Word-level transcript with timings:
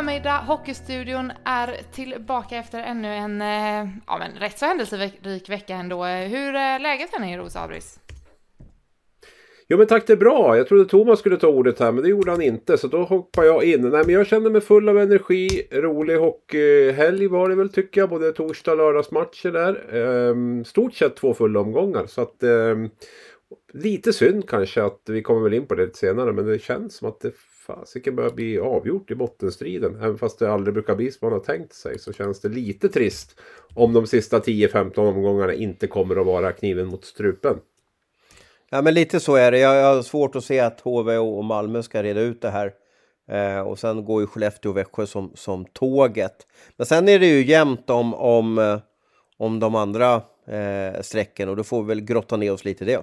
Förmiddag, 0.00 0.38
Hockeystudion 0.38 1.32
är 1.44 1.76
tillbaka 1.92 2.56
efter 2.56 2.80
ännu 2.80 3.08
en 3.08 3.42
eh, 3.42 3.90
ja, 4.06 4.18
men 4.18 4.40
rätt 4.40 4.58
så 4.58 4.66
händelserik 4.66 5.48
vecka 5.48 5.74
ändå. 5.74 6.04
Hur 6.04 6.54
är 6.54 6.78
läget 6.78 7.08
här 7.12 7.20
nere 7.20 7.40
hos 7.40 7.56
Abris? 7.56 8.00
Jo 9.68 9.78
men 9.78 9.86
tack 9.86 10.06
det 10.06 10.12
är 10.12 10.16
bra. 10.16 10.56
Jag 10.56 10.68
trodde 10.68 10.84
Thomas 10.84 11.18
skulle 11.18 11.36
ta 11.36 11.48
ordet 11.48 11.78
här 11.78 11.92
men 11.92 12.02
det 12.02 12.08
gjorde 12.08 12.30
han 12.30 12.42
inte. 12.42 12.78
Så 12.78 12.86
då 12.86 13.02
hoppar 13.02 13.44
jag 13.44 13.64
in. 13.64 13.80
Nej 13.80 14.02
men 14.06 14.14
jag 14.14 14.26
känner 14.26 14.50
mig 14.50 14.60
full 14.60 14.88
av 14.88 14.98
energi. 14.98 15.68
Rolig 15.72 16.16
hockeyhelg 16.16 17.28
var 17.28 17.48
det 17.48 17.54
väl 17.54 17.72
tycker 17.72 18.00
jag. 18.00 18.10
Både 18.10 18.32
torsdag 18.32 18.72
och 18.72 18.78
lördagsmatcher 18.78 19.52
där. 19.52 19.94
Ehm, 19.94 20.64
stort 20.64 20.94
sett 20.94 21.16
två 21.16 21.34
fulla 21.34 21.60
omgångar. 21.60 22.06
Så 22.06 22.20
att 22.20 22.42
ehm, 22.42 22.90
lite 23.72 24.12
synd 24.12 24.48
kanske 24.48 24.82
att 24.82 25.02
vi 25.08 25.22
kommer 25.22 25.40
väl 25.40 25.54
in 25.54 25.66
på 25.66 25.74
det 25.74 25.84
lite 25.84 25.98
senare. 25.98 26.32
Men 26.32 26.46
det 26.46 26.62
känns 26.62 26.96
som 26.96 27.08
att 27.08 27.20
det 27.20 27.32
fasiken 27.74 28.16
börjar 28.16 28.30
bli 28.30 28.58
avgjort 28.58 29.10
i 29.10 29.14
bottenstriden. 29.14 29.96
Även 29.96 30.18
fast 30.18 30.38
det 30.38 30.52
aldrig 30.52 30.74
brukar 30.74 30.96
bli 30.96 31.10
som 31.10 31.26
man 31.26 31.32
har 31.32 31.44
tänkt 31.44 31.72
sig. 31.72 31.98
Så 31.98 32.12
känns 32.12 32.40
det 32.40 32.48
lite 32.48 32.88
trist. 32.88 33.40
Om 33.74 33.92
de 33.92 34.06
sista 34.06 34.38
10-15 34.38 34.98
omgångarna 34.98 35.54
inte 35.54 35.86
kommer 35.86 36.16
att 36.16 36.26
vara 36.26 36.52
kniven 36.52 36.86
mot 36.86 37.04
strupen. 37.04 37.56
Ja, 38.70 38.82
men 38.82 38.94
lite 38.94 39.20
så 39.20 39.34
är 39.34 39.50
det. 39.50 39.58
Jag 39.58 39.94
har 39.94 40.02
svårt 40.02 40.36
att 40.36 40.44
se 40.44 40.60
att 40.60 40.80
HV 40.80 41.16
och 41.16 41.44
Malmö 41.44 41.82
ska 41.82 42.02
reda 42.02 42.20
ut 42.20 42.42
det 42.42 42.50
här. 42.50 42.72
Eh, 43.30 43.60
och 43.60 43.78
sen 43.78 44.04
går 44.04 44.20
ju 44.20 44.26
Skellefteå 44.26 44.70
och 44.70 44.76
Växjö 44.76 45.06
som, 45.06 45.32
som 45.34 45.64
tåget. 45.64 46.46
Men 46.76 46.86
sen 46.86 47.08
är 47.08 47.18
det 47.18 47.26
ju 47.26 47.44
jämnt 47.44 47.90
om, 47.90 48.14
om, 48.14 48.58
eh, 48.58 48.78
om 49.36 49.60
de 49.60 49.74
andra 49.74 50.14
eh, 50.46 51.00
sträckorna 51.02 51.50
och 51.50 51.56
då 51.56 51.64
får 51.64 51.82
vi 51.82 51.88
väl 51.88 52.00
grotta 52.00 52.36
ner 52.36 52.52
oss 52.52 52.64
lite 52.64 52.84
i 52.84 52.86
det. 52.86 53.02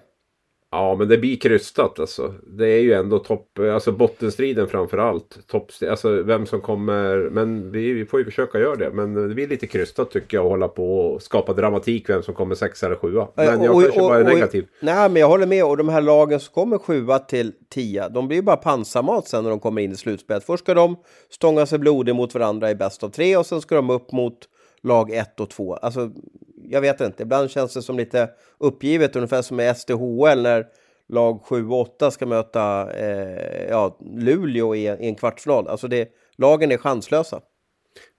Ja, 0.72 0.96
men 0.96 1.08
det 1.08 1.18
blir 1.18 1.36
krystat 1.38 2.00
alltså. 2.00 2.34
Det 2.48 2.68
är 2.68 2.80
ju 2.80 2.94
ändå 2.94 3.20
topp, 3.20 3.60
alltså 3.74 3.92
bottenstriden 3.92 4.68
framför 4.68 4.98
allt. 4.98 5.48
Topp, 5.48 5.72
alltså 5.90 6.22
vem 6.24 6.46
som 6.46 6.62
kommer, 6.62 7.18
men 7.32 7.72
vi, 7.72 7.94
vi 7.94 8.06
får 8.06 8.20
ju 8.20 8.26
försöka 8.26 8.60
göra 8.60 8.76
det. 8.76 8.90
Men 8.94 9.14
det 9.30 9.36
blir 9.36 9.48
lite 9.48 9.68
krystat 9.68 10.12
tycker 10.12 10.38
jag 10.38 10.46
att 10.46 10.52
hålla 10.52 10.68
på 10.68 11.00
och 11.00 11.22
skapa 11.22 11.54
dramatik 11.54 12.10
vem 12.10 12.24
som 12.24 12.34
kommer 12.34 12.56
sexa 12.56 12.86
eller 12.86 12.96
sjua. 12.96 13.28
Men 13.36 13.46
jag 13.46 13.76
Och- 13.76 13.82
kanske 13.82 14.02
och- 14.02 14.08
bara 14.10 14.20
är 14.20 14.24
och- 14.24 14.34
negativ. 14.34 14.68
Nej, 14.80 15.10
men 15.10 15.20
jag 15.22 15.28
håller 15.28 15.48
med. 15.48 15.66
Och 15.66 15.78
de 15.78 15.90
här 15.90 16.02
lagen 16.02 16.40
som 16.40 16.54
kommer 16.54 16.78
sjua 16.78 17.20
till 17.20 17.54
tia, 17.70 18.10
de 18.10 18.28
blir 18.28 18.38
ju 18.38 18.44
bara 18.44 18.58
pansarmat 18.58 19.28
sen 19.28 19.44
när 19.44 19.50
de 19.50 19.60
kommer 19.60 19.82
in 19.82 19.92
i 19.92 19.96
slutspelet. 19.96 20.44
Först 20.44 20.64
ska 20.64 20.74
de 20.74 20.96
stånga 21.30 21.66
sig 21.66 21.80
blodiga 21.80 22.16
mot 22.16 22.34
varandra 22.34 22.72
i 22.72 22.76
bäst 22.76 23.04
av 23.04 23.10
tre 23.10 23.38
och 23.38 23.46
sen 23.46 23.62
ska 23.62 23.76
de 23.76 23.90
upp 23.90 24.12
mot 24.12 24.38
lag 24.84 25.12
ett 25.12 25.40
och 25.40 25.50
två. 25.50 25.74
Alltså, 25.76 26.12
jag 26.64 26.82
vet 26.82 27.02
inte. 27.02 27.24
Ibland 27.24 27.50
känns 27.50 27.74
det 27.74 27.82
som 27.82 27.98
lite 27.98 28.30
uppgivet, 28.58 29.16
ungefär 29.16 29.42
som 29.42 29.60
i 29.60 29.74
SDHL 29.76 30.42
när 30.42 30.66
lag 31.10 31.42
7 31.44 31.68
och 31.70 31.80
8 31.80 32.12
ska 32.12 32.26
möta 32.26 32.94
eh, 32.94 33.68
ja, 33.70 33.98
Luleå 34.16 34.76
i, 34.76 34.84
i 34.84 35.08
en 35.08 35.16
kvartsfinal. 35.16 35.68
Alltså, 35.68 35.88
det, 35.88 36.10
lagen 36.38 36.72
är 36.72 36.78
chanslösa. 36.78 37.42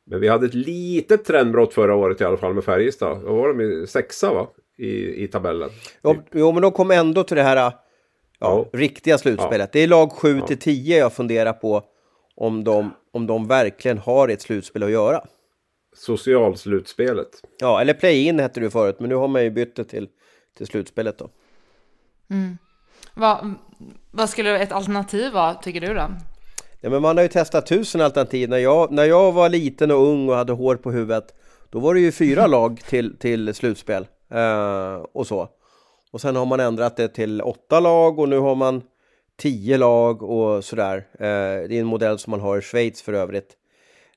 Men 0.07 0.21
vi 0.21 0.29
hade 0.29 0.47
ett 0.47 0.55
litet 0.55 1.25
trendbrott 1.25 1.75
förra 1.75 1.95
året 1.95 2.21
i 2.21 2.25
alla 2.25 2.37
fall 2.37 2.55
med 2.55 2.65
Färjestad. 2.65 3.21
Då 3.25 3.35
var 3.35 3.49
de 3.49 3.61
i 3.61 3.87
sexa 3.87 4.35
va? 4.35 4.47
I, 4.79 5.25
i 5.25 5.29
tabellen. 5.29 5.71
Jo, 6.03 6.17
jo, 6.33 6.53
men 6.53 6.63
de 6.63 6.73
kom 6.73 6.91
ändå 6.91 7.25
till 7.25 7.37
det 7.37 7.43
här 7.43 7.57
ja, 7.57 7.73
Ja. 8.41 8.65
riktiga 8.73 9.19
slutspelet. 9.19 9.73
Det 9.73 9.81
är 9.81 9.87
lag 9.87 10.13
7 10.13 10.41
till 10.41 10.59
10 10.59 10.99
jag 10.99 11.13
funderar 11.13 11.53
på 11.53 11.83
om 12.37 12.65
de, 12.65 12.91
om 13.13 13.27
de 13.27 13.47
verkligen 13.47 13.99
har 13.99 14.29
ett 14.29 14.43
slutspel 14.43 14.83
att 14.83 14.91
göra. 14.91 15.25
Socialslutspelet. 15.99 17.43
Ja, 17.59 17.81
eller 17.81 17.95
play-in 17.95 18.41
hette 18.41 18.61
det 18.61 18.71
förut, 18.71 18.97
men 19.01 19.09
nu 19.09 19.15
har 19.15 19.29
man 19.29 19.45
ju 19.45 19.51
bytt 19.51 19.77
det 19.77 19.85
till, 19.85 20.09
till 20.57 20.67
slutspelet 20.67 21.19
då. 21.19 21.31
Vad, 23.15 23.55
vad 24.11 24.31
skulle 24.31 24.59
ett 24.59 24.73
alternativ 24.73 25.33
vara, 25.33 25.55
tycker 25.55 25.81
du 25.81 25.95
då? 25.95 26.11
Ja, 26.81 26.91
men 26.91 27.03
man 27.03 27.17
har 27.17 27.23
ju 27.23 27.29
testat 27.29 27.67
tusen 27.67 28.01
alternativ. 28.01 28.49
När 28.49 28.59
jag, 28.59 28.93
när 28.93 29.05
jag 29.05 29.33
var 29.33 29.49
liten 29.49 29.91
och 29.91 30.09
ung 30.09 30.29
och 30.29 30.35
hade 30.35 30.53
hår 30.53 30.77
på 30.77 30.91
huvudet, 30.91 31.35
då 31.71 31.79
var 31.79 31.95
det 31.95 32.01
ju 32.01 32.13
fyra 32.13 32.47
lag 32.47 32.81
till, 32.89 33.17
till 33.19 33.55
slutspel 33.55 34.07
eh, 34.31 34.95
och 35.13 35.27
så. 35.27 35.49
Och 36.13 36.21
sen 36.21 36.37
har 36.37 36.47
man 36.47 36.61
ändrat 36.61 36.97
det 36.97 37.09
till 37.09 37.43
åtta 37.43 37.81
lag 37.81 38.19
och 38.19 38.29
nu 38.29 38.39
har 38.39 38.55
man 38.55 38.83
tio 39.37 39.77
lag 39.77 40.23
och 40.23 40.65
sådär. 40.65 40.97
Eh, 40.97 41.69
det 41.69 41.77
är 41.77 41.81
en 41.81 41.87
modell 41.87 42.19
som 42.19 42.31
man 42.31 42.41
har 42.41 42.59
i 42.59 42.63
Schweiz 42.63 43.03
för 43.03 43.13
övrigt. 43.13 43.57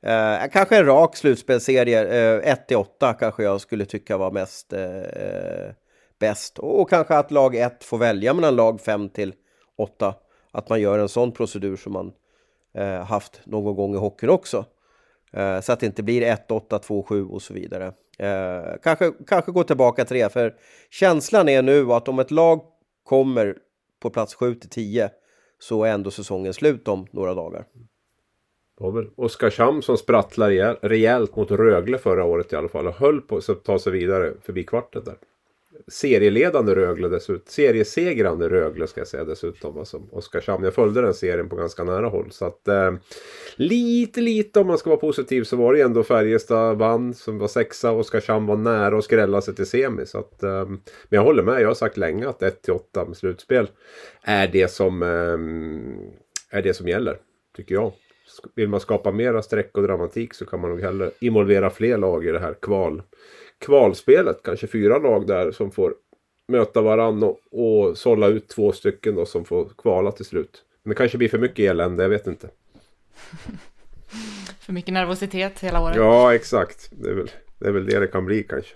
Eh, 0.04 0.50
kanske 0.52 0.78
en 0.78 0.86
rak 0.86 1.16
slutspelserie, 1.16 2.02
eh, 2.02 2.54
1-8 2.54 3.14
kanske 3.14 3.44
jag 3.44 3.62
skulle 3.62 3.86
tycka 3.86 4.18
var 4.18 4.32
mest 4.32 4.74
eh, 4.74 5.72
bäst. 6.20 6.60
Och 6.60 6.90
kanske 6.90 7.16
att 7.16 7.32
lag 7.32 7.56
1 7.56 7.84
får 7.84 7.98
välja 7.98 8.34
mellan 8.34 8.56
lag 8.56 8.82
5 8.82 9.10
till 9.10 9.34
8. 9.78 10.16
Att 10.52 10.70
man 10.70 10.82
gör 10.82 11.00
en 11.00 11.10
sån 11.10 11.32
procedur 11.32 11.76
som 11.76 11.94
man 11.94 12.12
eh, 12.74 13.04
haft 13.04 13.42
någon 13.44 13.76
gång 13.76 13.94
i 13.96 13.98
hockeyn 13.98 14.30
också. 14.30 14.66
Eh, 15.34 15.62
så 15.62 15.74
att 15.74 15.80
det 15.80 15.86
inte 15.86 16.04
blir 16.04 16.22
1, 16.22 16.52
8, 16.52 16.80
2, 16.80 17.04
7 17.04 17.26
och 17.26 17.42
så 17.42 17.54
vidare. 17.54 17.94
Eh, 18.20 18.78
kanske, 18.84 19.12
kanske 19.28 19.52
gå 19.52 19.64
tillbaka 19.64 20.06
till 20.06 20.18
det, 20.18 20.34
för 20.34 20.56
känslan 20.90 21.50
är 21.50 21.62
nu 21.62 21.94
att 21.94 22.08
om 22.08 22.20
ett 22.20 22.32
lag 22.32 22.62
kommer 23.04 23.58
på 24.00 24.10
plats 24.10 24.36
7 24.36 24.56
till 24.56 24.70
10 24.70 25.10
så 25.60 25.84
är 25.84 25.92
ändå 25.92 26.12
säsongen 26.12 26.54
slut 26.54 26.88
om 26.88 27.08
några 27.12 27.34
dagar. 27.34 27.66
Det 28.82 28.86
var 28.86 28.92
väl 28.92 29.10
Oskarshamn 29.16 29.82
som 29.82 29.98
sprattlade 29.98 30.78
rejält 30.82 31.36
mot 31.36 31.52
Rögle 31.52 31.98
förra 31.98 32.24
året 32.24 32.54
i 32.54 32.56
alla 32.56 32.68
fall. 32.68 32.88
Och 32.88 32.94
höll 32.94 33.22
på 33.22 33.38
att 33.38 33.64
ta 33.64 33.80
sig 33.80 33.92
vidare 33.92 34.34
förbi 34.42 34.64
kvarten 34.64 35.04
där. 35.06 35.16
Serieledande 35.88 36.76
Rögle 36.76 37.10
dessutom. 37.10 37.46
Seriesegrande 37.48 38.50
Rögle 38.50 38.88
ska 38.88 39.02
jag 39.02 39.08
säga 39.08 39.24
dessutom. 39.24 39.78
Alltså 39.78 40.02
Oskarshamn. 40.12 40.64
Jag 40.64 40.74
följde 40.74 41.02
den 41.02 41.14
serien 41.14 41.50
på 41.50 41.56
ganska 41.56 41.84
nära 41.84 42.08
håll. 42.08 42.32
Så 42.32 42.46
att 42.46 42.68
eh, 42.68 42.94
lite, 43.56 44.22
lite 44.22 44.60
om 44.60 44.68
man 44.68 44.78
ska 44.78 44.90
vara 44.90 45.00
positiv 45.00 45.44
så 45.44 45.56
var 45.56 45.74
det 45.74 45.82
ändå 45.82 46.04
Färjestad 46.04 46.78
vann 46.78 47.14
som 47.14 47.38
var 47.38 47.48
sexa. 47.48 47.92
Oskarshamn 47.92 48.46
var 48.46 48.58
nära 48.58 48.98
att 48.98 49.04
skrälla 49.04 49.42
sig 49.42 49.56
till 49.56 49.66
semi. 49.66 50.06
Så 50.06 50.20
att, 50.20 50.44
eh, 50.44 50.66
men 50.66 50.80
jag 51.10 51.24
håller 51.24 51.44
med. 51.44 51.62
Jag 51.62 51.68
har 51.68 51.76
sagt 51.76 51.98
länge 51.98 52.30
att 52.30 52.42
1-8 52.42 53.06
med 53.08 53.18
slutspel 53.18 53.70
är 54.22 54.48
det 54.48 54.72
som, 54.72 55.02
eh, 55.02 56.58
är 56.58 56.62
det 56.62 56.74
som 56.74 56.88
gäller. 56.88 57.18
Tycker 57.56 57.76
jag. 57.76 57.92
Vill 58.56 58.70
man 58.70 58.80
skapa 58.80 59.12
mera 59.12 59.42
streck 59.42 59.78
och 59.78 59.84
dramatik 59.84 60.34
så 60.34 60.46
kan 60.46 60.62
man 60.62 60.70
nog 60.70 60.82
hellre 60.82 61.12
involvera 61.20 61.70
fler 61.70 61.98
lag 61.98 62.26
i 62.26 62.32
det 62.32 62.40
här 62.40 62.54
kval, 62.54 63.02
kvalspelet. 63.60 64.44
Kanske 64.44 64.68
fyra 64.68 64.98
lag 64.98 65.28
där 65.28 65.52
som 65.52 65.72
får 65.72 65.96
möta 66.48 66.82
varann 66.82 67.24
och, 67.24 67.40
och 67.52 67.98
sålla 67.98 68.28
ut 68.28 68.48
två 68.48 68.72
stycken 68.72 69.16
då 69.16 69.26
som 69.26 69.46
får 69.46 69.70
kvala 69.78 70.12
till 70.12 70.26
slut. 70.26 70.64
Men 70.84 70.90
det 70.90 70.96
kanske 70.96 71.18
blir 71.18 71.30
för 71.30 71.38
mycket 71.38 71.60
elände, 71.72 72.04
jag 72.04 72.10
vet 72.10 72.28
inte. 72.28 72.50
För 74.60 74.74
mycket 74.74 74.94
nervositet 74.94 75.60
hela 75.60 75.82
året. 75.82 75.96
Ja, 75.96 76.36
exakt. 76.36 76.92
Det 76.92 77.10
är 77.10 77.14
väl 77.14 77.32
det, 77.60 77.68
är 77.68 77.72
väl 77.72 77.86
det, 77.86 78.00
det 78.00 78.08
kan 78.08 78.26
bli 78.26 78.44
kanske. 78.44 78.76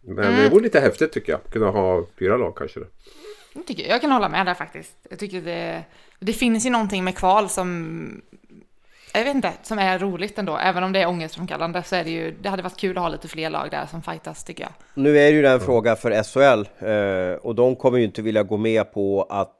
Men 0.00 0.36
det 0.36 0.48
vore 0.48 0.62
lite 0.62 0.80
häftigt 0.80 1.12
tycker 1.12 1.32
jag. 1.32 1.44
Kunna 1.52 1.70
ha 1.70 2.06
fyra 2.18 2.36
lag 2.36 2.56
kanske. 2.56 2.80
Då. 2.80 2.86
Jag, 3.54 3.66
tycker, 3.66 3.88
jag 3.88 4.00
kan 4.00 4.12
hålla 4.12 4.28
med 4.28 4.46
där 4.46 4.54
faktiskt. 4.54 4.92
Jag 5.10 5.18
tycker 5.18 5.40
det, 5.40 5.84
det 6.18 6.32
finns 6.32 6.66
ju 6.66 6.70
någonting 6.70 7.04
med 7.04 7.16
kval 7.16 7.48
som, 7.48 8.22
jag 9.14 9.24
vet 9.24 9.34
inte, 9.34 9.52
som 9.62 9.78
är 9.78 9.98
roligt 9.98 10.38
ändå. 10.38 10.56
Även 10.56 10.84
om 10.84 10.92
det 10.92 11.02
är 11.02 11.08
ångestframkallande 11.08 11.82
så 11.82 11.96
är 11.96 12.04
det 12.04 12.10
ju, 12.10 12.36
det 12.42 12.48
hade 12.48 12.62
varit 12.62 12.76
kul 12.76 12.96
att 12.96 13.02
ha 13.02 13.08
lite 13.08 13.28
fler 13.28 13.50
lag 13.50 13.70
där 13.70 13.86
som 13.86 14.02
fightas 14.02 14.44
tycker 14.44 14.62
jag. 14.62 14.72
Nu 14.94 15.18
är 15.18 15.32
det 15.32 15.38
ju 15.38 15.46
en 15.46 15.60
fråga 15.60 15.96
för 15.96 16.22
SHL 16.22 16.68
eh, 16.86 17.46
och 17.46 17.54
de 17.54 17.76
kommer 17.76 17.98
ju 17.98 18.04
inte 18.04 18.22
vilja 18.22 18.42
gå 18.42 18.56
med 18.56 18.92
på 18.92 19.26
att 19.30 19.56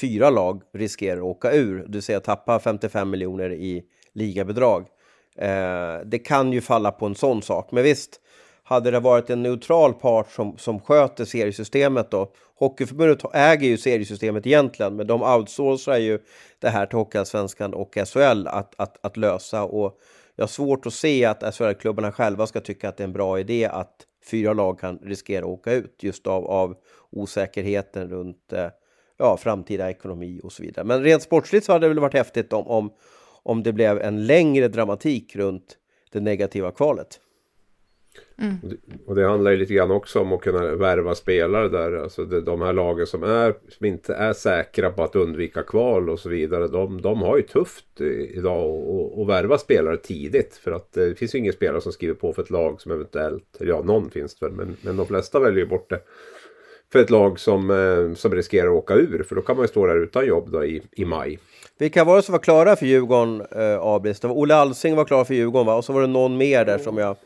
fyra 0.00 0.30
lag 0.30 0.62
riskerar 0.74 1.16
att 1.16 1.22
åka 1.22 1.52
ur, 1.52 1.78
det 1.78 1.92
vill 1.92 2.02
säga 2.02 2.20
tappa 2.20 2.58
55 2.58 3.10
miljoner 3.10 3.52
i 3.52 3.82
ligabidrag. 4.14 4.86
Eh, 5.38 5.98
det 6.04 6.18
kan 6.18 6.52
ju 6.52 6.60
falla 6.60 6.90
på 6.90 7.06
en 7.06 7.14
sån 7.14 7.42
sak, 7.42 7.68
men 7.72 7.82
visst, 7.82 8.20
hade 8.64 8.90
det 8.90 9.00
varit 9.00 9.30
en 9.30 9.42
neutral 9.42 9.94
part 9.94 10.30
som, 10.30 10.58
som 10.58 10.80
sköter 10.80 11.24
seriesystemet 11.24 12.10
då, 12.10 12.32
Hockeyförbundet 12.56 13.24
äger 13.34 13.68
ju 13.68 13.76
seriesystemet 13.76 14.46
egentligen, 14.46 14.96
men 14.96 15.06
de 15.06 15.22
outsourcar 15.22 15.98
ju 15.98 16.18
det 16.58 16.68
här 16.68 16.86
till 16.86 16.98
Hockeyallsvenskan 16.98 17.74
och 17.74 17.98
SHL 18.06 18.46
att, 18.46 18.74
att, 18.76 19.06
att 19.06 19.16
lösa 19.16 19.64
och 19.64 19.98
jag 20.36 20.42
har 20.42 20.48
svårt 20.48 20.86
att 20.86 20.94
se 20.94 21.24
att 21.24 21.54
SHL-klubbarna 21.54 22.12
själva 22.12 22.46
ska 22.46 22.60
tycka 22.60 22.88
att 22.88 22.96
det 22.96 23.02
är 23.02 23.06
en 23.06 23.12
bra 23.12 23.40
idé 23.40 23.64
att 23.64 23.94
fyra 24.30 24.52
lag 24.52 24.80
kan 24.80 24.98
riskera 24.98 25.44
att 25.44 25.50
åka 25.50 25.72
ut 25.72 26.02
just 26.02 26.26
av, 26.26 26.46
av 26.46 26.76
osäkerheten 27.10 28.08
runt 28.08 28.52
eh, 28.52 28.68
ja, 29.18 29.36
framtida 29.36 29.90
ekonomi 29.90 30.40
och 30.42 30.52
så 30.52 30.62
vidare. 30.62 30.84
Men 30.84 31.02
rent 31.02 31.22
sportsligt 31.22 31.66
så 31.66 31.72
hade 31.72 31.84
det 31.84 31.88
väl 31.88 31.98
varit 31.98 32.14
häftigt 32.14 32.52
om, 32.52 32.66
om, 32.66 32.92
om 33.42 33.62
det 33.62 33.72
blev 33.72 34.00
en 34.00 34.26
längre 34.26 34.68
dramatik 34.68 35.36
runt 35.36 35.78
det 36.12 36.20
negativa 36.20 36.70
kvalet. 36.70 37.20
Och, 38.62 38.68
det, 38.68 38.76
och 39.06 39.14
det 39.14 39.28
handlar 39.28 39.50
ju 39.50 39.56
lite 39.56 39.74
grann 39.74 39.90
också 39.90 40.20
om 40.20 40.32
att 40.32 40.40
kunna 40.40 40.74
värva 40.74 41.14
spelare 41.14 41.68
där. 41.68 41.92
Alltså 41.92 42.24
det, 42.24 42.40
de 42.40 42.62
här 42.62 42.72
lagen 42.72 43.06
som, 43.06 43.22
är, 43.22 43.54
som 43.68 43.86
inte 43.86 44.14
är 44.14 44.32
säkra 44.32 44.90
på 44.90 45.02
att 45.02 45.16
undvika 45.16 45.62
kval 45.62 46.10
och 46.10 46.18
så 46.18 46.28
vidare. 46.28 46.68
De, 46.68 47.00
de 47.02 47.22
har 47.22 47.36
ju 47.36 47.42
tufft 47.42 48.00
idag 48.30 48.64
att- 49.20 49.28
värva 49.28 49.58
spelare 49.58 49.96
tidigt. 49.96 50.54
För 50.54 50.72
att 50.72 50.92
det 50.92 51.18
finns 51.18 51.34
ju 51.34 51.38
ingen 51.38 51.52
spelare 51.52 51.80
som 51.80 51.92
skriver 51.92 52.14
på 52.14 52.32
för 52.32 52.42
ett 52.42 52.50
lag 52.50 52.80
som 52.80 52.92
eventuellt, 52.92 53.56
ja 53.58 53.82
någon 53.82 54.10
finns 54.10 54.34
det 54.34 54.46
väl, 54.46 54.54
men, 54.54 54.76
men 54.82 54.96
de 54.96 55.06
flesta 55.06 55.40
väljer 55.40 55.60
ju 55.60 55.66
bort 55.66 55.90
det. 55.90 56.00
För 56.92 56.98
ett 56.98 57.10
lag 57.10 57.40
som, 57.40 57.70
eh, 57.70 58.14
som 58.14 58.34
riskerar 58.34 58.68
att 58.68 58.74
åka 58.74 58.94
ur. 58.94 59.22
För 59.22 59.34
då 59.34 59.42
kan 59.42 59.56
man 59.56 59.64
ju 59.64 59.68
stå 59.68 59.86
där 59.86 60.02
utan 60.02 60.26
jobb 60.26 60.50
då 60.50 60.64
i, 60.64 60.82
i 60.92 61.04
maj. 61.04 61.38
Vilka 61.78 62.04
var 62.04 62.16
det 62.16 62.22
som 62.22 62.32
var 62.32 62.38
klara 62.38 62.76
för 62.76 62.86
Djurgården, 62.86 63.40
eh, 63.40 63.82
Abris? 63.82 64.24
Olle 64.24 64.54
Alsing 64.54 64.96
var 64.96 65.04
klar 65.04 65.24
för 65.24 65.34
Djurgården 65.34 65.66
va? 65.66 65.74
Och 65.74 65.84
så 65.84 65.92
var 65.92 66.00
det 66.00 66.06
någon 66.06 66.36
mer 66.36 66.64
där 66.64 66.78
som 66.78 66.98
jag... 66.98 67.16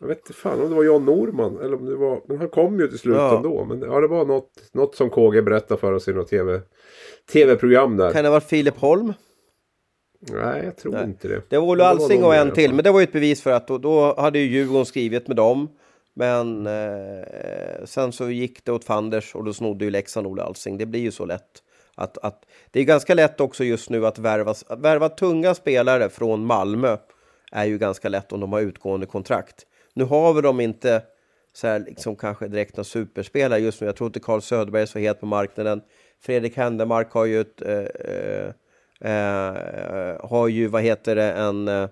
Jag 0.00 0.08
vet 0.08 0.18
inte 0.18 0.32
fan 0.32 0.60
om 0.60 0.68
det 0.68 0.74
var 0.74 0.84
John 0.84 1.04
Norman 1.04 1.58
eller 1.62 1.76
om 1.76 1.86
det 1.86 1.96
var... 1.96 2.20
Men 2.28 2.38
han 2.38 2.48
kom 2.48 2.80
ju 2.80 2.88
till 2.88 2.98
slut 2.98 3.16
Ja. 3.16 3.36
ändå. 3.36 3.64
Men 3.64 3.80
ja, 3.80 4.00
det 4.00 4.06
var 4.06 4.24
något, 4.24 4.50
något 4.72 4.94
som 4.94 5.10
KG 5.10 5.42
berättade 5.42 5.80
för 5.80 5.92
oss 5.92 6.08
i 6.08 6.12
något 6.12 6.28
TV, 6.28 6.60
tv-program 7.32 7.96
där. 7.96 8.12
Kan 8.12 8.22
det 8.22 8.28
ha 8.28 8.34
varit 8.34 8.48
Filip 8.48 8.76
Holm? 8.76 9.12
Nej, 10.20 10.64
jag 10.64 10.76
tror 10.76 10.92
Nej. 10.92 11.04
inte 11.04 11.28
det. 11.28 11.42
Det 11.48 11.58
var 11.58 11.66
Olle 11.66 11.84
Alsing 11.84 12.24
och 12.24 12.34
en 12.34 12.50
till, 12.50 12.74
men 12.74 12.84
det 12.84 12.90
var 12.90 13.00
ju 13.00 13.04
ett 13.04 13.12
bevis 13.12 13.42
för 13.42 13.50
att 13.50 13.68
då, 13.68 13.78
då 13.78 14.14
hade 14.18 14.38
ju 14.38 14.44
Djurgården 14.44 14.86
skrivit 14.86 15.28
med 15.28 15.36
dem. 15.36 15.68
Men 16.14 16.66
eh, 16.66 17.84
sen 17.84 18.12
så 18.12 18.30
gick 18.30 18.64
det 18.64 18.72
åt 18.72 18.84
fanders 18.84 19.34
och 19.34 19.44
då 19.44 19.52
snodde 19.52 19.84
ju 19.84 19.90
Leksand 19.90 20.26
Olle 20.26 20.42
Alsing. 20.42 20.78
Det 20.78 20.86
blir 20.86 21.00
ju 21.00 21.10
så 21.10 21.24
lätt. 21.24 21.62
Att, 21.94 22.18
att, 22.18 22.42
det 22.70 22.80
är 22.80 22.84
ganska 22.84 23.14
lätt 23.14 23.40
också 23.40 23.64
just 23.64 23.90
nu 23.90 24.06
att 24.06 24.18
värva, 24.18 24.54
att 24.66 24.80
värva 24.80 25.08
tunga 25.08 25.54
spelare 25.54 26.08
från 26.08 26.46
Malmö. 26.46 26.96
Är 27.52 27.64
ju 27.64 27.78
ganska 27.78 28.08
lätt 28.08 28.32
om 28.32 28.40
de 28.40 28.52
har 28.52 28.60
utgående 28.60 29.06
kontrakt. 29.06 29.66
Nu 29.94 30.04
har 30.04 30.34
vi 30.34 30.40
dem 30.40 30.60
inte 30.60 31.02
så 31.52 31.66
här 31.66 31.78
liksom 31.78 32.16
kanske 32.16 32.48
direkt 32.48 32.76
några 32.76 32.84
superspelare 32.84 33.60
just 33.60 33.80
nu. 33.80 33.86
Jag 33.86 33.96
tror 33.96 34.06
inte 34.06 34.20
Carl 34.20 34.40
Söderberg 34.40 34.82
är 34.82 34.86
så 34.86 34.98
het 34.98 35.20
på 35.20 35.26
marknaden. 35.26 35.82
Fredrik 36.20 36.56
Händemark 36.56 37.12
har 37.12 37.24
ju 37.24 37.40
ett 37.40 37.62
eh, 37.62 37.84
eh, 38.20 38.52
eh 39.00 40.26
har 40.30 40.48
ju, 40.48 40.66
vad 40.66 40.82
heter 40.82 41.16
det, 41.16 41.32
en 41.32 41.68
eh, 41.68 41.88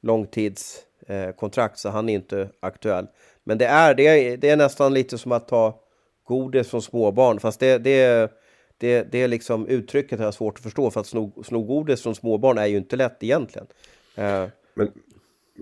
långtidskontrakt 0.00 1.74
eh, 1.74 1.78
så 1.78 1.88
han 1.88 2.08
är 2.08 2.14
inte 2.14 2.48
aktuell. 2.60 3.06
Men 3.44 3.58
det 3.58 3.66
är, 3.66 3.94
det, 3.94 4.06
är, 4.06 4.36
det 4.36 4.50
är 4.50 4.56
nästan 4.56 4.94
lite 4.94 5.18
som 5.18 5.32
att 5.32 5.48
ta 5.48 5.80
godis 6.24 6.70
från 6.70 6.82
småbarn, 6.82 7.40
fast 7.40 7.60
det, 7.60 7.78
det, 7.78 8.32
det, 8.78 9.02
det 9.12 9.22
är 9.22 9.28
liksom 9.28 9.66
uttrycket 9.66 10.18
har 10.18 10.26
jag 10.26 10.34
svårt 10.34 10.58
att 10.58 10.62
förstå, 10.62 10.90
för 10.90 11.00
att 11.00 11.06
sno, 11.06 11.42
sno 11.42 11.62
godis 11.62 12.02
från 12.02 12.14
småbarn 12.14 12.58
är 12.58 12.66
ju 12.66 12.76
inte 12.76 12.96
lätt 12.96 13.22
egentligen. 13.22 13.66
Eh, 14.14 14.46
Eh, 14.76 14.84
Men 14.84 14.88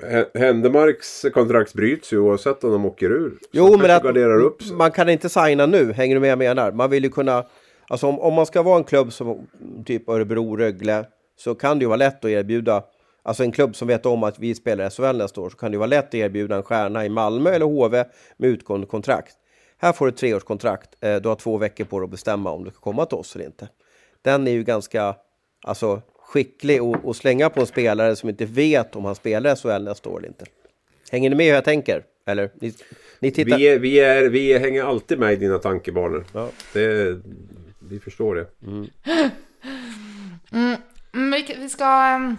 H- 0.02 0.24
Händemarks 0.34 1.26
kontrakt 1.34 1.74
bryts 1.74 2.12
ju 2.12 2.18
oavsett 2.18 2.64
om 2.64 2.72
de 2.72 2.86
åker 2.86 3.10
ur. 3.10 3.30
Så 3.30 3.48
Jo, 3.52 3.76
men 3.78 3.90
att 3.90 4.04
upp 4.42 4.62
man 4.72 4.90
kan 4.90 5.08
inte 5.08 5.28
signa 5.28 5.66
nu, 5.66 5.92
hänger 5.92 6.14
du 6.16 6.20
med 6.20 6.30
jag 6.30 6.38
menar? 6.38 6.72
Man 6.72 6.90
vill 6.90 7.04
ju 7.04 7.10
kunna, 7.10 7.44
alltså 7.88 8.06
om, 8.06 8.20
om 8.20 8.34
man 8.34 8.46
ska 8.46 8.62
vara 8.62 8.76
en 8.78 8.84
klubb 8.84 9.12
som 9.12 9.46
typ 9.86 10.08
Örebro, 10.08 10.56
Rögle, 10.56 11.04
så 11.36 11.54
kan 11.54 11.78
det 11.78 11.82
ju 11.82 11.86
vara 11.88 11.96
lätt 11.96 12.24
att 12.24 12.30
erbjuda, 12.30 12.82
alltså 13.22 13.42
en 13.42 13.52
klubb 13.52 13.76
som 13.76 13.88
vet 13.88 14.06
om 14.06 14.22
att 14.24 14.38
vi 14.38 14.54
spelar 14.54 14.90
SHL 14.90 15.16
nästa 15.18 15.40
år, 15.40 15.50
så 15.50 15.56
kan 15.56 15.70
det 15.70 15.74
ju 15.74 15.78
vara 15.78 15.86
lätt 15.86 16.08
att 16.08 16.14
erbjuda 16.14 16.56
en 16.56 16.62
stjärna 16.62 17.06
i 17.06 17.08
Malmö 17.08 17.50
eller 17.50 17.66
HV 17.66 18.04
med 18.36 18.50
utgående 18.50 18.86
kontrakt. 18.86 19.34
Här 19.78 19.92
får 19.92 20.06
du 20.06 20.10
ett 20.12 20.16
treårskontrakt, 20.16 20.90
eh, 21.00 21.16
du 21.16 21.28
har 21.28 21.36
två 21.36 21.56
veckor 21.58 21.84
på 21.84 21.98
dig 21.98 22.04
att 22.04 22.10
bestämma 22.10 22.50
om 22.50 22.64
du 22.64 22.70
ska 22.70 22.80
komma 22.80 23.06
till 23.06 23.18
oss 23.18 23.34
eller 23.36 23.44
inte. 23.46 23.68
Den 24.22 24.48
är 24.48 24.52
ju 24.52 24.62
ganska, 24.64 25.14
alltså 25.64 26.02
skicklig 26.28 26.82
och, 26.82 27.04
och 27.04 27.16
slänga 27.16 27.50
på 27.50 27.60
en 27.60 27.66
spelare 27.66 28.16
som 28.16 28.28
inte 28.28 28.44
vet 28.44 28.96
om 28.96 29.04
han 29.04 29.14
spelar 29.14 29.56
SHL 29.56 29.84
nästa 29.84 30.08
år 30.08 30.18
eller 30.18 30.28
inte. 30.28 30.44
Hänger 31.10 31.30
ni 31.30 31.36
med 31.36 31.46
hur 31.46 31.54
jag 31.54 31.64
tänker? 31.64 32.02
Eller? 32.26 32.50
Ni, 32.60 32.74
ni 33.20 33.30
tittar... 33.30 33.56
Vi, 33.58 33.68
är, 33.68 33.78
vi, 33.78 34.00
är, 34.00 34.28
vi 34.28 34.58
hänger 34.58 34.84
alltid 34.84 35.18
med 35.18 35.32
i 35.32 35.36
dina 35.36 35.58
tankebanor. 35.58 36.24
Ja. 36.32 36.48
Det, 36.72 37.20
vi 37.78 38.00
förstår 38.00 38.34
det. 38.34 38.46
Mm, 40.52 40.76
vi, 41.32 41.54
vi 41.58 41.68
ska 41.68 41.84
ehm, 41.84 42.36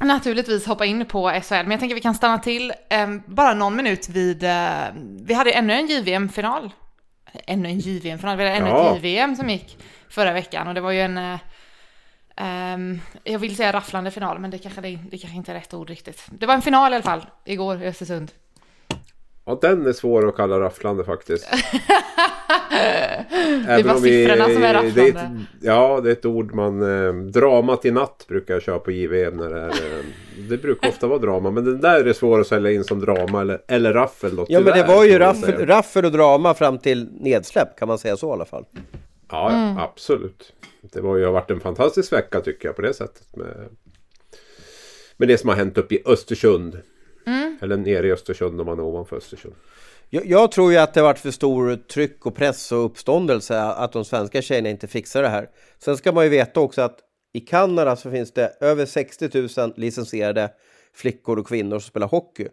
naturligtvis 0.00 0.66
hoppa 0.66 0.84
in 0.84 1.04
på 1.06 1.40
SHL, 1.44 1.54
men 1.54 1.70
jag 1.70 1.80
tänker 1.80 1.94
vi 1.94 2.00
kan 2.00 2.14
stanna 2.14 2.38
till 2.38 2.72
ehm, 2.90 3.22
bara 3.26 3.54
någon 3.54 3.76
minut 3.76 4.08
vid... 4.08 4.44
eh, 4.44 4.84
vi 5.22 5.34
hade 5.34 5.50
ännu 5.52 5.72
en 5.72 5.86
JVM-final. 5.86 6.70
Ännu 7.46 7.68
en 7.68 7.78
JVM-final, 7.78 8.36
vi 8.36 8.44
hade 8.44 8.56
ännu 8.56 8.68
Ja. 8.68 8.96
ett 8.96 9.04
JVM 9.04 9.36
som 9.36 9.50
gick 9.50 9.78
förra 10.08 10.32
veckan 10.32 10.68
och 10.68 10.74
det 10.74 10.80
var 10.80 10.92
ju 10.92 11.00
en... 11.00 11.18
eh, 11.18 11.38
ehm, 12.40 13.00
jag 13.24 13.38
vill 13.38 13.56
säga 13.56 13.72
rafflande 13.72 14.10
final, 14.10 14.38
men 14.38 14.50
det 14.50 14.58
kanske, 14.58 14.80
det, 14.80 14.98
det 15.10 15.18
kanske 15.18 15.36
inte 15.36 15.52
är 15.52 15.54
rätt 15.54 15.74
ord 15.74 15.88
riktigt. 15.88 16.22
Det 16.30 16.46
var 16.46 16.54
en 16.54 16.62
final 16.62 16.92
i 16.92 16.94
alla 16.94 17.02
fall, 17.02 17.26
igår 17.44 17.82
i 17.82 17.86
Östersund. 17.86 18.32
Ja, 19.44 19.58
den 19.60 19.86
är 19.86 19.92
svår 19.92 20.28
att 20.28 20.36
kalla 20.36 20.60
rafflande 20.60 21.04
faktiskt. 21.04 21.48
Det 23.66 23.72
är 23.72 23.84
bara 23.84 23.98
siffrorna 23.98 24.44
som 24.44 24.62
är 24.62 24.74
Det 24.74 24.78
är 25.02 25.08
ett, 25.08 25.14
rafflande. 25.14 25.44
ja, 25.60 26.00
det 26.00 26.08
är 26.08 26.12
ett 26.12 26.24
ord 26.26 26.54
man... 26.54 27.06
Eh, 27.06 27.12
dramat 27.12 27.84
i 27.84 27.90
natt 27.90 28.24
brukar 28.28 28.54
jag 28.54 28.62
köra 28.62 28.78
på 28.78 28.90
JVM 28.90 29.36
när 29.36 29.48
det 29.50 29.60
är... 29.60 29.68
Eh, 29.68 30.04
det 30.48 30.56
brukar 30.56 30.88
ofta 30.88 31.06
vara 31.06 31.18
drama, 31.18 31.50
men 31.50 31.64
den 31.64 31.80
där 31.80 32.04
är 32.04 32.12
svår 32.12 32.40
att 32.40 32.46
sälja 32.46 32.70
in 32.72 32.84
som 32.84 33.00
drama 33.00 33.40
eller, 33.40 33.58
eller 33.68 33.92
raffel 33.92 34.36
då, 34.36 34.46
Ja 34.48 34.60
men 34.60 34.78
det 34.78 34.84
var 34.84 35.04
ju 35.04 35.18
raffel, 35.18 35.66
raffel 35.66 36.04
och 36.04 36.12
drama 36.12 36.54
fram 36.54 36.78
till 36.78 37.08
nedsläpp 37.20 37.78
kan 37.78 37.88
man 37.88 37.98
säga 37.98 38.16
så 38.16 38.28
i 38.28 38.32
alla 38.32 38.44
fall. 38.44 38.64
Ja, 39.30 39.52
ja 39.52 39.82
absolut. 39.82 40.52
Det 40.82 41.00
var 41.00 41.16
ju, 41.16 41.24
har 41.24 41.32
varit 41.32 41.50
en 41.50 41.60
fantastisk 41.60 42.12
vecka 42.12 42.40
tycker 42.40 42.68
jag 42.68 42.76
på 42.76 42.82
det 42.82 42.94
sättet. 42.94 43.36
Med, 43.36 43.68
med 45.16 45.28
det 45.28 45.38
som 45.38 45.48
har 45.48 45.56
hänt 45.56 45.78
uppe 45.78 45.94
i 45.94 46.02
Östersund. 46.06 46.80
Eller 47.62 47.76
nere 47.76 48.06
i 48.06 48.12
Östersund 48.12 48.60
om 48.60 48.66
man 48.66 48.78
är 48.78 48.82
ovanför 48.82 49.16
Östersund. 49.16 49.54
Jag, 50.10 50.26
jag 50.26 50.52
tror 50.52 50.72
ju 50.72 50.78
att 50.78 50.94
det 50.94 51.02
varit 51.02 51.18
för 51.18 51.30
stor 51.30 51.76
tryck 51.76 52.26
och 52.26 52.34
press 52.34 52.72
och 52.72 52.84
uppståndelse 52.84 53.60
att 53.60 53.92
de 53.92 54.04
svenska 54.04 54.42
tjejerna 54.42 54.68
inte 54.68 54.88
fixar 54.88 55.22
det 55.22 55.28
här. 55.28 55.48
Sen 55.78 55.96
ska 55.96 56.12
man 56.12 56.24
ju 56.24 56.30
veta 56.30 56.60
också 56.60 56.82
att 56.82 56.98
i 57.32 57.40
Kanada 57.40 57.96
så 57.96 58.10
finns 58.10 58.32
det 58.32 58.56
över 58.60 58.86
60 58.86 59.60
000 59.60 59.72
licensierade 59.76 60.50
flickor 60.94 61.38
och 61.38 61.46
kvinnor 61.46 61.78
som 61.78 61.88
spelar 61.88 62.08
hockey. 62.08 62.48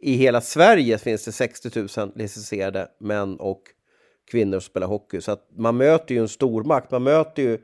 I 0.00 0.12
hela 0.12 0.40
Sverige 0.40 0.98
finns 0.98 1.24
det 1.24 1.32
60 1.32 1.70
000 1.98 2.12
licensierade 2.16 2.88
män 3.00 3.36
och 3.36 3.62
kvinnor 4.30 4.60
spelar 4.60 4.86
hockey. 4.86 5.20
Så 5.20 5.32
att 5.32 5.48
man 5.56 5.76
möter 5.76 6.14
ju 6.14 6.20
en 6.20 6.28
stormakt. 6.28 6.90
Man 6.90 7.02
möter 7.02 7.42
ju 7.42 7.58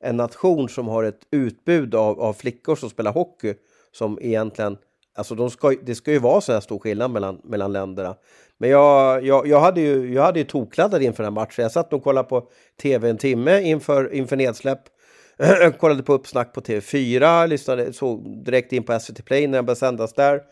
en 0.00 0.16
nation 0.16 0.68
som 0.68 0.88
har 0.88 1.04
ett 1.04 1.20
utbud 1.30 1.94
av, 1.94 2.20
av 2.20 2.32
flickor 2.32 2.76
som 2.76 2.90
spelar 2.90 3.12
hockey 3.12 3.54
som 3.92 4.18
egentligen 4.22 4.76
Alltså 5.16 5.34
de 5.34 5.50
ska, 5.50 5.74
det 5.82 5.94
ska 5.94 6.12
ju 6.12 6.18
vara 6.18 6.40
så 6.40 6.52
här 6.52 6.60
stor 6.60 6.78
skillnad 6.78 7.10
mellan, 7.10 7.40
mellan 7.44 7.72
länderna. 7.72 8.16
Men 8.58 8.70
jag, 8.70 9.24
jag, 9.24 9.46
jag, 9.46 9.60
hade 9.60 9.80
ju, 9.80 10.14
jag 10.14 10.22
hade 10.22 10.38
ju 10.38 10.44
tokladdat 10.44 11.02
inför 11.02 11.22
den 11.22 11.32
här 11.32 11.40
matchen. 11.40 11.62
Jag 11.62 11.72
satt 11.72 11.92
och 11.92 12.04
kollade 12.04 12.28
på 12.28 12.48
tv 12.82 13.10
en 13.10 13.16
timme 13.16 13.60
inför, 13.60 14.14
inför 14.14 14.36
nedsläpp. 14.36 14.80
kollade 15.78 16.02
på 16.02 16.12
uppsnack 16.12 16.52
på 16.52 16.60
TV4, 16.60 17.46
lyssnade 17.46 17.92
såg 17.92 18.44
direkt 18.44 18.72
in 18.72 18.82
på 18.82 19.00
SVT 19.00 19.24
Play 19.24 19.46
när 19.46 19.58
den 19.58 19.66
började 19.66 19.78
sändas 19.78 20.12
där. 20.12 20.42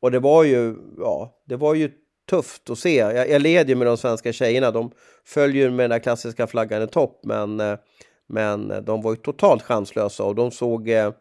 Och 0.00 0.10
det 0.10 0.18
var 0.18 0.44
ju, 0.44 0.76
ja, 0.98 1.42
det 1.46 1.56
var 1.56 1.74
ju 1.74 1.90
tufft 2.28 2.70
att 2.70 2.78
se. 2.78 2.96
Jag, 2.96 3.30
jag 3.30 3.42
leder 3.42 3.68
ju 3.68 3.74
med 3.74 3.86
de 3.86 3.96
svenska 3.96 4.32
tjejerna. 4.32 4.70
De 4.70 4.90
följer 5.24 5.64
ju 5.64 5.70
med 5.70 5.84
den 5.84 5.90
där 5.90 5.98
klassiska 5.98 6.46
flaggan 6.46 6.82
i 6.82 6.86
topp, 6.86 7.20
men, 7.22 7.60
eh, 7.60 7.78
men 8.26 8.84
de 8.84 9.02
var 9.02 9.10
ju 9.10 9.16
totalt 9.16 9.62
chanslösa 9.62 10.24
och 10.24 10.34
de 10.34 10.50
såg, 10.50 10.88
eh, 10.88 11.12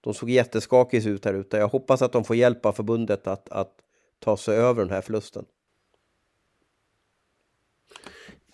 de 0.00 0.14
såg 0.14 0.30
jätteskakigt 0.30 1.06
ut 1.06 1.24
här 1.24 1.34
ute. 1.34 1.56
Jag 1.56 1.68
hoppas 1.68 2.02
att 2.02 2.12
de 2.12 2.24
får 2.24 2.36
hjälp 2.36 2.66
av 2.66 2.72
förbundet 2.72 3.26
att, 3.26 3.48
att 3.48 3.72
ta 4.20 4.36
sig 4.36 4.56
över 4.56 4.82
den 4.82 4.90
här 4.90 5.00
förlusten. 5.00 5.44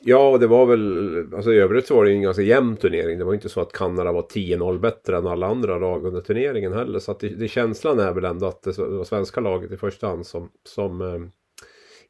Ja, 0.06 0.28
och 0.28 0.40
det 0.40 0.46
var 0.46 0.66
väl... 0.66 1.34
Alltså 1.34 1.52
i 1.52 1.58
övrigt 1.58 1.86
så 1.86 1.96
var 1.96 2.04
det 2.04 2.10
ju 2.10 2.16
en 2.16 2.22
ganska 2.22 2.42
jämn 2.42 2.76
turnering. 2.76 3.18
Det 3.18 3.24
var 3.24 3.34
inte 3.34 3.48
så 3.48 3.60
att 3.60 3.72
Kanada 3.72 4.12
var 4.12 4.22
10-0 4.22 4.78
bättre 4.78 5.16
än 5.16 5.26
alla 5.26 5.46
andra 5.46 5.78
lag 5.78 6.06
under 6.06 6.20
turneringen 6.20 6.72
heller. 6.72 6.98
Så 6.98 7.10
att 7.10 7.20
det, 7.20 7.28
det, 7.28 7.48
känslan 7.48 7.98
är 7.98 8.12
väl 8.12 8.24
ändå 8.24 8.46
att 8.46 8.62
det 8.62 8.78
var 8.78 9.04
svenska 9.04 9.40
laget 9.40 9.72
i 9.72 9.76
första 9.76 10.06
hand 10.06 10.26
som, 10.26 10.50
som 10.64 11.00
eh, 11.00 11.20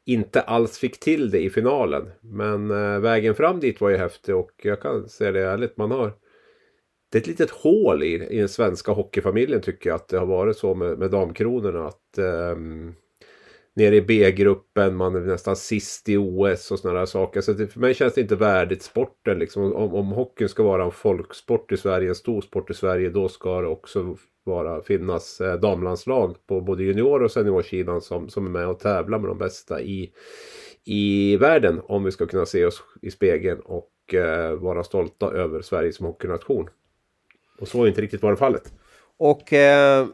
inte 0.05 0.41
alls 0.41 0.77
fick 0.77 0.99
till 0.99 1.31
det 1.31 1.39
i 1.39 1.49
finalen. 1.49 2.11
Men 2.21 2.71
eh, 2.71 2.99
vägen 2.99 3.35
fram 3.35 3.59
dit 3.59 3.81
var 3.81 3.89
ju 3.89 3.97
häftig 3.97 4.35
och 4.35 4.51
jag 4.63 4.81
kan 4.81 5.09
säga 5.09 5.31
det 5.31 5.41
ärligt, 5.41 5.77
man 5.77 5.91
har... 5.91 6.13
Det 7.11 7.17
är 7.17 7.21
ett 7.21 7.27
litet 7.27 7.51
hål 7.51 8.03
i, 8.03 8.13
i 8.13 8.39
den 8.39 8.49
svenska 8.49 8.91
hockeyfamiljen 8.91 9.61
tycker 9.61 9.89
jag 9.89 9.95
att 9.95 10.07
det 10.07 10.17
har 10.17 10.25
varit 10.25 10.57
så 10.57 10.75
med, 10.75 10.99
med 10.99 11.11
damkronorna. 11.11 11.87
Att, 11.87 12.17
eh, 12.17 12.55
nere 13.75 13.95
i 13.95 14.01
B-gruppen, 14.01 14.95
man 14.95 15.15
är 15.15 15.19
nästan 15.19 15.55
sist 15.55 16.09
i 16.09 16.17
OS 16.17 16.71
och 16.71 16.79
sådana 16.79 16.99
där 16.99 17.05
saker. 17.05 17.41
Så 17.41 17.53
det, 17.53 17.67
för 17.67 17.79
mig 17.79 17.93
känns 17.93 18.13
det 18.13 18.21
inte 18.21 18.35
värdigt 18.35 18.83
sporten. 18.83 19.39
Liksom. 19.39 19.73
Om, 19.73 19.95
om 19.95 20.07
hockeyn 20.07 20.49
ska 20.49 20.63
vara 20.63 20.83
en 20.83 20.91
folksport 20.91 21.71
i 21.71 21.77
Sverige, 21.77 22.09
en 22.09 22.15
stor 22.15 22.41
sport 22.41 22.69
i 22.69 22.73
Sverige, 22.73 23.09
då 23.09 23.29
ska 23.29 23.61
det 23.61 23.67
också 23.67 24.17
vara, 24.45 24.81
finnas 24.81 25.41
eh, 25.41 25.59
damlandslag 25.59 26.35
på 26.47 26.61
både 26.61 26.83
junior 26.83 27.23
och 27.23 27.31
seniorsidan 27.31 28.01
som, 28.01 28.29
som 28.29 28.45
är 28.45 28.49
med 28.49 28.67
och 28.67 28.79
tävlar 28.79 29.19
med 29.19 29.29
de 29.29 29.37
bästa 29.37 29.81
i, 29.81 30.11
i 30.83 31.37
världen. 31.37 31.81
Om 31.83 32.03
vi 32.03 32.11
ska 32.11 32.25
kunna 32.25 32.45
se 32.45 32.65
oss 32.65 32.83
i 33.01 33.11
spegeln 33.11 33.59
och 33.59 34.13
eh, 34.13 34.51
vara 34.51 34.83
stolta 34.83 35.31
över 35.31 35.61
Sverige 35.61 35.93
som 35.93 36.05
hockeynation. 36.05 36.69
Och 37.59 37.67
så 37.67 37.77
har 37.77 37.87
inte 37.87 38.01
riktigt 38.01 38.21
varit 38.21 38.39
fallet. 38.39 38.73
Och 39.17 39.53
eh, 39.53 40.07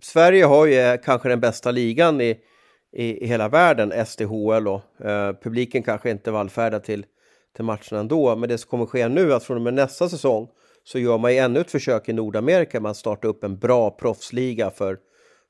Sverige 0.00 0.44
har 0.44 0.66
ju 0.66 0.74
eh, 0.74 1.00
kanske 1.04 1.28
den 1.28 1.40
bästa 1.40 1.70
ligan 1.70 2.20
i, 2.20 2.38
i, 2.92 3.24
i 3.24 3.26
hela 3.26 3.48
världen, 3.48 4.06
SDHL 4.06 4.68
och 4.68 5.06
eh, 5.06 5.36
publiken 5.42 5.82
kanske 5.82 6.10
inte 6.10 6.30
vallfärdar 6.30 6.78
till, 6.78 7.06
till 7.56 7.64
matcherna 7.64 8.00
ändå. 8.00 8.36
Men 8.36 8.48
det 8.48 8.58
som 8.58 8.70
kommer 8.70 8.86
ske 8.86 9.08
nu, 9.08 9.34
att 9.34 9.44
från 9.44 9.56
och 9.56 9.62
med 9.62 9.74
nästa 9.74 10.08
säsong 10.08 10.48
så 10.84 10.98
gör 10.98 11.18
man 11.18 11.32
ju 11.32 11.38
ännu 11.38 11.60
ett 11.60 11.70
försök 11.70 12.08
i 12.08 12.12
Nordamerika 12.12 12.80
med 12.80 12.90
att 12.90 12.96
starta 12.96 13.28
upp 13.28 13.44
en 13.44 13.58
bra 13.58 13.90
proffsliga 13.90 14.70
för, 14.70 14.98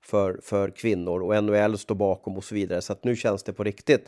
för, 0.04 0.40
för 0.42 0.70
kvinnor 0.70 1.22
och 1.22 1.44
NHL 1.44 1.78
står 1.78 1.94
bakom 1.94 2.36
och 2.36 2.44
så 2.44 2.54
vidare. 2.54 2.82
Så 2.82 2.92
att 2.92 3.04
nu 3.04 3.16
känns 3.16 3.42
det 3.42 3.52
på 3.52 3.64
riktigt. 3.64 4.06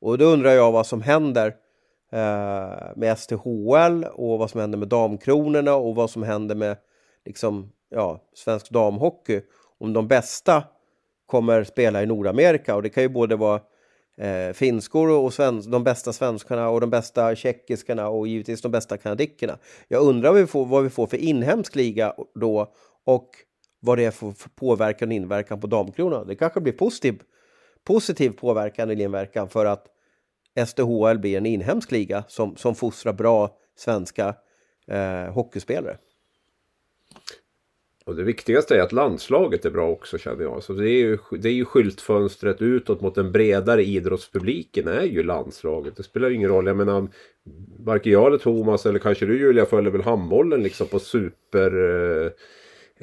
Och 0.00 0.18
då 0.18 0.24
undrar 0.24 0.50
jag 0.50 0.72
vad 0.72 0.86
som 0.86 1.02
händer 1.02 1.46
eh, 2.12 2.96
med 2.96 3.18
STHL 3.18 4.04
och 4.12 4.38
vad 4.38 4.50
som 4.50 4.60
händer 4.60 4.78
med 4.78 4.88
damkronorna 4.88 5.74
och 5.74 5.94
vad 5.94 6.10
som 6.10 6.22
händer 6.22 6.54
med 6.54 6.76
liksom, 7.24 7.72
ja, 7.88 8.22
svensk 8.34 8.70
damhockey. 8.70 9.40
Om 9.78 9.92
de 9.92 10.08
bästa 10.08 10.64
kommer 11.26 11.64
spela 11.64 12.02
i 12.02 12.06
Nordamerika 12.06 12.74
och 12.74 12.82
det 12.82 12.88
kan 12.88 13.02
ju 13.02 13.08
både 13.08 13.36
vara 13.36 13.60
eh, 14.16 14.52
finskor 14.52 15.10
och 15.10 15.34
svensk, 15.34 15.70
de 15.70 15.84
bästa 15.84 16.12
svenskarna 16.12 16.68
och 16.68 16.80
de 16.80 16.90
bästa 16.90 17.34
tjeckiskarna 17.34 18.08
och 18.08 18.28
givetvis 18.28 18.62
de 18.62 18.72
bästa 18.72 18.96
kanadickerna. 18.96 19.58
Jag 19.88 20.02
undrar 20.02 20.30
vad 20.30 20.40
vi, 20.40 20.46
får, 20.46 20.66
vad 20.66 20.82
vi 20.82 20.90
får 20.90 21.06
för 21.06 21.16
inhemsk 21.16 21.74
liga 21.76 22.14
då 22.34 22.72
och 23.04 23.30
vad 23.80 23.98
det 23.98 24.04
är 24.04 24.10
för, 24.10 24.34
påverkan 24.54 25.08
och 25.08 25.14
inverkan 25.14 25.60
på 25.60 25.66
damkronorna. 25.66 26.24
Det 26.24 26.34
kanske 26.34 26.60
blir 26.60 26.72
positiv, 26.72 27.22
positiv 27.84 28.30
påverkan 28.30 28.90
eller 28.90 29.04
inverkan 29.04 29.48
för 29.48 29.66
att 29.66 29.86
SDHL 30.66 31.18
blir 31.18 31.36
en 31.36 31.46
inhemsk 31.46 31.92
liga 31.92 32.24
som, 32.28 32.56
som 32.56 32.74
fostrar 32.74 33.12
bra 33.12 33.58
svenska 33.76 34.34
eh, 34.86 35.32
hockeyspelare. 35.32 35.98
Och 38.06 38.16
det 38.16 38.22
viktigaste 38.22 38.76
är 38.76 38.80
att 38.80 38.92
landslaget 38.92 39.64
är 39.64 39.70
bra 39.70 39.90
också 39.90 40.18
känner 40.18 40.42
jag. 40.42 40.62
Så 40.62 40.72
det 40.72 40.90
är 40.90 40.98
ju, 40.98 41.18
det 41.30 41.48
är 41.48 41.52
ju 41.52 41.64
skyltfönstret 41.64 42.62
utåt 42.62 43.00
mot 43.00 43.14
den 43.14 43.32
bredare 43.32 43.84
idrottspubliken 43.84 44.88
är 44.88 45.02
ju 45.02 45.22
landslaget. 45.22 45.96
Det 45.96 46.02
spelar 46.02 46.28
ju 46.28 46.34
ingen 46.34 46.50
roll. 46.50 46.66
Jag 46.66 46.76
menar, 46.76 47.08
varken 47.78 48.12
jag 48.12 48.26
eller 48.26 48.38
Thomas 48.38 48.86
eller 48.86 48.98
kanske 48.98 49.26
du 49.26 49.38
Julia 49.38 49.66
följer 49.66 49.90
väl 49.90 50.02
handbollen 50.02 50.62
liksom 50.62 50.86
på 50.86 50.98
super 50.98 51.70
eh, 51.70 52.30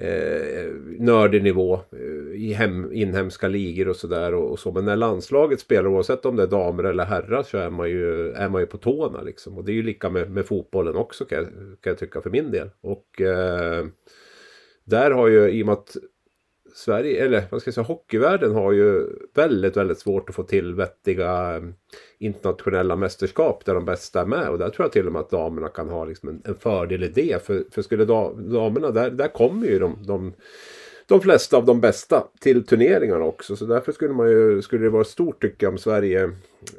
eh, 0.08 0.72
nördig 1.00 1.44
nivå 1.44 1.80
eh, 1.92 2.42
i 2.42 2.54
hem, 2.54 2.94
inhemska 2.94 3.48
ligor 3.48 3.88
och 3.88 3.96
sådär. 3.96 4.34
Och, 4.34 4.52
och, 4.52 4.60
så. 4.60 4.72
Men 4.72 4.86
när 4.86 4.96
landslaget 4.96 5.60
spelar 5.60 5.88
oavsett 5.88 6.26
om 6.26 6.36
det 6.36 6.44
är 6.44 6.48
damer 6.48 6.84
eller 6.84 7.06
herrar 7.06 7.44
så 7.44 7.58
är 7.58 7.70
man 7.70 7.90
ju, 7.90 8.32
är 8.32 8.50
man 8.50 8.62
ju 8.62 8.68
på 8.68 8.78
tårna 8.78 9.22
liksom. 9.22 9.58
Och 9.58 9.66
det 9.66 9.72
är 9.72 9.76
ju 9.76 9.84
lika 9.84 10.10
med, 10.10 10.32
med 10.32 10.46
fotbollen 10.46 10.96
också 10.96 11.26
kan 11.26 11.38
jag, 11.38 11.48
kan 11.82 11.92
jag 11.92 11.98
tycka 11.98 12.22
för 12.22 12.30
min 12.30 12.52
del. 12.52 12.70
Och 12.82 13.22
eh, 13.22 13.86
där 14.86 15.12
har 15.12 15.28
ju 15.28 15.50
i 15.50 15.64
och 15.64 15.66
med 15.66 15.74
att 15.74 15.98
Sverige, 16.76 17.26
eller 17.26 17.44
vad 17.50 17.62
ska 17.62 17.68
jag 17.68 17.76
säga, 17.76 17.86
hockeyvärlden 17.86 18.56
har 18.56 18.72
ju 18.72 19.08
väldigt, 19.34 19.78
väldigt 19.78 20.00
svårt 20.00 20.30
att 20.30 20.36
få 20.36 20.44
till 20.44 20.76
vettiga 20.76 21.32
mm, 21.32 21.74
internationella 22.20 22.96
mästerskap 22.96 23.66
där 23.66 23.76
de 23.76 23.86
bästa 23.86 24.22
är 24.22 24.26
med. 24.26 24.50
Och 24.50 24.58
där 24.58 24.70
tror 24.70 24.86
jag 24.86 24.92
till 24.92 25.08
och 25.08 25.14
med 25.14 25.20
att 25.20 25.30
damerna 25.30 25.68
kan 25.68 25.90
ha 25.90 26.06
liksom 26.06 26.30
en, 26.30 26.42
en 26.46 26.56
fördel 26.56 27.04
i 27.04 27.08
det. 27.08 27.46
För, 27.46 27.64
för 27.72 27.82
skulle 27.82 28.06
damerna, 28.06 28.92
där, 28.92 29.12
där 29.12 29.28
kommer 29.28 29.68
ju 29.68 29.80
de, 29.80 29.98
de 30.08 30.34
de 31.08 31.22
flesta 31.22 31.58
av 31.58 31.66
de 31.66 31.82
bästa 31.82 32.28
till 32.40 32.66
turneringarna 32.66 33.26
också. 33.26 33.56
Så 33.56 33.66
därför 33.66 33.92
skulle, 33.92 34.14
man 34.14 34.30
ju, 34.30 34.62
skulle 34.62 34.84
det 34.84 34.90
vara 34.90 35.04
stort 35.04 35.42
tycke 35.42 35.68
om 35.68 35.78
Sverige 35.78 36.24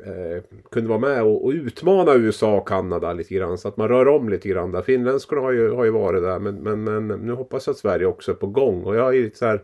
eh, 0.05 0.43
kunde 0.71 0.89
vara 0.89 0.99
med 0.99 1.23
och, 1.23 1.45
och, 1.45 1.51
utmana 1.51 2.15
USA 2.15 2.57
och 2.57 2.69
Kanada 2.69 3.13
lite 3.13 3.35
grann. 3.35 3.59
Så 3.59 3.69
att 3.69 3.77
man 3.77 3.89
rör 3.89 4.09
om 4.09 4.29
lite 4.29 4.49
grann 4.49 4.73
där. 4.73 4.83
Finländskorna 4.83 5.43
har 5.43 5.53
ju, 5.53 5.71
har 5.71 5.85
ju 5.85 5.91
varit 5.91 6.23
där 6.23 6.39
men, 6.39 6.55
men, 6.55 7.07
men 7.07 7.19
nu 7.19 7.33
hoppas 7.33 7.67
jag 7.67 7.75
att 7.75 7.79
Sverige 7.79 8.07
också 8.07 8.31
är 8.31 8.37
på 8.37 8.47
gång. 8.47 8.85
Och 8.85 8.97
jag 8.97 9.17
är 9.17 9.23
lite 9.23 9.39
så 9.39 9.47
här, 9.47 9.63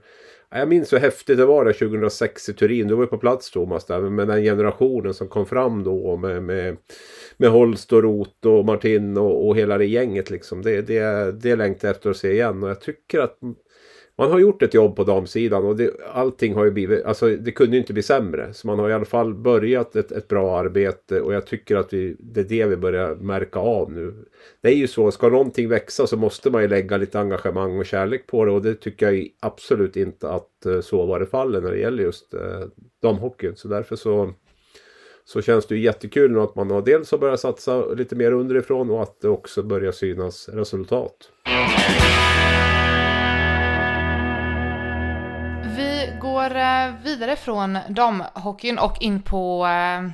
jag 0.53 0.69
minns 0.69 0.93
hur 0.93 0.99
häftigt 0.99 1.37
det 1.37 1.47
var 1.47 1.65
där 1.65 1.73
2006 1.73 2.49
i 2.49 2.53
Turin. 2.53 2.89
Du 2.89 2.95
var 2.95 3.03
ju 3.03 3.07
på 3.07 3.19
plats 3.19 3.51
Thomas 3.51 3.85
där. 3.85 4.01
Med 4.01 4.29
den 4.29 4.43
generationen 4.43 5.15
som 5.15 5.29
kom 5.29 5.47
fram 5.47 5.85
då 5.85 6.17
med, 6.17 6.43
med, 6.43 6.77
med 7.37 7.51
Holst 7.51 7.93
och 7.93 8.03
Roth 8.03 8.47
och 8.47 8.65
Martin 8.65 9.17
och, 9.17 9.49
och 9.49 9.57
hela 9.57 9.79
det 9.79 9.87
gänget 9.87 10.31
liksom. 10.31 10.63
Det, 10.63 10.83
det, 10.83 11.33
det 11.33 11.57
längtar 11.57 11.89
jag 11.89 11.95
efter 11.95 12.11
att 12.11 12.17
se 12.17 12.33
igen. 12.33 12.63
Och 12.63 12.71
jag 12.71 12.81
tycker 12.81 13.21
att 13.21 13.39
man 14.21 14.31
har 14.31 14.39
gjort 14.39 14.63
ett 14.63 14.75
jobb 14.75 14.97
på 14.97 15.05
damsidan 15.05 15.65
och 15.65 15.77
det, 15.77 15.91
allting 16.13 16.55
har 16.55 16.65
ju 16.65 16.71
blivit, 16.71 17.05
alltså 17.05 17.29
det 17.29 17.53
kunde 17.53 17.77
ju 17.77 17.81
inte 17.81 17.93
bli 17.93 18.03
sämre. 18.03 18.53
Så 18.55 18.67
man 18.67 18.79
har 18.79 18.91
i 18.91 18.93
alla 18.93 19.05
fall 19.05 19.35
börjat 19.35 19.97
ett, 19.97 20.13
ett 20.13 20.29
bra 20.29 20.59
arbete 20.59 21.21
och 21.21 21.35
jag 21.35 21.47
tycker 21.47 21.77
att 21.77 21.93
vi, 21.93 22.17
det 22.19 22.41
är 22.41 22.45
det 22.45 22.67
vi 22.67 22.77
börjar 22.77 23.15
märka 23.15 23.59
av 23.59 23.93
nu. 23.93 24.15
Det 24.61 24.69
är 24.69 24.75
ju 24.75 24.87
så, 24.87 25.11
ska 25.11 25.29
någonting 25.29 25.69
växa 25.69 26.07
så 26.07 26.17
måste 26.17 26.51
man 26.51 26.63
ju 26.63 26.69
lägga 26.69 26.97
lite 26.97 27.21
engagemang 27.21 27.79
och 27.79 27.87
kärlek 27.87 28.27
på 28.27 28.45
det 28.45 28.53
och 28.53 28.63
det 28.63 28.75
tycker 28.75 29.13
jag 29.13 29.29
absolut 29.41 29.97
inte 29.97 30.31
att 30.31 30.67
eh, 30.67 30.81
så 30.81 31.07
var 31.07 31.21
det 31.21 31.27
fallet 31.27 31.63
när 31.63 31.71
det 31.71 31.79
gäller 31.79 32.03
just 32.03 32.35
eh, 32.35 32.41
damhockeyn. 33.03 33.57
Så 33.57 33.69
därför 33.69 33.97
så 33.97 34.33
så 35.25 35.43
känns 35.43 35.67
det 35.67 35.75
ju 35.77 35.83
jättekul 35.83 36.33
nu 36.33 36.41
att 36.41 36.55
man 36.55 36.71
har 36.71 36.83
dels 36.83 37.11
har 37.11 37.19
börjat 37.19 37.41
satsa 37.41 37.87
lite 37.87 38.17
mer 38.17 38.33
underifrån 38.33 38.91
och 38.91 39.03
att 39.03 39.21
det 39.21 39.29
också 39.29 39.63
börjar 39.63 39.93
synas 39.93 40.49
resultat. 40.49 41.31
Vidare 47.11 47.37
från 47.37 47.79
damhockeyn 47.89 48.79
och 48.79 48.97
in 49.01 49.23
på, 49.23 49.67
eh, 49.67 50.11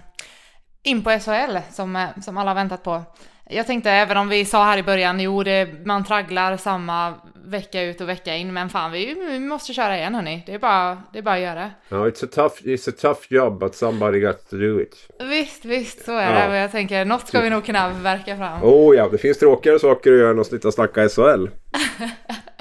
in 0.82 1.04
på 1.04 1.10
SHL 1.10 1.58
som, 1.70 1.96
eh, 1.96 2.08
som 2.22 2.36
alla 2.36 2.50
har 2.50 2.54
väntat 2.54 2.82
på. 2.82 3.02
Jag 3.50 3.66
tänkte 3.66 3.90
även 3.90 4.16
om 4.16 4.28
vi 4.28 4.44
sa 4.44 4.64
här 4.64 4.78
i 4.78 4.82
början, 4.82 5.20
jo 5.20 5.42
det, 5.42 5.86
man 5.86 6.04
tragglar 6.04 6.56
samma 6.56 7.14
vecka 7.44 7.82
ut 7.82 8.00
och 8.00 8.08
vecka 8.08 8.36
in, 8.36 8.52
men 8.52 8.68
fan 8.68 8.92
vi, 8.92 9.14
vi 9.14 9.38
måste 9.38 9.72
köra 9.72 9.96
igen 9.96 10.14
hörni. 10.14 10.42
Det 10.46 10.54
är 10.54 10.58
bara, 10.58 11.02
det 11.12 11.18
är 11.18 11.22
bara 11.22 11.34
att 11.34 11.40
göra. 11.40 11.70
Ja, 11.88 11.96
it's 11.96 12.24
a 12.24 12.28
tough, 12.32 12.54
it's 12.62 12.90
a 12.90 12.92
tough 13.00 13.20
job 13.28 13.58
but 13.60 13.74
somebody 13.74 14.20
got 14.20 14.50
to 14.50 14.56
do 14.56 14.80
it. 14.80 15.08
Visst, 15.30 15.64
visst, 15.64 16.04
så 16.04 16.12
är 16.12 16.40
ja. 16.40 16.48
det. 16.48 16.58
Jag 16.58 16.72
tänker, 16.72 17.04
något 17.04 17.28
ska 17.28 17.40
vi 17.40 17.50
nog 17.50 17.64
kunna 17.64 17.88
verka 17.88 18.36
fram. 18.36 18.62
Oh 18.62 18.96
ja, 18.96 19.08
det 19.08 19.18
finns 19.18 19.38
tråkigare 19.38 19.78
saker 19.78 20.12
att 20.12 20.18
göra 20.18 20.30
än 20.30 20.40
att 20.40 20.64
och 20.64 20.74
snacka 20.74 21.08
SHL. 21.08 21.46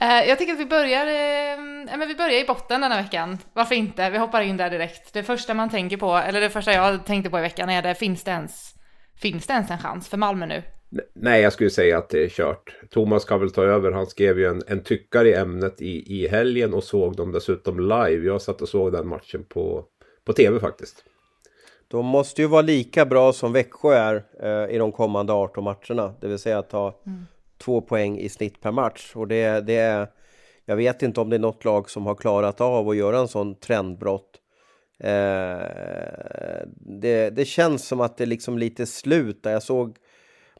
Eh, 0.00 0.28
jag 0.28 0.38
tycker 0.38 0.52
att 0.52 0.60
vi 0.60 0.66
börjar, 0.66 1.06
eh, 1.06 1.98
men 1.98 2.08
vi 2.08 2.14
börjar 2.14 2.40
i 2.40 2.46
botten 2.46 2.80
denna 2.80 3.02
veckan. 3.02 3.38
Varför 3.52 3.74
inte? 3.74 4.10
Vi 4.10 4.18
hoppar 4.18 4.40
in 4.40 4.56
där 4.56 4.70
direkt. 4.70 5.12
Det 5.12 5.22
första 5.22 5.54
man 5.54 5.70
tänker 5.70 5.96
på, 5.96 6.16
eller 6.16 6.40
det 6.40 6.50
första 6.50 6.72
jag 6.72 7.06
tänkte 7.06 7.30
på 7.30 7.38
i 7.38 7.42
veckan 7.42 7.70
är 7.70 7.82
det, 7.82 7.94
finns 7.94 8.24
det 8.24 8.30
ens, 8.30 8.74
finns 9.20 9.46
det 9.46 9.52
ens 9.52 9.70
en 9.70 9.78
chans 9.78 10.08
för 10.08 10.16
Malmö 10.16 10.46
nu? 10.46 10.62
Nej, 11.14 11.42
jag 11.42 11.52
skulle 11.52 11.70
säga 11.70 11.98
att 11.98 12.08
det 12.08 12.24
är 12.24 12.28
kört. 12.28 12.76
Thomas 12.90 13.24
kan 13.24 13.40
väl 13.40 13.50
ta 13.50 13.62
över. 13.62 13.92
Han 13.92 14.06
skrev 14.06 14.38
ju 14.38 14.46
en, 14.46 14.62
en 14.66 14.82
tyckare 14.82 15.28
i 15.28 15.34
ämnet 15.34 15.82
i, 15.82 16.20
i 16.22 16.28
helgen 16.28 16.74
och 16.74 16.84
såg 16.84 17.16
dem 17.16 17.32
dessutom 17.32 17.80
live. 17.80 18.26
Jag 18.26 18.42
satt 18.42 18.62
och 18.62 18.68
såg 18.68 18.92
den 18.92 19.08
matchen 19.08 19.44
på, 19.44 19.84
på 20.24 20.32
tv 20.32 20.60
faktiskt. 20.60 21.04
De 21.88 22.06
måste 22.06 22.42
ju 22.42 22.48
vara 22.48 22.62
lika 22.62 23.06
bra 23.06 23.32
som 23.32 23.52
Växjö 23.52 23.94
är 23.94 24.24
eh, 24.42 24.74
i 24.74 24.78
de 24.78 24.92
kommande 24.92 25.32
18 25.32 25.64
matcherna. 25.64 26.14
Det 26.20 26.28
vill 26.28 26.38
säga 26.38 26.58
att 26.58 26.70
ta 26.70 27.00
mm 27.06 27.26
två 27.58 27.80
poäng 27.80 28.18
i 28.18 28.28
snitt 28.28 28.60
per 28.60 28.72
match. 28.72 29.12
Och 29.14 29.28
det, 29.28 29.60
det 29.60 29.76
är, 29.76 30.08
jag 30.64 30.76
vet 30.76 31.02
inte 31.02 31.20
om 31.20 31.30
det 31.30 31.36
är 31.36 31.40
något 31.40 31.64
lag 31.64 31.90
som 31.90 32.06
har 32.06 32.14
klarat 32.14 32.60
av 32.60 32.88
att 32.88 32.96
göra 32.96 33.18
en 33.18 33.28
sån 33.28 33.54
trendbrott. 33.54 34.40
Eh, 34.98 35.60
det, 36.76 37.30
det 37.30 37.44
känns 37.44 37.86
som 37.86 38.00
att 38.00 38.16
det 38.16 38.26
liksom 38.26 38.58
lite 38.58 38.86
slutar. 38.86 39.52
Jag 39.52 39.62
såg, 39.62 39.96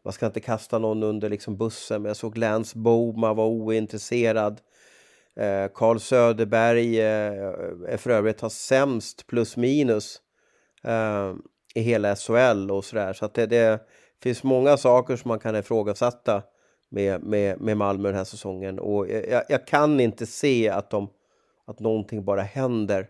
man 0.04 0.12
ska 0.12 0.26
inte 0.26 0.40
kasta 0.40 0.78
någon 0.78 1.02
under 1.02 1.28
liksom 1.28 1.56
bussen, 1.56 2.02
men 2.02 2.08
jag 2.10 2.16
såg 2.16 2.38
Lance 2.38 2.78
Boma 2.78 3.34
var 3.34 3.46
ointresserad. 3.46 4.60
Eh, 5.40 5.68
Carl 5.74 6.00
Söderberg 6.00 7.00
eh, 7.00 7.32
är 7.88 7.96
för 7.96 8.10
övrigt 8.10 8.40
har 8.40 8.48
sämst 8.48 9.26
plus 9.26 9.56
minus 9.56 10.20
eh, 10.84 11.34
i 11.74 11.80
hela 11.80 12.16
SHL 12.16 12.70
och 12.70 12.84
sådär. 12.84 13.12
Så 13.12 13.24
att 13.24 13.34
det, 13.34 13.46
det 13.46 13.80
finns 14.22 14.42
många 14.42 14.76
saker 14.76 15.16
som 15.16 15.28
man 15.28 15.38
kan 15.38 15.56
ifrågasätta 15.56 16.42
med, 16.88 17.22
med, 17.22 17.60
med 17.60 17.76
Malmö 17.76 18.08
den 18.08 18.16
här 18.16 18.24
säsongen. 18.24 18.78
Och 18.78 19.08
jag, 19.08 19.42
jag, 19.48 19.66
kan 19.66 20.00
inte 20.00 20.26
se 20.26 20.68
att, 20.68 20.90
de, 20.90 21.08
att 21.66 21.80
någonting 21.80 22.24
bara 22.24 22.42
händer 22.42 23.08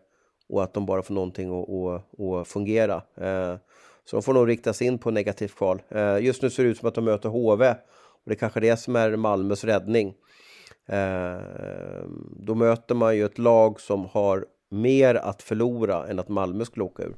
och 0.48 0.62
att 0.62 0.74
de 0.74 0.86
bara 0.86 1.02
får 1.02 1.14
någonting 1.14 1.62
att, 1.62 1.70
att, 1.70 2.20
att 2.20 2.48
fungera. 2.48 2.94
Eh, 2.94 3.56
så 4.04 4.16
de 4.16 4.22
får 4.22 4.34
nog 4.34 4.48
riktas 4.48 4.82
in 4.82 4.98
på 4.98 5.10
negativt 5.10 5.54
kval. 5.54 5.82
Eh, 5.88 6.18
just 6.18 6.42
nu 6.42 6.50
ser 6.50 6.64
det 6.64 6.68
ut 6.68 6.78
som 6.78 6.88
att 6.88 6.94
de 6.94 7.04
möter 7.04 7.28
HV 7.28 7.74
och 8.26 8.30
det 8.30 8.34
är 8.34 8.38
kanske 8.38 8.60
det 8.60 8.76
som 8.76 8.96
är 8.96 9.16
Malmös 9.16 9.64
räddning. 9.64 10.14
Eh, 10.86 11.40
då 12.36 12.54
möter 12.54 12.94
man 12.94 13.16
ju 13.16 13.24
ett 13.24 13.38
lag 13.38 13.80
som 13.80 14.04
har 14.04 14.46
mer 14.70 15.14
att 15.14 15.42
förlora 15.42 16.06
än 16.06 16.18
att 16.18 16.28
Malmö 16.28 16.64
skulle 16.64 16.84
åka 16.84 17.02
ur. 17.02 17.16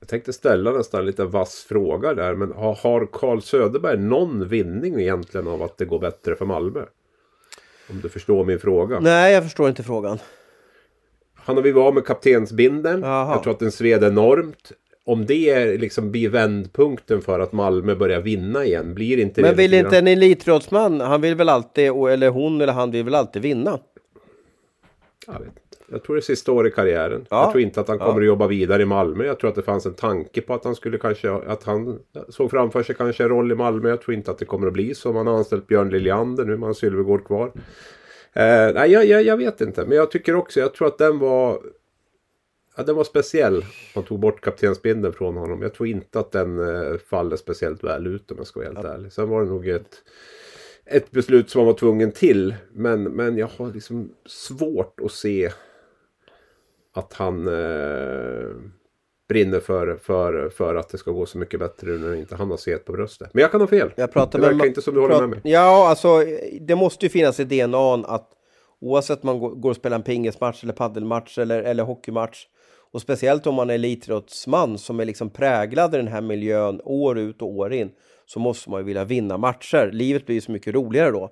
Jag 0.00 0.08
tänkte 0.08 0.32
ställa 0.32 0.72
nästan 0.72 1.06
lite 1.06 1.24
vass 1.24 1.64
fråga 1.68 2.14
där. 2.14 2.34
Men 2.34 2.52
har 2.52 3.06
Carl 3.12 3.40
Söderberg 3.40 3.98
någon 3.98 4.48
vinning 4.48 5.00
egentligen 5.00 5.46
av 5.48 5.62
att 5.62 5.78
det 5.78 5.84
går 5.84 5.98
bättre 5.98 6.36
för 6.36 6.44
Malmö? 6.44 6.84
Om 7.90 8.00
du 8.00 8.08
förstår 8.08 8.44
min 8.44 8.58
fråga. 8.58 9.00
Nej, 9.00 9.34
jag 9.34 9.42
förstår 9.42 9.68
inte 9.68 9.82
frågan. 9.82 10.18
Han 11.34 11.56
har 11.56 11.62
vi 11.62 11.72
var 11.72 11.92
med 11.92 12.04
kaptensbinden. 12.04 13.02
Jag 13.02 13.42
tror 13.42 13.52
att 13.52 13.58
den 13.58 13.72
sved 13.72 14.04
enormt. 14.04 14.72
Om 15.04 15.26
det 15.26 15.78
liksom 15.78 16.10
blir 16.10 16.28
vändpunkten 16.28 17.22
för 17.22 17.40
att 17.40 17.52
Malmö 17.52 17.94
börjar 17.94 18.20
vinna 18.20 18.64
igen, 18.64 18.94
blir 18.94 19.18
inte 19.18 19.42
Men 19.42 19.56
vill 19.56 19.74
inte 19.74 19.98
en 19.98 20.06
elitidrottsman, 20.06 21.00
han 21.00 21.20
vill 21.20 21.34
väl 21.34 21.48
alltid, 21.48 21.84
eller 21.84 22.28
hon 22.28 22.60
eller 22.60 22.72
han 22.72 22.90
vill 22.90 23.04
väl 23.04 23.14
alltid 23.14 23.42
vinna? 23.42 23.78
Jag 25.26 25.32
vet 25.32 25.42
inte. 25.42 25.75
Jag 25.88 26.02
tror 26.02 26.16
det 26.16 26.20
är 26.20 26.22
sista 26.22 26.52
året 26.52 26.72
i 26.72 26.74
karriären. 26.76 27.26
Ja. 27.30 27.42
Jag 27.42 27.50
tror 27.52 27.62
inte 27.62 27.80
att 27.80 27.88
han 27.88 27.98
Ja. 28.00 28.06
kommer 28.06 28.20
att 28.20 28.26
jobba 28.26 28.46
vidare 28.46 28.82
i 28.82 28.86
Malmö. 28.86 29.24
Jag 29.26 29.38
tror 29.38 29.50
att 29.50 29.56
det 29.56 29.62
fanns 29.62 29.86
en 29.86 29.94
tanke 29.94 30.40
på 30.40 30.54
att 30.54 30.64
han 30.64 30.74
skulle 30.74 30.98
kanske, 30.98 31.32
att 31.32 31.62
han 31.62 31.98
såg 32.28 32.50
framför 32.50 32.82
sig 32.82 32.94
kanske 32.94 33.22
en 33.22 33.28
roll 33.28 33.52
i 33.52 33.54
Malmö. 33.54 33.88
Jag 33.88 34.00
tror 34.00 34.14
inte 34.14 34.30
att 34.30 34.38
det 34.38 34.44
kommer 34.44 34.66
att 34.66 34.72
bli 34.72 34.94
så. 34.94 35.12
Man 35.12 35.26
har 35.26 35.34
anställt 35.34 35.66
Björn 35.66 35.90
Liljander 35.90 36.44
nu, 36.44 36.56
man 36.56 36.66
har 36.66 36.74
Sylvegård 36.74 37.26
kvar. 37.26 37.46
Eh, 38.32 38.72
nej, 38.74 38.92
jag, 38.92 39.04
jag, 39.06 39.22
jag 39.22 39.36
vet 39.36 39.60
inte. 39.60 39.84
Men 39.86 39.96
jag 39.96 40.10
tycker 40.10 40.34
också, 40.34 40.60
jag 40.60 40.74
tror 40.74 40.88
att 40.88 40.98
den 40.98 41.18
var 41.18 41.60
Ja, 42.78 42.82
den 42.82 42.96
var 42.96 43.04
speciell. 43.04 43.64
Man 43.94 44.04
tog 44.04 44.18
bort 44.20 44.40
kaptensbindeln 44.40 45.14
från 45.14 45.36
honom. 45.36 45.62
Jag 45.62 45.74
tror 45.74 45.88
inte 45.88 46.20
att 46.20 46.32
den 46.32 46.58
eh, 46.58 46.96
faller 46.98 47.36
speciellt 47.36 47.84
väl 47.84 48.06
ut 48.06 48.30
om 48.30 48.36
jag 48.36 48.46
ska 48.46 48.60
vara 48.60 48.68
helt 48.72 48.84
ärlig. 48.86 49.12
Sen 49.12 49.28
var 49.28 49.42
det 49.42 49.48
nog 49.48 49.68
ett, 49.68 50.02
ett 50.84 51.10
beslut 51.10 51.50
som 51.50 51.58
man 51.58 51.66
var 51.66 51.74
tvungen 51.74 52.12
till. 52.12 52.54
Men, 52.72 53.02
men 53.02 53.36
jag 53.38 53.48
har 53.56 53.72
liksom 53.72 54.10
svårt 54.26 55.00
att 55.04 55.12
se 55.12 55.50
att 56.96 57.12
han 57.12 57.48
eh, 57.48 58.48
brinner 59.28 59.60
för, 59.60 59.96
för, 59.96 60.48
för 60.48 60.74
att 60.74 60.88
det 60.88 60.98
ska 60.98 61.10
gå 61.10 61.26
så 61.26 61.38
mycket 61.38 61.60
bättre 61.60 61.90
nu 61.90 61.98
när 61.98 62.14
inte 62.14 62.36
han 62.36 62.50
har 62.50 62.56
set 62.56 62.84
på 62.84 62.92
bröstet. 62.92 63.30
Men 63.32 63.42
jag 63.42 63.50
kan 63.50 63.60
ha 63.60 63.68
fel. 63.68 63.92
Jag 63.96 64.12
pratar 64.12 64.38
det 64.38 64.46
verkar 64.46 64.66
inte 64.66 64.82
som 64.82 64.94
du 64.94 65.00
håller 65.00 65.20
med 65.20 65.28
mig. 65.28 65.40
Ja, 65.44 65.88
alltså 65.88 66.24
det 66.60 66.76
måste 66.76 67.06
ju 67.06 67.10
finnas 67.10 67.40
i 67.40 67.44
DNA 67.44 67.94
att 67.94 68.30
oavsett 68.80 69.24
om 69.24 69.26
man 69.26 69.60
går, 69.60 69.70
och 69.70 69.76
spelar 69.76 69.96
en 69.96 70.02
pingismatch 70.02 70.62
eller 70.62 70.72
paddelmatch 70.72 71.38
eller, 71.38 71.62
eller 71.62 71.82
hockeymatch 71.82 72.46
och 72.92 73.02
speciellt 73.02 73.46
om 73.46 73.54
man 73.54 73.70
är 73.70 73.74
elitidrottsman 73.74 74.78
som 74.78 75.00
är 75.00 75.04
liksom 75.04 75.30
präglad 75.30 75.94
i 75.94 75.96
den 75.96 76.08
här 76.08 76.20
miljön 76.20 76.80
år 76.84 77.18
ut 77.18 77.42
och 77.42 77.48
år 77.48 77.72
in 77.72 77.90
så 78.26 78.40
måste 78.40 78.70
man 78.70 78.80
ju 78.80 78.84
vilja 78.84 79.04
vinna 79.04 79.38
matcher. 79.38 79.90
Livet 79.92 80.26
blir 80.26 80.34
ju 80.34 80.40
så 80.40 80.52
mycket 80.52 80.74
roligare 80.74 81.10
då. 81.10 81.30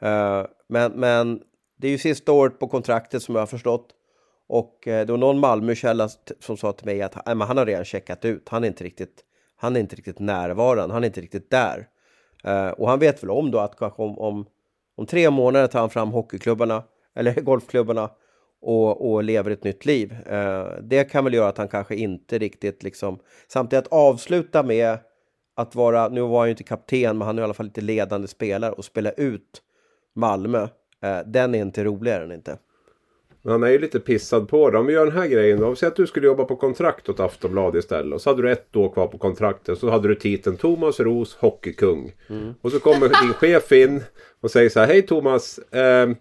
Eh, 0.00 0.46
men, 0.68 0.92
men 0.92 1.40
det 1.76 1.88
är 1.88 1.90
ju 1.90 1.98
sista 1.98 2.32
året 2.32 2.58
på 2.58 2.68
kontraktet 2.68 3.22
som 3.22 3.34
jag 3.34 3.42
har 3.42 3.46
förstått. 3.46 3.86
Och 4.54 4.88
eh, 4.88 5.06
det 5.06 5.12
var 5.12 5.18
någon 5.18 5.38
Malmökälla 5.38 6.08
som 6.40 6.56
sa 6.56 6.72
till 6.72 6.86
mig 6.86 7.02
att 7.02 7.26
"Nej, 7.26 7.34
men 7.34 7.48
han 7.48 7.56
har 7.56 7.66
redan 7.66 7.84
checkat 7.84 8.24
ut. 8.24 8.48
Han 8.48 8.64
är 8.64 8.68
inte 8.68 8.84
riktigt, 8.84 9.24
han 9.56 9.76
är 9.76 9.80
inte 9.80 9.96
riktigt 9.96 10.18
närvarande. 10.18 10.94
Han 10.94 11.02
är 11.02 11.06
inte 11.06 11.20
riktigt 11.20 11.50
där. 11.50 11.88
Eh, 12.44 12.68
och 12.68 12.88
han 12.88 12.98
vet 12.98 13.22
väl 13.22 13.30
om 13.30 13.50
då 13.50 13.58
att 13.58 13.76
kanske 13.76 14.02
om, 14.02 14.18
om, 14.18 14.46
om 14.96 15.06
tre 15.06 15.30
månader 15.30 15.66
tar 15.66 15.80
han 15.80 15.90
fram 15.90 16.10
hockeyklubbarna 16.10 16.82
eller 17.16 17.34
golfklubbarna 17.34 18.10
och, 18.60 19.10
och 19.10 19.24
lever 19.24 19.50
ett 19.50 19.64
nytt 19.64 19.86
liv. 19.86 20.12
Eh, 20.26 20.66
det 20.82 21.04
kan 21.04 21.24
väl 21.24 21.34
göra 21.34 21.48
att 21.48 21.58
han 21.58 21.68
kanske 21.68 21.96
inte 21.96 22.38
riktigt 22.38 22.82
liksom 22.82 23.18
samtidigt 23.48 23.86
att 23.86 23.92
avsluta 23.92 24.62
med 24.62 24.98
att 25.54 25.74
vara, 25.74 26.08
nu 26.08 26.20
var 26.20 26.38
han 26.38 26.48
ju 26.48 26.50
inte 26.50 26.64
kapten, 26.64 27.18
men 27.18 27.26
han 27.26 27.38
är 27.38 27.42
i 27.42 27.44
alla 27.44 27.54
fall 27.54 27.66
lite 27.66 27.80
ledande 27.80 28.28
spelare 28.28 28.72
och 28.72 28.84
spela 28.84 29.10
ut 29.10 29.62
Malmö. 30.14 30.68
Den 31.26 31.54
är 31.54 31.58
inte 31.58 31.84
roligare 31.84 32.24
än 32.24 32.32
inte. 32.32 32.58
Men 33.44 33.52
han 33.52 33.62
är 33.62 33.68
ju 33.70 33.78
lite 33.78 34.00
pissad 34.00 34.48
på 34.48 34.70
det. 34.70 34.78
Om 34.78 34.86
vi 34.86 34.92
gör 34.92 35.06
den 35.06 35.16
här 35.16 35.26
grejen 35.26 35.60
då. 35.60 35.74
Säg 35.76 35.86
att 35.86 35.96
du 35.96 36.06
skulle 36.06 36.26
jobba 36.26 36.44
på 36.44 36.56
kontrakt 36.56 37.08
åt 37.08 37.20
Aftonbladet 37.20 37.84
istället. 37.84 38.14
Och 38.14 38.20
så 38.20 38.30
hade 38.30 38.42
du 38.42 38.52
ett 38.52 38.76
år 38.76 38.88
kvar 38.88 39.06
på 39.06 39.18
kontraktet. 39.18 39.78
Så 39.78 39.90
hade 39.90 40.08
du 40.08 40.14
titeln 40.14 40.56
Thomas 40.56 41.00
Ros 41.00 41.34
Hockeykung. 41.34 42.12
Och 42.60 42.72
så 42.72 42.80
kommer 42.80 43.08
din 43.22 43.34
chef 43.34 43.72
in 43.72 44.02
och 44.40 44.50
säger 44.50 44.68
så 44.68 44.80
här. 44.80 44.86
Hej 44.86 45.02
Thomas. 45.02 45.60
ehm, 45.70 46.16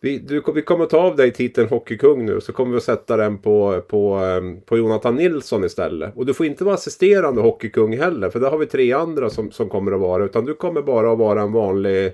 vi, 0.00 0.18
du, 0.18 0.42
vi 0.54 0.62
kommer 0.62 0.86
ta 0.86 0.98
av 0.98 1.16
dig 1.16 1.32
titeln 1.32 1.68
Hockeykung 1.68 2.26
nu. 2.26 2.40
Så 2.40 2.52
kommer 2.52 2.70
vi 2.70 2.76
att 2.76 2.82
sätta 2.82 3.16
den 3.16 3.38
på, 3.38 3.80
på, 3.88 4.14
ehm, 4.14 4.60
på 4.60 4.78
Jonathan 4.78 5.16
Nilsson 5.16 5.64
istället. 5.64 6.16
Och 6.16 6.26
du 6.26 6.34
får 6.34 6.46
inte 6.46 6.64
vara 6.64 6.74
assisterande 6.74 7.40
Hockeykung 7.40 7.98
heller. 7.98 8.30
För 8.30 8.40
där 8.40 8.50
har 8.50 8.58
vi 8.58 8.66
tre 8.66 8.92
andra 8.92 9.30
som, 9.30 9.50
som 9.50 9.68
kommer 9.68 9.92
att 9.92 10.00
vara. 10.00 10.24
Utan 10.24 10.44
du 10.44 10.54
kommer 10.54 10.82
bara 10.82 11.12
att 11.12 11.18
vara 11.18 11.42
en 11.42 11.52
vanlig, 11.52 12.12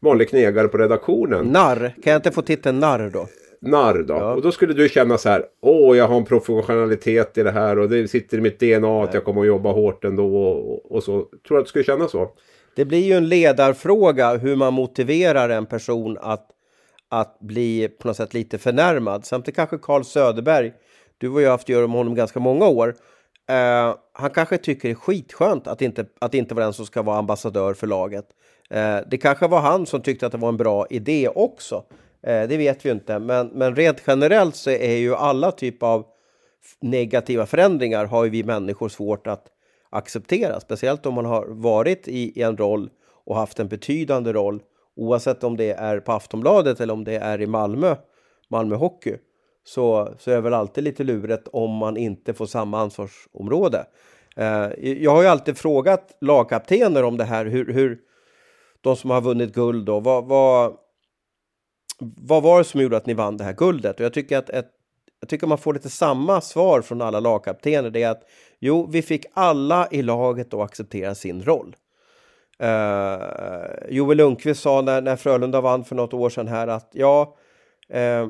vanlig 0.00 0.28
knegare 0.28 0.68
på 0.68 0.78
redaktionen. 0.78 1.46
Narr, 1.46 1.94
kan 2.02 2.12
jag 2.12 2.18
inte 2.18 2.30
få 2.30 2.42
titeln 2.42 2.78
narr 2.78 3.10
då? 3.10 3.26
Narr 3.60 4.02
då. 4.02 4.14
Ja. 4.14 4.34
Och 4.34 4.42
då 4.42 4.52
skulle 4.52 4.74
du 4.74 4.88
känna 4.88 5.18
så 5.18 5.28
här. 5.28 5.44
Åh, 5.60 5.96
jag 5.96 6.08
har 6.08 6.16
en 6.16 6.24
professionalitet 6.24 7.38
i 7.38 7.42
det 7.42 7.50
här 7.50 7.78
och 7.78 7.88
det 7.88 8.08
sitter 8.08 8.38
i 8.38 8.40
mitt 8.40 8.60
DNA 8.60 9.04
att 9.04 9.14
jag 9.14 9.24
kommer 9.24 9.40
att 9.40 9.46
jobba 9.46 9.72
hårt 9.72 10.04
ändå 10.04 10.36
och, 10.36 10.92
och 10.92 11.02
så. 11.02 11.12
Tror 11.12 11.56
du 11.56 11.58
att 11.58 11.64
du 11.64 11.68
skulle 11.68 11.84
känna 11.84 12.08
så? 12.08 12.30
Det 12.74 12.84
blir 12.84 13.04
ju 13.04 13.12
en 13.12 13.28
ledarfråga 13.28 14.36
hur 14.36 14.56
man 14.56 14.74
motiverar 14.74 15.48
en 15.48 15.66
person 15.66 16.18
att, 16.20 16.46
att 17.08 17.40
bli 17.40 17.88
på 17.88 18.08
något 18.08 18.16
sätt 18.16 18.34
lite 18.34 18.58
förnärmad. 18.58 19.24
Samtidigt 19.24 19.56
kanske 19.56 19.78
Carl 19.78 20.04
Söderberg, 20.04 20.72
du 21.18 21.28
har 21.28 21.40
ju 21.40 21.48
haft 21.48 21.64
att 21.64 21.68
göra 21.68 21.86
med 21.86 21.96
honom 21.96 22.14
ganska 22.14 22.40
många 22.40 22.66
år. 22.66 22.94
Eh, 23.48 23.94
han 24.12 24.30
kanske 24.30 24.58
tycker 24.58 24.88
det 24.88 24.92
är 24.92 24.94
skitskönt 24.94 25.66
att 25.66 25.82
inte, 25.82 26.04
att 26.18 26.34
inte 26.34 26.54
vara 26.54 26.64
den 26.64 26.72
som 26.72 26.86
ska 26.86 27.02
vara 27.02 27.18
ambassadör 27.18 27.74
för 27.74 27.86
laget. 27.86 28.24
Eh, 28.70 28.98
det 29.10 29.18
kanske 29.18 29.48
var 29.48 29.60
han 29.60 29.86
som 29.86 30.02
tyckte 30.02 30.26
att 30.26 30.32
det 30.32 30.38
var 30.38 30.48
en 30.48 30.56
bra 30.56 30.86
idé 30.90 31.28
också. 31.28 31.84
Eh, 32.22 32.48
det 32.48 32.56
vet 32.56 32.84
vi 32.84 32.88
ju 32.88 32.94
inte, 32.94 33.18
men, 33.18 33.46
men 33.46 33.76
rent 33.76 34.02
generellt 34.06 34.56
så 34.56 34.70
är 34.70 34.96
ju 34.96 35.14
alla 35.14 35.52
typer 35.52 35.86
av 35.86 36.06
negativa 36.80 37.46
förändringar 37.46 38.04
har 38.04 38.24
ju 38.24 38.30
vi 38.30 38.44
människor 38.44 38.88
svårt 38.88 39.26
att 39.26 39.46
acceptera, 39.90 40.60
speciellt 40.60 41.06
om 41.06 41.14
man 41.14 41.24
har 41.24 41.46
varit 41.46 42.08
i, 42.08 42.40
i 42.40 42.42
en 42.42 42.56
roll 42.56 42.90
och 43.24 43.36
haft 43.36 43.58
en 43.58 43.68
betydande 43.68 44.32
roll, 44.32 44.62
oavsett 44.96 45.44
om 45.44 45.56
det 45.56 45.70
är 45.70 46.00
på 46.00 46.12
Aftonbladet 46.12 46.80
eller 46.80 46.94
om 46.94 47.04
det 47.04 47.16
är 47.16 47.40
i 47.40 47.46
Malmö, 47.46 47.96
Malmö 48.48 48.76
Hockey, 48.76 49.16
så, 49.64 50.14
så 50.18 50.30
är 50.30 50.34
det 50.34 50.40
väl 50.40 50.54
alltid 50.54 50.84
lite 50.84 51.04
lurigt 51.04 51.48
om 51.52 51.70
man 51.70 51.96
inte 51.96 52.34
får 52.34 52.46
samma 52.46 52.80
ansvarsområde. 52.80 53.86
Eh, 54.36 54.68
jag 54.78 55.10
har 55.10 55.22
ju 55.22 55.28
alltid 55.28 55.58
frågat 55.58 56.16
lagkaptener 56.20 57.02
om 57.02 57.16
det 57.16 57.24
här, 57.24 57.46
hur, 57.46 57.72
hur 57.72 57.98
de 58.80 58.96
som 58.96 59.10
har 59.10 59.20
vunnit 59.20 59.54
guld 59.54 59.86
då, 59.86 60.00
vad, 60.00 60.24
vad, 60.24 60.76
vad 62.00 62.42
var 62.42 62.58
det 62.58 62.64
som 62.64 62.80
gjorde 62.80 62.96
att 62.96 63.06
ni 63.06 63.14
vann 63.14 63.36
det 63.36 63.44
här 63.44 63.52
guldet? 63.52 64.00
Och 64.00 64.04
jag 64.04 64.12
tycker 64.12 64.38
att 64.38 64.50
ett, 64.50 64.70
jag 65.20 65.28
tycker 65.28 65.46
man 65.46 65.58
får 65.58 65.74
lite 65.74 65.90
samma 65.90 66.40
svar 66.40 66.82
från 66.82 67.02
alla 67.02 67.20
lagkaptener. 67.20 67.90
Det 67.90 68.02
är 68.02 68.10
att 68.10 68.22
jo, 68.58 68.88
vi 68.90 69.02
fick 69.02 69.26
alla 69.32 69.88
i 69.90 70.02
laget 70.02 70.54
att 70.54 70.60
acceptera 70.60 71.14
sin 71.14 71.42
roll. 71.42 71.76
Uh, 72.62 73.90
Joel 73.90 74.16
Lundqvist 74.16 74.62
sa 74.62 74.80
när, 74.80 75.00
när 75.00 75.16
Frölunda 75.16 75.60
vann 75.60 75.84
för 75.84 75.96
något 75.96 76.14
år 76.14 76.30
sedan 76.30 76.48
här 76.48 76.68
att 76.68 76.90
ja, 76.92 77.36
uh, 77.90 78.28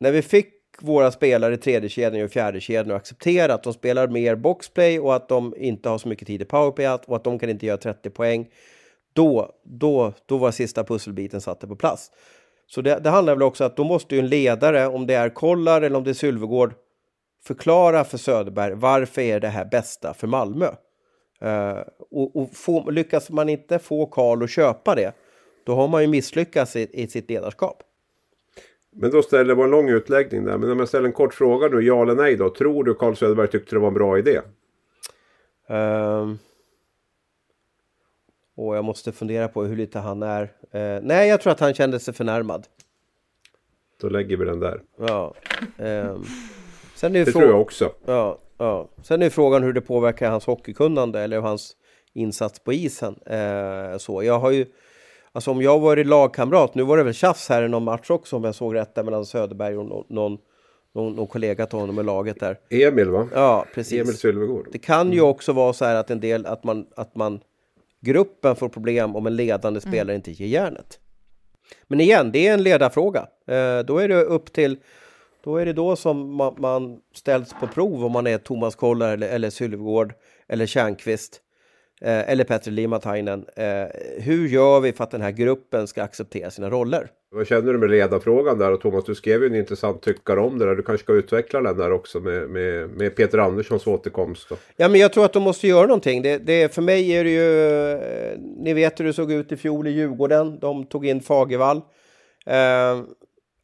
när 0.00 0.12
vi 0.12 0.22
fick 0.22 0.54
våra 0.80 1.10
spelare 1.10 1.54
i 1.54 1.56
tredje 1.56 1.88
kedjan 1.88 2.24
och 2.24 2.30
fjärde 2.30 2.60
kedjan 2.60 2.90
och 2.90 2.96
acceptera 2.96 3.54
att 3.54 3.62
de 3.62 3.72
spelar 3.72 4.08
mer 4.08 4.36
boxplay 4.36 5.00
och 5.00 5.14
att 5.14 5.28
de 5.28 5.54
inte 5.56 5.88
har 5.88 5.98
så 5.98 6.08
mycket 6.08 6.26
tid 6.26 6.42
i 6.42 6.44
powerplay 6.44 6.88
och 6.88 7.16
att 7.16 7.24
de 7.24 7.38
kan 7.38 7.50
inte 7.50 7.66
göra 7.66 7.76
30 7.76 8.10
poäng. 8.10 8.48
Då, 9.12 9.52
då, 9.64 10.12
då 10.26 10.36
var 10.36 10.50
sista 10.50 10.84
pusselbiten 10.84 11.40
satte 11.40 11.66
på 11.66 11.76
plats. 11.76 12.10
Så 12.70 12.80
det, 12.80 12.98
det 12.98 13.10
handlar 13.10 13.34
väl 13.34 13.42
också 13.42 13.64
att 13.64 13.76
då 13.76 13.84
måste 13.84 14.14
ju 14.14 14.18
en 14.18 14.28
ledare, 14.28 14.86
om 14.86 15.06
det 15.06 15.14
är 15.14 15.28
Kollar 15.28 15.82
eller 15.82 15.96
om 15.96 16.04
det 16.04 16.10
är 16.10 16.14
Sylvegård, 16.14 16.74
förklara 17.44 18.04
för 18.04 18.18
Söderberg 18.18 18.74
varför 18.74 19.22
är 19.22 19.40
det 19.40 19.48
här 19.48 19.64
bästa 19.64 20.14
för 20.14 20.26
Malmö. 20.26 20.66
Eh, 21.40 21.78
och 22.10 22.36
och 22.36 22.50
få, 22.56 22.90
lyckas 22.90 23.30
man 23.30 23.48
inte 23.48 23.78
få 23.78 24.06
Karl 24.06 24.42
att 24.42 24.50
köpa 24.50 24.94
det, 24.94 25.12
då 25.64 25.74
har 25.74 25.88
man 25.88 26.02
ju 26.02 26.08
misslyckats 26.08 26.76
i, 26.76 26.88
i 26.92 27.08
sitt 27.08 27.30
ledarskap. 27.30 27.82
Men 28.92 29.10
då 29.10 29.22
ställer 29.22 29.44
det 29.44 29.54
var 29.54 29.64
en 29.64 29.70
lång 29.70 29.88
utläggning 29.88 30.44
där. 30.44 30.58
Men 30.58 30.70
om 30.70 30.78
jag 30.78 30.88
ställer 30.88 31.06
en 31.06 31.12
kort 31.12 31.34
fråga 31.34 31.68
nu, 31.68 31.80
ja 31.80 32.02
eller 32.02 32.14
nej 32.14 32.36
då. 32.36 32.50
Tror 32.50 32.84
du 32.84 32.94
Carl 32.94 33.16
Söderberg 33.16 33.48
tyckte 33.48 33.76
det 33.76 33.80
var 33.80 33.88
en 33.88 33.94
bra 33.94 34.18
idé? 34.18 34.40
Um, 35.68 36.38
och 38.58 38.76
jag 38.76 38.84
måste 38.84 39.12
fundera 39.12 39.48
på 39.48 39.62
hur 39.62 39.76
lite 39.76 39.98
han 39.98 40.22
är. 40.22 40.42
Eh, 40.70 41.00
nej, 41.02 41.28
jag 41.28 41.40
tror 41.40 41.52
att 41.52 41.60
han 41.60 41.74
kände 41.74 42.00
sig 42.00 42.14
förnärmad. 42.14 42.66
Då 44.00 44.08
lägger 44.08 44.36
vi 44.36 44.44
den 44.44 44.60
där. 44.60 44.80
Ja. 44.98 45.34
ehm, 45.78 46.24
sen 46.94 47.16
är 47.16 47.24
Det 47.24 47.32
tror 47.32 47.44
jag 47.44 47.60
också. 47.60 47.92
Ja, 48.06 48.38
ja. 48.58 48.88
Sen 49.02 49.22
är 49.22 49.30
frågan 49.30 49.62
hur 49.62 49.72
det 49.72 49.80
påverkar 49.80 50.30
hans 50.30 50.46
hockeykunnande 50.46 51.20
eller 51.20 51.40
hans 51.40 51.76
insats 52.12 52.58
på 52.58 52.72
isen. 52.72 53.14
Eh, 53.26 53.98
så 53.98 54.22
jag 54.22 54.38
har 54.38 54.50
ju, 54.50 54.66
alltså 55.32 55.50
om 55.50 55.62
jag 55.62 55.80
varit 55.80 56.06
lagkamrat, 56.06 56.74
nu 56.74 56.82
var 56.82 56.96
det 56.96 57.02
väl 57.02 57.14
tjafs 57.14 57.48
här 57.48 57.62
i 57.62 57.68
någon 57.68 57.84
match 57.84 58.10
också 58.10 58.36
om 58.36 58.44
jag 58.44 58.54
såg 58.54 58.74
rätt 58.74 58.94
där 58.94 59.02
mellan 59.02 59.26
Söderberg 59.26 59.76
och 59.76 59.86
någon, 59.86 60.04
någon, 60.08 60.38
någon, 60.94 61.16
någon 61.16 61.26
kollega 61.26 61.66
till 61.66 61.78
honom 61.78 61.98
i 61.98 62.02
laget 62.02 62.40
där. 62.40 62.58
Emil 62.70 63.10
va? 63.10 63.28
Ja, 63.34 63.66
precis. 63.74 64.00
Emil 64.00 64.16
Sylvegård. 64.16 64.68
Det 64.72 64.78
kan 64.78 65.12
ju 65.12 65.20
också 65.20 65.52
vara 65.52 65.72
så 65.72 65.84
här 65.84 65.94
att 65.94 66.10
en 66.10 66.20
del, 66.20 66.46
att 66.46 66.64
man, 66.64 66.86
att 66.96 67.16
man, 67.16 67.40
gruppen 68.00 68.56
får 68.56 68.68
problem 68.68 69.16
om 69.16 69.26
en 69.26 69.36
ledande 69.36 69.80
spelare 69.80 70.16
inte 70.16 70.32
ger 70.32 70.46
järnet. 70.46 71.00
Men 71.86 72.00
igen, 72.00 72.32
det 72.32 72.46
är 72.46 72.54
en 72.54 72.62
ledarfråga. 72.62 73.20
Eh, 73.46 73.78
då 73.78 73.98
är 73.98 74.08
det 74.08 74.22
upp 74.22 74.52
till, 74.52 74.76
då 75.44 75.56
är 75.56 75.66
det 75.66 75.72
då 75.72 75.96
som 75.96 76.34
man, 76.34 76.54
man 76.58 77.00
ställs 77.14 77.54
på 77.60 77.66
prov 77.66 78.04
om 78.04 78.12
man 78.12 78.26
är 78.26 78.38
Thomas 78.38 78.74
Kollar 78.74 79.12
eller, 79.12 79.28
eller 79.28 79.50
Sylvegård 79.50 80.14
eller 80.48 80.66
Tjärnqvist 80.66 81.42
eh, 82.00 82.30
eller 82.30 82.44
Petri 82.44 82.72
Limatainen. 82.72 83.44
Eh, 83.56 83.64
hur 84.18 84.48
gör 84.48 84.80
vi 84.80 84.92
för 84.92 85.04
att 85.04 85.10
den 85.10 85.22
här 85.22 85.30
gruppen 85.30 85.86
ska 85.86 86.02
acceptera 86.02 86.50
sina 86.50 86.70
roller? 86.70 87.10
Vad 87.30 87.46
känner 87.46 87.72
du 87.72 87.78
med 87.78 87.90
ledarfrågan 87.90 88.58
där? 88.58 88.72
Och 88.72 88.80
Thomas, 88.80 89.04
du 89.04 89.14
skrev 89.14 89.40
ju 89.42 89.46
en 89.46 89.54
intressant 89.54 90.02
tyckare 90.02 90.40
om 90.40 90.58
det 90.58 90.66
där. 90.66 90.74
Du 90.74 90.82
kanske 90.82 91.04
ska 91.04 91.12
utveckla 91.12 91.62
den 91.62 91.76
där 91.76 91.92
också 91.92 92.20
med, 92.20 92.50
med, 92.50 92.90
med 92.90 93.16
Peter 93.16 93.38
Anderssons 93.38 93.86
återkomst. 93.86 94.48
Då. 94.48 94.56
Ja, 94.76 94.88
men 94.88 95.00
jag 95.00 95.12
tror 95.12 95.24
att 95.24 95.32
de 95.32 95.42
måste 95.42 95.68
göra 95.68 95.86
någonting. 95.86 96.22
Det, 96.22 96.38
det, 96.38 96.74
för 96.74 96.82
mig 96.82 97.10
är 97.10 97.24
det 97.24 97.30
ju... 97.30 97.92
eh, 97.92 98.38
Ni 98.38 98.74
vet 98.74 99.00
hur 99.00 99.04
det 99.04 99.12
såg 99.12 99.32
ut 99.32 99.52
i 99.52 99.56
fjol 99.56 99.86
i 99.86 99.90
Djurgården. 99.90 100.58
De 100.58 100.86
tog 100.86 101.06
in 101.06 101.20
Fagervall. 101.20 101.76
Eh, 102.46 103.00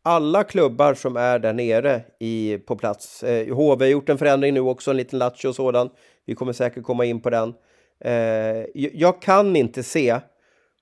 alla 0.03 0.45
klubbar 0.45 0.95
som 0.95 1.17
är 1.17 1.39
där 1.39 1.53
nere 1.53 2.01
i, 2.21 2.59
på 2.67 2.77
plats. 2.77 3.23
Eh, 3.23 3.55
HV 3.55 3.85
har 3.85 3.91
gjort 3.91 4.09
en 4.09 4.19
förändring 4.19 4.55
nu 4.55 4.61
också, 4.61 4.91
en 4.91 4.97
liten 4.97 5.19
lattjo 5.19 5.49
och 5.49 5.55
sådan. 5.55 5.91
Vi 6.27 6.35
kommer 6.35 6.53
säkert 6.53 6.83
komma 6.83 7.05
in 7.05 7.21
på 7.21 7.31
den. 7.31 7.55
Eh, 8.05 8.65
jag 8.75 9.23
kan 9.23 9.57
inte 9.57 9.83
se 9.83 10.21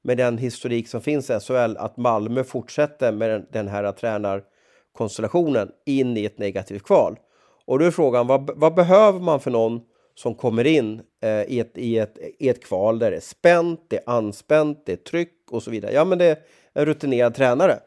med 0.02 0.16
den 0.16 0.38
historik 0.38 0.88
som 0.88 1.00
finns 1.00 1.30
i 1.30 1.40
SHL 1.40 1.76
att 1.76 1.96
Malmö 1.96 2.44
fortsätter 2.44 3.12
med 3.12 3.30
den, 3.30 3.46
den 3.52 3.68
här 3.68 3.92
tränarkonstellationen 3.92 5.70
in 5.86 6.16
i 6.16 6.24
ett 6.24 6.38
negativt 6.38 6.82
kval. 6.82 7.16
Och 7.64 7.78
då 7.78 7.84
är 7.84 7.90
frågan, 7.90 8.26
vad, 8.26 8.50
vad 8.56 8.74
behöver 8.74 9.20
man 9.20 9.40
för 9.40 9.50
någon 9.50 9.80
som 10.14 10.34
kommer 10.34 10.66
in 10.66 11.02
eh, 11.22 11.42
i, 11.42 11.60
ett, 11.60 11.78
i, 11.78 11.98
ett, 11.98 12.18
i 12.38 12.48
ett 12.48 12.64
kval 12.64 12.98
där 12.98 13.10
det 13.10 13.16
är 13.16 13.20
spänt, 13.20 13.80
det 13.88 13.96
är 13.96 14.10
anspänt, 14.10 14.82
det 14.86 14.92
är 14.92 14.96
tryck 14.96 15.34
och 15.50 15.62
så 15.62 15.70
vidare? 15.70 15.92
Ja, 15.92 16.04
men 16.04 16.18
det 16.18 16.24
är 16.24 16.38
en 16.72 16.86
rutinerad 16.86 17.34
tränare. 17.34 17.78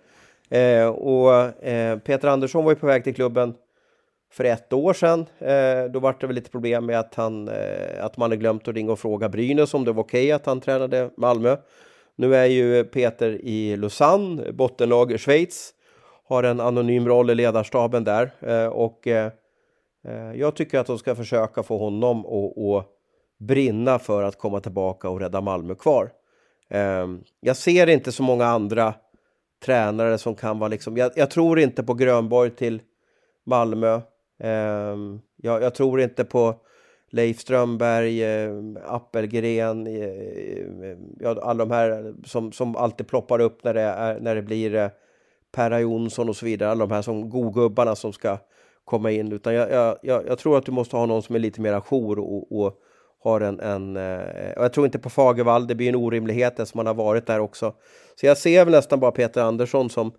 Eh, 0.50 0.88
och 0.88 1.64
eh, 1.64 2.00
Peter 2.00 2.28
Andersson 2.28 2.64
var 2.64 2.72
ju 2.72 2.76
på 2.76 2.88
väg 2.88 3.04
till 3.04 3.16
klubben 3.16 3.54
för 4.36 4.44
ett 4.44 4.74
år 4.74 4.94
sedan. 4.94 5.26
Eh, 5.40 5.92
då 5.92 6.00
var 6.00 6.16
det 6.20 6.28
väl 6.28 6.36
lite 6.36 6.50
problem 6.50 6.86
med 6.86 7.00
att, 7.00 7.16
han, 7.16 7.48
eh, 7.48 8.06
att 8.06 8.18
man 8.18 8.26
hade 8.26 8.38
glömt 8.38 8.68
att 8.68 8.76
ringa 8.76 8.92
och 8.92 9.00
fråga 9.00 9.30
Brynäs 9.30 9.74
om 9.74 9.86
det 9.86 9.92
var 9.92 10.04
okej 10.04 10.24
okay 10.24 10.32
att 10.32 10.46
han 10.46 10.62
tränade 10.62 11.10
Malmö. 11.18 11.58
Nu 12.16 12.36
är 12.36 12.46
ju 12.46 12.84
Peter 12.84 13.30
i 13.42 13.78
Lausanne, 13.78 14.52
bottenlag 14.52 15.12
i 15.12 15.18
Schweiz, 15.18 15.74
har 16.28 16.44
en 16.44 16.60
anonym 16.60 17.08
roll 17.08 17.30
i 17.30 17.36
ledarstaben 17.36 18.04
där 18.04 18.32
eh, 18.40 18.68
och 18.68 19.08
eh, 19.08 19.32
eh 20.08 20.34
jag 20.36 20.56
tycker 20.56 20.80
att 20.80 20.88
de 20.88 20.98
ska 20.98 21.16
försöka 21.16 21.64
få 21.64 21.78
honom 21.78 22.26
att 22.26 22.86
brinna 23.40 24.00
för 24.00 24.24
att 24.24 24.38
komma 24.38 24.60
tillbaka 24.60 25.10
och 25.10 25.20
rädda 25.20 25.42
Malmö 25.42 25.76
kvar. 25.76 26.12
Ehm, 26.70 27.24
jag 27.40 27.58
ser 27.58 27.90
inte 27.90 28.12
så 28.12 28.24
många 28.24 28.46
andra 28.46 28.94
tränare 29.66 30.18
som 30.18 30.36
kan 30.36 30.60
vara 30.60 30.68
liksom, 30.68 30.98
jag, 30.98 31.12
jag 31.16 31.32
tror 31.32 31.60
inte 31.60 31.84
på 31.84 31.94
Grönborg 31.94 32.50
till 32.50 32.82
Malmö. 33.46 34.02
Ehm, 34.40 35.20
jag, 35.36 35.62
jag 35.62 35.76
tror 35.76 36.02
inte 36.02 36.24
på 36.24 36.56
Leif 37.10 37.40
Strömberg, 37.40 38.24
eh, 38.24 38.52
Appelgren, 38.86 39.88
eh, 39.88 40.04
eh, 40.04 40.98
ja, 41.20 41.40
alla 41.42 41.66
de 41.66 41.72
här 41.72 42.14
som, 42.26 42.52
som 42.52 42.76
alltid 42.76 43.08
ploppar 43.08 43.40
upp 43.40 43.64
när 43.64 43.74
det, 43.74 43.82
är, 43.82 44.20
när 44.20 44.36
det 44.36 44.42
blir 44.42 44.76
eh, 44.76 44.90
Perra 45.52 45.80
Jonsson 45.80 46.30
och 46.30 46.36
så 46.36 46.46
vidare, 46.46 46.70
alla 46.72 46.86
de 46.86 46.94
här 46.94 47.02
som 47.02 47.30
godgubbarna 47.30 47.96
som 47.96 48.14
ska 48.14 48.38
komma 48.86 49.12
in. 49.12 49.32
Utan 49.32 49.54
jag, 49.54 49.98
jag, 50.02 50.28
jag, 50.28 50.38
tror 50.38 50.58
att 50.58 50.66
du 50.66 50.72
måste 50.72 50.96
ha 50.96 51.06
någon 51.06 51.22
som 51.24 51.36
är 51.36 51.40
lite 51.40 51.62
mer 51.62 51.74
ajour 51.74 52.20
och, 52.20 52.62
och 52.62 52.74
har 53.24 53.42
en, 53.42 53.60
en 53.60 53.98
eh, 53.98 54.58
och 54.58 54.64
jag 54.64 54.74
tror 54.74 54.86
inte 54.86 55.00
på 55.00 55.10
Fagervall, 55.10 55.68
det 55.68 55.76
blir 55.76 55.90
en 55.90 55.96
orimlighet 55.96 56.60
eftersom 56.60 56.80
man 56.80 56.88
har 56.88 56.94
varit 56.94 57.28
där 57.28 57.40
också. 57.40 57.74
Så 58.16 58.26
jag 58.26 58.38
ser 58.38 58.66
väl 58.66 58.72
nästan 58.72 59.00
bara 59.00 59.12
Peter 59.12 59.42
Andersson 59.42 59.90
som 59.90 60.12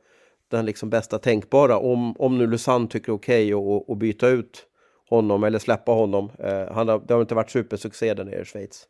den 0.51 0.67
liksom 0.67 0.91
bästa 0.91 1.19
tänkbara, 1.19 1.79
om, 1.79 2.17
om 2.19 2.39
nu 2.39 2.47
Lusanne 2.47 2.89
tycker 2.89 3.13
okej 3.13 3.55
okay 3.55 3.93
att 3.93 3.99
byta 3.99 4.29
ut 4.29 4.67
honom 5.11 5.45
eller 5.45 5.59
släppa 5.59 5.93
honom. 5.93 6.31
Eh, 6.39 6.75
han 6.75 6.89
har, 6.89 7.03
det 7.07 7.15
har 7.15 7.21
inte 7.21 7.35
varit 7.35 7.51
supersuccé 7.51 8.15
där 8.15 8.25
nere 8.25 8.41
i 8.41 8.45
Schweiz. 8.45 8.87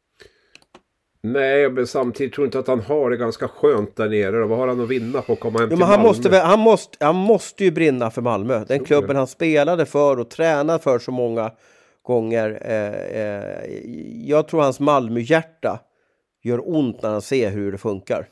Nej, 1.33 1.71
men 1.71 1.87
samtidigt 1.87 2.35
tror 2.35 2.45
jag 2.45 2.49
inte 2.49 2.59
att 2.59 2.69
han 2.69 2.81
har 2.81 3.11
det 3.11 3.16
ganska 3.16 3.49
skönt 3.49 3.97
där 3.97 4.09
nere. 4.09 4.47
Vad 4.47 4.59
har 4.59 4.69
han 4.69 4.81
att 4.81 4.88
vinna 4.88 5.23
på 5.23 5.33
att 5.33 5.40
komma 5.40 5.59
hem 5.59 5.69
jo, 5.71 5.77
till 5.77 5.79
men 5.79 5.88
han 5.88 5.99
Malmö? 5.99 6.09
Måste, 6.09 6.38
han, 6.38 6.61
måste, 6.61 7.05
han 7.05 7.16
måste 7.16 7.64
ju 7.64 7.71
brinna 7.71 8.11
för 8.11 8.23
Malmö. 8.23 8.64
Den 8.69 8.85
klubben 8.85 9.09
det. 9.09 9.16
han 9.16 9.27
spelade 9.27 9.87
för 9.87 10.19
och 10.19 10.31
tränade 10.31 10.79
för 10.79 10.99
så 10.99 11.11
många 11.11 11.51
gånger. 12.03 12.59
Eh, 12.62 13.21
eh, 13.23 13.71
jag 14.29 14.49
tror 14.49 14.62
hans 14.62 14.81
Malmö-hjärta 14.81 15.81
gör 16.42 16.77
ont 16.77 17.03
när 17.03 17.11
han 17.11 17.23
ser 17.23 17.51
hur 17.51 17.73
det 17.73 17.79
funkar. 17.79 18.29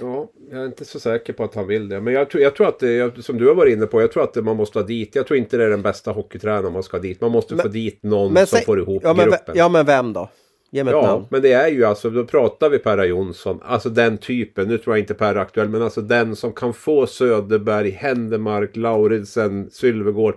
Ja, 0.00 0.30
jag 0.50 0.62
är 0.62 0.66
inte 0.66 0.84
så 0.84 1.00
säker 1.00 1.32
på 1.32 1.44
att 1.44 1.54
han 1.54 1.66
vill 1.66 1.88
det. 1.88 2.00
Men 2.00 2.14
jag 2.14 2.30
tror, 2.30 2.42
jag 2.42 2.56
tror 2.56 2.68
att 2.68 2.78
det, 2.78 3.24
som 3.24 3.38
du 3.38 3.48
har 3.48 3.54
varit 3.54 3.72
inne 3.72 3.86
på, 3.86 4.00
jag 4.00 4.12
tror 4.12 4.22
att 4.24 4.44
man 4.44 4.56
måste 4.56 4.78
ha 4.78 4.86
dit. 4.86 5.14
Jag 5.14 5.26
tror 5.26 5.38
inte 5.38 5.56
det 5.56 5.64
är 5.64 5.70
den 5.70 5.82
bästa 5.82 6.10
hockeytränaren 6.10 6.72
man 6.72 6.82
ska 6.82 6.96
ha 6.96 7.02
dit. 7.02 7.20
Man 7.20 7.30
måste 7.30 7.54
men, 7.54 7.62
få 7.62 7.68
dit 7.68 8.02
någon 8.02 8.36
som 8.36 8.46
se, 8.46 8.64
får 8.64 8.80
ihop 8.80 9.02
ja, 9.04 9.14
men, 9.14 9.30
gruppen. 9.30 9.54
Ja, 9.56 9.68
men 9.68 9.86
vem 9.86 10.12
då? 10.12 10.30
Ge 10.70 10.84
mig 10.84 10.94
ja, 10.94 11.06
namn. 11.06 11.26
men 11.30 11.42
det 11.42 11.52
är 11.52 11.68
ju 11.68 11.84
alltså, 11.84 12.10
då 12.10 12.24
pratar 12.24 12.70
vi 12.70 12.78
Perra 12.78 13.04
Jonsson. 13.04 13.60
Alltså 13.62 13.88
den 13.88 14.18
typen, 14.18 14.68
nu 14.68 14.78
tror 14.78 14.96
jag 14.96 15.02
inte 15.02 15.14
Per 15.14 15.34
är 15.34 15.38
aktuell, 15.38 15.68
men 15.68 15.82
alltså 15.82 16.00
den 16.00 16.36
som 16.36 16.52
kan 16.52 16.74
få 16.74 17.06
Söderberg, 17.06 17.90
Händemark, 17.90 18.76
Lauridsen, 18.76 19.70
Sylvegård, 19.70 20.34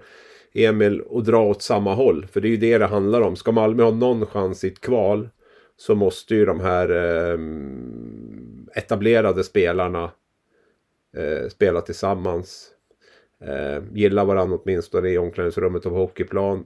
Emil 0.53 1.01
och 1.01 1.23
dra 1.23 1.43
åt 1.43 1.61
samma 1.61 1.93
håll. 1.93 2.25
För 2.31 2.41
det 2.41 2.47
är 2.47 2.49
ju 2.49 2.57
det 2.57 2.77
det 2.77 2.85
handlar 2.85 3.21
om. 3.21 3.35
Ska 3.35 3.51
Malmö 3.51 3.83
ha 3.83 3.91
någon 3.91 4.25
chans 4.25 4.63
i 4.63 4.67
ett 4.67 4.81
kval 4.81 5.29
så 5.77 5.95
måste 5.95 6.35
ju 6.35 6.45
de 6.45 6.59
här 6.59 6.89
eh, 6.89 7.37
etablerade 8.75 9.43
spelarna 9.43 10.11
eh, 11.17 11.49
spela 11.49 11.81
tillsammans. 11.81 12.71
Eh, 13.39 13.83
gilla 13.93 14.25
varandra 14.25 14.59
åtminstone 14.63 15.09
i 15.09 15.17
omklädningsrummet 15.17 15.85
och 15.85 15.91
på 15.91 15.97
hockeyplan. 15.97 16.65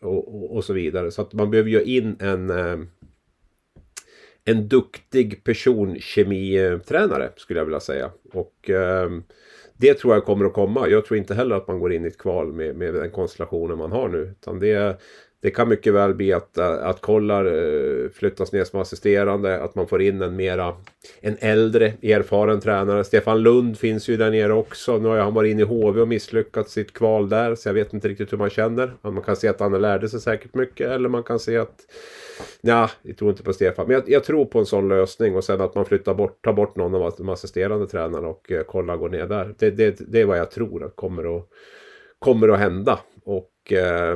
Och, 0.00 0.34
och, 0.34 0.56
och, 0.56 0.64
så 0.64 0.72
vidare. 0.72 1.10
Så 1.10 1.22
att 1.22 1.32
man 1.32 1.50
behöver 1.50 1.70
ju 1.70 1.82
in 1.82 2.16
en, 2.20 2.50
eh, 2.50 2.78
en 4.44 4.68
duktig 4.68 5.44
personkemitränare 5.44 7.30
skulle 7.36 7.60
jag 7.60 7.64
vilja 7.64 7.80
säga. 7.80 8.10
Och 8.32 8.70
eh, 8.70 9.10
det 9.76 9.94
tror 9.94 10.14
jag 10.14 10.24
kommer 10.24 10.44
att 10.44 10.52
komma. 10.52 10.88
Jag 10.88 11.04
tror 11.04 11.18
inte 11.18 11.34
heller 11.34 11.56
att 11.56 11.68
man 11.68 11.78
går 11.78 11.92
in 11.92 12.04
i 12.04 12.08
ett 12.08 12.18
kval 12.18 12.52
med, 12.52 12.76
med 12.76 12.94
den 12.94 13.10
konstellationen 13.10 13.78
man 13.78 13.92
har 13.92 14.08
nu. 14.08 14.18
Utan 14.18 14.58
det, 14.58 15.00
det 15.42 15.50
kan 15.50 15.68
mycket 15.68 15.94
väl 15.94 16.14
bli 16.14 16.32
att, 16.32 16.58
att 16.58 17.00
Kollar 17.00 17.44
eh, 17.44 18.08
flyttas 18.10 18.52
ner 18.52 18.64
som 18.64 18.80
assisterande. 18.80 19.62
Att 19.62 19.74
man 19.74 19.86
får 19.86 20.02
in 20.02 20.22
en 20.22 20.36
mera 20.36 20.76
en 21.20 21.36
äldre 21.40 21.92
erfaren 22.02 22.60
tränare. 22.60 23.04
Stefan 23.04 23.42
Lund 23.42 23.78
finns 23.78 24.08
ju 24.08 24.16
där 24.16 24.30
nere 24.30 24.52
också. 24.52 24.98
Nu 24.98 25.08
har 25.08 25.18
han 25.18 25.34
varit 25.34 25.50
inne 25.50 25.62
i 25.62 25.64
HV 25.64 26.00
och 26.00 26.08
misslyckats 26.08 26.72
sitt 26.72 26.92
kval 26.92 27.28
där. 27.28 27.54
Så 27.54 27.68
jag 27.68 27.74
vet 27.74 27.92
inte 27.92 28.08
riktigt 28.08 28.32
hur 28.32 28.38
man 28.38 28.50
känner. 28.50 28.94
Man 29.00 29.22
kan 29.22 29.36
se 29.36 29.48
att 29.48 29.60
han 29.60 29.80
lärde 29.80 30.08
sig 30.08 30.20
säkert 30.20 30.54
mycket. 30.54 30.90
Eller 30.90 31.08
man 31.08 31.22
kan 31.22 31.38
se 31.38 31.56
att... 31.56 31.76
Nja, 32.60 32.90
jag 33.02 33.16
tror 33.16 33.30
inte 33.30 33.42
på 33.42 33.52
Stefan. 33.52 33.86
Men 33.86 33.94
jag, 33.94 34.02
jag, 34.06 34.24
tror 34.24 34.44
på 34.44 34.58
en 34.58 34.66
sån 34.66 34.88
lösning. 34.88 35.36
Och 35.36 35.44
sen 35.44 35.60
att 35.60 35.74
man 35.74 35.84
flyttar 35.84 36.14
bort, 36.14 36.44
tar 36.44 36.52
bort 36.52 36.76
någon 36.76 36.94
av 36.94 37.14
de 37.18 37.28
assisterande 37.28 37.86
tränarna 37.86 38.28
och 38.28 38.52
eh, 38.52 38.62
Kollar 38.62 38.96
går 38.96 39.08
ner 39.08 39.26
där. 39.26 39.54
Det, 39.58 39.70
det, 39.70 39.96
det 40.08 40.20
är 40.20 40.24
vad 40.24 40.38
jag 40.38 40.50
tror 40.50 40.84
att 40.84 40.96
kommer 40.96 41.36
att, 41.36 41.48
kommer 42.18 42.48
att 42.48 42.58
hända. 42.58 42.98
Och 43.24 43.51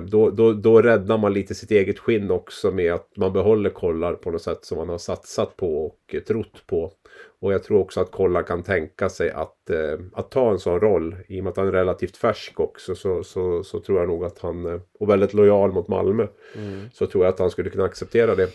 då, 0.06 0.30
då, 0.30 0.52
då 0.52 0.82
räddar 0.82 1.18
man 1.18 1.32
lite 1.32 1.54
sitt 1.54 1.70
eget 1.70 1.98
skinn 1.98 2.30
också 2.30 2.70
med 2.70 2.92
att 2.92 3.16
man 3.16 3.32
behåller 3.32 3.70
kollar 3.70 4.14
på 4.14 4.30
något 4.30 4.42
sätt 4.42 4.64
som 4.64 4.78
man 4.78 4.88
har 4.88 4.98
satsat 4.98 5.56
på 5.56 5.86
och 5.86 6.14
trott 6.26 6.66
på. 6.66 6.92
Och 7.40 7.52
jag 7.52 7.62
tror 7.62 7.80
också 7.80 8.00
att 8.00 8.10
kollar 8.10 8.42
kan 8.42 8.62
tänka 8.62 9.08
sig 9.08 9.30
att, 9.30 9.70
eh, 9.70 9.98
att 10.12 10.30
ta 10.30 10.50
en 10.50 10.58
sån 10.58 10.80
roll. 10.80 11.16
I 11.28 11.40
och 11.40 11.44
med 11.44 11.50
att 11.50 11.56
han 11.56 11.66
är 11.66 11.72
relativt 11.72 12.16
färsk 12.16 12.60
också 12.60 12.94
så, 12.94 13.24
så, 13.24 13.64
så 13.64 13.80
tror 13.80 13.98
jag 13.98 14.08
nog 14.08 14.24
att 14.24 14.38
han, 14.38 14.66
eh, 14.66 14.80
och 15.00 15.10
väldigt 15.10 15.34
lojal 15.34 15.72
mot 15.72 15.88
Malmö, 15.88 16.26
mm. 16.56 16.90
så 16.92 17.06
tror 17.06 17.24
jag 17.24 17.32
att 17.32 17.38
han 17.38 17.50
skulle 17.50 17.70
kunna 17.70 17.84
acceptera 17.84 18.34
det. 18.34 18.50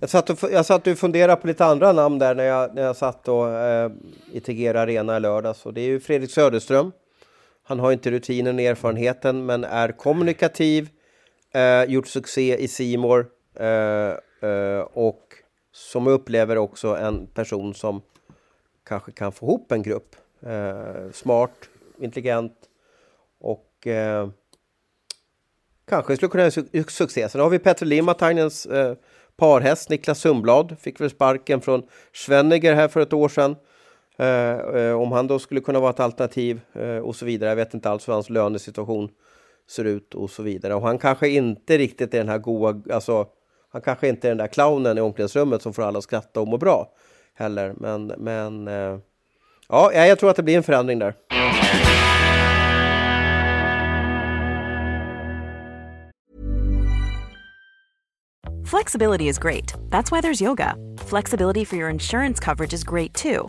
Jag 0.00 0.10
satt, 0.10 0.30
och, 0.30 0.38
jag 0.52 0.66
satt 0.66 0.86
och 0.86 0.98
funderade 0.98 1.40
på 1.40 1.46
lite 1.46 1.64
andra 1.64 1.92
namn 1.92 2.18
där 2.18 2.34
när 2.34 2.44
jag, 2.44 2.74
när 2.74 2.82
jag 2.82 2.96
satt 2.96 3.28
och, 3.28 3.48
eh, 3.50 3.90
i 4.32 4.40
Tegera 4.40 4.80
Arena 4.80 5.16
i 5.16 5.20
lördags. 5.20 5.66
Och 5.66 5.74
det 5.74 5.80
är 5.80 5.86
ju 5.86 6.00
Fredrik 6.00 6.30
Söderström 6.30 6.92
han 7.64 7.78
har 7.78 7.92
inte 7.92 8.10
rutinen 8.10 8.54
och 8.54 8.62
erfarenheten 8.62 9.46
men 9.46 9.64
är 9.64 9.88
kommunikativ, 9.88 10.88
eh, 11.54 11.84
gjort 11.84 12.06
succé 12.06 12.56
i 12.56 12.68
Simor 12.68 13.26
eh, 13.54 14.48
eh, 14.50 14.80
och 14.92 15.22
som 15.72 16.06
upplever 16.06 16.58
också 16.58 16.96
en 16.96 17.26
person 17.26 17.74
som 17.74 18.02
kanske 18.86 19.12
kan 19.12 19.32
få 19.32 19.46
ihop 19.46 19.72
en 19.72 19.82
grupp. 19.82 20.16
Eh, 20.46 21.10
smart, 21.12 21.68
intelligent 21.98 22.56
och 23.40 23.86
eh, 23.86 24.28
kanske 25.88 26.16
skulle 26.16 26.30
kunna 26.30 26.42
göra 26.42 26.50
su 26.50 26.84
succé. 26.88 27.28
Sen 27.28 27.40
har 27.40 27.50
vi 27.50 27.58
Petter 27.58 27.86
Limatainens 27.86 28.66
eh, 28.66 28.96
parhäst 29.36 29.90
Niklas 29.90 30.18
Sundblad. 30.18 30.76
Fick 30.80 31.00
väl 31.00 31.10
sparken 31.10 31.60
från 31.60 31.82
Svenniger 32.12 32.74
här 32.74 32.88
för 32.88 33.00
ett 33.00 33.12
år 33.12 33.28
sedan. 33.28 33.56
Eh, 34.18 34.58
eh, 34.58 35.00
om 35.00 35.12
han 35.12 35.26
då 35.26 35.38
skulle 35.38 35.60
kunna 35.60 35.80
vara 35.80 35.90
ett 35.90 36.00
alternativ 36.00 36.60
eh, 36.72 36.96
och 36.96 37.16
så 37.16 37.24
vidare. 37.24 37.48
Jag 37.48 37.56
vet 37.56 37.74
inte 37.74 37.90
alls 37.90 38.08
hur 38.08 38.12
hans 38.12 38.30
lönesituation 38.30 39.08
ser 39.70 39.84
ut 39.84 40.14
och 40.14 40.30
så 40.30 40.42
vidare. 40.42 40.74
Och 40.74 40.82
han 40.82 40.98
kanske 40.98 41.28
inte 41.28 41.78
riktigt 41.78 42.14
är 42.14 42.18
den 42.18 42.28
här 42.28 42.38
goa, 42.38 42.82
alltså 42.92 43.26
han 43.72 43.82
kanske 43.82 44.08
inte 44.08 44.28
är 44.28 44.30
den 44.30 44.38
där 44.38 44.46
clownen 44.46 44.98
i 44.98 45.00
omklädningsrummet 45.00 45.62
som 45.62 45.72
får 45.72 45.82
alla 45.82 45.98
att 45.98 46.04
skratta 46.04 46.40
och 46.40 46.48
må 46.48 46.58
bra 46.58 46.92
heller. 47.34 47.74
Men, 47.76 48.06
men 48.06 48.68
eh, 48.68 48.98
ja, 49.68 49.92
jag 49.92 50.18
tror 50.18 50.30
att 50.30 50.36
det 50.36 50.42
blir 50.42 50.56
en 50.56 50.62
förändring 50.62 50.98
där. 50.98 51.14
Flexibility 58.66 59.28
is 59.28 59.38
great. 59.38 59.74
That's 59.90 60.10
why 60.10 60.20
there's 60.20 60.42
yoga. 60.42 60.74
Flexibility 60.98 61.64
for 61.64 61.76
your 61.76 61.90
insurance 61.90 62.40
coverage 62.40 62.74
is 62.74 62.84
great 62.84 63.14
too. 63.14 63.48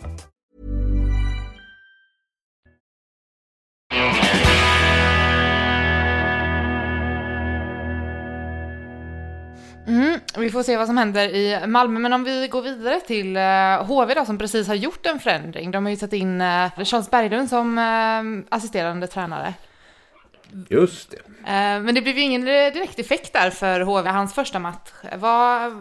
vi 10.41 10.49
får 10.49 10.63
se 10.63 10.77
vad 10.77 10.87
som 10.87 10.97
händer 10.97 11.29
i 11.29 11.67
Malmö, 11.67 11.99
men 11.99 12.13
om 12.13 12.23
vi 12.23 12.47
går 12.47 12.61
vidare 12.61 12.99
till 12.99 13.37
HV 13.87 14.13
då, 14.13 14.25
som 14.25 14.37
precis 14.37 14.67
har 14.67 14.75
gjort 14.75 15.05
en 15.05 15.19
förändring. 15.19 15.71
De 15.71 15.85
har 15.85 15.89
ju 15.89 15.95
satt 15.95 16.13
in 16.13 16.41
uh, 16.41 16.83
Charles 16.83 17.11
Berglund 17.11 17.49
som 17.49 17.77
uh, 17.77 18.45
assisterande 18.49 19.07
tränare. 19.07 19.53
Just 20.69 21.11
det. 21.11 21.17
men 21.81 21.95
det 21.95 22.01
blev 22.01 22.17
ju 22.17 22.21
ingen 22.21 22.45
direkt 22.45 22.99
effekt 22.99 23.33
där 23.33 23.49
för 23.49 23.79
HV, 23.79 24.09
hans 24.09 24.33
första 24.33 24.59
match. 24.59 24.91
Vad 25.17 25.71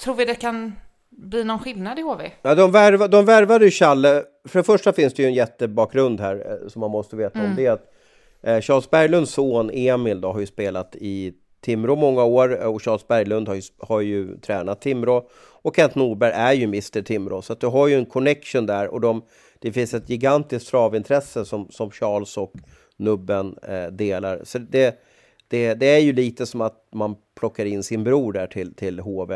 tror 0.00 0.14
vi 0.14 0.24
det 0.24 0.34
kan 0.34 0.72
bli 1.10 1.44
någon 1.44 1.58
skillnad 1.58 1.98
i 1.98 2.02
HV? 2.02 2.30
Ja, 2.42 2.54
de, 2.54 2.72
värva, 2.72 3.08
de 3.08 3.24
värvade 3.24 3.64
ju 3.64 3.70
Challe. 3.70 4.22
För 4.48 4.58
det 4.58 4.64
första 4.64 4.92
finns 4.92 5.14
det 5.14 5.22
ju 5.22 5.28
en 5.28 5.34
jättebakgrund 5.34 6.20
här 6.20 6.60
som 6.68 6.80
man 6.80 6.90
måste 6.90 7.16
veta 7.16 7.38
mm. 7.38 7.50
om. 7.50 7.56
Det 7.56 7.66
är 7.66 7.72
att 7.72 8.64
Charles 8.64 8.90
Berglunds 8.90 9.32
son 9.32 9.70
Emil 9.70 10.20
då, 10.20 10.32
har 10.32 10.40
ju 10.40 10.46
spelat 10.46 10.96
i 10.96 11.34
Timrå 11.62 11.96
många 11.96 12.24
år 12.24 12.60
eh, 12.60 12.66
och 12.66 12.82
Charles 12.82 13.08
Berglund 13.08 13.48
har 13.48 13.54
ju, 13.54 13.62
har 13.78 14.00
ju 14.00 14.36
tränat 14.38 14.80
Timrå 14.80 15.28
och 15.62 15.76
Kent 15.76 15.94
Norberg 15.94 16.32
är 16.32 16.52
ju 16.52 16.64
Mr 16.64 17.02
Timrå 17.02 17.42
så 17.42 17.52
att 17.52 17.60
du 17.60 17.66
har 17.66 17.88
ju 17.88 17.94
en 17.94 18.06
connection 18.06 18.66
där 18.66 18.88
och 18.88 19.00
de, 19.00 19.22
det 19.58 19.72
finns 19.72 19.94
ett 19.94 20.10
gigantiskt 20.10 20.70
travintresse 20.70 21.44
som, 21.44 21.68
som 21.70 21.90
Charles 21.90 22.36
och 22.36 22.52
Nubben 22.96 23.56
eh, 23.62 23.86
delar. 23.86 24.40
Så 24.44 24.58
det, 24.58 25.00
det, 25.48 25.74
det, 25.74 25.86
är 25.86 25.98
ju 25.98 26.12
lite 26.12 26.46
som 26.46 26.60
att 26.60 26.86
man 26.92 27.16
plockar 27.40 27.64
in 27.64 27.82
sin 27.82 28.04
bror 28.04 28.32
där 28.32 28.46
till, 28.46 28.74
till 28.74 29.00
HV. 29.00 29.34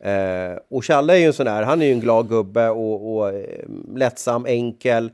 Eh, 0.00 0.56
och 0.70 0.84
Challe 0.84 1.12
är 1.12 1.16
ju 1.16 1.24
en 1.24 1.32
sån 1.32 1.46
där, 1.46 1.62
han 1.62 1.82
är 1.82 1.86
ju 1.86 1.92
en 1.92 2.00
glad 2.00 2.28
gubbe 2.28 2.68
och, 2.70 3.16
och 3.16 3.28
eh, 3.28 3.68
lättsam, 3.94 4.46
enkel, 4.46 5.10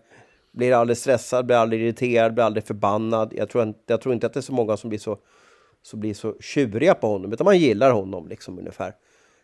blir 0.52 0.72
aldrig 0.72 0.96
stressad, 0.96 1.46
blir 1.46 1.56
aldrig 1.56 1.82
irriterad, 1.82 2.34
blir 2.34 2.44
aldrig 2.44 2.64
förbannad. 2.64 3.32
Jag 3.36 3.48
tror, 3.48 3.74
jag 3.86 4.00
tror 4.00 4.14
inte 4.14 4.26
att 4.26 4.32
det 4.32 4.40
är 4.40 4.42
så 4.42 4.52
många 4.52 4.76
som 4.76 4.88
blir 4.88 4.98
så 4.98 5.18
så 5.82 5.96
blir 5.96 6.14
så 6.14 6.36
tjuriga 6.40 6.94
på 6.94 7.06
honom, 7.06 7.32
utan 7.32 7.44
man 7.44 7.58
gillar 7.58 7.90
honom 7.90 8.28
liksom 8.28 8.58
ungefär. 8.58 8.94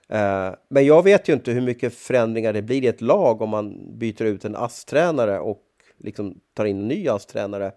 Eh, 0.09 0.55
men 0.69 0.87
jag 0.87 1.03
vet 1.03 1.29
ju 1.29 1.33
inte 1.33 1.53
hur 1.53 1.61
mycket 1.61 1.95
förändringar 1.95 2.53
det 2.53 2.63
blir 2.63 2.85
i 2.85 2.87
ett 2.87 3.01
lag 3.01 3.43
om 3.43 3.51
man 3.51 3.99
byter 3.99 4.23
ut 4.23 4.45
en 4.45 4.57
ASS-tränare 4.57 5.39
och 5.39 5.63
liksom 5.99 6.41
tar 6.55 6.65
in 6.65 6.81
en 6.81 6.89
ny 6.89 7.09
ASS-tränare. 7.09 7.73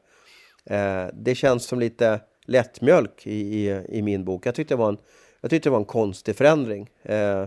Eh, 0.65 1.05
det 1.13 1.35
känns 1.35 1.65
som 1.65 1.79
lite 1.79 2.21
lättmjölk 2.45 3.27
i, 3.27 3.67
i, 3.67 3.83
i, 3.89 4.01
min 4.01 4.25
bok. 4.25 4.45
Jag 4.45 4.55
tyckte 4.55 4.73
det 4.73 4.79
var 4.79 4.89
en, 4.89 4.97
jag 5.41 5.49
tyckte 5.49 5.69
det 5.69 5.71
var 5.71 5.79
en 5.79 5.85
konstig 5.85 6.35
förändring. 6.35 6.89
Eh, 7.03 7.45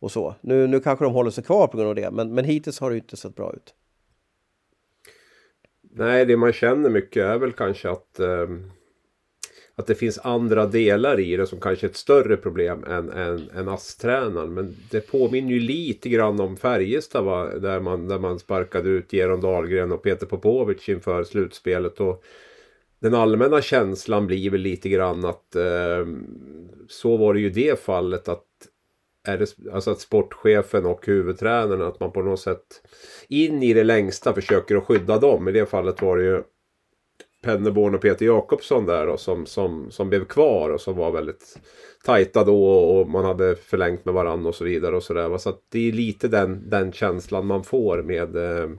och 0.00 0.12
så. 0.12 0.34
Nu, 0.40 0.66
nu 0.66 0.80
kanske 0.80 1.04
de 1.04 1.12
håller 1.12 1.30
sig 1.30 1.44
kvar 1.44 1.66
på 1.66 1.76
grund 1.76 1.88
av 1.88 1.94
det, 1.94 2.10
men, 2.10 2.34
men 2.34 2.44
hittills 2.44 2.80
har 2.80 2.90
det 2.90 2.96
inte 2.96 3.16
sett 3.16 3.36
bra 3.36 3.52
ut. 3.52 3.74
Nej, 5.96 6.24
det 6.24 6.36
man 6.36 6.52
känner 6.52 6.90
mycket 6.90 7.24
är 7.24 7.38
väl 7.38 7.52
kanske 7.52 7.90
att 7.90 8.20
eh, 8.20 8.48
att 9.76 9.86
det 9.86 9.94
finns 9.94 10.18
andra 10.18 10.66
delar 10.66 11.20
i 11.20 11.36
det 11.36 11.46
som 11.46 11.60
kanske 11.60 11.86
är 11.86 11.90
ett 11.90 11.96
större 11.96 12.36
problem 12.36 12.84
än, 12.84 13.10
än, 13.10 13.50
än 13.54 13.68
ASS-tränaren. 13.68 14.54
Men 14.54 14.76
det 14.90 15.00
påminner 15.00 15.52
ju 15.52 15.60
lite 15.60 16.08
grann 16.08 16.40
om 16.40 16.56
Färjestad 16.56 17.24
va? 17.24 17.58
Där, 17.58 17.80
man, 17.80 18.08
där 18.08 18.18
man 18.18 18.38
sparkade 18.38 18.88
ut 18.88 19.12
Geron 19.12 19.40
Dahlgren 19.40 19.92
och 19.92 20.02
Peter 20.02 20.26
Popovic 20.26 20.88
inför 20.88 21.24
slutspelet. 21.24 22.00
Och 22.00 22.24
den 22.98 23.14
allmänna 23.14 23.62
känslan 23.62 24.26
blir 24.26 24.50
väl 24.50 24.60
lite 24.60 24.88
grann 24.88 25.24
att 25.24 25.56
eh, 25.56 26.06
så 26.88 27.16
var 27.16 27.34
det 27.34 27.40
ju 27.40 27.50
det 27.50 27.80
fallet 27.80 28.28
att 28.28 28.44
är 29.26 29.38
det, 29.38 29.72
alltså 29.72 29.90
att 29.90 30.00
sportchefen 30.00 30.86
och 30.86 31.06
huvudtränaren 31.06 31.82
att 31.82 32.00
man 32.00 32.12
på 32.12 32.22
något 32.22 32.40
sätt 32.40 32.82
in 33.28 33.62
i 33.62 33.74
det 33.74 33.84
längsta 33.84 34.34
försöker 34.34 34.76
att 34.76 34.84
skydda 34.84 35.18
dem. 35.18 35.48
I 35.48 35.52
det 35.52 35.66
fallet 35.66 36.02
var 36.02 36.16
det 36.16 36.24
ju 36.24 36.42
Penneborn 37.44 37.94
och 37.94 38.00
Peter 38.00 38.26
Jakobsson 38.26 38.86
där 38.86 39.06
då, 39.06 39.16
som, 39.16 39.46
som, 39.46 39.90
som 39.90 40.08
blev 40.08 40.24
kvar 40.24 40.70
och 40.70 40.80
som 40.80 40.96
var 40.96 41.10
väldigt 41.10 41.58
tajta 42.04 42.44
då 42.44 42.66
och 42.66 43.08
man 43.08 43.24
hade 43.24 43.56
förlängt 43.56 44.04
med 44.04 44.14
varandra 44.14 44.48
och 44.48 44.54
så 44.54 44.64
vidare 44.64 44.96
och 44.96 45.02
sådär. 45.02 45.38
Så 45.38 45.48
att 45.48 45.60
det 45.68 45.88
är 45.88 45.92
lite 45.92 46.28
den, 46.28 46.70
den 46.70 46.92
känslan 46.92 47.46
man 47.46 47.64
får 47.64 48.02
med 48.02 48.36
eh, 48.36 48.70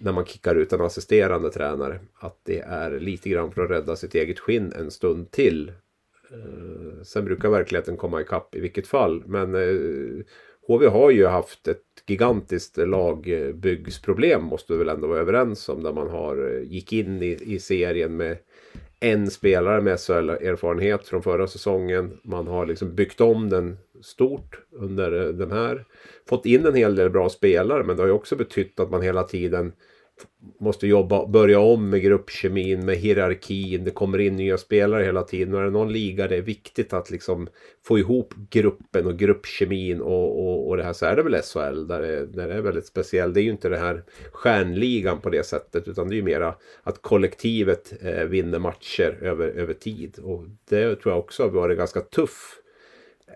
när 0.00 0.12
man 0.12 0.24
kickar 0.24 0.54
ut 0.54 0.72
en 0.72 0.80
assisterande 0.80 1.50
tränare. 1.50 2.00
Att 2.20 2.40
det 2.42 2.58
är 2.58 3.00
lite 3.00 3.28
grann 3.28 3.52
för 3.52 3.64
att 3.64 3.70
rädda 3.70 3.96
sitt 3.96 4.14
eget 4.14 4.38
skinn 4.38 4.72
en 4.72 4.90
stund 4.90 5.30
till. 5.30 5.72
Eh, 6.30 7.02
sen 7.02 7.24
brukar 7.24 7.48
verkligheten 7.48 7.96
komma 7.96 8.20
ikapp 8.20 8.54
i 8.54 8.60
vilket 8.60 8.86
fall. 8.86 9.22
Men 9.26 9.54
eh, 9.54 10.24
HV 10.66 10.86
har 10.86 11.10
ju 11.10 11.26
haft 11.26 11.68
ett 11.68 11.82
gigantiskt 12.06 12.76
lagbyggsproblem 12.76 14.44
måste 14.44 14.72
vi 14.72 14.78
väl 14.78 14.88
ändå 14.88 15.06
vara 15.06 15.20
överens 15.20 15.68
om. 15.68 15.82
Där 15.82 15.92
man 15.92 16.10
har 16.10 16.50
eh, 16.50 16.72
gick 16.72 16.92
in 16.92 17.22
i, 17.22 17.38
i 17.42 17.58
serien 17.58 18.16
med 18.16 18.38
en 19.00 19.30
spelare 19.30 19.80
med 19.80 20.00
SHL-erfarenhet 20.00 21.08
från 21.08 21.22
förra 21.22 21.46
säsongen. 21.46 22.18
Man 22.22 22.46
har 22.46 22.66
liksom 22.66 22.94
byggt 22.94 23.20
om 23.20 23.50
den 23.50 23.76
stort 24.02 24.60
under 24.72 25.26
eh, 25.26 25.28
den 25.28 25.52
här. 25.52 25.84
Fått 26.28 26.46
in 26.46 26.66
en 26.66 26.74
hel 26.74 26.96
del 26.96 27.10
bra 27.10 27.28
spelare 27.28 27.84
men 27.84 27.96
det 27.96 28.02
har 28.02 28.08
ju 28.08 28.14
också 28.14 28.36
betytt 28.36 28.80
att 28.80 28.90
man 28.90 29.02
hela 29.02 29.22
tiden 29.22 29.72
måste 30.60 30.86
jobba, 30.86 31.26
börja 31.26 31.60
om 31.60 31.90
med 31.90 32.02
gruppkemin, 32.02 32.86
med 32.86 32.96
hierarkin. 32.96 33.84
Det 33.84 33.90
kommer 33.90 34.18
in 34.20 34.36
nya 34.36 34.58
spelare 34.58 35.04
hela 35.04 35.22
tiden. 35.22 35.54
Och 35.54 35.60
är 35.60 35.64
det 35.64 35.70
någon 35.70 35.92
liga 35.92 36.28
det 36.28 36.36
är 36.36 36.42
viktigt 36.42 36.92
att 36.92 37.10
liksom 37.10 37.48
få 37.86 37.98
ihop 37.98 38.34
gruppen 38.50 39.06
och 39.06 39.18
gruppkemin 39.18 40.00
och, 40.00 40.46
och, 40.46 40.68
och 40.68 40.76
det 40.76 40.82
här 40.82 40.92
så 40.92 41.06
är 41.06 41.16
det 41.16 41.22
väl 41.22 41.42
SHL 41.42 41.86
där 41.86 42.02
det, 42.02 42.26
där 42.26 42.48
det 42.48 42.54
är 42.54 42.60
väldigt 42.60 42.86
speciellt. 42.86 43.34
Det 43.34 43.40
är 43.40 43.42
ju 43.42 43.50
inte 43.50 43.68
den 43.68 43.80
här 43.80 44.04
stjärnligan 44.32 45.20
på 45.20 45.30
det 45.30 45.46
sättet 45.46 45.88
utan 45.88 46.08
det 46.08 46.14
är 46.14 46.16
ju 46.16 46.22
mera 46.22 46.54
att 46.82 47.02
kollektivet 47.02 47.92
eh, 48.02 48.24
vinner 48.24 48.58
matcher 48.58 49.18
över, 49.22 49.48
över 49.48 49.74
tid. 49.74 50.18
Och 50.22 50.44
det 50.68 50.96
tror 50.96 51.14
jag 51.14 51.18
också 51.18 51.42
har 51.42 51.50
varit 51.50 51.78
ganska 51.78 52.00
tuff 52.00 52.60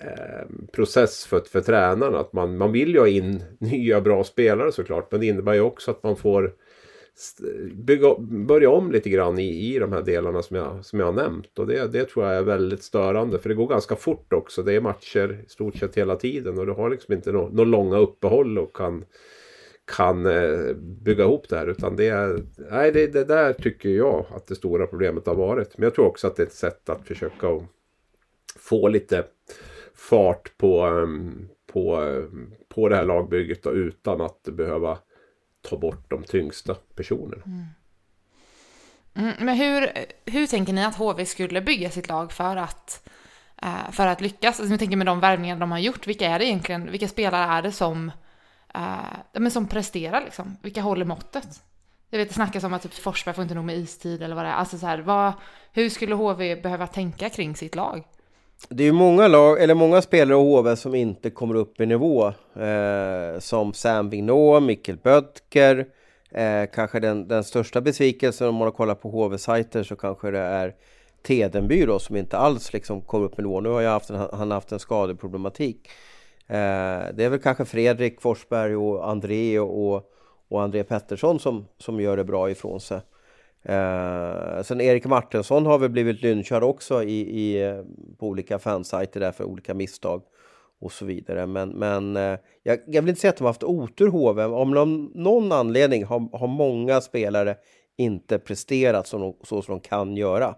eh, 0.00 0.46
process 0.72 1.26
för, 1.26 1.40
för 1.40 1.60
tränarna. 1.60 2.18
Att 2.18 2.32
man, 2.32 2.56
man 2.56 2.72
vill 2.72 2.94
ju 2.94 2.98
ha 2.98 3.08
in 3.08 3.42
nya 3.58 4.00
bra 4.00 4.24
spelare 4.24 4.72
såklart 4.72 5.12
men 5.12 5.20
det 5.20 5.26
innebär 5.26 5.54
ju 5.54 5.60
också 5.60 5.90
att 5.90 6.02
man 6.02 6.16
får 6.16 6.52
bygga, 7.72 8.14
börja 8.18 8.70
om 8.70 8.92
lite 8.92 9.10
grann 9.10 9.38
i, 9.38 9.74
i 9.74 9.78
de 9.78 9.92
här 9.92 10.02
delarna 10.02 10.42
som 10.42 10.56
jag, 10.56 10.84
som 10.84 11.00
jag 11.00 11.06
har 11.06 11.12
nämnt. 11.12 11.58
Och 11.58 11.66
det, 11.66 11.92
det 11.92 12.04
tror 12.04 12.26
jag 12.26 12.36
är 12.36 12.42
väldigt 12.42 12.82
störande 12.82 13.38
för 13.38 13.48
det 13.48 13.54
går 13.54 13.66
ganska 13.66 13.96
fort 13.96 14.32
också. 14.32 14.62
Det 14.62 14.72
är 14.72 14.80
matcher 14.80 15.44
i 15.46 15.48
stort 15.48 15.76
sett 15.76 15.94
hela 15.94 16.16
tiden 16.16 16.58
och 16.58 16.66
du 16.66 16.72
har 16.72 16.90
liksom 16.90 17.14
inte 17.14 17.32
några 17.32 17.48
no 17.48 17.64
långa 17.64 17.98
uppehåll 17.98 18.58
och 18.58 18.76
kan, 18.76 19.04
kan 19.96 20.26
eh, 20.26 20.74
bygga 20.76 21.24
ihop 21.24 21.48
det 21.48 21.56
här. 21.56 21.66
Utan 21.66 21.96
det, 21.96 22.08
är, 22.08 22.42
nej, 22.70 22.92
det, 22.92 23.06
det 23.06 23.24
där 23.24 23.52
tycker 23.52 23.88
jag 23.88 24.26
att 24.30 24.46
det 24.46 24.54
stora 24.54 24.86
problemet 24.86 25.26
har 25.26 25.34
varit. 25.34 25.78
Men 25.78 25.84
jag 25.84 25.94
tror 25.94 26.06
också 26.06 26.26
att 26.26 26.36
det 26.36 26.42
är 26.42 26.46
ett 26.46 26.52
sätt 26.52 26.88
att 26.88 27.06
försöka 27.06 27.60
få 28.56 28.88
lite 28.88 29.24
fart 29.94 30.58
på, 30.58 30.80
ehm, 30.80 31.48
på, 31.72 31.96
ehm, 31.96 32.52
på 32.68 32.88
det 32.88 32.96
här 32.96 33.04
lagbygget 33.04 33.62
då, 33.62 33.72
utan 33.72 34.20
att 34.20 34.42
behöva 34.42 34.98
ta 35.62 35.76
bort 35.76 36.10
de 36.10 36.24
tyngsta 36.24 36.74
personerna. 36.74 37.42
Mm. 37.46 37.66
Mm, 39.14 39.34
men 39.38 39.56
hur, 39.56 39.92
hur 40.24 40.46
tänker 40.46 40.72
ni 40.72 40.84
att 40.84 40.96
HV 40.96 41.26
skulle 41.26 41.60
bygga 41.60 41.90
sitt 41.90 42.08
lag 42.08 42.32
för 42.32 42.56
att, 42.56 43.08
eh, 43.62 43.90
för 43.90 44.06
att 44.06 44.20
lyckas? 44.20 44.60
Alltså, 44.60 44.72
jag 44.72 44.78
tänker 44.78 44.96
med 44.96 45.06
de 45.06 45.20
värvningar 45.20 45.56
de 45.56 45.70
har 45.70 45.78
gjort, 45.78 46.06
vilka 46.06 46.28
är 46.28 46.38
det 46.38 46.46
egentligen, 46.46 46.90
vilka 46.90 47.08
spelare 47.08 47.52
är 47.52 47.62
det 47.62 47.72
som, 47.72 48.12
eh, 48.74 49.16
men 49.32 49.50
som 49.50 49.68
presterar 49.68 50.20
liksom? 50.24 50.56
Vilka 50.62 50.82
håller 50.82 51.04
måttet? 51.04 51.62
Jag 52.10 52.18
vet 52.18 52.28
det 52.28 52.34
snackas 52.34 52.64
om 52.64 52.72
att 52.72 52.82
typ 52.82 52.94
Forsberg 52.94 53.34
får 53.34 53.42
inte 53.42 53.54
nog 53.54 53.64
med 53.64 53.76
istid 53.76 54.22
eller 54.22 54.34
vad 54.34 54.44
det 54.44 54.48
är. 54.48 54.54
Alltså 54.54 54.78
så 54.78 54.86
här, 54.86 54.98
vad, 54.98 55.32
hur 55.72 55.88
skulle 55.88 56.14
HV 56.14 56.56
behöva 56.56 56.86
tänka 56.86 57.30
kring 57.30 57.56
sitt 57.56 57.74
lag? 57.74 58.04
Det 58.68 58.82
är 58.82 58.86
ju 58.86 58.92
många, 58.92 59.28
lag, 59.28 59.62
eller 59.62 59.74
många 59.74 60.02
spelare 60.02 60.38
i 60.38 60.40
HV 60.40 60.76
som 60.76 60.94
inte 60.94 61.30
kommer 61.30 61.54
upp 61.54 61.80
i 61.80 61.86
nivå. 61.86 62.26
Eh, 62.54 63.38
som 63.38 63.72
Sam 63.72 64.10
Vignot, 64.10 64.62
Mikkel 64.62 64.96
Böttger. 64.96 65.86
Eh, 66.30 66.64
kanske 66.74 67.00
den, 67.00 67.28
den 67.28 67.44
största 67.44 67.80
besvikelsen 67.80 68.48
om 68.48 68.54
man 68.54 68.66
har 68.66 68.72
kollat 68.72 69.02
på 69.02 69.10
HV-sajter 69.10 69.82
så 69.82 69.96
kanske 69.96 70.30
det 70.30 70.38
är 70.38 70.74
Tedenby 71.22 71.86
då 71.86 71.98
som 71.98 72.16
inte 72.16 72.38
alls 72.38 72.72
liksom 72.72 73.02
kommer 73.02 73.24
upp 73.24 73.38
i 73.38 73.42
nivå. 73.42 73.60
Nu 73.60 73.68
har 73.68 73.80
jag 73.80 73.90
haft 73.90 74.10
en, 74.10 74.28
han 74.32 74.50
haft 74.50 74.72
en 74.72 74.78
skadeproblematik. 74.78 75.88
Eh, 76.46 77.04
det 77.14 77.24
är 77.24 77.28
väl 77.28 77.38
kanske 77.38 77.64
Fredrik 77.64 78.20
Forsberg 78.20 78.76
och 78.76 79.08
André 79.08 79.58
och, 79.58 80.12
och 80.48 80.62
André 80.62 80.84
Pettersson 80.84 81.40
som, 81.40 81.66
som 81.78 82.00
gör 82.00 82.16
det 82.16 82.24
bra 82.24 82.50
ifrån 82.50 82.80
sig. 82.80 83.00
Eh, 83.62 84.62
sen 84.62 84.80
Erik 84.80 85.06
Martinsson 85.06 85.66
har 85.66 85.78
väl 85.78 85.90
blivit 85.90 86.22
lynchad 86.22 86.62
också 86.62 87.02
i, 87.02 87.20
i, 87.20 87.82
på 88.18 88.26
olika 88.26 88.58
fansajter 88.58 89.20
där 89.20 89.32
för 89.32 89.44
olika 89.44 89.74
misstag 89.74 90.22
och 90.80 90.92
så 90.92 91.04
vidare. 91.04 91.46
Men, 91.46 91.68
men 91.68 92.16
eh, 92.16 92.38
jag, 92.62 92.78
jag, 92.86 93.02
vill 93.02 93.08
inte 93.08 93.20
säga 93.20 93.30
att 93.30 93.36
de 93.36 93.44
har 93.44 93.50
haft 93.50 93.64
otur 93.64 94.08
HV. 94.08 94.44
Om 94.44 94.70
någon, 94.70 95.04
någon 95.14 95.52
anledning 95.52 96.04
har, 96.04 96.38
har 96.38 96.46
många 96.46 97.00
spelare 97.00 97.56
inte 97.96 98.38
presterat 98.38 99.06
som 99.06 99.20
de, 99.20 99.34
så 99.42 99.62
som 99.62 99.74
de 99.74 99.80
kan 99.80 100.16
göra. 100.16 100.54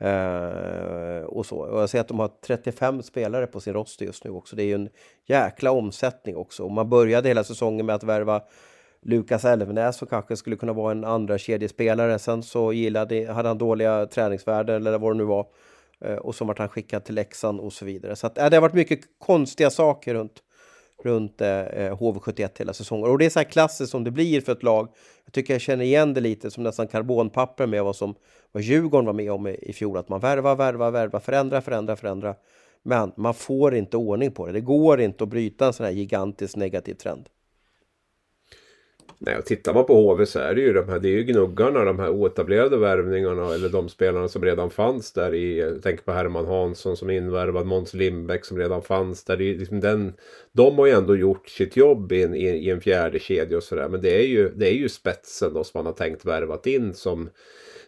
Eh, 0.00 1.24
och 1.24 1.46
så. 1.46 1.56
Och 1.56 1.80
jag 1.80 1.90
ser 1.90 2.00
att 2.00 2.08
de 2.08 2.18
har 2.18 2.30
35 2.46 3.02
spelare 3.02 3.46
på 3.46 3.60
sin 3.60 3.74
roster 3.74 4.04
just 4.06 4.24
nu 4.24 4.30
också. 4.30 4.56
Det 4.56 4.62
är 4.62 4.66
ju 4.66 4.74
en 4.74 4.88
jäkla 5.26 5.70
omsättning 5.70 6.36
också. 6.36 6.64
Och 6.64 6.70
man 6.70 6.88
började 6.88 7.28
hela 7.28 7.44
säsongen 7.44 7.86
med 7.86 7.94
att 7.94 8.02
värva 8.02 8.42
Lukas 9.02 9.44
Elvenäs 9.44 9.96
som 9.96 10.08
kanske 10.08 10.36
skulle 10.36 10.56
kunna 10.56 10.72
vara 10.72 10.92
en 10.92 11.04
andra 11.04 11.38
kedjespelare. 11.38 12.18
Sen 12.18 12.42
så 12.42 12.72
gillade, 12.72 13.32
hade 13.32 13.48
han 13.48 13.58
dåliga 13.58 14.06
träningsvärden 14.06 14.86
eller 14.86 14.98
vad 14.98 15.12
det 15.12 15.18
nu 15.18 15.24
var. 15.24 15.46
Eh, 16.04 16.16
och 16.16 16.34
så 16.34 16.44
vart 16.44 16.58
han 16.58 16.68
skickad 16.68 17.04
till 17.04 17.14
Leksand 17.14 17.60
och 17.60 17.72
så 17.72 17.84
vidare. 17.84 18.16
Så 18.16 18.26
att, 18.26 18.38
eh, 18.38 18.50
det 18.50 18.56
har 18.56 18.60
varit 18.60 18.74
mycket 18.74 19.00
konstiga 19.18 19.70
saker 19.70 20.14
runt, 20.14 20.42
runt 21.02 21.40
eh, 21.40 21.60
eh 21.60 21.98
HV71 21.98 22.58
hela 22.58 22.72
säsongen. 22.72 23.10
Och 23.10 23.18
det 23.18 23.26
är 23.26 23.30
så 23.30 23.38
här 23.38 23.44
klassiskt 23.44 23.90
som 23.90 24.04
det 24.04 24.10
blir 24.10 24.40
för 24.40 24.52
ett 24.52 24.62
lag. 24.62 24.88
Jag 25.24 25.32
tycker 25.32 25.54
jag 25.54 25.60
känner 25.60 25.84
igen 25.84 26.14
det 26.14 26.20
lite 26.20 26.50
som 26.50 26.62
nästan 26.62 26.88
karbonpapper 26.88 27.66
med 27.66 27.84
vad 27.84 27.96
som 27.96 28.14
vad 28.52 28.62
Djurgården 28.62 29.06
var 29.06 29.12
med 29.12 29.32
om 29.32 29.46
i, 29.46 29.54
i 29.54 29.72
fjol. 29.72 29.96
Att 29.96 30.08
man 30.08 30.20
värvar, 30.20 30.56
värvar, 30.56 30.90
värvar, 30.90 31.20
förändrar, 31.20 31.60
förändrar, 31.60 31.96
förändrar. 31.96 32.34
Men 32.82 33.12
man 33.16 33.34
får 33.34 33.74
inte 33.74 33.96
ordning 33.96 34.30
på 34.30 34.46
det. 34.46 34.52
Det 34.52 34.60
går 34.60 35.00
inte 35.00 35.24
att 35.24 35.30
bryta 35.30 35.66
en 35.66 35.72
sån 35.72 35.86
här 35.86 35.92
gigantisk 35.92 36.56
negativ 36.56 36.94
trend. 36.94 37.28
Nej, 39.22 39.36
och 39.38 39.44
tittar 39.44 39.74
man 39.74 39.84
på 39.86 39.94
HV 39.94 40.26
så 40.26 40.38
är 40.38 40.54
det 40.54 40.60
ju 40.60 40.72
de 40.72 40.88
här, 40.88 40.98
det 40.98 41.08
är 41.08 41.12
ju 41.12 41.22
gnuggarna, 41.22 41.84
de 41.84 41.98
här 41.98 42.10
oetablerade 42.10 42.76
värvningarna 42.76 43.54
eller 43.54 43.68
de 43.68 43.88
spelarna 43.88 44.28
som 44.28 44.44
redan 44.44 44.70
fanns 44.70 45.12
där 45.12 45.34
i, 45.34 45.58
jag 45.58 45.82
tänker 45.82 46.04
på 46.04 46.12
Herman 46.12 46.46
Hansson 46.46 46.96
som 46.96 47.10
är 47.10 47.14
invärvad, 47.14 47.66
Måns 47.66 47.94
Lindbäck 47.94 48.44
som 48.44 48.58
redan 48.58 48.82
fanns 48.82 49.24
där. 49.24 49.36
Det 49.36 49.44
är 49.44 49.58
liksom 49.58 49.80
den, 49.80 50.12
de 50.52 50.78
har 50.78 50.86
ju 50.86 50.92
ändå 50.92 51.16
gjort 51.16 51.48
sitt 51.48 51.76
jobb 51.76 52.12
i 52.12 52.22
en, 52.22 52.34
i 52.34 52.68
en 52.68 52.80
fjärde 52.80 53.18
kedja 53.18 53.56
och 53.56 53.62
sådär. 53.62 53.88
Men 53.88 54.00
det 54.00 54.20
är, 54.20 54.26
ju, 54.26 54.48
det 54.48 54.68
är 54.68 54.74
ju 54.74 54.88
spetsen 54.88 55.54
då 55.54 55.64
som 55.64 55.78
man 55.78 55.86
har 55.86 55.92
tänkt 55.92 56.24
värvat 56.24 56.66
in 56.66 56.94
som 56.94 57.30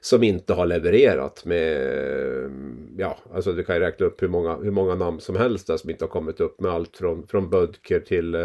som 0.00 0.22
inte 0.22 0.54
har 0.54 0.66
levererat 0.66 1.44
med, 1.44 2.50
ja, 2.98 3.18
alltså 3.34 3.52
du 3.52 3.64
kan 3.64 3.76
ju 3.76 3.80
räkna 3.80 4.06
upp 4.06 4.22
hur 4.22 4.28
många, 4.28 4.56
hur 4.56 4.70
många 4.70 4.94
namn 4.94 5.20
som 5.20 5.36
helst 5.36 5.66
där 5.66 5.76
som 5.76 5.90
inte 5.90 6.04
har 6.04 6.10
kommit 6.10 6.40
upp 6.40 6.60
med 6.60 6.70
allt 6.70 6.96
från, 6.96 7.26
från 7.26 7.50
Bödker 7.50 8.00
till 8.00 8.34
eh, 8.34 8.40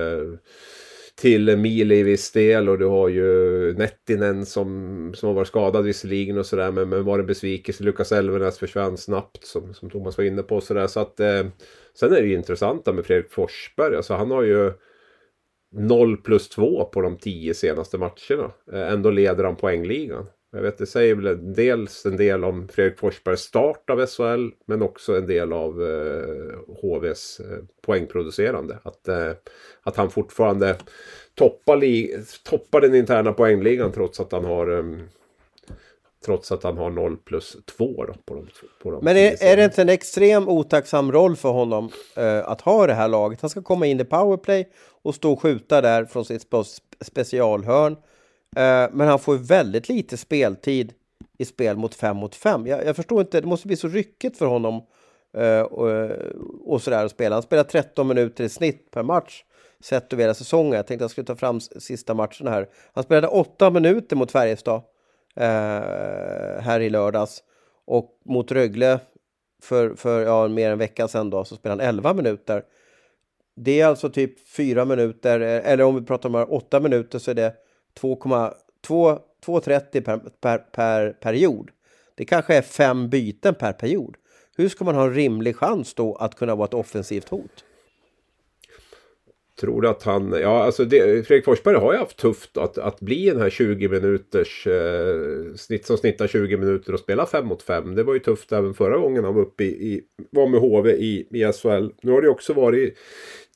till 1.21 1.57
Mili 1.57 1.95
i 1.95 2.03
viss 2.03 2.31
del 2.31 2.69
och 2.69 2.79
du 2.79 2.85
har 2.85 3.09
ju 3.09 3.73
Nettinen 3.73 4.45
som, 4.45 5.11
som 5.15 5.27
har 5.27 5.33
varit 5.33 5.47
skadad 5.47 5.85
visserligen 5.85 6.37
och 6.37 6.45
sådär 6.45 6.71
men, 6.71 6.89
men 6.89 7.05
var 7.05 7.19
en 7.19 7.25
besvikelse. 7.25 7.83
Lukas 7.83 8.11
Elvenäs 8.11 8.57
försvann 8.59 8.97
snabbt 8.97 9.45
som, 9.45 9.73
som 9.73 9.89
Thomas 9.89 10.17
var 10.17 10.25
inne 10.25 10.43
på 10.43 10.61
sådär 10.61 10.87
så 10.87 10.99
att 10.99 11.19
eh, 11.19 11.45
sen 11.93 12.13
är 12.13 12.21
det 12.21 12.27
ju 12.27 12.33
intressant 12.33 12.85
med 12.85 13.05
Fredrik 13.05 13.31
Forsberg. 13.31 13.95
Alltså 13.95 14.13
han 14.13 14.31
har 14.31 14.43
ju 14.43 14.73
0 15.71 16.17
plus 16.17 16.49
2 16.49 16.85
på 16.85 17.01
de 17.01 17.17
10 17.17 17.53
senaste 17.53 17.97
matcherna. 17.97 18.51
Eh, 18.73 18.93
ändå 18.93 19.09
leder 19.09 19.43
han 19.43 19.55
poängligan. 19.55 20.25
Jag 20.57 20.63
vet, 20.63 20.77
det 20.77 20.85
säger 20.85 21.15
väl 21.15 21.53
dels 21.53 22.05
en 22.05 22.17
del 22.17 22.43
om 22.43 22.67
Fredrik 22.67 22.99
Forsbergs 22.99 23.41
start 23.41 23.89
av 23.89 24.05
SHL 24.05 24.49
men 24.65 24.81
också 24.81 25.17
en 25.17 25.27
del 25.27 25.53
av 25.53 25.83
eh, 25.83 26.75
HVs 26.81 27.39
eh, 27.39 27.63
poängproducerande. 27.85 28.77
Att, 28.83 29.07
eh, 29.07 29.31
att 29.81 29.95
han 29.95 30.09
fortfarande 30.09 30.75
toppar, 31.35 31.81
toppar 32.43 32.81
den 32.81 32.95
interna 32.95 33.33
poängligan 33.33 33.91
trots 33.91 34.19
att 34.19 34.31
han 34.31 34.45
har 34.45 34.69
um, 34.69 35.01
Trots 36.25 36.51
att 36.51 36.63
han 36.63 36.77
har 36.77 36.89
0 36.89 37.17
plus 37.17 37.57
2 37.77 38.05
då, 38.05 38.13
på 38.25 38.35
de, 38.35 38.47
på 38.83 38.91
de 38.91 39.05
Men 39.05 39.17
är, 39.17 39.43
är, 39.43 39.57
det 39.57 39.63
inte 39.63 39.81
en 39.81 39.89
extrem 39.89 40.49
otacksam 40.49 41.11
roll 41.11 41.35
för 41.35 41.49
honom 41.49 41.89
uh, 42.17 42.49
att 42.49 42.61
ha 42.61 42.87
det 42.87 42.93
här 42.93 43.07
laget? 43.07 43.41
Han 43.41 43.49
ska 43.49 43.61
komma 43.61 43.85
in 43.85 43.99
i 43.99 44.03
powerplay 44.03 44.69
och 45.01 45.15
stå 45.15 45.33
och 45.33 45.41
skjuta 45.41 45.81
där 45.81 46.05
från 46.05 46.25
sitt 46.25 46.47
specialhörn. 47.01 47.95
Eh, 48.57 48.89
men 48.91 49.07
han 49.07 49.19
får 49.19 49.35
väldigt 49.35 49.89
lite 49.89 50.17
speltid 50.17 50.93
i 51.37 51.45
spel 51.45 51.77
mot 51.77 51.95
5 51.95 52.17
mot 52.17 52.35
5. 52.35 52.67
Jag, 52.67 52.85
jag, 52.85 52.95
förstår 52.95 53.21
inte, 53.21 53.41
det 53.41 53.47
måste 53.47 53.67
bli 53.67 53.75
så 53.75 53.87
ryckigt 53.87 54.37
för 54.37 54.45
honom 54.45 54.81
eh, 55.37 55.61
och, 55.61 55.91
eh, 55.91 56.31
och 56.65 56.81
sådär 56.81 57.05
att 57.05 57.11
spela. 57.11 57.35
Han 57.35 57.43
spelar 57.43 57.63
13 57.63 58.07
minuter 58.07 58.43
i 58.43 58.49
snitt 58.49 58.91
per 58.91 59.03
match 59.03 59.43
sett 59.79 60.13
över 60.13 60.23
hela 60.23 60.33
säsongen. 60.33 60.73
Jag 60.73 60.87
tänkte 60.87 61.03
jag 61.03 61.11
skulle 61.11 61.27
ta 61.27 61.35
fram 61.35 61.59
sista 61.59 62.13
matchen 62.13 62.47
här. 62.47 62.69
Han 62.93 63.03
spelade 63.03 63.27
8 63.27 63.69
minuter 63.69 64.15
mot 64.15 64.31
Färjestad 64.31 64.81
eh, 65.35 66.61
här 66.61 66.79
i 66.79 66.89
lördags 66.89 67.43
och 67.85 68.19
mot 68.25 68.51
Rögle 68.51 68.99
för, 69.63 69.95
för 69.95 70.21
ja, 70.21 70.47
mer 70.47 70.65
än 70.65 70.71
en 70.71 70.79
vecka 70.79 71.07
sedan 71.07 71.29
då, 71.29 71.45
så 71.45 71.55
spelade 71.55 71.83
han 71.83 71.89
11 71.89 72.13
minuter. 72.13 72.63
Det 73.55 73.81
är 73.81 73.85
alltså 73.85 74.09
typ 74.09 74.49
4 74.49 74.85
minuter, 74.85 75.39
eller 75.39 75.83
om 75.83 75.95
vi 75.95 76.01
pratar 76.01 76.29
om 76.29 76.45
8 76.49 76.79
minuter 76.79 77.19
så 77.19 77.31
är 77.31 77.35
det 77.35 77.53
2,30 78.01 80.01
per, 80.01 80.17
per, 80.41 80.57
per 80.57 81.09
period. 81.09 81.69
Det 82.15 82.25
kanske 82.25 82.55
är 82.55 82.61
fem 82.61 83.09
byten 83.09 83.55
per 83.55 83.73
period. 83.73 84.15
Hur 84.57 84.69
ska 84.69 84.85
man 84.85 84.95
ha 84.95 85.03
en 85.03 85.13
rimlig 85.13 85.55
chans 85.55 85.93
då 85.93 86.15
att 86.15 86.35
kunna 86.35 86.55
vara 86.55 86.67
ett 86.67 86.73
offensivt 86.73 87.29
hot? 87.29 87.63
Tror 89.59 89.81
du 89.81 89.89
att 89.89 90.03
han, 90.03 90.35
ja 90.41 90.63
alltså 90.63 90.85
det, 90.85 91.27
Fredrik 91.27 91.45
Forsberg 91.45 91.75
har 91.75 91.93
ju 91.93 91.99
haft 91.99 92.17
tufft 92.17 92.57
att, 92.57 92.77
att 92.77 92.99
bli 92.99 93.29
den 93.29 93.41
här 93.41 93.49
20 93.49 93.87
minuters 93.87 94.67
eh, 94.67 95.55
snitt 95.55 95.85
som 95.85 95.97
snittar 95.97 96.27
20 96.27 96.57
minuter 96.57 96.93
och 96.93 96.99
spela 96.99 97.25
5 97.25 97.47
mot 97.47 97.63
5. 97.63 97.95
Det 97.95 98.03
var 98.03 98.13
ju 98.13 98.19
tufft 98.19 98.51
även 98.51 98.73
förra 98.73 98.97
gången 98.97 99.23
han 99.23 99.35
var 99.35 99.41
uppe 99.41 99.63
i, 99.63 99.67
i 99.67 100.01
var 100.29 100.47
med 100.47 100.59
HV 100.59 100.91
i, 100.91 101.27
i 101.31 101.53
SHL. 101.53 101.89
Nu 102.01 102.11
har 102.11 102.21
det 102.21 102.29
också 102.29 102.53
varit 102.53 102.97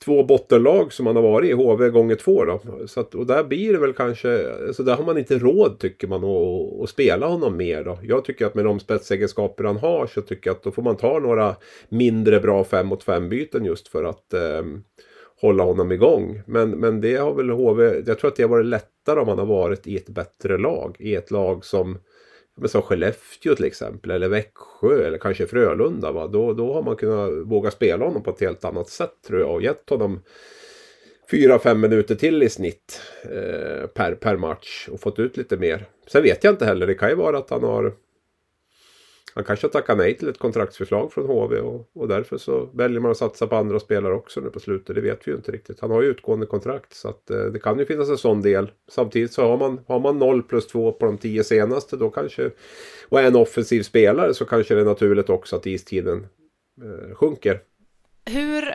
två 0.04 0.24
bottenlag 0.24 0.92
som 0.92 1.04
man 1.04 1.16
har 1.16 1.22
varit 1.22 1.50
i 1.50 1.52
HV 1.52 1.88
gånger 1.88 2.14
två 2.14 2.44
då. 2.44 2.60
Så 2.86 3.00
att, 3.00 3.14
och 3.14 3.26
där 3.26 3.44
blir 3.44 3.72
det 3.72 3.78
väl 3.78 3.92
kanske, 3.92 4.52
så 4.72 4.82
där 4.82 4.96
har 4.96 5.04
man 5.04 5.18
inte 5.18 5.38
råd 5.38 5.78
tycker 5.78 6.08
man 6.08 6.24
att, 6.24 6.82
att 6.82 6.90
spela 6.90 7.26
honom 7.26 7.56
mer 7.56 7.84
då. 7.84 7.98
Jag 8.02 8.24
tycker 8.24 8.46
att 8.46 8.54
med 8.54 8.64
de 8.64 8.80
spetsegenskaper 8.80 9.64
han 9.64 9.76
har 9.76 10.06
så 10.06 10.20
tycker 10.20 10.50
jag 10.50 10.54
att 10.54 10.62
då 10.62 10.70
får 10.70 10.82
man 10.82 10.96
ta 10.96 11.18
några 11.18 11.56
mindre 11.88 12.40
bra 12.40 12.64
fem-mot-fem-byten 12.64 13.64
just 13.64 13.88
för 13.88 14.04
att 14.04 14.34
eh, 14.34 14.62
hålla 15.40 15.64
honom 15.64 15.92
igång. 15.92 16.42
Men, 16.46 16.70
men 16.70 17.00
det 17.00 17.16
har 17.16 17.34
väl 17.34 17.50
HV, 17.50 18.02
jag 18.06 18.18
tror 18.18 18.30
att 18.30 18.36
det 18.36 18.42
har 18.42 18.50
varit 18.50 18.66
lättare 18.66 19.20
om 19.20 19.28
han 19.28 19.38
har 19.38 19.46
varit 19.46 19.86
i 19.86 19.96
ett 19.96 20.08
bättre 20.08 20.58
lag. 20.58 20.96
I 20.98 21.14
ett 21.14 21.30
lag 21.30 21.64
som 21.64 21.98
men 22.56 22.68
som 22.68 22.82
Skellefteå 22.82 23.54
till 23.54 23.64
exempel 23.64 24.10
eller 24.10 24.28
Växjö 24.28 25.06
eller 25.06 25.18
kanske 25.18 25.46
Frölunda. 25.46 26.12
Va? 26.12 26.26
Då, 26.26 26.52
då 26.52 26.72
har 26.72 26.82
man 26.82 26.96
kunnat 26.96 27.46
våga 27.46 27.70
spela 27.70 28.04
honom 28.04 28.22
på 28.22 28.30
ett 28.30 28.40
helt 28.40 28.64
annat 28.64 28.88
sätt 28.88 29.14
tror 29.26 29.40
jag 29.40 29.50
och 29.50 29.62
gett 29.62 29.90
honom 29.90 30.20
4-5 31.30 31.74
minuter 31.74 32.14
till 32.14 32.42
i 32.42 32.48
snitt 32.48 33.00
eh, 33.24 33.86
per, 33.86 34.14
per 34.14 34.36
match 34.36 34.88
och 34.92 35.00
fått 35.00 35.18
ut 35.18 35.36
lite 35.36 35.56
mer. 35.56 35.86
Sen 36.06 36.22
vet 36.22 36.44
jag 36.44 36.52
inte 36.52 36.64
heller, 36.64 36.86
det 36.86 36.94
kan 36.94 37.08
ju 37.08 37.14
vara 37.14 37.38
att 37.38 37.50
han 37.50 37.62
har 37.62 37.94
han 39.34 39.44
kanske 39.44 39.66
har 39.66 39.72
tackat 39.72 39.98
nej 39.98 40.16
till 40.16 40.28
ett 40.28 40.38
kontraktsförslag 40.38 41.12
från 41.12 41.26
HV 41.26 41.58
och, 41.58 41.90
och 41.94 42.08
därför 42.08 42.38
så 42.38 42.68
väljer 42.74 43.00
man 43.00 43.10
att 43.10 43.16
satsa 43.16 43.46
på 43.46 43.56
andra 43.56 43.80
spelare 43.80 44.14
också 44.14 44.40
nu 44.40 44.50
på 44.50 44.60
slutet. 44.60 44.94
Det 44.94 45.00
vet 45.00 45.28
vi 45.28 45.30
ju 45.30 45.36
inte 45.36 45.52
riktigt. 45.52 45.80
Han 45.80 45.90
har 45.90 46.02
ju 46.02 46.08
utgående 46.08 46.46
kontrakt 46.46 46.94
så 46.94 47.08
att 47.08 47.30
eh, 47.30 47.44
det 47.44 47.58
kan 47.58 47.78
ju 47.78 47.86
finnas 47.86 48.08
en 48.08 48.18
sån 48.18 48.42
del. 48.42 48.70
Samtidigt 48.90 49.32
så 49.32 49.48
har 49.48 49.58
man, 49.58 49.80
har 49.86 50.00
man 50.00 50.18
0 50.18 50.42
plus 50.42 50.66
2 50.66 50.92
på 50.92 51.06
de 51.06 51.18
10 51.18 51.44
senaste 51.44 51.96
då 51.96 52.10
kanske 52.10 52.50
och 53.08 53.20
är 53.20 53.24
en 53.24 53.36
offensiv 53.36 53.82
spelare 53.82 54.34
så 54.34 54.44
kanske 54.44 54.74
det 54.74 54.80
är 54.80 54.84
naturligt 54.84 55.30
också 55.30 55.56
att 55.56 55.66
istiden 55.66 56.26
eh, 56.82 57.14
sjunker. 57.14 57.60
Hur 58.24 58.74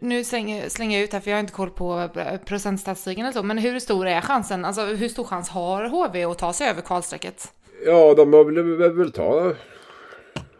nu 0.00 0.24
slänger, 0.24 0.68
slänger 0.68 0.98
jag 0.98 1.04
ut 1.04 1.12
här 1.12 1.20
för 1.20 1.30
jag 1.30 1.36
har 1.36 1.40
inte 1.40 1.52
koll 1.52 1.70
på 1.70 2.10
eh, 2.16 2.36
procentstatistiken 2.36 3.24
eller 3.24 3.32
så, 3.32 3.42
men 3.42 3.58
hur 3.58 3.78
stor 3.78 4.06
är 4.06 4.20
chansen, 4.20 4.64
alltså 4.64 4.84
hur 4.84 5.08
stor 5.08 5.24
chans 5.24 5.48
har 5.48 5.84
HV 5.84 6.24
att 6.24 6.38
ta 6.38 6.52
sig 6.52 6.68
över 6.68 6.82
kvalstrecket? 6.82 7.52
Ja, 7.84 8.14
de 8.14 8.32
har 8.32 8.44
väl, 8.44 8.62
väl, 8.76 8.92
väl 8.92 9.12
ta... 9.12 9.54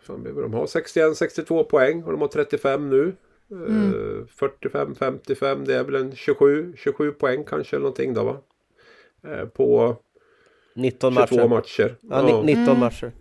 de 0.07 0.55
har 0.55 0.67
61-62 0.67 1.63
poäng 1.63 2.03
och 2.03 2.13
de 2.13 2.21
har 2.21 2.29
35 2.29 2.91
nu. 2.91 3.13
Mm. 3.51 4.27
45-55, 4.39 5.67
det 5.67 5.75
är 5.75 5.85
väl 5.85 5.95
en 5.95 6.17
27, 6.17 6.73
27 6.77 7.13
poäng 7.13 7.45
kanske 7.45 7.77
eller 7.77 7.83
någonting 7.83 8.15
då 8.15 8.25
va? 8.25 8.37
Eh, 9.27 9.45
på 9.45 9.97
19 10.75 11.15
22 11.15 11.37
matcher. 11.37 11.49
matcher. 11.49 11.97
Ja, 12.01 12.29
ja. 12.29 12.43
19 12.43 12.63
mm. 12.63 12.81
matcher. 12.81 13.13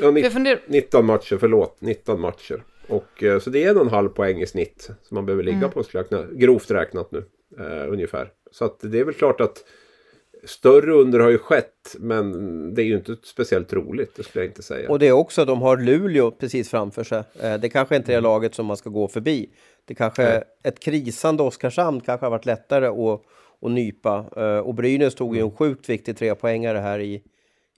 Ja, 0.00 0.10
19, 0.10 0.46
19 0.66 1.06
matcher, 1.06 1.36
förlåt. 1.40 1.80
19 1.80 2.20
matcher. 2.20 2.64
Och, 2.88 3.22
eh, 3.22 3.38
så 3.38 3.50
det 3.50 3.64
är 3.64 3.70
en 3.70 3.76
och 3.76 3.82
en 3.82 3.88
halv 3.88 4.08
poäng 4.08 4.40
i 4.40 4.46
snitt 4.46 4.90
som 5.02 5.14
man 5.14 5.26
behöver 5.26 5.42
ligga 5.42 5.56
mm. 5.56 5.70
på, 5.70 5.82
räkna, 5.82 6.26
grovt 6.32 6.70
räknat 6.70 7.12
nu. 7.12 7.24
Uh, 7.60 7.92
ungefär. 7.92 8.32
Så 8.50 8.64
att 8.64 8.80
det 8.80 9.00
är 9.00 9.04
väl 9.04 9.14
klart 9.14 9.40
att 9.40 9.64
Större 10.44 10.92
under 10.92 11.20
har 11.20 11.30
ju 11.30 11.38
skett 11.38 11.96
men 11.98 12.74
det 12.74 12.82
är 12.82 12.84
ju 12.84 12.96
inte 12.96 13.16
speciellt 13.22 13.72
roligt, 13.72 14.16
det 14.16 14.22
skulle 14.22 14.44
jag 14.44 14.50
inte 14.50 14.62
säga. 14.62 14.90
Och 14.90 14.98
det 14.98 15.08
är 15.08 15.12
också, 15.12 15.44
de 15.44 15.62
har 15.62 15.76
Luleå 15.76 16.30
precis 16.30 16.68
framför 16.68 17.04
sig. 17.04 17.22
Eh, 17.40 17.54
det 17.54 17.68
kanske 17.68 17.96
inte 17.96 18.12
är 18.12 18.18
mm. 18.18 18.24
laget 18.24 18.54
som 18.54 18.66
man 18.66 18.76
ska 18.76 18.90
gå 18.90 19.08
förbi. 19.08 19.50
Det 19.84 19.94
kanske, 19.94 20.22
Nej. 20.22 20.42
ett 20.62 20.80
krisande 20.80 21.42
Oskarshamn 21.42 22.00
kanske 22.00 22.26
har 22.26 22.30
varit 22.30 22.46
lättare 22.46 22.86
att, 22.86 23.20
att 23.62 23.70
nypa. 23.70 24.24
Eh, 24.36 24.58
och 24.58 24.74
Brynäs 24.74 25.14
tog 25.14 25.34
ju 25.34 25.40
en 25.40 25.46
mm. 25.46 25.56
sjukt 25.56 25.88
viktig 25.88 26.16
trepoängare 26.16 26.78
här 26.78 26.98
i, 26.98 27.22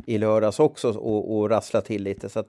i 0.07 0.19
lördags 0.19 0.61
också 0.61 0.91
och, 0.91 1.37
och 1.37 1.51
rassla 1.51 1.81
till 1.81 2.03
lite. 2.03 2.29
Så 2.29 2.41
att 2.41 2.49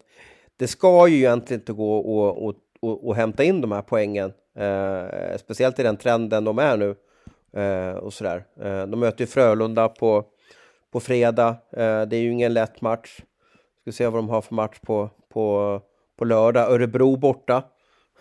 det 0.57 0.67
ska 0.67 1.07
ju 1.07 1.17
egentligen 1.17 1.61
inte 1.61 1.73
gå 1.73 1.99
att 1.99 2.37
och, 2.37 2.55
och, 2.79 3.07
och 3.07 3.15
hämta 3.15 3.43
in 3.43 3.61
de 3.61 3.71
här 3.71 3.81
poängen. 3.81 4.33
Eh, 4.57 5.37
speciellt 5.37 5.79
i 5.79 5.83
den 5.83 5.97
trenden 5.97 6.43
de 6.43 6.59
är 6.59 6.77
nu. 6.77 6.95
Eh, 7.55 7.95
och 7.95 8.13
sådär. 8.13 8.43
Eh, 8.61 8.85
de 8.87 8.99
möter 8.99 9.21
ju 9.21 9.27
Frölunda 9.27 9.89
på, 9.89 10.25
på 10.93 10.99
fredag. 10.99 11.49
Eh, 11.71 12.01
det 12.01 12.15
är 12.15 12.21
ju 12.21 12.31
ingen 12.31 12.53
lätt 12.53 12.81
match. 12.81 13.19
Ska 13.81 13.91
se 13.91 14.07
vad 14.07 14.13
de 14.13 14.29
har 14.29 14.41
för 14.41 14.55
match 14.55 14.77
på, 14.81 15.09
på, 15.33 15.81
på 16.17 16.25
lördag. 16.25 16.71
Örebro 16.71 17.15
borta. 17.15 17.63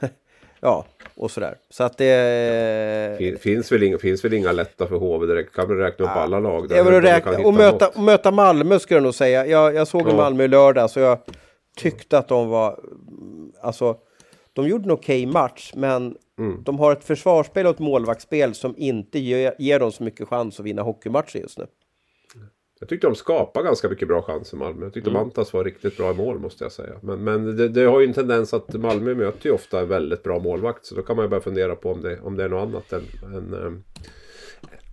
ja, 0.60 0.84
och 1.16 1.30
sådär. 1.30 1.58
Så 1.70 1.84
att 1.84 1.98
det... 1.98 3.18
Fin, 3.18 3.38
finns, 3.38 3.72
väl 3.72 3.82
inga, 3.82 3.98
finns 3.98 4.24
väl 4.24 4.34
inga 4.34 4.52
lätta 4.52 4.86
för 4.86 4.96
HV 4.96 5.26
direkt. 5.26 5.54
Kan 5.54 5.68
vi 5.68 5.74
räkna 5.74 6.04
upp 6.04 6.16
alla 6.16 6.40
lag? 6.40 6.68
Det 6.68 6.78
är 6.78 6.84
väl 6.84 6.94
att 6.94 7.02
Där 7.02 7.22
man 7.22 7.32
räkna, 7.32 7.48
och 7.48 7.54
möta, 7.54 7.88
och 7.88 8.02
möta 8.02 8.30
Malmö 8.30 8.78
skulle 8.78 8.96
jag 8.96 9.04
nog 9.04 9.14
säga. 9.14 9.46
Jag, 9.46 9.74
jag 9.74 9.88
såg 9.88 10.08
Ja. 10.08 10.16
Malmö 10.16 10.44
i 10.44 10.48
lördag 10.48 10.90
så 10.90 11.00
jag 11.00 11.18
tyckte 11.76 12.18
att 12.18 12.28
de 12.28 12.48
var... 12.48 12.80
Alltså, 13.62 13.96
de 14.54 14.68
gjorde 14.68 14.84
en 14.84 14.90
okej 14.90 15.26
match 15.26 15.72
men 15.76 16.16
Mm. 16.38 16.62
de 16.64 16.78
har 16.78 16.92
ett 16.92 17.04
försvarsspel 17.04 17.66
och 17.66 17.74
ett 17.74 17.78
målvaktsspel 17.78 18.54
som 18.54 18.74
inte 18.76 19.18
ger, 19.18 19.54
ger 19.58 19.78
dem 19.80 19.92
så 19.92 20.02
mycket 20.02 20.28
chans 20.28 20.60
att 20.60 20.66
vinna 20.66 20.82
hockeymatcher 20.82 21.38
just 21.38 21.58
nu. 21.58 21.66
Jag 22.80 22.88
tyckte 22.88 23.06
de 23.06 23.14
skapade 23.16 23.66
ganska 23.66 23.88
mycket 23.88 24.08
bra 24.08 24.22
chanser 24.22 24.56
Malmö. 24.56 24.86
Jag 24.86 24.92
tyckte 24.94 25.10
Mm. 25.10 25.22
Mantas 25.22 25.52
var 25.52 25.64
riktigt 25.64 25.96
bra 25.96 26.10
i 26.10 26.14
mål 26.14 26.38
måste 26.38 26.64
jag 26.64 26.72
säga. 26.72 26.94
Men, 27.02 27.24
men 27.24 27.56
det, 27.56 27.68
det 27.68 27.84
har 27.84 28.00
ju 28.00 28.06
en 28.06 28.12
tendens 28.12 28.54
att 28.54 28.74
Malmö 28.74 29.14
möter 29.14 29.46
ju 29.46 29.52
ofta 29.54 29.80
en 29.80 29.88
väldigt 29.88 30.22
bra 30.22 30.38
målvakt. 30.38 30.86
Så 30.86 30.94
då 30.94 31.02
kan 31.02 31.16
man 31.16 31.24
ju 31.24 31.28
börja 31.28 31.40
fundera 31.40 31.76
på 31.76 31.90
om 31.92 32.02
det, 32.02 32.20
om 32.20 32.36
det 32.36 32.44
är 32.44 32.48
något 32.48 32.62
annat 32.68 32.92
än, 32.92 33.02
än 33.34 33.54
ehm, 33.66 33.82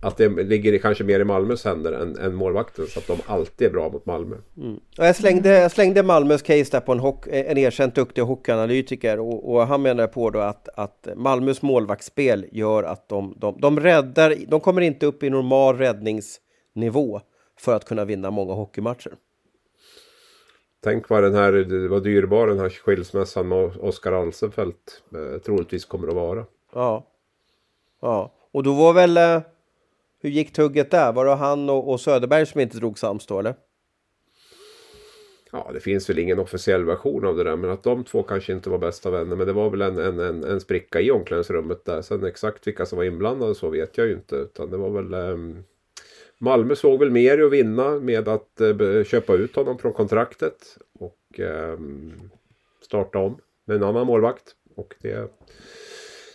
att 0.02 0.16
det 0.16 0.28
ligger 0.28 0.78
kanske 0.78 1.04
mer 1.04 1.20
i 1.20 1.24
Malmös 1.24 1.64
händer 1.64 1.92
än, 1.92 2.18
än 2.18 2.34
målvakten. 2.34 2.86
Så 2.86 2.98
att 2.98 3.06
de 3.06 3.18
alltid 3.26 3.66
är 3.66 3.72
bra 3.72 3.88
mot 3.90 4.06
Malmö. 4.06 4.36
Ja, 4.54 5.06
Jag 5.06 5.16
slängde, 5.16 5.48
jag 5.48 5.70
slängde 5.70 6.02
Malmös 6.02 6.42
case 6.42 6.70
där 6.70 6.80
på 6.80 6.92
en, 6.92 6.98
hock, 6.98 7.26
en 7.26 7.58
erkänt 7.58 7.94
duktig 7.94 8.22
hockeyanalytiker 8.22 9.20
och, 9.20 9.52
och 9.52 9.66
han 9.66 9.82
menar 9.82 10.06
på 10.06 10.30
då 10.30 10.38
att, 10.38 10.68
att 10.74 11.08
Malmös 11.16 11.62
målvaktsspel 11.62 12.46
gör 12.52 12.82
att 12.82 13.08
de, 13.08 13.34
de, 13.36 13.60
de 13.60 13.80
räddar, 13.80 14.34
de 14.48 14.60
kommer 14.60 14.80
inte 14.80 15.06
upp 15.06 15.22
i 15.22 15.30
normal 15.30 15.76
räddningsnivå 15.78 17.20
för 17.58 17.76
att 17.76 17.84
kunna 17.84 18.04
vinna 18.04 18.30
många 18.30 18.52
hockeymatcher. 18.52 19.12
Tänk 20.84 21.08
vad 21.08 21.22
den 21.22 21.34
här, 21.34 21.88
var 21.88 22.00
dyrbar 22.00 22.46
den 22.46 22.58
här 22.58 22.68
skilsmässan 22.68 23.48
med 23.48 23.76
Oskar 23.80 24.12
Alsenfelt 24.12 25.02
eh, 25.14 25.38
troligtvis 25.38 25.84
kommer 25.84 26.08
att 26.08 26.14
vara. 26.14 26.44
Ja. 26.74 27.06
Ja, 28.00 28.32
och 28.52 28.62
då 28.62 28.72
var 28.72 28.92
väl, 28.92 29.16
eh, 29.16 29.40
hur 30.22 30.30
gick 30.30 30.52
tugget 30.52 30.90
där? 30.90 31.12
Var 31.12 31.24
det 31.24 31.34
han 31.34 31.70
och, 31.70 31.90
och 31.90 32.00
Söderberg 32.00 32.46
som 32.46 32.60
inte 32.60 32.76
drog 32.76 32.98
sams 32.98 33.26
då 33.26 33.38
eller? 33.38 33.54
Ja, 35.52 35.70
det 35.74 35.80
finns 35.80 36.10
väl 36.10 36.18
ingen 36.18 36.38
officiell 36.38 36.84
version 36.84 37.24
av 37.24 37.36
det 37.36 37.44
där. 37.44 37.56
Men 37.56 37.70
att 37.70 37.82
de 37.82 38.04
två 38.04 38.22
kanske 38.22 38.52
inte 38.52 38.70
var 38.70 38.78
bästa 38.78 39.10
vänner. 39.10 39.36
Men 39.36 39.46
det 39.46 39.52
var 39.52 39.70
väl 39.70 39.82
en, 39.82 39.98
en, 39.98 40.18
en, 40.18 40.44
en 40.44 40.60
spricka 40.60 41.00
i 41.00 41.10
omklädningsrummet 41.10 41.84
där. 41.84 42.02
Sen 42.02 42.24
exakt 42.24 42.66
vilka 42.66 42.86
som 42.86 42.96
var 42.96 43.04
inblandade 43.04 43.54
så 43.54 43.68
vet 43.68 43.98
jag 43.98 44.06
ju 44.06 44.12
inte. 44.12 44.36
Utan 44.36 44.70
det 44.70 44.76
var 44.76 44.90
väl... 44.90 45.14
Um, 45.14 45.64
Malmö 46.38 46.74
såg 46.74 46.98
väl 46.98 47.10
mer 47.10 47.38
i 47.38 47.42
att 47.42 47.52
vinna 47.52 47.90
med 47.90 48.28
att 48.28 48.60
uh, 48.60 49.04
köpa 49.04 49.34
ut 49.34 49.56
honom 49.56 49.78
från 49.78 49.92
kontraktet. 49.92 50.78
Och 50.98 51.38
um, 51.38 52.30
starta 52.80 53.18
om 53.18 53.38
med 53.64 53.76
en 53.76 53.82
annan 53.82 54.06
målvakt. 54.06 54.54
Och 54.76 54.94
det... 55.00 55.30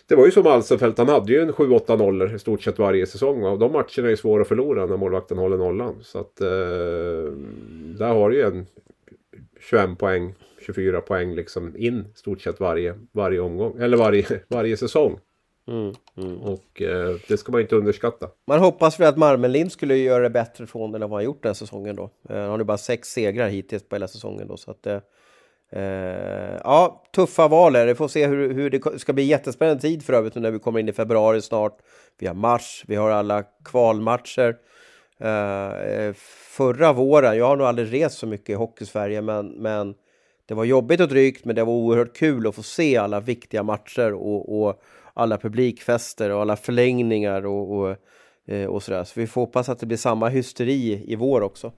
Det 0.08 0.16
var 0.16 0.24
ju 0.24 0.30
som 0.30 0.46
Alsenfelt, 0.46 0.98
han 0.98 1.08
hade 1.08 1.32
ju 1.32 1.40
en 1.40 1.52
7-8 1.52 1.96
nollor 1.98 2.34
i 2.34 2.38
stort 2.38 2.62
sett 2.62 2.78
varje 2.78 3.06
säsong. 3.06 3.42
Och 3.44 3.58
de 3.58 3.72
matcherna 3.72 4.06
är 4.06 4.08
ju 4.08 4.16
svåra 4.16 4.42
att 4.42 4.48
förlora 4.48 4.86
när 4.86 4.96
målvakten 4.96 5.38
håller 5.38 5.56
nollan. 5.56 5.94
Så 6.02 6.18
att 6.18 6.40
eh, 6.40 6.46
där 7.98 8.14
har 8.14 8.30
du 8.30 8.36
ju 8.36 8.42
en 8.42 8.66
21 9.60 9.98
poäng, 9.98 10.34
24 10.66 11.00
poäng 11.00 11.34
liksom 11.34 11.76
in 11.76 12.04
stort 12.14 12.40
sett 12.40 12.60
varje, 12.60 12.94
varje 13.12 13.40
omgång. 13.40 13.78
Eller 13.80 13.96
varje, 13.96 14.26
varje 14.48 14.76
säsong. 14.76 15.18
Och 16.42 16.82
eh, 16.82 17.16
det 17.28 17.36
ska 17.36 17.52
man 17.52 17.60
inte 17.60 17.76
underskatta. 17.76 18.28
Man 18.46 18.58
hoppas 18.60 19.00
väl 19.00 19.08
att 19.08 19.18
Marmelind 19.18 19.72
skulle 19.72 19.96
göra 19.96 20.22
det 20.22 20.30
bättre 20.30 20.66
från 20.66 20.94
än 20.94 21.00
vad 21.00 21.10
han 21.10 21.24
gjort 21.24 21.42
den 21.42 21.50
här 21.50 21.54
säsongen 21.54 21.96
då. 21.96 22.10
Eh, 22.28 22.36
Han 22.36 22.50
har 22.50 22.58
ju 22.58 22.64
bara 22.64 22.78
sex 22.78 23.08
segrar 23.08 23.48
hittills 23.48 23.88
på 23.88 23.94
hela 23.94 24.08
säsongen 24.08 24.48
då. 24.48 24.56
Så 24.56 24.70
att, 24.70 24.86
eh, 25.70 26.56
ja, 26.64 27.04
tuffa 27.14 27.48
val 27.48 27.76
är 27.76 27.86
det. 27.86 27.92
Vi 27.92 27.96
får 27.96 28.08
se 28.08 28.26
hur, 28.26 28.54
hur 28.54 28.70
det 28.70 29.00
ska 29.00 29.12
bli 29.12 29.24
jättespännande 29.24 29.80
tid 29.80 30.04
för 30.04 30.12
övrigt 30.12 30.34
när 30.34 30.50
vi 30.50 30.58
kommer 30.58 30.80
in 30.80 30.88
i 30.88 30.92
februari 30.92 31.42
snart. 31.42 31.78
Vi 32.18 32.26
har 32.26 32.34
mars, 32.34 32.84
vi 32.86 32.96
har 32.96 33.10
alla 33.10 33.44
kvalmatcher. 33.64 34.56
Eh, 35.20 35.72
eh 35.72 36.14
förra 36.58 36.92
våren, 36.92 37.38
jag 37.38 37.46
har 37.46 37.56
nog 37.56 37.66
aldrig 37.66 37.92
rest 37.92 38.18
så 38.18 38.26
mycket 38.26 38.48
i 38.48 38.54
Hockeysverige 38.54 39.22
men, 39.22 39.48
men 39.48 39.94
det 40.46 40.54
var 40.54 40.64
jobbigt 40.64 41.00
och 41.00 41.08
drygt 41.08 41.44
men 41.44 41.56
det 41.56 41.64
var 41.64 41.72
oerhört 41.72 42.16
kul 42.16 42.46
att 42.46 42.54
få 42.54 42.62
se 42.62 42.96
alla 42.96 43.20
viktiga 43.20 43.62
matcher 43.62 44.12
och, 44.12 44.62
och 44.62 44.82
alla 45.14 45.38
publikfester 45.38 46.30
och 46.30 46.40
alla 46.40 46.56
förlängningar 46.56 47.46
och, 47.46 47.78
och, 47.78 47.96
eh, 48.46 48.66
och 48.66 48.82
sådär. 48.82 49.04
Så 49.04 49.20
vi 49.20 49.26
får 49.26 49.40
hoppas 49.40 49.68
att 49.68 49.78
det 49.78 49.86
blir 49.86 49.98
samma 49.98 50.28
hysteri 50.28 51.04
i 51.06 51.16
vår 51.16 51.40
också. 51.40 51.72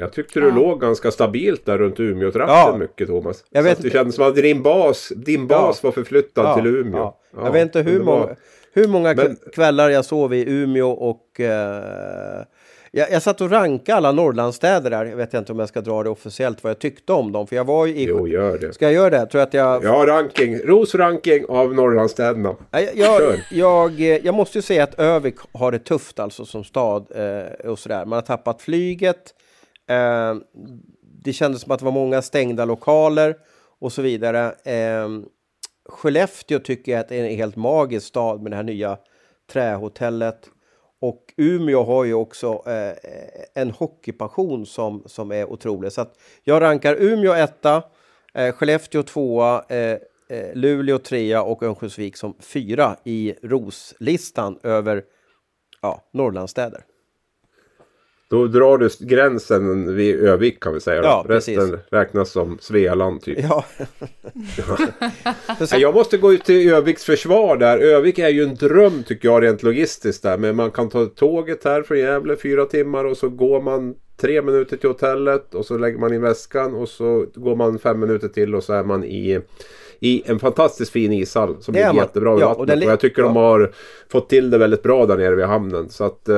Jag 0.00 0.12
tyckte 0.12 0.40
du 0.40 0.50
låg 0.50 0.80
ganska 0.80 1.10
stabilt 1.10 1.66
där 1.66 1.78
runt 1.78 2.00
Umeå-trakten 2.00 2.54
Ja. 2.56 2.76
mycket 2.78 3.08
Thomas. 3.08 3.44
Jag 3.50 3.62
så 3.64 3.68
vet 3.68 3.78
att 3.78 3.84
det 3.84 3.90
kändes 3.90 4.14
som 4.14 4.24
att 4.28 4.34
din 4.34 4.62
bas, 4.62 5.12
din 5.16 5.46
bas 5.46 5.82
var 5.82 5.92
förflyttad 5.92 6.56
till 6.56 6.66
Umeå. 6.66 6.98
ja. 7.00 7.16
Ja, 7.36 7.44
Jag 7.44 7.52
vet 7.52 7.62
inte 7.62 7.80
hur 7.82 8.00
många, 8.02 8.28
hur 8.72 8.88
många 8.88 9.14
Men- 9.14 9.36
kvällar 9.54 9.90
jag 9.90 10.04
sov 10.04 10.34
i 10.34 10.44
Umeå 10.50 10.90
och 10.90 11.40
eh, 11.40 12.44
jag, 12.92 13.10
jag 13.10 13.22
satt 13.22 13.40
och 13.40 13.50
rankade 13.50 13.96
alla 13.96 14.12
Norrlandsstäder 14.12 14.90
där. 14.90 15.04
Jag 15.04 15.16
vet 15.16 15.34
inte 15.34 15.52
om 15.52 15.58
jag 15.58 15.68
ska 15.68 15.80
dra 15.80 16.02
det 16.02 16.10
officiellt 16.10 16.64
vad 16.64 16.70
jag 16.70 16.78
tyckte 16.78 17.12
om 17.12 17.32
dem. 17.32 17.46
För 17.46 17.56
jag 17.56 17.64
var 17.64 17.86
ju 17.86 17.96
i... 17.96 18.04
Jo, 18.04 18.28
gör 18.28 18.58
det. 18.58 18.72
Ska 18.72 18.84
jag 18.84 18.92
göra 18.94 19.10
det? 19.10 19.26
Tror 19.26 19.42
att 19.42 19.54
jag... 19.54 19.84
Ja, 19.84 20.04
ranking. 20.06 20.58
Ros 20.58 20.94
ranking 20.94 21.44
av 21.48 21.74
Norrlandsstäderna. 21.74 22.56
Jag, 22.70 22.82
jag, 22.94 23.22
jag, 23.50 24.00
jag 24.00 24.34
måste 24.34 24.58
ju 24.58 24.62
säga 24.62 24.84
att 24.84 25.00
Övik 25.00 25.34
har 25.52 25.72
det 25.72 25.78
tufft 25.78 26.18
alltså 26.20 26.44
som 26.44 26.64
stad 26.64 27.06
eh, 27.14 27.70
och 27.70 27.78
sådär. 27.78 28.04
Man 28.04 28.12
har 28.16 28.22
tappat 28.22 28.62
flyget. 28.62 29.34
Eh, 29.90 30.34
det 31.24 31.32
kändes 31.32 31.62
som 31.62 31.72
att 31.72 31.78
det 31.78 31.84
var 31.84 31.92
många 31.92 32.22
stängda 32.22 32.64
lokaler 32.64 33.36
och 33.78 33.92
så 33.92 34.02
vidare. 34.02 34.54
Eh, 34.64 35.08
Skellefteå 35.88 36.58
tycker 36.58 36.92
jag 36.92 37.00
att 37.00 37.12
är 37.12 37.24
en 37.24 37.36
helt 37.36 37.56
magisk 37.56 38.06
stad 38.06 38.42
med 38.42 38.52
det 38.52 38.56
här 38.56 38.62
nya 38.62 38.98
trähotellet. 39.52 40.50
Och 41.00 41.34
Umeå 41.36 41.82
har 41.82 42.04
ju 42.04 42.14
också 42.14 42.62
eh, 42.66 42.92
en 43.62 43.70
hockeypassion 43.70 44.66
som, 44.66 45.02
som 45.06 45.32
är 45.32 45.44
otrolig. 45.52 45.92
Så 45.92 46.00
att 46.00 46.18
jag 46.42 46.62
rankar 46.62 46.96
Umeå 46.98 47.32
etta, 47.32 47.82
eh, 48.34 48.52
Skellefteå 48.54 49.02
tvåa, 49.02 49.64
eh, 49.68 49.98
eh, 50.28 50.54
Luleå 50.54 50.98
trea 50.98 51.42
och 51.42 51.62
Örnsköldsvik 51.62 52.16
som 52.16 52.34
fyra 52.40 52.96
i 53.04 53.34
roslistan 53.42 54.58
över 54.62 55.02
ja, 55.82 56.04
Norrlandsstäder. 56.12 56.84
Då 58.30 58.46
drar 58.46 58.78
du 58.78 58.88
gränsen 59.00 59.96
vid 59.96 60.20
Övik 60.20 60.62
kan 60.62 60.74
vi 60.74 60.80
säga. 60.80 61.02
Ja, 61.02 61.24
Resten 61.28 61.54
precis. 61.54 61.74
räknas 61.90 62.30
som 62.30 62.58
Svealand 62.60 63.22
typ. 63.22 63.38
Ja. 63.42 63.64
Nej, 65.72 65.80
Jag 65.80 65.94
måste 65.94 66.18
gå 66.18 66.32
ut 66.32 66.44
till 66.44 66.72
Öviks 66.72 67.04
försvar 67.04 67.56
där. 67.56 67.78
Övik 67.78 68.18
är 68.18 68.28
ju 68.28 68.42
en 68.42 68.54
dröm 68.54 69.02
tycker 69.02 69.28
jag 69.28 69.42
rent 69.42 69.62
logistiskt 69.62 70.22
där. 70.22 70.38
Men 70.38 70.56
man 70.56 70.70
kan 70.70 70.88
ta 70.88 71.06
tåget 71.06 71.64
här 71.64 71.82
från 71.82 71.98
Gävle 71.98 72.36
fyra 72.36 72.64
timmar 72.64 73.04
och 73.04 73.16
så 73.16 73.28
går 73.28 73.62
man 73.62 73.94
tre 74.20 74.42
minuter 74.42 74.76
till 74.76 74.90
hotellet 74.90 75.54
och 75.54 75.66
så 75.66 75.78
lägger 75.78 75.98
man 75.98 76.14
in 76.14 76.22
väskan 76.22 76.74
och 76.74 76.88
så 76.88 77.26
går 77.34 77.56
man 77.56 77.78
fem 77.78 78.00
minuter 78.00 78.28
till 78.28 78.54
och 78.54 78.64
så 78.64 78.72
är 78.72 78.84
man 78.84 79.04
i 79.04 79.40
i 80.02 80.22
en 80.26 80.38
fantastiskt 80.38 80.92
fin 80.92 81.12
ishall 81.12 81.56
som 81.62 81.74
Det 81.74 81.80
är 81.82 81.92
ligger 81.92 82.02
jättebra 82.04 82.34
vid 82.34 82.42
Ja, 82.42 82.48
vattnet. 82.48 82.76
och 82.76 82.82
Och, 82.84 82.92
jag 82.92 83.00
tycker 83.00 83.22
de 83.22 83.36
ja. 83.36 83.42
har 83.42 83.70
fått 84.12 84.28
till 84.28 84.50
det 84.50 84.58
väldigt 84.58 84.82
bra 84.82 85.06
där 85.06 85.16
nere 85.16 85.34
vid 85.34 85.44
hamnen. 85.46 85.88
Så 85.88 86.04
att 86.04 86.28
eh, 86.28 86.36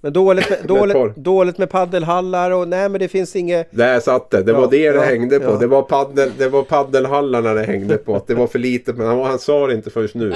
Men 0.00 0.12
dåligt 0.12 0.50
med, 0.50 0.58
dåligt, 0.64 1.16
dåligt 1.16 1.58
med 1.58 1.70
paddelhallar 1.70 2.50
och 2.50 2.68
nej 2.68 2.88
men 2.88 2.98
det 3.00 3.08
finns 3.08 3.36
inget... 3.36 3.68
där 3.70 4.00
satt 4.00 4.30
det. 4.30 4.42
Det 4.42 4.52
Ja, 4.52 4.60
var 4.60 4.70
det 4.70 4.90
det 4.90 4.96
ja, 4.96 5.02
hängde 5.02 5.40
på. 5.40 5.50
ja. 5.52 5.56
Det, 5.56 5.66
var 5.66 5.82
paddel, 5.82 6.30
det 6.38 6.48
var 6.48 6.62
paddelhallarna 6.62 7.54
det 7.54 7.62
hängde 7.62 7.96
på. 7.96 8.16
Att 8.16 8.26
det 8.26 8.34
var 8.34 8.46
för 8.46 8.58
litet 8.58 8.96
men 8.96 9.06
han, 9.06 9.20
han 9.20 9.38
sa 9.38 9.66
det 9.66 9.74
inte 9.74 9.90
förrän 9.90 10.08
nu. 10.14 10.30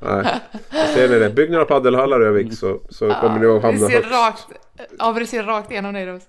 Nej. 0.00 0.26
Ser 0.94 1.08
ni 1.08 1.18
det? 1.18 1.30
Bygg 1.30 1.50
några 1.50 1.64
paddelhallar 1.64 2.20
Övik 2.20 2.58
så, 2.58 2.78
så 2.90 3.10
kommer 3.20 3.38
ni 3.38 3.46
att 3.46 3.62
hamna 3.62 3.88
ser 3.88 4.02
högst. 4.02 4.46
Ja, 4.98 5.12
vi 5.12 5.26
ser 5.26 5.42
rakt 5.42 5.70
igenom 5.70 5.94
dig 5.94 6.06
Ros. 6.06 6.22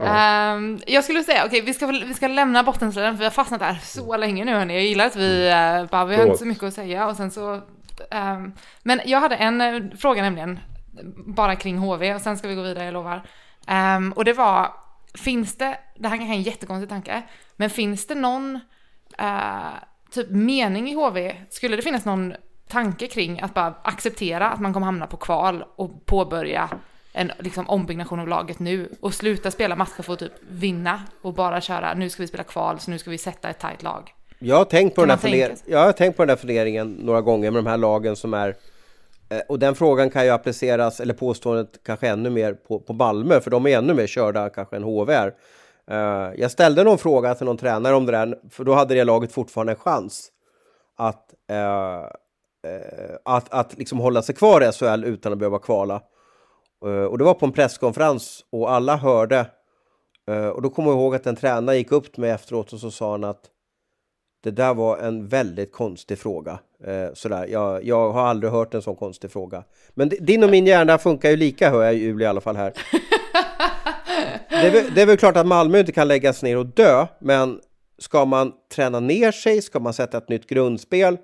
Ehm, 0.00 0.80
jag 0.86 1.04
skulle 1.04 1.22
säga, 1.22 1.46
okej, 1.46 1.60
vi, 1.60 1.74
ska, 1.74 1.86
vi 1.86 2.14
ska 2.14 2.28
lämna 2.28 2.62
bottenstriden 2.62 3.14
för 3.14 3.18
vi 3.18 3.24
har 3.24 3.30
fastnat 3.30 3.60
där 3.60 3.78
så 3.82 4.16
länge 4.16 4.44
nu 4.44 4.54
hörni. 4.54 4.74
Jag 4.74 4.82
gillar 4.82 5.06
att 5.06 5.16
vi, 5.16 5.48
uh, 5.48 5.90
bara, 5.90 6.04
vi 6.04 6.16
har 6.16 6.24
inte 6.24 6.38
så 6.38 6.46
mycket 6.46 6.64
att 6.64 6.74
säga 6.74 7.06
och 7.06 7.16
sen 7.16 7.30
så... 7.30 7.60
ehm, 8.10 8.52
men 8.82 9.00
jag 9.04 9.20
hade 9.20 9.36
en 9.36 9.60
eh, 9.60 9.82
fråga 9.98 10.22
nämligen, 10.22 10.60
bara 11.26 11.56
kring 11.56 11.78
HV 11.78 12.14
och 12.14 12.20
sen 12.20 12.38
ska 12.38 12.48
vi 12.48 12.54
gå 12.54 12.62
vidare, 12.62 12.84
jag 12.84 12.94
lovar. 12.94 13.22
Ehm, 13.66 14.12
och 14.12 14.24
det 14.24 14.32
var, 14.32 14.72
finns 15.14 15.58
det, 15.58 15.78
det 15.96 16.08
här 16.08 16.16
kanske 16.16 16.34
är 16.34 16.36
en 16.36 16.42
jättekonstig 16.42 16.88
tanke, 16.88 17.22
men 17.56 17.70
finns 17.70 18.06
det 18.06 18.14
någon 18.14 18.60
eh, 19.18 19.74
typ 20.10 20.30
mening 20.30 20.88
i 20.88 20.94
HV? 20.94 21.36
Skulle 21.50 21.76
det 21.76 21.82
finnas 21.82 22.04
någon 22.04 22.34
tanke 22.68 23.06
kring 23.06 23.40
att 23.40 23.54
bara 23.54 23.74
acceptera 23.82 24.50
att 24.50 24.60
man 24.60 24.72
kommer 24.72 24.86
hamna 24.86 25.06
på 25.06 25.16
kval 25.16 25.64
och 25.76 26.06
påbörja 26.06 26.70
en 27.16 27.32
liksom, 27.38 27.68
ombyggnation 27.68 28.20
av 28.20 28.28
laget 28.28 28.58
nu 28.58 28.88
och 29.00 29.14
sluta 29.14 29.50
spela 29.50 29.76
matcher 29.76 30.02
för 30.02 30.12
att 30.12 30.18
typ 30.18 30.32
vinna 30.48 31.02
och 31.22 31.34
bara 31.34 31.60
köra 31.60 31.94
nu 31.94 32.10
ska 32.10 32.22
vi 32.22 32.26
spela 32.26 32.44
kval 32.44 32.80
så 32.80 32.90
nu 32.90 32.98
ska 32.98 33.10
vi 33.10 33.18
sätta 33.18 33.48
ett 33.48 33.58
tajt 33.58 33.82
lag. 33.82 34.12
Jag 34.38 34.56
har 34.56 34.64
tänkt 34.64 34.94
på, 34.94 35.00
Kan 35.00 35.08
den 35.08 35.18
här 35.18 35.28
funder... 35.30 35.56
jag 35.66 35.78
har 35.78 35.92
tänkt 35.92 36.16
på 36.16 36.22
den 36.22 36.28
här 36.28 36.36
funderingen 36.36 36.92
några 36.92 37.20
gånger 37.20 37.50
med 37.50 37.64
de 37.64 37.70
här 37.70 37.76
lagen 37.76 38.16
som 38.16 38.34
är... 38.34 38.56
eh, 39.28 39.38
Och 39.48 39.58
den 39.58 39.74
frågan 39.74 40.10
kan 40.10 40.24
ju 40.24 40.30
appliceras, 40.30 41.00
eller 41.00 41.14
påståendet 41.14 41.80
kanske 41.86 42.08
ännu 42.08 42.30
mer 42.30 42.52
på, 42.54 42.80
på 42.80 42.92
Malmö, 42.92 43.40
för 43.40 43.50
de 43.50 43.66
är 43.66 43.78
ännu 43.78 43.94
mer 43.94 44.06
körda 44.06 44.48
kanske 44.48 44.76
än 44.76 44.82
HV 44.82 45.14
är. 45.14 45.34
Eh, 45.90 46.32
jag 46.36 46.50
ställde 46.50 46.84
någon 46.84 46.98
fråga 46.98 47.34
till 47.34 47.46
någon 47.46 47.56
tränare 47.56 47.94
om 47.94 48.06
det 48.06 48.12
där, 48.12 48.38
för 48.50 48.64
då 48.64 48.74
hade 48.74 48.94
det 48.94 49.04
laget 49.04 49.32
fortfarande 49.32 49.72
en 49.72 49.78
chans 49.78 50.28
att, 50.96 51.34
eh, 51.50 51.96
eh, 52.72 53.16
att, 53.24 53.52
att 53.52 53.78
liksom 53.78 53.98
hålla 53.98 54.22
sig 54.22 54.34
kvar 54.34 54.60
i 54.68 54.72
SHL 54.72 55.04
utan 55.04 55.32
att 55.32 55.38
behöva 55.38 55.58
kvala. 55.58 56.02
Eh, 56.86 57.04
och 57.04 57.18
det 57.18 57.24
var 57.24 57.34
på 57.34 57.46
en 57.46 57.52
presskonferens 57.52 58.44
och 58.50 58.70
alla 58.70 58.96
hörde. 58.96 59.46
Eh, 60.30 60.48
och 60.48 60.62
då 60.62 60.70
kommer 60.70 60.90
jag 60.90 60.98
ihåg 60.98 61.14
att 61.14 61.26
en 61.26 61.36
tränare 61.36 61.76
gick 61.76 61.92
upp 61.92 62.12
till 62.12 62.20
mig 62.20 62.30
efteråt 62.30 62.72
och 62.72 62.80
så 62.80 62.90
sa 62.90 63.10
han 63.10 63.24
att 63.24 63.50
det 64.42 64.50
där 64.50 64.74
var 64.74 64.98
en 64.98 65.28
väldigt 65.28 65.72
konstig 65.72 66.18
fråga. 66.18 66.58
Eh, 66.84 67.14
sådär. 67.14 67.46
Jag, 67.46 67.84
jag 67.84 68.12
har 68.12 68.26
aldrig 68.26 68.52
hört 68.52 68.74
en 68.74 68.82
sån 68.82 68.96
konstig 68.96 69.30
fråga. 69.30 69.64
Men 69.94 70.08
din 70.08 70.44
och 70.44 70.50
min 70.50 70.66
hjärna 70.66 70.98
funkar 70.98 71.30
ju 71.30 71.36
lika 71.36 71.70
hör 71.70 71.82
jag 71.82 71.94
Julie 71.94 72.24
i 72.24 72.28
alla 72.28 72.40
fall 72.40 72.56
här. 72.56 72.72
Det 74.48 74.66
är, 74.66 74.70
väl, 74.70 74.94
det 74.94 75.02
är 75.02 75.06
väl 75.06 75.16
klart 75.16 75.36
att 75.36 75.46
Malmö 75.46 75.78
inte 75.78 75.92
kan 75.92 76.08
läggas 76.08 76.42
ner 76.42 76.56
och 76.56 76.66
dö, 76.66 77.06
men 77.18 77.60
ska 77.98 78.24
man 78.24 78.52
träna 78.74 79.00
ner 79.00 79.32
sig, 79.32 79.62
ska 79.62 79.80
man 79.80 79.92
sätta 79.92 80.18
ett 80.18 80.28
nytt 80.28 80.46
grundspel, 80.46 81.16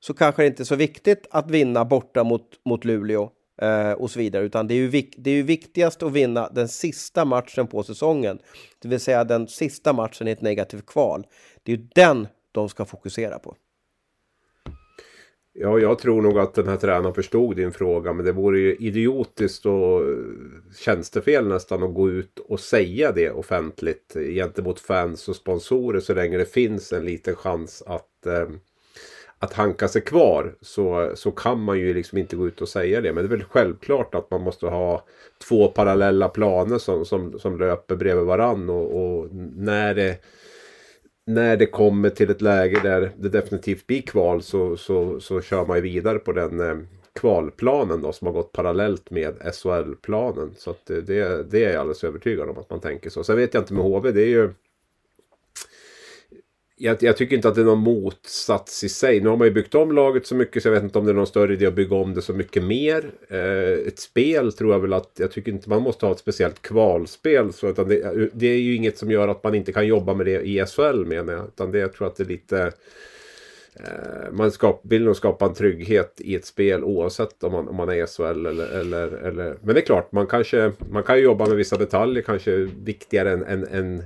så 0.00 0.14
kanske 0.14 0.42
det 0.42 0.46
inte 0.46 0.62
är 0.62 0.64
så 0.64 0.74
viktigt 0.74 1.26
att 1.30 1.50
vinna 1.50 1.84
borta 1.84 2.24
mot, 2.24 2.42
mot 2.64 2.84
Luleå 2.84 3.30
eh, 3.60 3.92
och 3.92 4.10
så 4.10 4.18
vidare, 4.18 4.44
utan 4.44 4.68
det 4.68 4.74
är, 4.74 4.78
ju 4.78 5.02
det 5.16 5.30
är 5.30 5.34
ju 5.34 5.42
viktigast 5.42 6.02
att 6.02 6.12
vinna 6.12 6.48
den 6.48 6.68
sista 6.68 7.24
matchen 7.24 7.66
på 7.66 7.82
säsongen, 7.82 8.38
det 8.78 8.88
vill 8.88 9.00
säga 9.00 9.24
den 9.24 9.48
sista 9.48 9.92
matchen 9.92 10.28
i 10.28 10.30
ett 10.30 10.42
negativt 10.42 10.86
kval. 10.86 11.26
Det 11.62 11.72
är 11.72 11.76
ju 11.76 11.88
den 11.94 12.28
de 12.52 12.68
ska 12.68 12.84
fokusera 12.84 13.38
på. 13.38 13.56
Ja, 15.52 15.78
jag 15.78 15.98
tror 15.98 16.22
nog 16.22 16.38
att 16.38 16.54
den 16.54 16.68
här 16.68 16.76
tränaren 16.76 17.14
förstod 17.14 17.56
din 17.56 17.72
fråga. 17.72 18.12
Men 18.12 18.24
det 18.24 18.32
vore 18.32 18.60
ju 18.60 18.76
idiotiskt 18.76 19.66
och 19.66 20.00
eh, 20.00 20.16
tjänstefel 20.78 21.48
nästan 21.48 21.82
att 21.82 21.94
gå 21.94 22.10
ut 22.10 22.38
och 22.38 22.60
säga 22.60 23.12
det 23.12 23.30
offentligt 23.30 24.16
gentemot 24.34 24.80
fans 24.80 25.28
och 25.28 25.36
sponsorer 25.36 26.00
så 26.00 26.14
länge 26.14 26.38
det 26.38 26.52
finns 26.52 26.92
en 26.92 27.04
liten 27.04 27.34
chans 27.34 27.82
att, 27.86 28.26
eh, 28.26 28.48
att 29.42 29.52
hanka 29.52 29.88
sig 29.88 30.02
kvar. 30.02 30.54
Så, 30.60 31.12
så 31.14 31.30
kan 31.30 31.60
man 31.60 31.78
ju 31.78 31.94
liksom 31.94 32.18
inte 32.18 32.36
gå 32.36 32.46
ut 32.46 32.60
och 32.60 32.68
säga 32.68 33.00
det. 33.00 33.12
Men 33.12 33.24
det 33.24 33.34
är 33.34 33.36
väl 33.36 33.44
självklart 33.44 34.14
att 34.14 34.30
man 34.30 34.42
måste 34.42 34.66
ha 34.66 35.04
två 35.48 35.68
parallella 35.68 36.28
planer 36.28 36.78
som, 36.78 37.04
som, 37.04 37.38
som 37.38 37.58
löper 37.58 37.96
bredvid 37.96 38.24
varann. 38.24 38.70
Och, 38.70 39.16
och 39.16 39.28
när 39.56 39.94
det 39.94 40.18
när 41.26 41.56
det 41.56 41.66
kommer 41.66 42.10
till 42.10 42.30
ett 42.30 42.40
läge 42.40 42.80
där 42.82 43.12
det 43.16 43.28
definitivt 43.28 43.86
blir 43.86 44.02
kval 44.02 44.42
så, 44.42 44.76
så, 44.76 45.20
så 45.20 45.40
kör 45.40 45.66
man 45.66 45.76
ju 45.76 45.82
vidare 45.82 46.18
på 46.18 46.32
den 46.32 46.60
eh, 46.60 46.76
kvalplanen 47.20 48.02
då, 48.02 48.12
som 48.12 48.26
har 48.26 48.34
gått 48.34 48.52
parallellt 48.52 49.10
med 49.10 49.54
SHL-planen. 49.54 50.54
Så 50.56 50.70
att 50.70 50.90
eh, 50.90 50.96
det, 50.96 51.50
det 51.50 51.64
är 51.64 51.72
jag 51.72 51.80
alldeles 51.80 52.04
övertygad 52.04 52.48
om 52.48 52.58
att 52.58 52.70
man 52.70 52.80
tänker 52.80 53.10
så. 53.10 53.24
Sen 53.24 53.36
vet 53.36 53.54
jag 53.54 53.60
inte 53.60 53.74
med 53.74 53.82
HV, 53.82 54.12
det 54.12 54.22
är 54.22 54.28
ju 54.28 54.50
jag, 56.82 57.02
jag, 57.02 57.16
tycker 57.16 57.36
inte 57.36 57.48
att 57.48 57.54
det 57.54 57.60
är 57.60 57.64
någon 57.64 57.78
motsats 57.78 58.84
i 58.84 58.88
sig. 58.88 59.20
Nu 59.20 59.28
har 59.28 59.36
man 59.36 59.46
ju 59.46 59.52
byggt 59.52 59.74
om 59.74 59.92
laget 59.92 60.26
så 60.26 60.34
mycket 60.34 60.62
så 60.62 60.68
jag 60.68 60.72
vet 60.72 60.82
inte 60.82 60.98
om 60.98 61.04
det 61.04 61.12
är 61.12 61.14
någon 61.14 61.26
större 61.26 61.52
idé 61.52 61.66
att 61.66 61.74
bygga 61.74 61.96
om 61.96 62.14
det 62.14 62.22
så 62.22 62.32
mycket 62.32 62.62
mer. 62.62 63.10
Eh, 63.28 63.86
ett 63.86 63.98
spel 63.98 64.52
tror 64.52 64.72
jag 64.72 64.80
väl 64.80 64.92
att 64.92 65.12
jag 65.16 65.30
tycker 65.30 65.52
inte 65.52 65.68
man 65.68 65.82
måste 65.82 66.06
ha 66.06 66.12
ett 66.12 66.18
speciellt 66.18 66.62
kvalspel. 66.62 67.52
Så, 67.52 67.68
utan 67.68 67.88
det, 67.88 68.30
det, 68.32 68.46
är 68.46 68.58
ju 68.58 68.74
inget 68.74 68.98
som 68.98 69.10
gör 69.10 69.28
att 69.28 69.44
man 69.44 69.54
inte 69.54 69.72
kan 69.72 69.86
jobba 69.86 70.14
med 70.14 70.26
det 70.26 70.40
i 70.40 70.64
SHL 70.66 71.04
menar 71.04 71.32
jag. 71.32 71.46
Utan 71.46 71.70
det, 71.70 71.78
jag 71.78 71.92
tror 71.92 72.06
att 72.06 72.16
det 72.16 72.22
är 72.22 72.28
lite 72.28 72.56
Eh, 72.58 72.72
man 74.32 74.52
skap, 74.52 74.80
vill 74.82 75.04
nog 75.04 75.16
skapa 75.16 75.46
en 75.46 75.54
trygghet 75.54 76.20
i 76.20 76.34
ett 76.34 76.44
spel 76.44 76.84
oavsett 76.84 77.44
om 77.44 77.52
man, 77.52 77.68
om 77.68 77.76
man 77.76 77.88
är 77.88 78.06
SHL 78.06 78.46
eller, 78.46 78.80
eller, 78.80 79.12
eller... 79.12 79.56
Men 79.62 79.74
det 79.74 79.80
är 79.80 79.84
klart, 79.84 80.12
man, 80.12 80.26
kanske, 80.26 80.72
man 80.90 81.02
kan 81.02 81.16
ju 81.16 81.24
jobba 81.24 81.46
med 81.46 81.56
vissa 81.56 81.76
detaljer 81.76 82.22
kanske 82.22 82.56
viktigare 82.84 83.32
än, 83.32 83.42
än, 83.42 83.66
än 83.66 84.02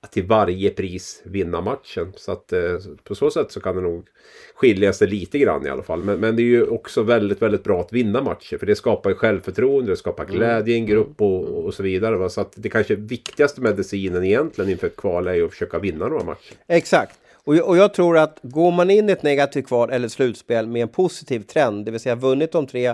att 0.00 0.12
till 0.12 0.26
varje 0.26 0.70
pris 0.70 1.22
vinna 1.24 1.60
matchen. 1.60 2.12
Så 2.16 2.32
att 2.32 2.52
eh, 2.52 2.78
på 3.04 3.14
så 3.14 3.30
sätt 3.30 3.52
så 3.52 3.60
kan 3.60 3.76
det 3.76 3.82
nog 3.82 4.06
skilja 4.54 4.92
sig 4.92 5.08
lite 5.08 5.38
grann 5.38 5.66
i 5.66 5.70
alla 5.70 5.82
fall. 5.82 6.04
Men, 6.04 6.20
men 6.20 6.36
det 6.36 6.42
är 6.42 6.44
ju 6.44 6.66
också 6.66 7.02
väldigt, 7.02 7.42
väldigt 7.42 7.64
bra 7.64 7.80
att 7.80 7.92
vinna 7.92 8.22
matcher. 8.22 8.58
För 8.58 8.66
det 8.66 8.76
skapar 8.76 9.10
ju 9.10 9.16
självförtroende, 9.16 9.92
det 9.92 9.96
skapar 9.96 10.24
glädje 10.24 10.74
i 10.74 10.78
en 10.78 10.86
grupp 10.86 11.20
och, 11.20 11.64
och 11.64 11.74
så 11.74 11.82
vidare. 11.82 12.16
Va? 12.16 12.28
Så 12.28 12.40
att 12.40 12.52
det 12.56 12.68
kanske 12.68 12.94
viktigaste 12.94 13.60
medicinen 13.60 14.24
egentligen 14.24 14.70
inför 14.70 14.86
ett 14.86 14.96
kval 14.96 15.26
är 15.26 15.34
ju 15.34 15.44
att 15.44 15.50
försöka 15.50 15.78
vinna 15.78 16.08
några 16.08 16.24
matcher. 16.24 16.54
Exakt. 16.66 17.18
Och 17.44 17.56
jag, 17.56 17.68
och 17.68 17.76
jag, 17.76 17.94
tror 17.94 18.18
att 18.18 18.38
går 18.42 18.70
man 18.70 18.90
in 18.90 19.08
i 19.08 19.12
ett 19.12 19.22
negativt 19.22 19.66
kval 19.66 19.90
eller 19.90 20.08
slutspel 20.08 20.66
med 20.66 20.82
en 20.82 20.88
positiv 20.88 21.40
trend, 21.40 21.84
det 21.84 21.90
vill 21.90 22.00
säga 22.00 22.14
vunnit 22.14 22.52
de 22.52 22.66
tre, 22.66 22.86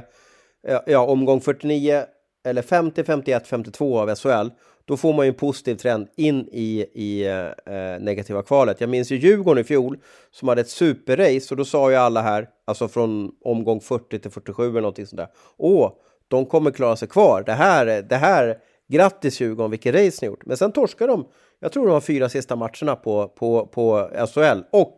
eh, 0.66 0.78
ja, 0.86 0.98
omgång 0.98 1.40
49 1.40 2.02
eller 2.44 2.62
50, 2.62 3.04
51, 3.04 3.46
52 3.46 3.98
av 3.98 4.14
SHL, 4.14 4.48
då 4.84 4.96
får 4.96 5.12
man 5.12 5.26
ju 5.26 5.28
en 5.28 5.34
positiv 5.34 5.74
trend 5.74 6.08
in 6.16 6.48
i, 6.52 6.86
i 6.94 7.26
eh, 7.26 7.74
eh, 7.74 8.00
negativa 8.00 8.42
kvalet. 8.42 8.80
Jag 8.80 8.90
minns 8.90 9.12
ju 9.12 9.16
Djurgården 9.16 9.60
i 9.60 9.64
fjol 9.64 9.98
som 10.30 10.48
hade 10.48 10.60
ett 10.60 10.68
superrace 10.68 11.46
och 11.50 11.56
då 11.56 11.64
sa 11.64 11.90
ju 11.90 11.96
alla 11.96 12.22
här, 12.22 12.48
alltså 12.64 12.88
från 12.88 13.30
omgång 13.44 13.80
40 13.80 14.18
till 14.18 14.30
47 14.30 14.68
eller 14.70 14.80
någonting 14.80 15.06
sånt 15.06 15.16
där. 15.16 15.28
Åh, 15.56 15.92
de 16.28 16.46
kommer 16.46 16.70
klara 16.70 16.96
sig 16.96 17.08
kvar. 17.08 17.42
Det 17.46 17.52
här, 17.52 17.86
det 18.02 18.16
här, 18.16 18.58
grattis 18.90 19.40
Djurgården, 19.40 19.70
vilket 19.70 19.94
race 19.94 20.18
ni 20.22 20.26
gjort. 20.26 20.46
Men 20.46 20.56
sen 20.56 20.72
torskar 20.72 21.08
de 21.08 21.26
jag 21.60 21.72
tror 21.72 21.86
de 21.86 21.92
har 21.92 22.00
fyra 22.00 22.28
sista 22.28 22.56
matcherna 22.56 22.96
på, 22.96 23.28
på, 23.28 23.66
på 23.66 24.10
SHL 24.34 24.62
och 24.70 24.96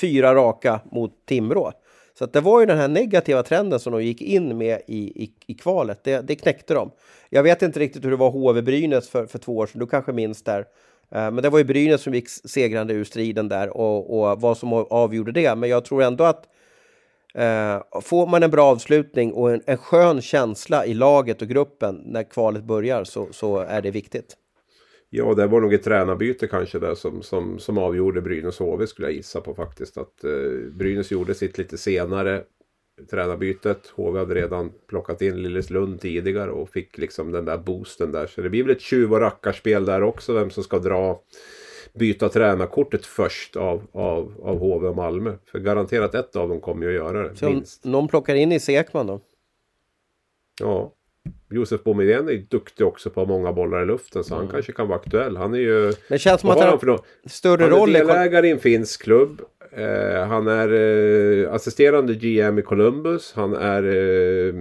fyra 0.00 0.34
raka 0.34 0.80
mot 0.92 1.26
Timrå. 1.26 1.72
Så 2.18 2.26
det 2.26 2.40
var 2.40 2.60
ju 2.60 2.66
den 2.66 2.78
här 2.78 2.88
negativa 2.88 3.42
trenden 3.42 3.80
som 3.80 3.92
de 3.92 4.04
gick 4.04 4.22
in 4.22 4.58
med 4.58 4.80
i, 4.86 5.24
i, 5.24 5.32
i 5.46 5.54
kvalet. 5.54 6.04
Det, 6.04 6.20
det 6.20 6.34
knäckte 6.34 6.74
de. 6.74 6.90
Jag 7.30 7.42
vet 7.42 7.62
inte 7.62 7.80
riktigt 7.80 8.04
hur 8.04 8.10
det 8.10 8.16
var 8.16 8.30
HV-Brynäs 8.30 9.08
för, 9.10 9.26
för 9.26 9.38
två 9.38 9.56
år 9.56 9.66
sedan. 9.66 9.80
Du 9.80 9.86
kanske 9.86 10.12
minns 10.12 10.42
där. 10.42 10.58
Eh, 11.10 11.30
men 11.30 11.36
det 11.36 11.50
var 11.50 11.58
ju 11.58 11.64
Brynäs 11.64 12.02
som 12.02 12.14
gick 12.14 12.28
segrande 12.28 12.94
ur 12.94 13.04
striden 13.04 13.48
där 13.48 13.76
och, 13.76 14.18
och 14.20 14.40
vad 14.40 14.58
som 14.58 14.72
avgjorde 14.72 15.32
det. 15.32 15.54
Men 15.54 15.68
jag 15.68 15.84
tror 15.84 16.02
ändå 16.02 16.24
att 16.24 16.48
eh, 17.38 18.00
får 18.02 18.26
man 18.26 18.42
en 18.42 18.50
bra 18.50 18.64
avslutning 18.64 19.32
och 19.32 19.52
en, 19.52 19.62
en 19.66 19.78
skön 19.78 20.22
känsla 20.22 20.86
i 20.86 20.94
laget 20.94 21.42
och 21.42 21.48
gruppen 21.48 22.02
när 22.04 22.22
kvalet 22.22 22.64
börjar 22.64 23.04
så, 23.04 23.28
så 23.30 23.58
är 23.58 23.82
det 23.82 23.90
viktigt. 23.90 24.36
Ja, 25.10 25.34
det 25.34 25.46
var 25.46 25.60
nog 25.60 25.74
ett 25.74 25.82
tränarbyte 25.82 26.46
kanske 26.46 26.78
där 26.78 26.94
som, 26.94 27.22
som, 27.22 27.58
som 27.58 27.78
avgjorde 27.78 28.20
Brynäs 28.20 28.58
HV 28.58 28.86
skulle 28.86 29.08
jag 29.08 29.14
gissa 29.14 29.40
på 29.40 29.54
faktiskt. 29.54 29.98
Att 29.98 30.24
eh, 30.24 30.30
Brynäs 30.72 31.10
gjorde 31.10 31.34
sitt 31.34 31.58
lite 31.58 31.78
senare 31.78 32.42
tränarbytet. 33.10 33.92
HV 33.96 34.18
hade 34.18 34.34
redan 34.34 34.72
plockat 34.88 35.22
in 35.22 35.42
Lilleslund 35.42 36.00
tidigare 36.00 36.50
och 36.50 36.68
fick 36.70 36.98
liksom 36.98 37.32
den 37.32 37.44
där 37.44 37.58
boosten 37.58 38.12
där. 38.12 38.26
Så 38.26 38.40
det 38.40 38.50
blir 38.50 38.62
väl 38.62 38.76
ett 38.76 38.80
tjuv 38.80 39.12
och 39.12 39.20
rackarspel 39.20 39.84
där 39.84 40.02
också. 40.02 40.32
Vem 40.32 40.50
som 40.50 40.64
ska 40.64 40.78
dra 40.78 41.20
byta 41.98 42.28
tränarkortet 42.28 43.06
först 43.06 43.56
av, 43.56 43.82
av, 43.92 44.34
av 44.42 44.58
HV 44.58 44.88
och 44.88 44.96
Malmö. 44.96 45.36
För 45.52 45.58
garanterat 45.58 46.14
ett 46.14 46.36
av 46.36 46.48
dem 46.48 46.60
kommer 46.60 46.86
ju 46.86 46.88
att 46.88 46.94
göra 46.94 47.28
det. 47.28 47.36
Så 47.36 47.50
minst. 47.50 47.84
någon 47.84 48.08
plockar 48.08 48.34
in 48.34 48.52
i 48.52 48.60
Sekman 48.60 49.06
då? 49.06 49.20
Ja. 50.60 50.92
Josef 51.50 51.84
Boumedienne 51.84 52.32
är 52.32 52.36
duktig 52.36 52.86
också 52.86 53.10
på 53.10 53.26
många 53.26 53.52
bollar 53.52 53.82
i 53.82 53.86
luften 53.86 54.24
så 54.24 54.34
mm. 54.34 54.46
han 54.46 54.52
kanske 54.52 54.72
kan 54.72 54.88
vara 54.88 54.98
aktuell. 54.98 55.36
Han 55.36 55.54
är 55.54 55.58
ju... 55.58 55.92
Det 56.08 56.18
känns 56.18 56.40
som 56.40 56.50
att 56.50 56.60
han 56.60 56.68
har 56.68 57.00
större 57.28 57.68
roll. 57.68 57.94
Han 57.94 58.02
är 58.02 58.06
delägare 58.06 58.48
i 58.48 58.50
en 58.50 58.58
finsk 58.58 59.02
klubb. 59.02 59.40
Eh, 59.72 60.26
han 60.26 60.48
är 60.48 60.72
eh, 60.72 61.52
assisterande 61.52 62.14
GM 62.14 62.58
i 62.58 62.62
Columbus. 62.62 63.32
Han 63.36 63.54
är 63.54 63.82
eh, 63.82 64.54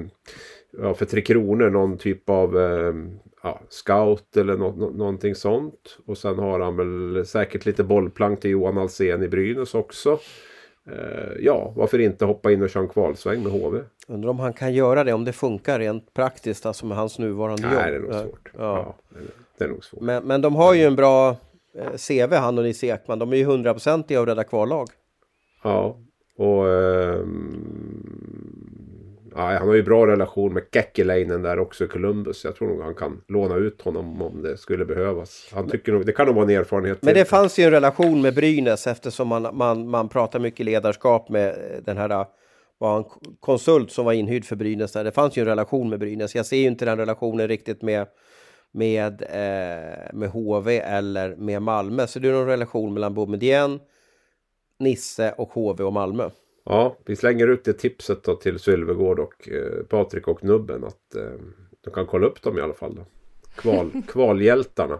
ja, 0.82 0.94
för 0.94 1.06
Tre 1.06 1.22
Kronor 1.22 1.70
någon 1.70 1.98
typ 1.98 2.30
av 2.30 2.60
eh, 2.60 2.94
ja, 3.44 3.62
scout 3.70 4.38
eller 4.38 4.58
no 4.58 4.76
no 4.78 4.90
någonting 4.90 5.36
sånt. 5.36 5.98
Och 6.06 6.18
sen 6.18 6.40
har 6.40 6.60
han 6.60 6.78
väl 6.78 7.26
säkert 7.26 7.66
lite 7.66 7.84
bollplank 7.84 8.40
till 8.42 8.52
Johan 8.52 8.78
Alsen 8.78 9.24
i 9.24 9.28
Brynäs 9.28 9.76
också. 9.76 10.20
Eh, 10.92 11.34
ja, 11.40 11.74
varför 11.76 12.00
inte 12.00 12.26
hoppa 12.26 12.52
in 12.52 12.62
och 12.62 12.70
köra 12.70 12.84
en 12.84 12.90
kvalsväng 12.90 13.44
med 13.44 13.52
HV? 13.52 13.80
Undrar 14.08 14.30
om 14.30 14.40
han 14.40 14.54
kan 14.54 14.74
göra 14.74 15.04
det, 15.04 15.14
om 15.14 15.26
det 15.26 15.34
funkar 15.34 15.80
rent 15.80 16.14
praktiskt, 16.14 16.66
alltså 16.66 16.86
med 16.86 16.98
hans 16.98 17.20
nuvarande 17.20 17.68
Nej, 17.68 17.74
jobb. 17.74 17.82
Nej, 17.82 17.92
det 17.92 17.98
är 17.98 18.02
nog 18.02 18.30
svårt. 18.30 18.52
Ja. 18.58 18.62
ja 18.62 18.96
det 19.58 19.64
är 19.66 19.70
nog 19.70 19.84
svårt. 19.84 20.02
Men, 20.02 20.24
men 20.24 20.42
de 20.42 20.56
har 20.56 20.74
ju 20.74 20.84
en 20.84 20.96
bra 20.96 21.30
eh, 21.76 21.92
CV, 22.08 22.34
han 22.34 22.58
och 22.58 22.64
Nisse 22.64 22.88
Ekman. 22.88 23.20
De 23.20 23.34
är 23.34 23.38
ju 23.38 23.46
hundraprocentiga 23.46 24.20
av 24.20 24.26
rädda 24.26 24.44
kvallag. 24.44 24.88
Ja, 25.64 25.98
och... 26.38 26.70
Eh, 26.70 27.20
ja, 29.36 29.42
han 29.42 29.68
har 29.68 29.76
ju 29.76 29.84
bra 29.84 30.08
relation 30.08 30.54
med 30.54 30.64
Kekkelainen 30.74 31.42
där 31.42 31.60
också 31.60 31.84
i 31.84 31.88
Columbus. 31.88 32.46
Jag 32.46 32.56
tror 32.56 32.68
nog 32.68 32.82
han 32.82 32.96
kan 32.96 33.22
låna 33.28 33.56
ut 33.56 33.82
honom 33.82 34.22
om 34.22 34.42
det 34.42 34.58
skulle 34.58 34.86
behövas. 34.86 35.50
Han 35.54 35.70
tycker 35.70 35.92
nog, 35.92 36.06
det 36.06 36.12
kan 36.12 36.26
nog 36.26 36.36
vara 36.36 36.46
en 36.46 36.60
erfarenhet. 36.60 36.98
Men 37.02 37.14
det 37.14 37.26
fanns 37.26 37.60
ju 37.60 37.64
en 37.64 37.72
relation 37.72 38.22
med 38.22 38.36
Brynäs 38.36 38.88
eftersom 38.88 39.28
man, 39.28 39.48
man, 39.54 39.90
man 39.90 40.10
pratar 40.10 40.40
mycket 40.40 40.66
ledarskap 40.66 41.30
med 41.30 41.56
den 41.86 41.98
här 41.98 42.26
var 42.84 42.98
en 42.98 43.06
konsult 43.40 43.92
som 43.92 44.06
var 44.06 44.14
inhyrd 44.14 44.46
för 44.46 44.56
Brynäs. 44.56 44.92
Där. 44.92 45.04
Det 45.04 45.12
fanns 45.12 45.38
ju 45.38 45.40
en 45.40 45.48
relation 45.48 45.90
med 45.90 46.00
Brynäs. 46.00 46.36
Jag 46.36 46.46
ser 46.46 46.58
ju 46.58 46.68
inte 46.68 46.86
den 46.86 46.98
relationen 46.98 47.48
riktigt 47.48 47.82
med, 47.82 48.08
med, 48.72 49.22
eh, 49.22 50.14
med 50.14 50.30
HV 50.30 50.80
eller 50.80 51.36
med 51.36 51.62
Malmö. 51.62 52.08
Så 52.08 52.20
det 52.20 52.28
är 52.28 52.34
någon 52.34 52.48
relation 52.48 52.94
mellan 52.94 53.14
Boumedienne, 53.14 53.80
Nisse 54.80 55.32
och 55.38 55.50
HV 55.50 55.84
och 55.84 55.94
Malmö. 55.94 56.30
Ja, 56.66 56.98
vi 57.06 57.16
slänger 57.16 57.48
ut 57.48 57.64
det 57.64 57.74
tipset 57.74 58.24
då 58.24 58.36
till 58.36 58.60
Sylvegård 58.60 59.20
och 59.20 59.50
eh, 59.50 59.84
Patrik 59.90 60.28
och 60.28 60.44
Nubben 60.44 60.84
att 60.84 61.16
eh, 61.16 61.40
de 61.84 61.94
kan 61.94 62.06
kolla 62.06 62.28
upp 62.28 62.42
dem 62.42 62.58
i 62.58 62.62
alla 62.62 62.74
fall. 62.74 62.96
Då. 62.96 63.06
Kval, 63.56 63.92
kvalhjältarna. 64.08 65.00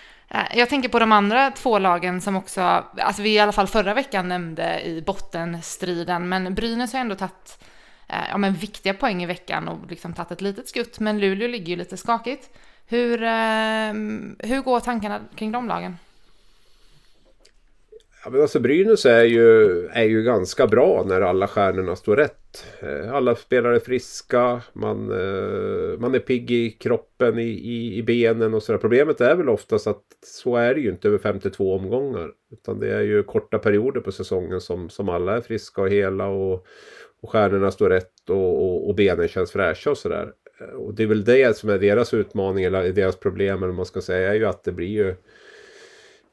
Eh, 0.33 0.57
jag 0.57 0.69
tänker 0.69 0.89
på 0.89 0.99
de 0.99 1.11
andra 1.11 1.51
två 1.51 1.79
lagen 1.79 2.21
som 2.21 2.35
också, 2.35 2.61
alltså 2.97 3.21
vi 3.21 3.33
i 3.33 3.39
alla 3.39 3.51
fall 3.51 3.67
förra 3.67 3.93
veckan 3.93 4.27
nämnde 4.27 4.81
i 4.81 5.01
bottenstriden, 5.01 6.29
men 6.29 6.55
Brynäs 6.55 6.93
har 6.93 6.99
ändå 6.99 7.15
tagit 7.15 7.63
eh, 8.07 8.29
ja, 8.29 8.37
men 8.37 8.53
viktiga 8.53 8.93
poäng 8.93 9.23
i 9.23 9.25
veckan 9.25 9.67
och 9.67 9.89
liksom 9.89 10.13
tagit 10.13 10.31
ett 10.31 10.41
litet 10.41 10.69
skutt, 10.69 10.99
men 10.99 11.19
Luleå 11.19 11.47
ligger 11.47 11.67
ju 11.67 11.75
lite 11.75 11.97
skakigt. 11.97 12.49
Hur, 12.87 13.23
eh, 13.23 13.93
hur 14.39 14.61
går 14.61 14.79
tankarna 14.79 15.19
kring 15.35 15.51
de 15.51 15.67
lagen? 15.67 15.97
Ja, 18.23 18.29
men 18.29 18.41
alltså 18.41 18.59
Brynäs 18.59 19.05
är 19.05 19.23
ju, 19.23 19.85
är 19.87 20.03
ju 20.03 20.23
ganska 20.23 20.67
bra 20.67 21.03
när 21.07 21.21
alla 21.21 21.47
stjärnorna 21.47 21.95
står 21.95 22.15
rätt. 22.15 22.65
Eh, 22.79 23.13
alla 23.13 23.35
spelare 23.35 23.75
är 23.75 23.79
friska, 23.79 24.61
man, 24.73 25.11
eh, 25.11 25.99
man 25.99 26.15
är 26.15 26.19
pigg 26.19 26.51
i 26.51 26.69
kroppen, 26.69 27.39
i, 27.39 27.47
i, 27.47 27.97
i 27.97 28.03
benen 28.03 28.53
och 28.53 28.63
sådär. 28.63 28.79
Problemet 28.79 29.21
är 29.21 29.35
väl 29.35 29.49
oftast 29.49 29.87
att 29.87 30.03
så 30.25 30.55
är 30.55 30.73
det 30.75 30.81
ju 30.81 30.89
inte 30.89 31.07
över 31.07 31.17
52 31.17 31.75
omgångar. 31.75 32.31
Utan 32.51 32.79
det 32.79 32.93
är 32.93 33.01
ju 33.01 33.23
korta 33.23 33.59
perioder 33.59 34.01
på 34.01 34.11
säsongen 34.11 34.61
som, 34.61 34.89
som 34.89 35.09
alla 35.09 35.37
är 35.37 35.41
friska 35.41 35.81
och 35.81 35.89
hela 35.89 36.27
och, 36.27 36.65
och 37.21 37.29
stjärnorna 37.29 37.71
står 37.71 37.89
rätt 37.89 38.29
och, 38.29 38.63
och, 38.63 38.89
och 38.89 38.95
benen 38.95 39.27
känns 39.27 39.51
fräscha 39.51 39.91
och 39.91 39.97
sådär. 39.97 40.31
Eh, 40.59 40.75
och 40.75 40.93
det 40.93 41.03
är 41.03 41.07
väl 41.07 41.23
det 41.23 41.57
som 41.57 41.69
är 41.69 41.79
deras 41.79 42.13
utmaning 42.13 42.63
eller 42.63 42.91
deras 42.91 43.15
problem 43.15 43.57
eller 43.57 43.67
vad 43.67 43.75
man 43.75 43.85
ska 43.85 44.01
säga 44.01 44.29
är 44.29 44.35
ju 44.35 44.45
att 44.45 44.63
det 44.63 44.71
blir 44.71 44.87
ju 44.87 45.15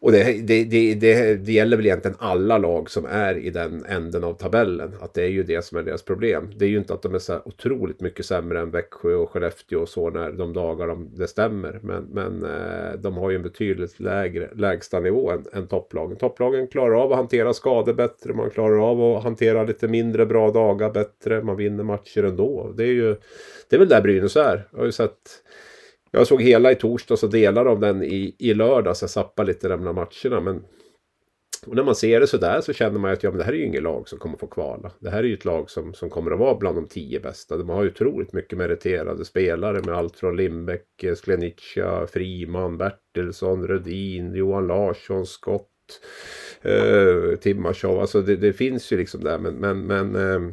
och 0.00 0.12
det, 0.12 0.46
det, 0.46 0.64
det, 0.64 0.94
det, 0.94 1.34
det 1.34 1.52
gäller 1.52 1.76
väl 1.76 1.86
egentligen 1.86 2.16
alla 2.20 2.58
lag 2.58 2.90
som 2.90 3.06
är 3.06 3.34
i 3.38 3.50
den 3.50 3.84
änden 3.84 4.24
av 4.24 4.34
tabellen. 4.34 4.94
Att 5.00 5.14
det 5.14 5.22
är 5.22 5.28
ju 5.28 5.42
det 5.42 5.64
som 5.64 5.78
är 5.78 5.82
deras 5.82 6.02
problem. 6.02 6.50
Det 6.56 6.64
är 6.64 6.68
ju 6.68 6.78
inte 6.78 6.94
att 6.94 7.02
de 7.02 7.14
är 7.14 7.18
så 7.18 7.40
otroligt 7.44 8.00
mycket 8.00 8.26
sämre 8.26 8.60
än 8.60 8.70
Växjö 8.70 9.14
och 9.14 9.30
Skellefteå 9.30 9.80
och 9.80 9.88
så 9.88 10.10
när 10.10 10.32
de 10.32 10.52
dagar 10.52 10.86
de, 10.86 11.10
det 11.16 11.28
stämmer. 11.28 11.80
Men, 11.82 12.04
men 12.04 12.44
eh, 12.44 13.00
de 13.00 13.16
har 13.16 13.30
ju 13.30 13.36
en 13.36 13.42
betydligt 13.42 14.00
lägre 14.00 14.50
lägsta 14.54 15.00
nivå 15.00 15.30
än, 15.30 15.44
än 15.52 15.66
topplagen. 15.66 16.16
Topplagen 16.16 16.66
klarar 16.66 17.02
av 17.04 17.12
att 17.12 17.18
hantera 17.18 17.54
skador 17.54 17.94
bättre. 17.94 18.34
Man 18.34 18.50
klarar 18.50 18.90
av 18.90 19.00
att 19.00 19.22
hantera 19.22 19.64
lite 19.64 19.88
mindre 19.88 20.26
bra 20.26 20.50
dagar 20.50 20.90
bättre. 20.90 21.42
Man 21.42 21.56
vinner 21.56 21.84
matcher 21.84 22.24
ändå. 22.24 22.72
Det 22.76 22.82
är 22.82 22.92
ju 22.92 23.16
det 23.68 23.76
är 23.76 23.78
väl 23.78 23.88
där 23.88 24.02
Brynäs 24.02 24.36
är. 24.36 24.68
Jag 24.70 24.78
har 24.78 24.86
ju 24.86 24.92
sett 24.92 25.42
jag 26.10 26.26
såg 26.26 26.42
hela 26.42 26.72
i 26.72 26.74
torsdags 26.74 27.22
och 27.22 27.30
delar 27.30 27.66
av 27.66 27.80
den 27.80 28.02
i, 28.02 28.34
i 28.38 28.54
lördags. 28.54 29.00
Jag 29.00 29.10
zappade 29.10 29.48
lite 29.48 29.68
de 29.68 29.84
matcherna. 29.84 30.40
Men 30.40 30.62
och 31.66 31.76
när 31.76 31.82
man 31.82 31.94
ser 31.94 32.20
det 32.20 32.26
sådär 32.26 32.60
så 32.60 32.72
känner 32.72 32.98
man 32.98 33.12
att 33.12 33.22
ja, 33.22 33.30
men 33.30 33.38
det 33.38 33.44
här 33.44 33.52
är 33.52 33.56
ju 33.56 33.64
inget 33.64 33.82
lag 33.82 34.08
som 34.08 34.18
kommer 34.18 34.36
få 34.36 34.46
kvala. 34.46 34.92
Det 34.98 35.10
här 35.10 35.18
är 35.18 35.24
ju 35.24 35.34
ett 35.34 35.44
lag 35.44 35.70
som, 35.70 35.94
som 35.94 36.10
kommer 36.10 36.30
att 36.30 36.38
vara 36.38 36.54
bland 36.54 36.76
de 36.76 36.86
tio 36.86 37.20
bästa. 37.20 37.56
De 37.56 37.68
har 37.68 37.82
ju 37.82 37.90
otroligt 37.90 38.32
mycket 38.32 38.58
meriterade 38.58 39.24
spelare 39.24 39.80
med 39.84 39.94
allt 39.94 40.16
från 40.16 40.36
Lindbäck, 40.36 41.04
eh, 41.04 41.14
Sklenicka, 41.14 42.06
Friman, 42.06 42.78
Bertilsson, 42.78 43.66
Rödin, 43.66 44.34
Johan 44.34 44.66
Larsson, 44.66 45.26
Skott, 45.26 46.00
eh, 46.62 47.38
Timashov. 47.40 48.00
Alltså 48.00 48.22
det, 48.22 48.36
det, 48.36 48.52
finns 48.52 48.92
ju 48.92 48.96
liksom 48.96 49.24
där. 49.24 49.38
Men, 49.38 49.54
men, 49.54 49.80
men 49.80 50.16
eh, 50.16 50.52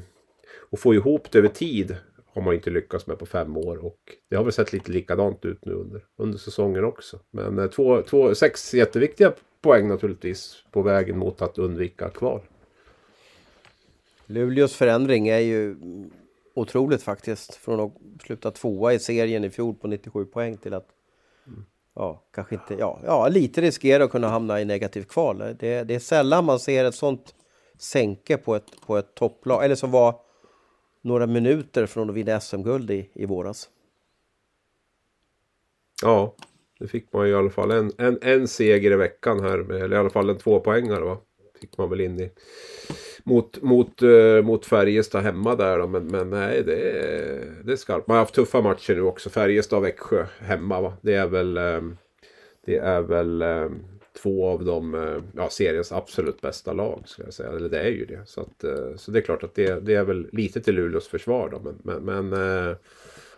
att 0.71 0.79
få 0.79 0.93
ihop 0.93 1.31
det 1.31 1.37
över 1.37 1.49
tid 1.49 1.95
har 2.35 2.41
man 2.41 2.53
inte 2.53 2.69
lyckats 2.69 3.07
med 3.07 3.19
på 3.19 3.25
fem 3.25 3.57
år 3.57 3.85
och 3.85 3.99
det 4.29 4.35
har 4.35 4.43
väl 4.43 4.53
sett 4.53 4.73
lite 4.73 4.91
likadant 4.91 5.45
ut 5.45 5.65
nu 5.65 5.73
under, 5.73 6.05
under 6.17 6.37
säsongen 6.37 6.85
också. 6.85 7.19
Men 7.31 7.59
eh, 7.59 7.67
två, 7.67 8.01
två, 8.01 8.35
sex 8.35 8.73
jätteviktiga 8.73 9.33
poäng 9.61 9.87
naturligtvis 9.87 10.63
på 10.71 10.81
vägen 10.81 11.17
mot 11.17 11.41
att 11.41 11.57
undvika 11.57 12.09
kval. 12.09 12.41
Luleås 14.25 14.75
förändring 14.75 15.27
är 15.27 15.39
ju 15.39 15.75
otroligt 16.53 17.03
faktiskt. 17.03 17.55
Från 17.55 17.79
att 17.79 17.93
sluta 18.25 18.51
tvåa 18.51 18.93
i 18.93 18.99
serien 18.99 19.43
i 19.43 19.49
fjol 19.49 19.75
på 19.75 19.87
97 19.87 20.25
poäng 20.25 20.57
till 20.57 20.73
att 20.73 20.87
mm. 21.47 21.65
ja, 21.95 22.23
kanske 22.31 22.55
inte, 22.55 22.73
ja, 22.73 22.99
ja, 23.05 23.27
lite 23.27 23.61
riskera 23.61 24.03
att 24.03 24.11
kunna 24.11 24.27
hamna 24.27 24.61
i 24.61 24.65
negativt 24.65 25.07
kval. 25.07 25.37
Det, 25.37 25.83
det 25.83 25.95
är 25.95 25.99
sällan 25.99 26.45
man 26.45 26.59
ser 26.59 26.85
ett 26.85 26.95
sånt 26.95 27.35
sänke 27.77 28.37
på 28.37 28.55
ett, 28.55 28.81
på 28.85 28.97
ett 28.97 29.15
topplag, 29.15 29.65
eller 29.65 29.75
som 29.75 29.91
var 29.91 30.24
några 31.05 31.27
minuter 31.27 31.85
från 31.85 32.09
att 32.09 32.15
vinna 32.15 32.39
SM-guld 32.39 32.91
i, 32.91 33.09
i 33.13 33.25
våras. 33.25 33.69
Ja, 36.01 36.35
det 36.79 36.87
fick 36.87 37.13
man 37.13 37.27
ju 37.27 37.31
i 37.31 37.35
alla 37.35 37.49
fall 37.49 37.71
en, 37.71 37.91
en, 37.97 38.19
en 38.21 38.47
seger 38.47 38.91
i 38.91 38.95
veckan 38.95 39.39
här. 39.39 39.57
Med, 39.57 39.81
eller 39.81 39.95
i 39.95 39.99
alla 39.99 40.09
fall 40.09 40.29
en 40.29 40.37
tvåpoängare 40.37 41.03
va. 41.03 41.17
Fick 41.61 41.77
man 41.77 41.89
väl 41.89 42.01
in 42.01 42.19
i. 42.19 42.31
Mot, 43.23 43.61
mot, 43.61 44.03
uh, 44.03 44.41
mot 44.41 44.65
Färjestad 44.65 45.23
hemma 45.23 45.55
där 45.55 45.79
då. 45.79 45.87
Men, 45.87 46.07
men 46.07 46.29
nej, 46.29 46.63
det 46.63 46.91
är, 46.91 47.63
det 47.63 47.71
är 47.71 47.75
skarpt. 47.75 48.07
Man 48.07 48.15
har 48.15 48.23
haft 48.23 48.35
tuffa 48.35 48.61
matcher 48.61 48.95
nu 48.95 49.01
också. 49.01 49.29
Färjestad 49.29 49.77
och 49.77 49.85
Växjö 49.85 50.25
hemma 50.39 50.81
va. 50.81 50.93
Det 51.01 51.13
är 51.13 51.27
väl... 51.27 51.57
Um, 51.57 51.97
det 52.65 52.77
är 52.77 53.01
väl 53.01 53.41
um, 53.41 53.85
två 54.21 54.47
av 54.47 54.65
de, 54.65 54.95
eh, 54.95 55.23
ja, 55.35 55.49
seriens 55.49 55.91
absolut 55.91 56.41
bästa 56.41 56.73
lag. 56.73 57.03
Ska 57.05 57.23
jag 57.23 57.33
säga. 57.33 57.49
Eller 57.49 57.69
det 57.69 57.79
är 57.79 57.89
ju 57.89 58.05
det. 58.05 58.21
Så, 58.25 58.41
att, 58.41 58.63
eh, 58.63 58.95
så 58.95 59.11
det 59.11 59.19
är 59.19 59.21
klart 59.21 59.43
att 59.43 59.55
det, 59.55 59.79
det 59.85 59.95
är 59.95 60.03
väl 60.03 60.27
lite 60.31 60.61
till 60.61 60.75
Luleås 60.75 61.07
försvar 61.07 61.49
då. 61.49 61.59
Men, 61.59 62.03
men, 62.03 62.29
men 62.29 62.67
eh, 62.69 62.75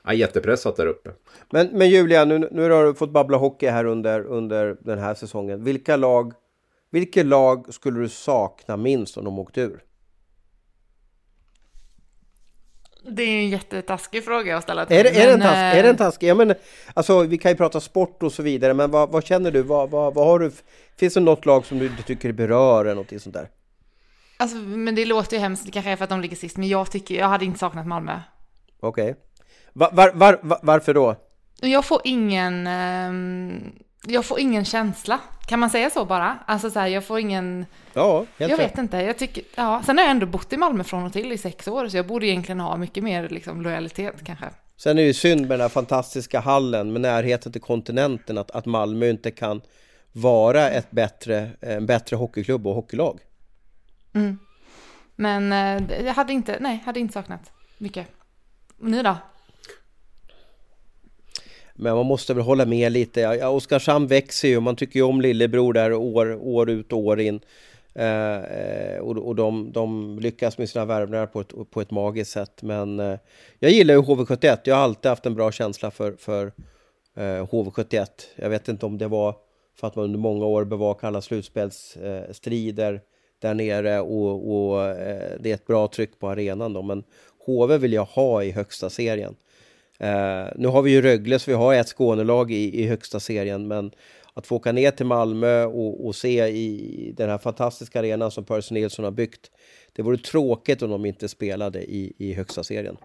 ja, 0.03 0.13
jättepressat 0.13 0.75
där 0.75 0.88
uppe. 0.88 1.11
Men, 1.49 1.67
men 1.71 1.89
Julia, 1.89 2.25
nu, 2.25 2.49
nu 2.51 2.69
har 2.69 2.86
du 2.86 2.93
fått 2.93 3.11
babbla 3.11 3.38
hockey 3.38 3.67
här 3.67 3.86
under, 3.86 4.25
under 4.25 4.78
den 4.80 4.99
här 4.99 5.13
säsongen. 5.13 5.63
Vilka 5.63 5.95
lag, 5.95 6.34
vilka 6.89 7.23
lag 7.23 7.73
skulle 7.73 7.99
du 7.99 8.09
sakna 8.09 8.78
minst 8.78 9.17
om 9.17 9.25
de 9.25 9.39
åkte 9.39 9.61
ur? 9.61 9.84
Det 13.09 13.23
är 13.23 13.39
en 13.39 13.49
jättetaskig 13.49 14.25
fråga 14.25 14.57
att 14.57 14.63
ställa 14.63 14.85
till. 14.85 14.97
Är 14.97 15.03
det, 15.03 15.09
är, 15.09 15.27
men, 15.31 15.41
task, 15.41 15.55
är 15.55 15.83
det 15.83 15.89
en 15.89 15.97
taskig? 15.97 16.27
Ja, 16.27 16.35
men, 16.35 16.53
alltså, 16.93 17.23
vi 17.23 17.37
kan 17.37 17.51
ju 17.51 17.57
prata 17.57 17.79
sport 17.79 18.23
och 18.23 18.31
så 18.31 18.43
vidare, 18.43 18.73
men 18.73 18.91
vad, 18.91 19.09
vad 19.09 19.25
känner 19.25 19.51
du? 19.51 19.61
Vad, 19.61 19.89
vad, 19.89 20.13
vad, 20.13 20.27
har 20.27 20.39
du? 20.39 20.51
Finns 20.97 21.13
det 21.13 21.19
något 21.19 21.45
lag 21.45 21.65
som 21.65 21.79
du, 21.79 21.91
tycker 22.05 22.31
berör 22.31 22.85
eller 22.85 22.95
någonting 22.95 23.19
sånt 23.19 23.35
där? 23.35 23.49
Alltså, 24.37 24.57
men 24.57 24.95
det 24.95 25.05
låter 25.05 25.37
ju 25.37 25.41
hemskt, 25.41 25.65
det 25.65 25.71
kanske 25.71 25.91
är 25.91 25.95
för 25.95 26.03
att 26.03 26.09
de 26.09 26.21
ligger 26.21 26.35
sist, 26.35 26.57
men 26.57 26.67
jag 26.67 26.91
tycker, 26.91 27.15
jag 27.15 27.27
hade 27.27 27.45
inte 27.45 27.59
saknat 27.59 27.87
Malmö. 27.87 28.19
Okej. 28.79 29.03
Okay. 29.03 29.15
Var, 29.73 29.91
var, 29.93 30.39
var, 30.41 30.59
varför 30.61 30.93
då? 30.93 31.15
Jag 31.61 31.85
får 31.85 32.01
ingen... 32.03 32.67
Um 32.67 33.73
jag 34.07 34.25
får 34.25 34.39
ingen 34.39 34.65
känsla. 34.65 35.19
Kan 35.47 35.59
man 35.59 35.69
säga 35.69 35.89
så 35.89 36.05
bara? 36.05 36.39
Alltså 36.45 36.69
så 36.69 36.79
här, 36.79 36.87
jag 36.87 37.03
får 37.03 37.19
ingen... 37.19 37.65
Ja, 37.93 38.17
helt 38.17 38.51
Jag 38.51 38.51
rätt. 38.51 38.59
vet 38.59 38.77
inte. 38.77 38.97
Jag 38.97 39.17
tycker, 39.17 39.43
ja. 39.55 39.81
Sen 39.85 39.97
har 39.97 40.05
jag 40.05 40.11
ändå 40.11 40.25
bott 40.25 40.53
i 40.53 40.57
Malmö 40.57 40.83
från 40.83 41.03
och 41.03 41.13
till 41.13 41.31
i 41.31 41.37
sex 41.37 41.67
år, 41.67 41.87
så 41.87 41.97
jag 41.97 42.07
borde 42.07 42.27
egentligen 42.27 42.59
ha 42.59 42.77
mycket 42.77 43.03
mer 43.03 43.29
liksom, 43.29 43.61
lojalitet 43.61 44.15
kanske. 44.23 44.45
Sen 44.77 44.97
är 44.97 45.01
det 45.01 45.07
ju 45.07 45.13
synd 45.13 45.41
med 45.41 45.49
den 45.49 45.61
här 45.61 45.69
fantastiska 45.69 46.39
hallen 46.39 46.93
med 46.93 47.01
närheten 47.01 47.51
till 47.51 47.61
kontinenten, 47.61 48.37
att, 48.37 48.51
att 48.51 48.65
Malmö 48.65 49.09
inte 49.09 49.31
kan 49.31 49.61
vara 50.11 50.69
ett 50.69 50.91
bättre, 50.91 51.49
en 51.61 51.85
bättre 51.85 52.15
hockeyklubb 52.15 52.67
och 52.67 52.75
hockeylag. 52.75 53.19
Mm. 54.13 54.39
Men 55.15 55.53
eh, 55.53 56.05
jag 56.05 56.13
hade 56.13 56.33
inte, 56.33 56.57
nej, 56.59 56.83
hade 56.85 56.99
inte 56.99 57.13
saknat 57.13 57.51
mycket. 57.77 58.07
Ni 58.77 59.03
då? 59.03 59.15
Men 61.78 61.95
man 61.95 62.05
måste 62.05 62.34
väl 62.34 62.43
hålla 62.43 62.65
med 62.65 62.91
lite. 62.91 63.19
Ja, 63.21 63.49
Oskarshamn 63.49 64.07
växer 64.07 64.47
ju, 64.47 64.59
man 64.59 64.75
tycker 64.75 64.99
ju 64.99 65.03
om 65.03 65.21
lillebror 65.21 65.73
där 65.73 65.93
år, 65.93 66.36
år 66.41 66.69
ut 66.69 66.93
och 66.93 66.99
år 66.99 67.19
in. 67.19 67.39
Eh, 67.93 68.38
eh, 68.38 68.99
och 68.99 69.17
och 69.17 69.36
de, 69.36 69.71
de, 69.71 70.19
lyckas 70.19 70.57
med 70.57 70.69
sina 70.69 70.86
värvningar 70.86 71.25
på 71.25 71.41
ett, 71.41 71.53
på 71.71 71.82
ett 71.82 71.91
magiskt 71.91 72.32
sätt. 72.32 72.61
Men 72.61 72.99
eh, 72.99 73.19
jag 73.59 73.71
gillar 73.71 73.93
ju 73.93 74.01
HV71. 74.01 74.57
Jag 74.63 74.75
har 74.75 74.84
alltid 74.84 75.09
haft 75.09 75.25
en 75.25 75.36
bra 75.36 75.51
känsla 75.51 75.91
för, 75.91 76.15
för 76.19 76.45
eh, 77.15 77.45
HV71. 77.45 78.07
Jag 78.36 78.49
vet 78.49 78.67
inte 78.67 78.86
om 78.86 78.97
det 78.97 79.07
var 79.07 79.36
för 79.80 79.88
att 79.88 79.95
man 79.95 80.05
under 80.05 80.19
många 80.19 80.45
år 80.45 80.63
bevakade 80.63 81.07
alla 81.07 81.21
slutspelsstrider 81.21 83.01
där 83.39 83.53
nere 83.53 83.99
och, 83.99 84.51
och 84.51 84.86
eh, 84.86 85.32
det 85.39 85.49
är 85.49 85.53
ett 85.53 85.67
bra 85.67 85.88
tryck 85.88 86.19
på 86.19 86.30
arenan 86.30 86.73
då. 86.73 86.82
Men 86.82 87.03
HV 87.45 87.78
vill 87.78 87.93
jag 87.93 88.05
ha 88.05 88.43
i 88.43 88.51
högsta 88.51 88.89
serien. 88.89 89.36
Eh, 89.99 90.45
nu 90.55 90.67
har 90.67 90.81
vi 90.81 90.91
ju 90.91 91.01
Rögle 91.01 91.39
så 91.39 91.51
vi 91.51 91.57
har 91.57 91.73
ett 91.73 91.87
Skånelag 91.87 92.51
i, 92.51 92.83
i 92.83 92.87
högsta 92.87 93.19
serien 93.19 93.67
men 93.67 93.91
att 94.33 94.47
få 94.47 94.55
åka 94.55 94.71
ner 94.71 94.91
till 94.91 95.05
Malmö 95.05 95.65
och, 95.65 96.05
och, 96.07 96.15
se 96.15 96.47
i 96.47 97.13
den 97.17 97.29
här 97.29 97.37
fantastiska 97.37 97.99
arenan 97.99 98.31
som 98.31 98.45
Percy 98.45 98.73
Nilsson 98.73 99.05
har 99.05 99.11
byggt. 99.11 99.51
Det 99.93 100.01
vore 100.01 100.17
tråkigt 100.17 100.81
om 100.81 100.89
de 100.89 101.05
inte 101.05 101.27
spelade 101.27 101.83
i, 101.83 102.13
i 102.17 102.33
högsta 102.33 102.63
serien. 102.63 102.97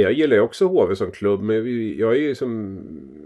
Jag 0.00 0.12
gillar 0.12 0.36
ju 0.36 0.42
också 0.42 0.66
HV 0.66 0.96
som 0.96 1.10
klubb, 1.10 1.42
men 1.42 1.56
jag 1.98 2.12
är 2.12 2.20
ju 2.20 2.34
som... 2.34 2.78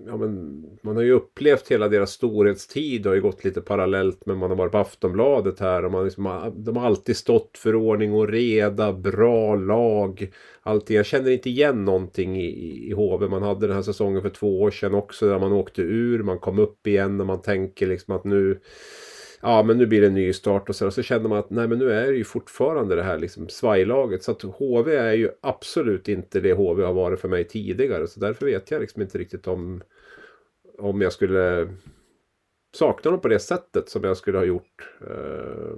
Ja, 0.06 0.16
men, 0.16 0.64
man 0.82 0.96
har 0.96 1.02
ju 1.02 1.12
upplevt 1.12 1.70
hela 1.70 1.88
deras 1.88 2.10
storhetstid. 2.10 3.02
Det 3.02 3.08
har 3.08 3.16
ju 3.16 3.22
gått 3.22 3.44
lite 3.44 3.60
parallellt 3.60 4.26
med 4.26 4.36
man 4.36 4.50
har 4.50 4.56
varit 4.56 4.72
på 4.72 4.78
Aftonbladet 4.78 5.60
här. 5.60 5.84
Och 5.84 5.92
man 5.92 6.04
liksom, 6.04 6.26
ah, 6.26 6.50
de 6.50 6.76
har 6.76 6.86
alltid 6.86 7.16
stått 7.16 7.58
för 7.58 7.74
ordning 7.74 8.14
och 8.14 8.28
reda, 8.28 8.92
bra 8.92 9.54
lag. 9.54 10.30
Allting. 10.62 10.96
Jag 10.96 11.06
känner 11.06 11.30
inte 11.30 11.50
igen 11.50 11.84
någonting 11.84 12.36
i, 12.40 12.88
i 12.88 12.92
HV. 12.92 13.28
Man 13.28 13.42
hade 13.42 13.66
den 13.66 13.76
här 13.76 13.82
säsongen 13.82 14.22
för 14.22 14.30
två 14.30 14.60
år 14.62 14.70
sedan 14.70 14.94
också 14.94 15.28
där 15.28 15.38
man 15.38 15.52
åkte 15.52 15.82
ur. 15.82 16.22
Man 16.22 16.38
kom 16.38 16.58
upp 16.58 16.86
igen 16.86 17.20
och 17.20 17.26
man 17.26 17.42
tänker 17.42 17.86
liksom 17.86 18.16
att 18.16 18.24
nu... 18.24 18.60
Ja 19.42 19.62
men 19.62 19.78
nu 19.78 19.86
blir 19.86 20.00
det 20.00 20.06
en 20.06 20.14
ny 20.14 20.32
start 20.32 20.68
och 20.68 20.76
så, 20.76 20.86
och 20.86 20.94
så 20.94 21.02
känner 21.02 21.28
man 21.28 21.38
att 21.38 21.50
nej 21.50 21.68
men 21.68 21.78
nu 21.78 21.92
är 21.92 22.06
det 22.06 22.16
ju 22.16 22.24
fortfarande 22.24 22.96
det 22.96 23.02
här 23.02 23.18
liksom 23.18 23.48
svajlaget. 23.48 24.22
Så 24.22 24.32
att 24.32 24.42
HV 24.42 24.96
är 24.96 25.12
ju 25.12 25.30
absolut 25.40 26.08
inte 26.08 26.40
det 26.40 26.52
HV 26.52 26.84
har 26.84 26.92
varit 26.92 27.20
för 27.20 27.28
mig 27.28 27.44
tidigare. 27.44 28.06
Så 28.06 28.20
därför 28.20 28.46
vet 28.46 28.70
jag 28.70 28.80
liksom 28.80 29.02
inte 29.02 29.18
riktigt 29.18 29.46
om, 29.46 29.82
om 30.78 31.00
jag 31.00 31.12
skulle 31.12 31.68
sakna 32.74 33.10
dem 33.10 33.20
på 33.20 33.28
det 33.28 33.38
sättet 33.38 33.88
som 33.88 34.04
jag 34.04 34.16
skulle 34.16 34.38
ha 34.38 34.44
gjort 34.44 34.88
eh, 35.00 35.76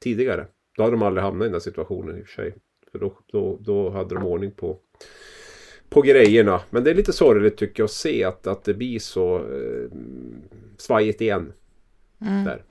tidigare. 0.00 0.46
Då 0.76 0.82
hade 0.82 0.96
de 0.96 1.02
aldrig 1.02 1.24
hamnat 1.24 1.44
i 1.44 1.48
den 1.48 1.54
här 1.54 1.60
situationen 1.60 2.18
i 2.18 2.22
och 2.22 2.26
för 2.26 2.34
sig. 2.34 2.54
För 2.92 2.98
då, 2.98 3.18
då, 3.26 3.58
då 3.60 3.90
hade 3.90 4.14
de 4.14 4.24
ordning 4.24 4.50
på, 4.50 4.78
på 5.88 6.02
grejerna. 6.02 6.60
Men 6.70 6.84
det 6.84 6.90
är 6.90 6.94
lite 6.94 7.12
sorgligt 7.12 7.56
tycker 7.56 7.80
jag 7.80 7.84
att 7.84 7.90
se 7.90 8.24
att, 8.24 8.46
att 8.46 8.64
det 8.64 8.74
blir 8.74 8.98
så 8.98 9.36
eh, 9.36 9.90
svajigt 10.76 11.20
igen. 11.20 11.52
Där. 12.18 12.62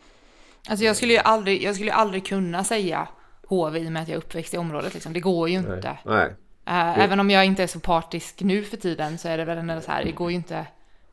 Alltså 0.70 0.86
jag 0.86 0.95
skulle 0.95 1.14
ju 1.14 1.20
aldrig, 1.20 1.64
jag 1.64 1.76
skulle 1.76 1.93
aldrig 1.93 2.26
kunna 2.26 2.64
säga 2.64 3.07
HV 3.47 3.80
i 3.80 3.88
och 3.88 3.91
med 3.91 4.01
att 4.01 4.07
jag 4.07 4.16
är 4.16 4.20
uppväxt 4.20 4.53
i 4.53 4.57
området 4.57 4.93
liksom. 4.93 5.14
Det 5.14 5.20
går 5.20 5.49
ju 5.49 5.55
inte. 5.55 5.97
Nej. 6.05 6.36
Nej. 6.66 6.95
Eh, 6.95 6.99
Även 7.03 7.20
om 7.20 7.30
jag 7.30 7.45
inte 7.45 7.64
är 7.64 7.68
så 7.68 7.80
partisk 7.80 8.41
nu 8.41 8.64
för 8.64 8.78
tiden 8.78 9.18
så 9.18 9.28
är 9.30 9.38
det 9.38 9.45
väl 9.45 9.57
ändå 9.57 9.82
så 9.82 9.91
här, 9.91 10.05
det 10.05 10.11
går 10.11 10.30
ju 10.32 10.36
inte 10.36 10.68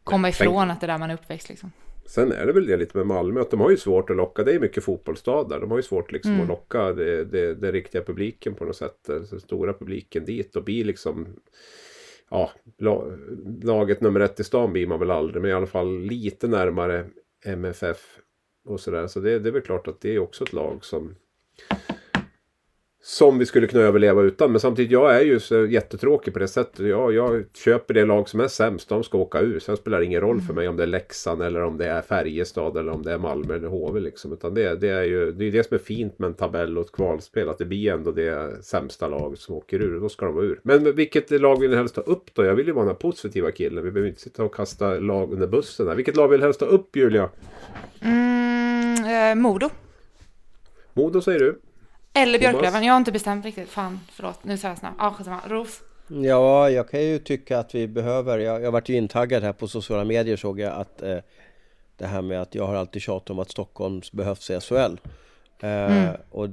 komma 0.05 0.23
Nej, 0.23 0.31
ifrån 0.31 0.71
att 0.71 0.81
det 0.81 0.87
är 0.87 0.89
där 0.89 0.99
man 0.99 1.11
är 1.11 1.15
uppväxt 1.15 1.49
liksom. 1.49 1.73
Sen 2.07 2.33
är 2.33 2.47
det 2.47 2.53
väl 2.53 2.67
det 2.67 2.77
lite 2.77 2.97
med 2.97 3.07
Malmö 3.07 3.41
att 3.41 3.51
de 3.51 3.61
har 3.61 3.71
ju 3.71 3.77
svårt 3.77 4.11
att 4.11 4.17
locka. 4.17 4.43
Det 4.43 4.53
är 4.53 4.61
mycket 4.61 4.85
fotbollsstad 4.85 5.49
där. 5.49 5.61
De 5.61 5.71
har 5.71 5.79
ju 5.79 5.83
svårt 5.83 6.13
liksom 6.13 6.41
att 6.41 6.49
locka 6.49 6.93
det, 6.93 7.25
det, 7.25 7.55
det 7.55 7.73
riktiga 7.73 8.03
publiken 8.03 8.55
på 8.55 8.65
något 8.65 8.77
sätt. 8.77 9.05
Den 9.07 9.41
stora 9.41 9.73
publiken 9.73 10.25
dit 10.25 10.57
och 10.57 10.65
blir 10.65 10.85
liksom 10.85 11.27
Ja, 12.31 12.51
la, 12.79 13.05
laget 13.63 14.01
nummer 14.01 14.21
ett 14.21 14.41
i 14.41 14.45
stan 14.45 14.73
blir 14.73 14.87
man 14.87 14.99
väl 14.99 15.11
aldrig. 15.11 15.43
Men 15.43 15.51
i 15.51 15.55
alla 15.55 15.67
fall 15.67 16.01
lite 16.01 16.49
närmare 16.49 17.07
MFF 17.45 18.19
och 18.65 18.81
sådär. 18.81 19.07
Så 19.07 19.21
det, 19.21 19.39
det 19.39 19.49
är 19.49 19.53
väl 19.53 19.63
klart 19.63 19.89
att 19.89 20.01
det 20.01 20.15
är 20.15 20.19
också 20.19 20.45
ett 20.45 20.53
lag 20.53 20.85
som 20.85 21.15
som 23.03 23.39
vi 23.39 23.47
skulle 23.47 23.67
kunna 23.67 23.85
överleva 23.85 24.23
utan. 24.23 24.51
Men 24.53 24.61
samtidigt, 24.61 24.91
jag 24.91 25.17
är 25.17 25.21
ju 25.21 25.41
så 25.41 25.67
jättetråkig 25.67 26.33
på 26.33 26.39
det 26.39 26.49
sättet. 26.49 26.87
Jag, 26.87 27.15
jag 27.15 27.45
köper 27.55 27.95
det 27.95 28.05
lag 28.05 28.29
som 28.29 28.41
är 28.41 28.49
sämst. 28.49 28.89
De 28.89 29.03
ska 29.03 29.19
åka 29.19 29.41
ur. 29.41 29.59
Sen 29.59 29.77
spelar 29.77 29.99
det 29.99 30.05
ingen 30.05 30.21
roll 30.21 30.41
för 30.41 30.55
mig 30.55 30.69
om 30.69 30.77
det 30.77 30.83
är 30.83 30.87
Leksand 30.87 31.43
eller 31.43 31.63
om 31.63 31.79
det 31.79 31.87
är 31.87 32.03
Färjestad 32.03 32.77
eller 32.77 32.93
om 32.93 33.03
det 33.03 33.13
är 33.13 33.19
Malmö 33.19 33.55
eller 33.55 33.69
HV. 33.69 34.01
Liksom. 34.01 34.33
Utan 34.33 34.55
det, 34.55 34.75
det 34.75 34.89
är 34.89 35.03
ju 35.03 35.33
det, 35.33 35.45
är 35.45 35.53
det 35.53 35.67
som 35.67 35.75
är 35.75 35.79
fint 35.79 36.19
med 36.19 36.27
en 36.27 36.35
tabell 36.35 36.79
och 36.79 36.85
ett 36.85 36.93
kvalspel. 36.93 37.49
Att 37.49 37.59
det 37.59 37.65
blir 37.65 37.93
ändå 37.93 38.13
det 38.13 38.65
sämsta 38.65 39.09
laget 39.09 39.39
som 39.39 39.55
åker 39.55 39.83
ur. 39.83 39.95
Och 39.95 40.01
då 40.01 40.09
ska 40.09 40.27
de 40.27 40.35
vara 40.35 40.45
ur. 40.45 40.61
Men 40.63 40.95
vilket 40.95 41.31
lag 41.31 41.61
vill 41.61 41.71
ni 41.71 41.77
helst 41.77 41.95
ta 41.95 42.01
upp 42.01 42.35
då? 42.35 42.45
Jag 42.45 42.55
vill 42.55 42.67
ju 42.67 42.73
vara 42.73 42.85
den 42.85 42.95
här 42.95 43.01
positiva 43.01 43.51
killen. 43.51 43.85
Vi 43.85 43.91
behöver 43.91 44.09
inte 44.09 44.21
sitta 44.21 44.45
och 44.45 44.55
kasta 44.55 44.95
lag 44.95 45.33
under 45.33 45.47
bussen. 45.47 45.89
Här. 45.89 45.95
Vilket 45.95 46.17
lag 46.17 46.29
vill 46.29 46.43
helst 46.43 46.61
ta 46.61 46.67
upp 46.67 46.97
Julia? 46.97 47.31
Mm, 48.03 49.05
eh, 49.05 49.43
Modo. 49.43 49.71
Modo 50.95 51.21
säger 51.21 51.39
du. 51.39 51.61
Eller? 52.13 52.39
Björklöven. 52.39 52.85
Jag 52.85 52.93
har 52.93 52.99
inte 52.99 53.13
bestämt 53.13 53.45
riktigt. 53.45 53.69
Fan, 53.69 54.01
förlåt. 54.13 54.45
Nu 54.45 54.59
sa 54.59 54.69
jag 54.69 54.79
snabbt. 54.79 54.97
Ja, 54.99 55.11
skitsamma. 55.11 55.41
Ros. 55.49 55.81
Ja, 56.09 56.71
jag 56.71 56.91
kan 56.91 57.03
ju 57.03 57.19
tycka 57.19 57.59
att 57.59 57.75
vi 57.75 57.89
behöver, 57.89 58.39
jag, 58.39 58.63
jag 58.63 58.73
vart 58.73 58.89
ju 58.89 58.97
intaggad 58.97 59.43
här 59.43 59.53
på 59.53 59.69
sociala 59.69 60.05
medier 60.05 60.37
såg 60.37 60.61
jag 60.61 60.73
att 60.73 61.03
eh, 61.03 61.19
det 61.97 62.07
här 62.07 62.23
med 62.23 62.43
att 62.43 62.55
jag 62.55 62.67
har 62.67 62.75
alltid 62.75 63.03
tjatat 63.03 63.31
om 63.31 63.39
att 63.39 63.51
Stockholm 63.51 64.03
behövs 64.13 64.51
i 64.51 64.61
SHL. 64.61 64.97
Eh, 65.63 66.11
Och 66.31 66.49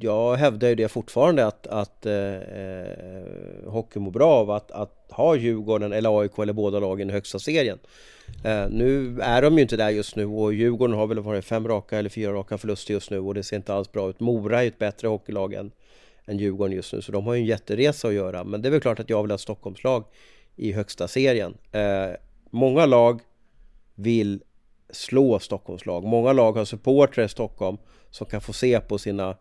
jag 0.00 0.36
hävdar 0.36 0.68
ju 0.68 0.74
det 0.74 0.88
fortfarande 0.88 1.46
att, 1.46 1.66
att 1.66 2.06
eh, 2.06 2.34
eh, 2.34 3.66
hockey 3.66 3.98
mår 3.98 4.10
bra 4.10 4.30
av 4.34 4.50
att, 4.50 4.70
att 4.70 5.06
ha 5.10 5.36
Djurgården 5.36 5.92
eller 5.92 6.20
AIK 6.20 6.38
eller 6.38 6.52
båda 6.52 6.80
lagen 6.80 7.10
i 7.10 7.12
högsta 7.12 7.38
serien. 7.38 7.78
Eh, 8.44 8.66
nu 8.70 9.20
är 9.20 9.42
de 9.42 9.56
ju 9.56 9.62
inte 9.62 9.76
där 9.76 9.90
just 9.90 10.16
nu 10.16 10.26
och 10.26 10.54
Djurgården 10.54 10.96
har 10.96 11.06
väl 11.06 11.18
varit 11.18 11.44
fem 11.44 11.68
raka 11.68 11.98
eller 11.98 12.10
fyra 12.10 12.32
raka 12.32 12.58
förluster 12.58 12.94
just 12.94 13.10
nu 13.10 13.18
och 13.18 13.34
det 13.34 13.42
ser 13.42 13.56
inte 13.56 13.74
alls 13.74 13.92
bra 13.92 14.10
ut. 14.10 14.20
Mora 14.20 14.58
är 14.58 14.62
ju 14.62 14.68
ett 14.68 14.78
bättre 14.78 15.08
hockeylag 15.08 15.54
än, 15.54 15.70
än 16.26 16.38
Djurgården 16.38 16.76
just 16.76 16.92
nu 16.92 17.02
så 17.02 17.12
de 17.12 17.26
har 17.26 17.34
ju 17.34 17.40
en 17.40 17.46
jätteresa 17.46 18.08
att 18.08 18.14
göra. 18.14 18.44
Men 18.44 18.62
det 18.62 18.68
är 18.68 18.70
väl 18.70 18.80
klart 18.80 19.00
att 19.00 19.10
jag 19.10 19.22
vill 19.22 19.30
ha 19.30 19.38
Stockholmslag 19.38 20.04
i 20.56 20.72
högsta 20.72 21.08
serien. 21.08 21.54
Eh, 21.72 22.10
många 22.50 22.86
lag 22.86 23.20
vill 23.94 24.42
slå 24.90 25.38
Stockholmslag. 25.38 26.04
Många 26.04 26.32
lag 26.32 26.52
har 26.52 26.64
supportrar 26.64 27.24
i 27.24 27.28
Stockholm 27.28 27.78
som 28.10 28.26
kan 28.26 28.40
få 28.40 28.52
se 28.52 28.80
på 28.80 28.98
sina 28.98 29.36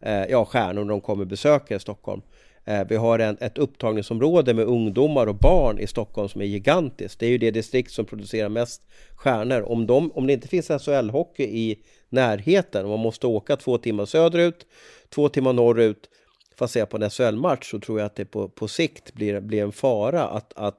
eh, 0.00 0.24
ja, 0.24 0.44
stjärnor 0.44 0.84
när 0.84 0.90
de 0.90 1.00
kommer 1.00 1.24
besöka 1.24 1.78
Stockholm. 1.78 2.22
Eh, 2.64 2.84
vi 2.88 2.96
har 2.96 3.18
en, 3.18 3.36
ett 3.40 3.58
upptagningsområde 3.58 4.54
med 4.54 4.64
ungdomar 4.64 5.26
och 5.26 5.34
barn 5.34 5.78
i 5.78 5.86
Stockholm 5.86 6.28
som 6.28 6.40
är 6.40 6.44
gigantiskt. 6.44 7.20
Det 7.20 7.26
är 7.26 7.30
ju 7.30 7.38
det 7.38 7.50
distrikt 7.50 7.92
som 7.92 8.04
producerar 8.04 8.48
mest 8.48 8.82
stjärnor. 9.14 9.62
Om, 9.62 9.86
de, 9.86 10.12
om 10.12 10.26
det 10.26 10.32
inte 10.32 10.48
finns 10.48 10.70
SHL-hockey 10.70 11.42
i 11.42 11.78
närheten 12.08 12.84
och 12.84 12.90
man 12.90 13.00
måste 13.00 13.26
åka 13.26 13.56
två 13.56 13.78
timmar 13.78 14.06
söderut, 14.06 14.66
två 15.08 15.28
timmar 15.28 15.52
norrut 15.52 16.08
för 16.56 16.64
att 16.64 16.70
se 16.70 16.86
på 16.86 16.96
en 16.96 17.10
SHL-match 17.10 17.70
så 17.70 17.80
tror 17.80 17.98
jag 17.98 18.06
att 18.06 18.16
det 18.16 18.24
på, 18.24 18.48
på 18.48 18.68
sikt 18.68 19.14
blir, 19.14 19.40
blir 19.40 19.62
en 19.62 19.72
fara 19.72 20.24
att, 20.24 20.52
att 20.56 20.78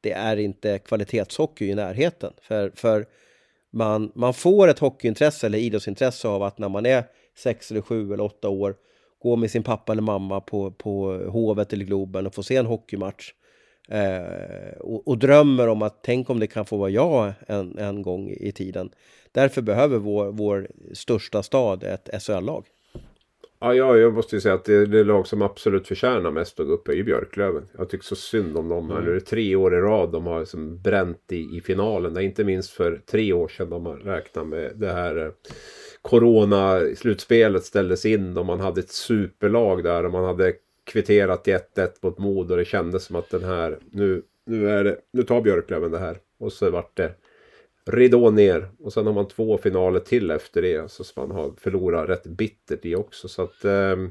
det 0.00 0.12
är 0.12 0.36
inte 0.36 0.78
kvalitetshockey 0.78 1.70
i 1.70 1.74
närheten. 1.74 2.32
För, 2.42 2.72
för 2.74 3.06
man, 3.72 4.12
man 4.14 4.34
får 4.34 4.68
ett 4.68 4.78
hockeyintresse 4.78 5.46
eller 5.46 5.58
idrottsintresse 5.58 6.28
av 6.28 6.42
att 6.42 6.58
när 6.58 6.68
man 6.68 6.86
är 6.86 7.04
sex 7.38 7.70
eller 7.70 7.80
sju 7.80 8.12
eller 8.12 8.24
åtta 8.24 8.48
år 8.48 8.74
gå 9.22 9.36
med 9.36 9.50
sin 9.50 9.62
pappa 9.62 9.92
eller 9.92 10.02
mamma 10.02 10.40
på, 10.40 10.70
på 10.70 11.12
Hovet 11.12 11.72
eller 11.72 11.84
Globen 11.84 12.26
och 12.26 12.34
få 12.34 12.42
se 12.42 12.56
en 12.56 12.66
hockeymatch. 12.66 13.32
Eh, 13.88 14.78
och, 14.80 15.08
och 15.08 15.18
drömmer 15.18 15.68
om 15.68 15.82
att 15.82 16.02
tänk 16.02 16.30
om 16.30 16.40
det 16.40 16.46
kan 16.46 16.64
få 16.64 16.76
vara 16.76 16.90
jag 16.90 17.32
en, 17.46 17.78
en 17.78 18.02
gång 18.02 18.30
i 18.30 18.52
tiden. 18.52 18.90
Därför 19.32 19.62
behöver 19.62 19.98
vår, 19.98 20.26
vår 20.26 20.68
största 20.92 21.42
stad 21.42 21.84
ett 21.84 22.22
SHL-lag. 22.22 22.66
Ja, 23.64 23.74
ja, 23.74 23.96
jag 23.96 24.14
måste 24.14 24.36
ju 24.36 24.40
säga 24.40 24.54
att 24.54 24.64
det, 24.64 24.86
det 24.86 25.04
lag 25.04 25.26
som 25.26 25.42
absolut 25.42 25.88
förtjänar 25.88 26.30
mest 26.30 26.60
att 26.60 26.66
gå 26.66 26.72
upp 26.72 26.88
är 26.88 26.92
ju 26.92 27.04
Björklöven. 27.04 27.68
Jag 27.78 27.88
tycker 27.88 28.04
så 28.04 28.16
synd 28.16 28.56
om 28.56 28.68
dem 28.68 28.90
här. 28.90 29.00
Nu 29.00 29.10
är 29.10 29.14
det 29.14 29.20
tre 29.20 29.56
år 29.56 29.74
i 29.74 29.80
rad 29.80 30.12
de 30.12 30.26
har 30.26 30.40
liksom 30.40 30.82
bränt 30.82 31.32
i, 31.32 31.56
i 31.56 31.60
finalen. 31.60 32.14
Det 32.14 32.22
är 32.22 32.24
inte 32.24 32.44
minst 32.44 32.70
för 32.70 33.00
tre 33.06 33.32
år 33.32 33.48
sedan 33.48 33.70
de 33.70 33.86
räknat 33.86 34.46
med 34.46 34.72
det 34.76 34.92
här 34.92 35.16
eh, 35.16 35.30
Corona-slutspelet 36.02 37.64
ställdes 37.64 38.06
in 38.06 38.36
och 38.36 38.46
man 38.46 38.60
hade 38.60 38.80
ett 38.80 38.90
superlag 38.90 39.82
där 39.82 40.04
och 40.06 40.12
man 40.12 40.24
hade 40.24 40.52
kvitterat 40.84 41.48
i 41.48 41.52
1-1 41.52 41.90
mot 42.00 42.18
Mod 42.18 42.50
och 42.50 42.56
det 42.56 42.64
kändes 42.64 43.04
som 43.04 43.16
att 43.16 43.30
den 43.30 43.44
här, 43.44 43.78
nu, 43.90 44.22
nu, 44.46 44.68
är 44.70 44.84
det, 44.84 44.96
nu 45.12 45.22
tar 45.22 45.40
Björklöven 45.40 45.90
det 45.90 45.98
här. 45.98 46.18
Och 46.38 46.52
så 46.52 46.70
vart 46.70 46.96
det 46.96 47.12
ridå 47.86 48.30
ner 48.30 48.70
och 48.78 48.92
sen 48.92 49.06
har 49.06 49.12
man 49.12 49.28
två 49.28 49.58
finaler 49.58 50.00
till 50.00 50.30
efter 50.30 50.62
det 50.62 50.90
så 50.90 51.04
man 51.16 51.30
har 51.30 51.52
förlorat 51.60 52.08
rätt 52.08 52.26
bittert 52.26 52.84
i 52.84 52.94
också. 52.94 53.28
Så 53.28 53.42
att 53.42 53.64
ehm, 53.64 54.10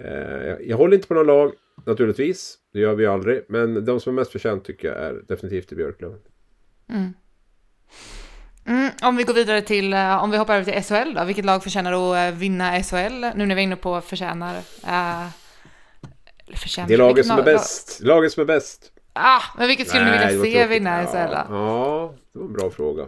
eh, 0.00 0.56
jag 0.60 0.76
håller 0.76 0.94
inte 0.94 1.08
på 1.08 1.14
några 1.14 1.26
lag 1.26 1.52
naturligtvis. 1.86 2.58
Det 2.72 2.80
gör 2.80 2.94
vi 2.94 3.02
ju 3.02 3.10
aldrig. 3.10 3.44
Men 3.48 3.84
de 3.84 4.00
som 4.00 4.12
är 4.12 4.20
mest 4.20 4.32
förtjänt 4.32 4.64
tycker 4.64 4.88
jag 4.88 4.96
är 4.96 5.22
definitivt 5.28 5.72
i 5.72 5.74
Björklöven. 5.74 6.20
Mm, 8.66 8.90
om 9.02 9.16
vi 9.16 9.24
går 9.24 9.34
vidare 9.34 9.62
till, 9.62 9.92
eh, 9.92 10.22
om 10.22 10.30
vi 10.30 10.36
hoppar 10.36 10.54
över 10.54 10.64
till 10.64 10.82
SHL 10.82 11.14
då. 11.14 11.24
Vilket 11.24 11.44
lag 11.44 11.62
förtjänar 11.62 11.92
att 11.92 12.32
eh, 12.32 12.38
vinna 12.38 12.82
SHL? 12.82 13.26
Nu 13.34 13.46
när 13.46 13.54
vi 13.54 13.60
är 13.60 13.64
inne 13.64 13.76
på 13.76 14.00
förtjänar. 14.00 14.54
eller 16.46 16.56
förtjänar 16.56 16.88
Det 16.88 16.94
är 16.94 16.98
laget 16.98 17.26
som 17.26 17.38
är 17.38 17.42
bäst. 17.42 18.00
Laget 18.02 18.32
som 18.32 18.40
är 18.40 18.44
bäst. 18.44 18.92
Ah, 19.12 19.42
men 19.58 19.68
vilket 19.68 19.88
skulle 19.88 20.04
ni 20.04 20.10
Nej, 20.10 20.36
det 20.36 20.42
vilja 20.42 20.62
se 20.62 20.66
vinna 20.66 21.06
SHL 21.06 21.30
då? 21.30 21.54
ja, 21.54 22.14
det 22.38 22.42
var 22.42 22.48
en 22.48 22.52
bra 22.52 22.70
fråga. 22.70 23.06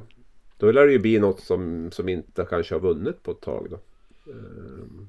Då 0.57 0.73
lär 0.73 0.87
det 0.87 0.93
ju 0.93 0.99
bli 0.99 1.19
något 1.19 1.41
som, 1.41 1.91
som 1.93 2.09
inte 2.09 2.47
kanske 2.51 2.75
har 2.75 2.81
vunnit 2.81 3.23
på 3.23 3.31
ett 3.31 3.41
tag 3.41 3.67
då. 3.71 3.79
Ehm. 4.33 5.09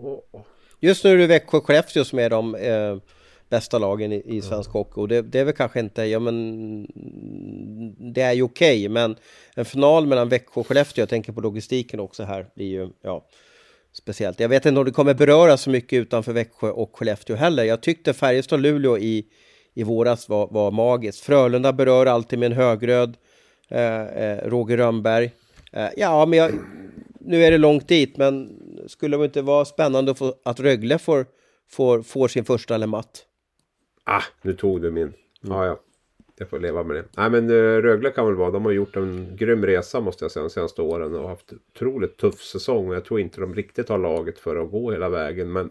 Åh. 0.00 0.42
Just 0.80 1.04
nu 1.04 1.10
är 1.10 1.16
det 1.16 1.26
Växjö 1.26 1.58
och 1.58 1.66
Skellefteå 1.66 2.04
som 2.04 2.18
är 2.18 2.30
de 2.30 2.54
eh, 2.54 2.96
bästa 3.48 3.78
lagen 3.78 4.12
i, 4.12 4.22
i 4.36 4.42
svensk 4.42 4.70
hockey 4.70 5.00
och 5.00 5.08
det, 5.08 5.22
det 5.22 5.40
är 5.40 5.44
väl 5.44 5.54
kanske 5.54 5.80
inte, 5.80 6.02
ja 6.02 6.18
men 6.18 6.86
det 8.14 8.20
är 8.20 8.32
ju 8.32 8.42
okej 8.42 8.88
men 8.88 9.16
en 9.54 9.64
final 9.64 10.06
mellan 10.06 10.28
Växjö 10.28 10.60
och 10.60 10.66
Skellefteå, 10.66 11.02
jag 11.02 11.08
tänker 11.08 11.32
på 11.32 11.40
logistiken 11.40 12.00
också 12.00 12.22
här, 12.22 12.46
blir 12.54 12.66
ju 12.66 12.88
ja, 13.02 13.26
speciellt. 13.92 14.40
Jag 14.40 14.48
vet 14.48 14.66
inte 14.66 14.78
om 14.78 14.84
det 14.84 14.92
kommer 14.92 15.14
beröra 15.14 15.56
så 15.56 15.70
mycket 15.70 15.96
utanför 15.96 16.32
Växjö 16.32 16.70
och 16.70 16.96
Skellefteå 16.96 17.36
heller. 17.36 17.64
Jag 17.64 17.80
tyckte 17.80 18.12
Färjestad-Luleå 18.12 18.98
i, 18.98 19.26
i 19.74 19.82
våras 19.82 20.28
var, 20.28 20.48
var 20.50 20.70
magiskt. 20.70 21.24
Frölunda 21.24 21.72
berör 21.72 22.06
alltid 22.06 22.38
med 22.38 22.46
en 22.46 22.58
högröd, 22.58 23.16
eh, 23.68 24.02
eh, 24.02 24.48
Roger 24.48 24.76
Rönnberg. 24.76 25.32
Eh, 25.72 25.88
ja, 25.96 26.26
men 26.26 26.38
jag, 26.38 26.52
nu 27.20 27.44
är 27.44 27.50
det 27.50 27.58
långt 27.58 27.88
dit, 27.88 28.16
men 28.16 28.60
skulle 28.86 29.16
det 29.16 29.24
inte 29.24 29.42
vara 29.42 29.64
spännande 29.64 30.10
att, 30.10 30.18
få, 30.18 30.34
att 30.42 30.60
Rögle 30.60 30.98
får, 30.98 31.26
får, 31.70 32.02
får 32.02 32.28
sin 32.28 32.44
första 32.44 32.76
Lematt. 32.76 33.24
Ah, 34.04 34.22
nu 34.42 34.52
tog 34.52 34.82
du 34.82 34.90
min. 34.90 35.12
Ja, 35.40 35.66
ja. 35.66 35.80
Jag 36.38 36.48
får 36.48 36.58
leva 36.58 36.82
med 36.82 36.96
det. 36.96 37.04
Nej 37.16 37.30
men 37.30 37.50
uh, 37.50 37.82
Rögle 37.82 38.10
kan 38.10 38.26
väl 38.26 38.34
vara. 38.34 38.50
De 38.50 38.64
har 38.64 38.72
gjort 38.72 38.96
en 38.96 39.36
grym 39.36 39.66
resa 39.66 40.00
måste 40.00 40.24
jag 40.24 40.32
säga 40.32 40.42
de 40.42 40.50
senaste 40.50 40.82
åren. 40.82 41.14
Och 41.14 41.28
haft 41.28 41.52
otroligt 41.52 42.16
tuff 42.16 42.42
säsong. 42.42 42.92
Jag 42.92 43.04
tror 43.04 43.20
inte 43.20 43.40
de 43.40 43.54
riktigt 43.54 43.88
har 43.88 43.98
laget 43.98 44.38
för 44.38 44.56
att 44.56 44.70
gå 44.70 44.92
hela 44.92 45.08
vägen. 45.08 45.52
Men 45.52 45.70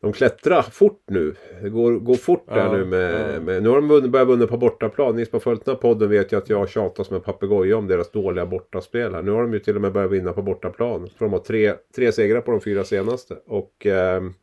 de 0.00 0.12
klättrar 0.12 0.62
fort 0.62 1.02
nu. 1.10 1.34
Det 1.62 1.68
går, 1.68 1.92
går 1.92 2.14
fort 2.14 2.44
där 2.48 2.56
Ja, 2.56 2.72
nu 2.72 2.84
med, 2.84 3.34
ja. 3.36 3.40
med... 3.40 3.62
Nu 3.62 3.68
har 3.68 3.76
de 4.00 4.10
börjat 4.10 4.28
vinna 4.28 4.46
på 4.46 4.56
bortaplan. 4.56 5.16
Ni 5.16 5.24
som 5.24 5.30
har 5.32 5.40
följt 5.40 5.64
den 5.64 5.74
här 5.74 5.80
podden 5.80 6.10
vet 6.10 6.32
ju 6.32 6.36
att 6.38 6.50
jag 6.50 6.68
tjatar 6.68 7.04
som 7.04 7.16
en 7.16 7.22
papegoja 7.22 7.76
om 7.76 7.86
deras 7.86 8.10
dåliga 8.10 8.46
bortaspel 8.46 9.14
här. 9.14 9.22
Nu 9.22 9.30
har 9.30 9.42
de 9.42 9.52
ju 9.52 9.58
till 9.58 9.74
och 9.76 9.82
med 9.82 9.92
börjat 9.92 10.10
vinna 10.10 10.32
på 10.32 10.42
bortaplan. 10.42 11.08
För 11.18 11.24
de 11.24 11.32
har 11.32 11.40
tre, 11.40 11.74
tre 11.96 12.12
segrar 12.12 12.40
på 12.40 12.50
de 12.50 12.60
fyra 12.60 12.84
senaste. 12.84 13.36
Och... 13.46 13.86
ehm, 13.86 14.34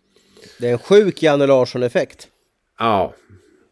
Det 0.59 0.67
är 0.67 0.71
en 0.71 0.79
sjuk 0.79 1.23
Janne 1.23 1.47
Larsson-effekt. 1.47 2.27
Ja, 2.79 3.13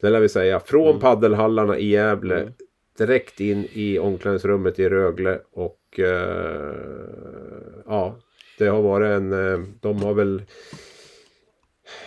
det 0.02 0.10
lär 0.10 0.20
vi 0.20 0.30
säga. 0.30 0.60
Från 0.60 0.88
Mm. 0.90 1.00
paddelhallarna 1.00 1.78
i 1.78 1.86
Gävle 1.90 2.52
direkt 2.98 3.40
in 3.40 3.68
i 3.74 4.00
omklädningsrummet 4.00 4.80
i 4.80 4.90
Rögle 4.90 5.40
och 5.54 6.00
eh, 6.00 6.76
ja, 7.86 8.16
det 8.60 8.68
har 8.68 8.82
varit 8.82 9.08
en... 9.10 9.54
Eh, 9.54 9.60
de 9.82 10.02
har 10.04 10.14
väl... 10.14 10.42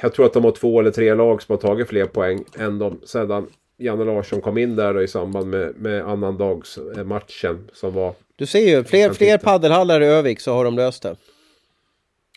Jag 0.01 0.15
tror 0.15 0.27
att 0.27 0.33
de 0.33 0.45
har 0.45 0.51
två 0.51 0.81
eller 0.81 0.91
tre 0.91 1.15
lag 1.15 1.43
som 1.43 1.53
har 1.53 1.61
tagit 1.61 1.89
fler 1.89 2.07
poäng 2.07 2.45
än 2.59 2.79
de 2.79 3.01
sedan 3.05 3.47
Janne 3.77 4.05
Larsson 4.05 4.41
kom 4.41 4.59
in 4.59 4.77
där 4.77 4.95
då 4.95 5.03
i 5.03 5.09
samband 5.09 5.47
med, 5.47 5.75
med 5.77 6.03
annandagsmatchen 6.09 7.71
som 7.73 7.95
var... 7.95 8.15
Du 8.37 8.47
ser 8.47 8.77
ju, 8.77 8.85
fler, 8.85 9.13
fler 9.13 9.39
paddelhallar 9.39 10.01
i 10.01 10.07
Övik 10.07 10.41
så 10.41 10.53
har 10.53 10.65
de 10.65 10.77
löst 10.77 11.03
det. 11.03 11.17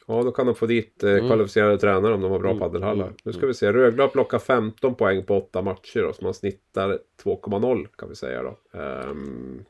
Ja, 0.08 0.24
då 0.24 0.32
kan 0.32 0.46
de 0.46 0.56
få 0.56 0.66
dit 0.66 1.04
eh, 1.04 1.10
Mm. 1.12 1.28
kvalificerade 1.28 1.78
tränare 1.78 2.14
om 2.14 2.22
de 2.22 2.32
har 2.32 2.40
bra 2.40 2.60
paddelhallar. 2.60 3.14
Nu 3.24 3.34
ska 3.34 3.46
vi 3.48 3.54
se. 3.54 3.72
Rögle 3.74 4.02
har 4.02 4.10
plockat 4.10 4.44
15 4.44 4.96
poäng 4.96 5.24
på 5.24 5.38
8 5.38 5.62
matcher 5.62 6.00
då, 6.02 6.14
så 6.14 6.24
man 6.24 6.34
snittar 6.34 7.00
2,0 7.24 7.88
kan 7.98 8.10
vi 8.10 8.16
säga 8.16 8.44
då. 8.44 8.80
Ehm, 8.80 9.64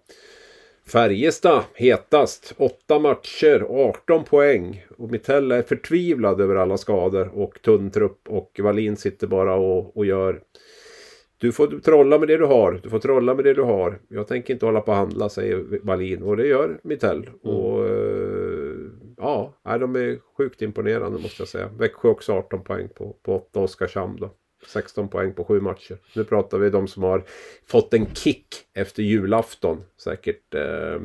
Färjestad 0.92 1.64
hetast. 1.74 2.54
8 2.58 3.00
matcher, 3.00 3.66
18 3.70 4.24
poäng. 4.24 4.86
Och 4.98 5.12
Mitell 5.12 5.52
är 5.52 5.62
förtvivlad 5.62 6.42
över 6.42 6.56
alla 6.56 6.78
skador 6.78 7.32
och 7.34 7.62
tunn 7.62 7.92
trupp. 7.92 8.30
Och 8.30 8.60
Wallin 8.64 8.98
sitter 8.98 9.28
bara 9.28 9.56
och, 9.56 9.98
och 9.98 10.06
gör... 10.06 10.42
Du 11.38 11.52
får 11.52 11.68
trolla 11.68 12.20
med 12.20 12.28
det 12.28 12.38
du 12.38 12.46
har. 12.46 12.80
Du 12.84 12.90
får 12.90 13.00
trolla 13.00 13.36
med 13.36 13.46
det 13.46 13.54
du 13.54 13.62
har. 13.62 14.00
Jag 14.08 14.28
tänker 14.28 14.54
inte 14.54 14.66
hålla 14.66 14.82
på 14.82 14.92
och 14.92 14.98
handla, 14.98 15.30
säger 15.30 15.80
Wallin. 15.84 16.24
Och 16.24 16.38
det 16.38 16.48
gör 16.48 16.80
Mitell. 16.84 17.30
Och 17.42 17.86
eh, 17.86 18.76
ja, 19.18 19.54
de 19.64 19.96
är 19.96 20.20
sjukt 20.38 20.62
imponerande 20.62 21.20
måste 21.22 21.42
jag 21.42 21.48
säga. 21.48 21.70
Växjö 21.80 22.10
också 22.10 22.34
18 22.34 22.64
poäng 22.64 22.90
på, 22.96 23.16
på 23.24 23.36
8 23.36 23.60
Oskarshamn 23.60 24.18
då. 24.20 24.32
16 24.68 25.08
poäng 25.10 25.34
på 25.34 25.44
sju 25.44 25.62
matcher. 25.62 25.98
Nu 26.16 26.24
pratar 26.24 26.58
vi 26.58 26.70
de 26.70 26.88
som 26.88 27.04
har 27.04 27.24
fått 27.68 27.94
en 27.94 28.16
kick 28.16 28.48
efter 28.74 29.04
julafton. 29.04 29.84
Säkert 30.04 30.54
eh, 30.56 31.00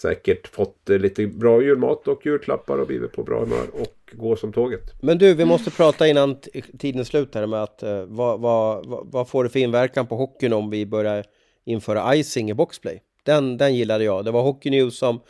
Säkert 0.00 0.46
fått 0.48 0.90
eh, 0.90 0.98
lite 0.98 1.26
bra 1.26 1.62
julmat 1.62 2.08
och 2.08 2.26
julklappar 2.26 2.78
och 2.78 2.86
blivit 2.86 3.12
på 3.12 3.22
bra 3.22 3.40
humör 3.40 3.66
och 3.72 4.12
går 4.12 4.36
som 4.36 4.52
tåget. 4.52 5.02
Men 5.02 5.18
du, 5.18 5.34
vi 5.34 5.44
måste 5.44 5.70
prata 5.70 6.08
innan 6.08 6.36
tiden 6.78 7.00
är 7.00 7.04
slut 7.04 7.34
här 7.34 7.46
med 7.46 7.62
att 7.62 7.82
eh, 7.82 8.04
vad, 8.04 8.40
vad, 8.40 8.86
vad, 8.86 9.06
vad 9.12 9.28
får 9.28 9.44
det 9.44 9.50
för 9.50 9.58
inverkan 9.58 10.06
på 10.06 10.16
hockeyn 10.16 10.52
om 10.52 10.70
vi 10.70 10.86
börjar 10.86 11.24
införa 11.64 12.16
icing 12.16 12.50
i 12.50 12.54
boxplay? 12.54 13.02
Den, 13.24 13.56
den 13.56 13.74
gillade 13.74 14.04
jag. 14.04 14.24
Det 14.24 14.30
var 14.30 14.42
Hockey 14.42 14.70
News 14.70 14.98
som 14.98 15.20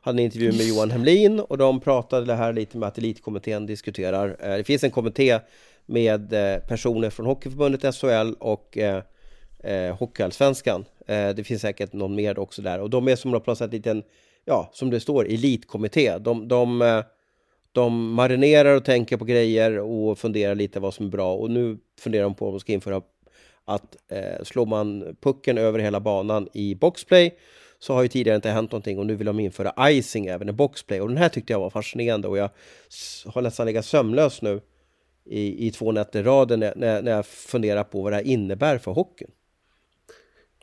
hade 0.00 0.16
en 0.22 0.24
intervju 0.24 0.52
med 0.52 0.66
Johan 0.66 0.90
Hemlin 0.90 1.40
och 1.40 1.58
de 1.58 1.80
pratade 1.80 2.26
det 2.26 2.34
här 2.34 2.52
lite 2.52 2.78
med 2.78 2.86
att 2.86 2.98
Elitkommittén 2.98 3.66
diskuterar. 3.66 4.36
Eh, 4.40 4.56
Det 4.56 4.64
finns 4.64 4.84
en 4.84 4.90
kommitté 4.90 5.38
med 5.88 6.32
eh, 6.32 6.58
personer 6.58 7.10
från 7.10 7.26
Hockeyförbundet 7.26 7.94
SHL 7.94 8.34
och 8.38 8.78
eh, 8.78 9.02
eh, 9.64 9.96
Hockeyallsvenskan. 9.96 10.84
Eh, 11.06 11.28
det 11.28 11.44
finns 11.44 11.62
säkert 11.62 11.92
någon 11.92 12.14
mer 12.14 12.38
också 12.38 12.62
där. 12.62 12.80
Och 12.80 12.90
de 12.90 13.08
är 13.08 13.16
som 13.16 13.32
på 13.32 13.42
något 13.46 13.58
sätt 13.58 13.70
en 13.70 13.76
liten, 13.76 14.02
ja, 14.44 14.70
som 14.72 14.90
det 14.90 15.00
står, 15.00 15.24
elitkommitté. 15.24 16.18
De, 16.18 16.48
de, 16.48 16.82
eh, 16.82 17.02
de 17.72 18.12
marinerar 18.12 18.76
och 18.76 18.84
tänker 18.84 19.16
på 19.16 19.24
grejer 19.24 19.78
och 19.78 20.18
funderar 20.18 20.54
lite 20.54 20.80
vad 20.80 20.94
som 20.94 21.06
är 21.06 21.10
bra. 21.10 21.34
Och 21.34 21.50
nu 21.50 21.78
funderar 22.00 22.22
de 22.22 22.34
på 22.34 22.46
om 22.46 22.52
de 22.52 22.60
ska 22.60 22.72
införa 22.72 23.02
att 23.64 23.96
eh, 24.08 24.44
slår 24.44 24.66
man 24.66 25.16
pucken 25.20 25.58
över 25.58 25.78
hela 25.78 26.00
banan 26.00 26.48
i 26.52 26.74
boxplay 26.74 27.38
så 27.78 27.94
har 27.94 28.02
ju 28.02 28.08
tidigare 28.08 28.36
inte 28.36 28.50
hänt 28.50 28.72
någonting. 28.72 28.98
Och 28.98 29.06
nu 29.06 29.14
vill 29.14 29.26
de 29.26 29.40
införa 29.40 29.90
icing 29.90 30.26
även 30.26 30.48
i 30.48 30.52
boxplay. 30.52 31.00
Och 31.00 31.08
den 31.08 31.16
här 31.16 31.28
tyckte 31.28 31.52
jag 31.52 31.60
var 31.60 31.70
fascinerande 31.70 32.28
och 32.28 32.38
jag 32.38 32.50
har 33.26 33.42
nästan 33.42 33.66
legat 33.66 33.84
sömnlös 33.84 34.42
nu 34.42 34.60
i, 35.28 35.66
i 35.66 35.70
två 35.70 35.92
nätter 35.92 36.20
i 36.20 36.22
raden 36.22 36.60
när, 36.60 37.02
när, 37.02 37.10
jag 37.10 37.26
funderar 37.26 37.84
på 37.84 38.02
vad 38.02 38.12
det 38.12 38.16
här 38.16 38.26
innebär 38.26 38.78
för 38.78 38.90
hockeyn. 38.90 39.30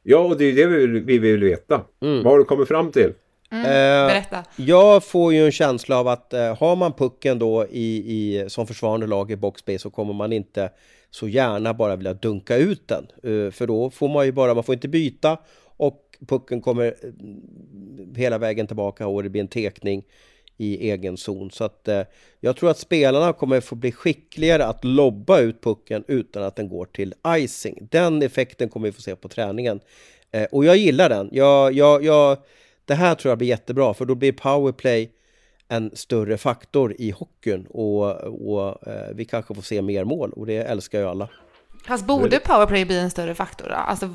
Ja, 0.03 0.18
och 0.18 0.38
det 0.38 0.45
är 0.45 0.53
det 0.53 0.66
vi 0.66 0.88
vill, 0.88 1.03
vi 1.03 1.18
vill 1.18 1.43
veta. 1.43 1.82
Vad 1.99 2.26
har 2.26 2.38
du 2.38 2.45
kommit 2.45 2.68
fram 2.68 2.91
till? 2.91 3.13
Eh, 3.51 4.07
Berätta. 4.07 4.43
Jag 4.55 5.03
får 5.03 5.34
ju 5.34 5.45
en 5.45 5.51
känsla 5.51 5.99
av 5.99 6.07
att 6.07 6.34
eh, 6.34 6.57
har 6.57 6.76
man 6.76 6.93
pucken 6.93 7.39
då 7.39 7.66
i, 7.70 7.95
i, 7.95 8.49
som 8.49 8.68
försvarande 8.68 9.07
lag 9.07 9.32
i 9.32 9.36
boxplay 9.36 9.80
så 9.80 9.89
kommer 9.89 10.13
man 10.13 10.34
inte 10.34 10.70
så 11.09 11.28
gärna 11.28 11.74
bara 11.74 11.95
vilja 11.95 12.13
dunka 12.13 12.57
ut 12.57 12.88
den. 12.88 13.07
Eh, 13.24 13.51
för 13.51 13.68
då 13.68 13.89
får 13.89 14.07
man 14.07 14.26
ju 14.26 14.32
bara, 14.32 14.53
man 14.53 14.63
får 14.63 14.76
inte 14.76 14.88
byta 14.88 15.38
och 15.78 16.01
pucken 16.28 16.61
kommer 16.61 16.86
eh, 16.86 17.11
hela 18.16 18.38
vägen 18.38 18.68
tillbaka 18.68 19.07
och 19.07 19.24
det 19.24 19.30
blir 19.30 19.41
en 19.41 19.47
tekning 19.47 20.03
i 20.58 20.91
egen 20.91 21.18
zon. 21.18 21.51
Så 21.51 21.64
att 21.64 21.88
eh, 21.88 22.01
jag 22.39 22.58
tror 22.58 22.70
att 22.70 22.78
spelarna 22.78 23.34
kommer 23.34 23.62
få 23.62 23.76
bli 23.76 23.91
skickligare 23.91 24.66
att 24.66 24.84
lobba 24.84 25.39
ut 25.39 25.62
pucken 25.62 26.03
utan 26.08 26.43
att 26.43 26.56
den 26.56 26.70
går 26.70 26.86
till 26.86 27.14
icing. 27.28 27.88
Den 27.91 28.22
effekten 28.22 28.70
kommer 28.70 28.88
vi 28.88 28.91
få 28.91 29.01
se 29.01 29.16
på 29.16 29.28
träningen. 29.28 29.80
Eh, 30.32 30.47
och 30.51 30.66
jag 30.66 30.78
gillar 30.78 31.10
den. 31.10 31.30
Jag, 31.32 31.74
jag, 31.74 32.03
jag, 32.03 32.38
det 32.86 32.95
här 32.95 33.16
tror 33.16 33.32
jag 33.32 33.38
blir 33.38 33.47
jättebra 33.47 33.93
för 33.93 34.06
då 34.06 34.16
blir 34.16 34.32
powerplay 34.32 35.12
en 35.68 35.91
större 35.95 36.38
faktor 36.38 36.95
i 36.97 37.12
hockeyn 37.12 37.66
och, 37.70 38.12
och 38.24 38.88
eh, 38.88 39.10
vi 39.14 39.26
kanske 39.26 39.56
får 39.56 39.62
se 39.62 39.82
mer 39.82 40.03
mål 40.03 40.32
och 40.32 40.45
det 40.45 40.58
älskar 40.58 40.99
ju 40.99 41.06
alla. 41.06 41.30
Fast 41.88 42.08
borde 42.08 42.39
powerplay 42.39 42.86
bli 42.86 42.99
en 42.99 43.12
större 43.12 43.36
faktor 43.36 43.70
då? 43.70 43.76
Alltså, 43.76 44.10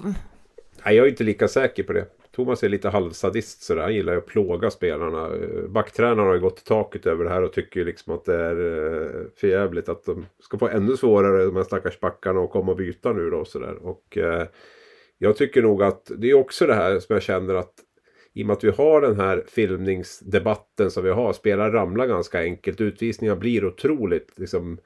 Nej, 0.85 0.97
jag 0.97 1.07
är 1.07 1.11
inte 1.11 1.25
lika 1.25 1.49
säker 1.49 1.83
på 1.83 1.93
det. 1.93 2.07
Thomas 2.33 2.63
är 2.63 2.69
lite 2.69 2.89
halvsadist 2.89 3.63
sådär. 3.63 3.83
Han 3.83 3.95
gillar 3.95 4.13
ju 4.13 4.19
att 4.19 4.27
plåga 4.27 4.71
spelarna. 4.71 5.31
Backtränarna 5.69 6.23
har 6.23 6.35
ju 6.35 6.41
gått 6.41 6.61
i 6.61 6.65
taket 6.65 7.07
över 7.07 7.25
det 7.25 7.31
här 7.31 7.43
och 7.43 7.53
tycker 7.53 7.81
ju 7.81 7.87
liksom 7.87 8.15
att 8.15 8.25
det 8.25 8.35
är 8.35 8.57
eh, 8.57 9.23
förjävligt 9.37 9.89
att 9.89 10.05
de 10.05 10.27
ska 10.41 10.59
få 10.59 10.69
ännu 10.69 10.97
svårare, 10.97 11.45
de 11.45 11.57
här 11.57 11.63
stackars 11.63 12.01
backarna, 12.01 12.41
att 12.41 12.51
komma 12.51 12.73
och 12.73 12.79
byta 12.79 13.13
nu 13.13 13.31
då 13.31 13.37
och 13.37 13.49
sådär. 13.49 13.77
Och 13.83 14.19
eh, 14.19 14.47
jag 15.19 15.37
tycker 15.37 15.63
nog 15.63 15.83
att 15.83 16.11
det 16.17 16.31
är 16.31 16.35
också 16.35 16.67
det 16.67 16.75
här 16.75 16.99
som 16.99 17.15
jag 17.15 17.23
känner 17.23 17.55
att 17.55 17.75
i 18.33 18.43
och 18.43 18.47
med 18.47 18.55
att 18.55 18.65
vi 18.65 18.71
har 18.71 19.01
den 19.01 19.21
här 19.21 19.45
filmningsdebatten 19.49 20.91
som 20.91 21.05
vi 21.05 21.11
har, 21.11 21.33
spelare 21.33 21.73
ramlar 21.73 22.07
ganska 22.07 22.41
enkelt, 22.41 22.81
utvisningar 22.81 23.37
blir 23.37 23.65
otroligt 23.65 24.39
liksom 24.39 24.79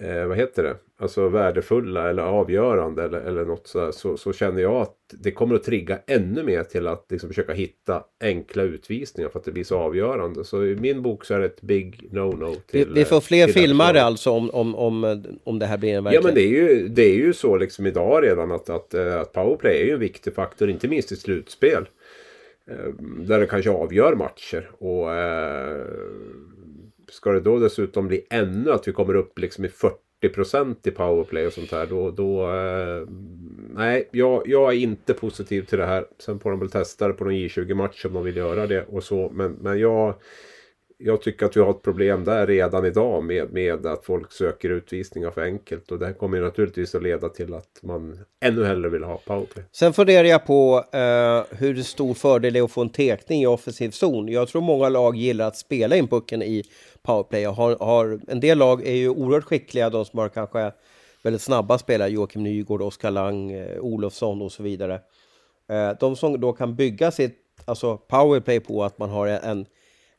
eh, 0.00 0.26
vad 0.26 0.36
heter 0.36 0.62
det? 0.62 0.76
Alltså 0.98 1.28
värdefulla 1.28 2.10
eller 2.10 2.22
avgörande 2.22 3.02
eller, 3.04 3.20
eller 3.20 3.44
något 3.44 3.66
sådär. 3.66 3.90
Så, 3.92 4.16
så 4.16 4.32
känner 4.32 4.62
jag 4.62 4.74
att 4.74 4.96
det 5.22 5.30
kommer 5.30 5.54
att 5.54 5.64
trigga 5.64 5.98
ännu 6.06 6.42
mer 6.42 6.62
till 6.64 6.86
att 6.86 7.06
liksom 7.10 7.28
försöka 7.28 7.52
hitta 7.52 8.04
enkla 8.20 8.62
utvisningar 8.62 9.28
för 9.30 9.38
att 9.38 9.44
det 9.44 9.52
blir 9.52 9.64
så 9.64 9.78
avgörande. 9.78 10.44
Så 10.44 10.64
i 10.64 10.76
min 10.76 11.02
bok 11.02 11.24
så 11.24 11.34
är 11.34 11.38
det 11.38 11.46
ett 11.46 11.62
big 11.62 12.08
no-no. 12.12 12.56
Vi, 12.72 12.84
vi 12.84 13.04
får 13.04 13.16
eh, 13.16 13.20
fler 13.20 13.44
till 13.46 13.54
filmare 13.54 14.02
alltså 14.02 14.30
om, 14.30 14.50
om, 14.50 14.74
om, 14.74 15.24
om 15.44 15.58
det 15.58 15.66
här 15.66 15.78
blir 15.78 15.90
en 15.90 15.94
Ja 15.94 16.00
verklighet. 16.02 16.24
men 16.24 16.34
det 16.34 16.40
är 16.42 16.48
ju, 16.48 16.88
det 16.88 17.02
är 17.02 17.14
ju 17.16 17.32
så 17.32 17.56
liksom 17.56 17.86
idag 17.86 18.22
redan 18.24 18.52
att, 18.52 18.70
att, 18.70 18.94
eh, 18.94 19.20
att 19.20 19.32
powerplay 19.32 19.80
är 19.80 19.84
ju 19.84 19.92
en 19.92 20.00
viktig 20.00 20.34
faktor, 20.34 20.70
inte 20.70 20.88
minst 20.88 21.12
i 21.12 21.16
slutspel. 21.16 21.88
Eh, 22.70 22.94
Där 23.26 23.40
det 23.40 23.46
kanske 23.46 23.70
avgör 23.70 24.14
matcher. 24.14 24.70
Och 24.78 25.12
eh, 25.14 25.84
ska 27.14 27.32
det 27.32 27.40
då 27.40 27.58
dessutom 27.58 28.08
bli 28.08 28.26
ännu 28.30 28.72
att 28.72 28.88
vi 28.88 28.92
kommer 28.92 29.14
upp 29.14 29.38
liksom 29.38 29.64
i 29.64 29.68
40% 30.22 30.76
i 30.82 30.90
powerplay 30.90 31.46
och 31.46 31.52
sånt 31.52 31.72
här. 31.72 31.86
Då, 31.86 32.10
då 32.10 32.50
eh, 32.50 33.08
nej, 33.74 34.08
jag, 34.12 34.42
jag 34.46 34.72
är 34.72 34.78
inte 34.78 35.14
positiv 35.14 35.62
till 35.62 35.78
det 35.78 35.86
här. 35.86 36.06
Sen 36.18 36.40
får 36.40 36.50
de 36.50 36.60
väl 36.60 36.70
testa 36.70 37.08
det 37.08 37.14
på 37.14 37.24
någon 37.24 37.34
J20-match 37.34 38.04
om 38.04 38.12
de 38.12 38.24
vill 38.24 38.36
göra 38.36 38.66
det 38.66 38.84
och 38.84 39.04
så. 39.04 39.30
Men, 39.34 39.52
men 39.52 39.78
jag, 39.78 40.14
jag 40.98 41.22
tycker 41.22 41.46
att 41.46 41.56
vi 41.56 41.60
har 41.60 41.70
ett 41.70 41.82
problem 41.82 42.24
där 42.24 42.46
redan 42.46 42.86
idag 42.86 43.24
med, 43.24 43.52
med 43.52 43.86
att 43.86 44.04
folk 44.04 44.32
söker 44.32 44.70
utvisningar 44.70 45.30
för 45.30 45.42
enkelt. 45.42 45.92
Och 45.92 45.98
det 45.98 46.06
här 46.06 46.12
kommer 46.12 46.36
ju 46.36 46.44
naturligtvis 46.44 46.94
att 46.94 47.02
leda 47.02 47.28
till 47.28 47.54
att 47.54 47.82
man 47.82 48.18
ännu 48.44 48.64
hellre 48.64 48.88
vill 48.88 49.02
ha 49.02 49.16
powerplay. 49.16 49.64
Sen 49.72 49.92
funderar 49.92 50.28
jag 50.28 50.46
på 50.46 50.84
eh, 50.92 51.58
hur 51.58 51.82
stor 51.82 52.14
fördel 52.14 52.52
det 52.52 52.58
är 52.58 52.64
att 52.64 52.70
få 52.70 52.80
en 52.80 52.88
tekning 52.88 53.42
i 53.42 53.46
offensiv 53.46 53.90
zon. 53.90 54.28
Jag 54.28 54.48
tror 54.48 54.62
många 54.62 54.88
lag 54.88 55.16
gillar 55.16 55.46
att 55.46 55.56
spela 55.56 55.96
in 55.96 56.08
pucken 56.08 56.42
i 56.42 56.62
powerplay. 57.02 57.48
Och 57.48 57.54
har, 57.54 57.76
har, 57.76 58.20
en 58.28 58.40
del 58.40 58.58
lag 58.58 58.86
är 58.86 58.94
ju 58.94 59.08
oerhört 59.08 59.44
skickliga, 59.44 59.90
de 59.90 60.04
som 60.04 60.18
har 60.18 60.28
kanske 60.28 60.72
väldigt 61.22 61.42
snabba 61.42 61.78
spelare, 61.78 62.10
Joakim 62.10 62.42
Nygård, 62.42 62.82
Oskar 62.82 63.10
Lang, 63.10 63.52
eh, 63.52 63.78
Olofsson 63.80 64.42
och 64.42 64.52
så 64.52 64.62
vidare. 64.62 65.00
Eh, 65.68 65.90
de 66.00 66.16
som 66.16 66.40
då 66.40 66.52
kan 66.52 66.76
bygga 66.76 67.10
sitt 67.10 67.40
alltså 67.64 67.96
powerplay 67.96 68.60
på 68.60 68.84
att 68.84 68.98
man 68.98 69.10
har 69.10 69.26
en, 69.26 69.66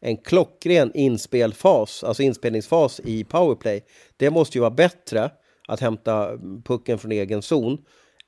en 0.05 0.17
klockren 0.17 0.91
inspelfas, 0.93 2.03
alltså 2.03 2.23
inspelningsfas 2.23 3.01
i 3.03 3.23
powerplay. 3.23 3.83
Det 4.17 4.29
måste 4.29 4.57
ju 4.57 4.61
vara 4.61 4.71
bättre 4.71 5.31
att 5.67 5.79
hämta 5.79 6.37
pucken 6.65 6.99
från 6.99 7.11
egen 7.11 7.41
zon 7.41 7.77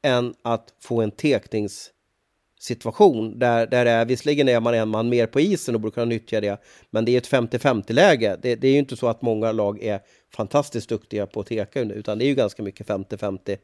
än 0.03 0.33
att 0.41 0.73
få 0.79 1.01
en 1.01 1.11
tekningssituation 1.11 3.39
där, 3.39 3.67
där 3.67 3.85
det 3.85 3.91
är, 3.91 4.05
visserligen 4.05 4.49
är 4.49 4.59
man 4.59 4.73
en 4.73 4.89
man 4.89 5.09
mer 5.09 5.27
på 5.27 5.39
isen 5.39 5.75
och 5.75 5.81
borde 5.81 5.93
kunna 5.93 6.05
nyttja 6.05 6.41
det, 6.41 6.61
men 6.89 7.05
det 7.05 7.11
är 7.11 7.17
ett 7.17 7.29
50-50 7.29 7.93
läge. 7.93 8.37
Det, 8.41 8.55
det 8.55 8.67
är 8.67 8.71
ju 8.71 8.79
inte 8.79 8.97
så 8.97 9.07
att 9.07 9.21
många 9.21 9.51
lag 9.51 9.83
är 9.83 9.99
fantastiskt 10.35 10.89
duktiga 10.89 11.27
på 11.27 11.39
att 11.39 11.47
teka 11.47 11.83
nu, 11.83 11.93
utan 11.93 12.17
det 12.17 12.25
är 12.25 12.27
ju 12.27 12.35
ganska 12.35 12.63
mycket 12.63 12.87
50-50. 12.87 13.57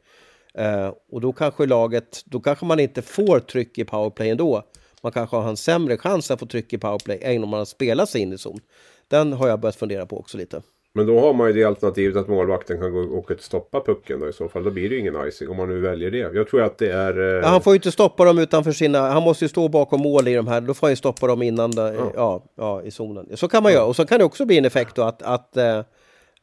Uh, 0.58 0.64
eh, 0.64 0.92
och 1.10 1.20
då 1.20 1.32
kanske 1.32 1.66
laget, 1.66 2.22
då 2.24 2.40
kanske 2.40 2.66
man 2.66 2.80
inte 2.80 3.02
får 3.02 3.40
tryck 3.40 3.78
i 3.78 3.84
powerplay 3.84 4.30
ändå. 4.30 4.62
Man 5.04 5.12
kanske 5.12 5.36
har 5.36 5.48
en 5.48 5.56
sämre 5.56 5.96
chans 5.96 6.30
att 6.30 6.40
få 6.40 6.46
tryck 6.46 6.72
i 6.72 6.78
powerplay 6.78 7.18
än 7.22 7.44
om 7.44 7.48
man 7.48 7.66
spelar 7.66 8.06
sig 8.06 8.20
in 8.20 8.32
i 8.32 8.38
zon. 8.38 8.60
Den 9.08 9.32
har 9.32 9.48
jag 9.48 9.60
börjat 9.60 9.76
fundera 9.76 10.06
på 10.06 10.18
också 10.18 10.38
lite. 10.38 10.62
Men 10.94 11.06
då 11.06 11.20
har 11.20 11.34
man 11.34 11.46
ju 11.46 11.52
det 11.52 11.64
alternativet 11.64 12.16
att 12.16 12.28
målvakten 12.28 12.80
kan 12.80 12.92
gå 12.92 13.00
och 13.00 13.30
stoppa 13.38 13.80
pucken 13.80 14.20
då 14.20 14.28
i 14.28 14.32
så 14.32 14.48
fall. 14.48 14.64
Då 14.64 14.70
blir 14.70 14.88
det 14.88 14.94
ju 14.94 15.00
ingen 15.00 15.28
icing 15.28 15.48
om 15.48 15.56
man 15.56 15.68
nu 15.68 15.80
väljer 15.80 16.10
det. 16.10 16.18
Jag 16.18 16.48
tror 16.48 16.62
att 16.62 16.78
det 16.78 16.92
är... 16.92 17.18
Eh... 17.18 17.40
Ja, 17.42 17.46
han 17.46 17.60
får 17.60 17.72
ju 17.72 17.76
inte 17.76 17.92
stoppa 17.92 18.24
dem 18.24 18.38
utanför 18.38 18.72
sina... 18.72 19.00
Han 19.00 19.22
måste 19.22 19.44
ju 19.44 19.48
stå 19.48 19.68
bakom 19.68 20.00
mål 20.00 20.28
i 20.28 20.34
de 20.34 20.46
här. 20.46 20.60
Då 20.60 20.74
får 20.74 20.86
han 20.86 20.92
ju 20.92 20.96
stoppa 20.96 21.26
dem 21.26 21.42
innan, 21.42 21.72
ja. 21.76 22.12
Ja, 22.14 22.44
ja, 22.56 22.82
i 22.82 22.90
zonen. 22.90 23.36
Så 23.36 23.48
kan 23.48 23.62
man 23.62 23.72
göra. 23.72 23.84
Och 23.84 23.96
så 23.96 24.06
kan 24.06 24.18
det 24.18 24.24
också 24.24 24.44
bli 24.44 24.58
en 24.58 24.64
effekt 24.64 24.96
då 24.96 25.02
att, 25.02 25.22
att 25.22 25.56
Eh, 25.56 25.80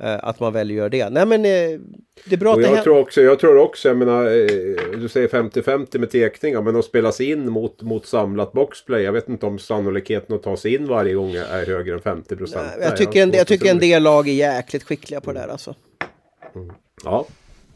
att 0.03 0.39
man 0.39 0.53
väljer 0.53 0.85
att 0.85 0.93
göra 0.93 1.09
det. 1.09 1.09
Nej 1.09 1.25
men 1.25 1.45
eh, 1.45 1.79
det 2.25 2.35
är 2.35 2.37
bra 2.37 2.53
och 2.53 2.59
att 2.59 2.65
jag 2.65 2.77
det 2.77 2.83
tror 2.83 2.99
också, 2.99 3.21
jag 3.21 3.39
tror 3.39 3.57
också, 3.57 3.87
jag 3.87 3.97
menar, 3.97 4.25
eh, 4.25 4.99
du 4.99 5.09
säger 5.09 5.27
50-50 5.27 5.99
med 5.99 6.11
tekningar, 6.11 6.61
men 6.61 6.75
att 6.75 6.85
spelas 6.85 7.21
in 7.21 7.49
mot, 7.49 7.81
mot 7.81 8.05
samlat 8.05 8.51
boxplay. 8.51 9.03
Jag 9.03 9.11
vet 9.11 9.29
inte 9.29 9.45
om 9.45 9.59
sannolikheten 9.59 10.35
att 10.35 10.43
ta 10.43 10.57
sig 10.57 10.75
in 10.75 10.87
varje 10.87 11.13
gång 11.13 11.33
är 11.35 11.65
högre 11.65 11.93
än 11.93 12.01
50 12.01 12.35
procent. 12.35 12.71
Jag 12.81 12.97
tycker, 12.97 13.23
en, 13.23 13.31
jag 13.31 13.47
tycker 13.47 13.71
en 13.71 13.79
del 13.79 14.03
lag 14.03 14.27
är 14.27 14.33
jäkligt 14.33 14.83
skickliga 14.83 15.21
på 15.21 15.33
det 15.33 15.39
där 15.39 15.47
alltså. 15.47 15.75
Mm. 16.55 16.71
Ja, 17.03 17.25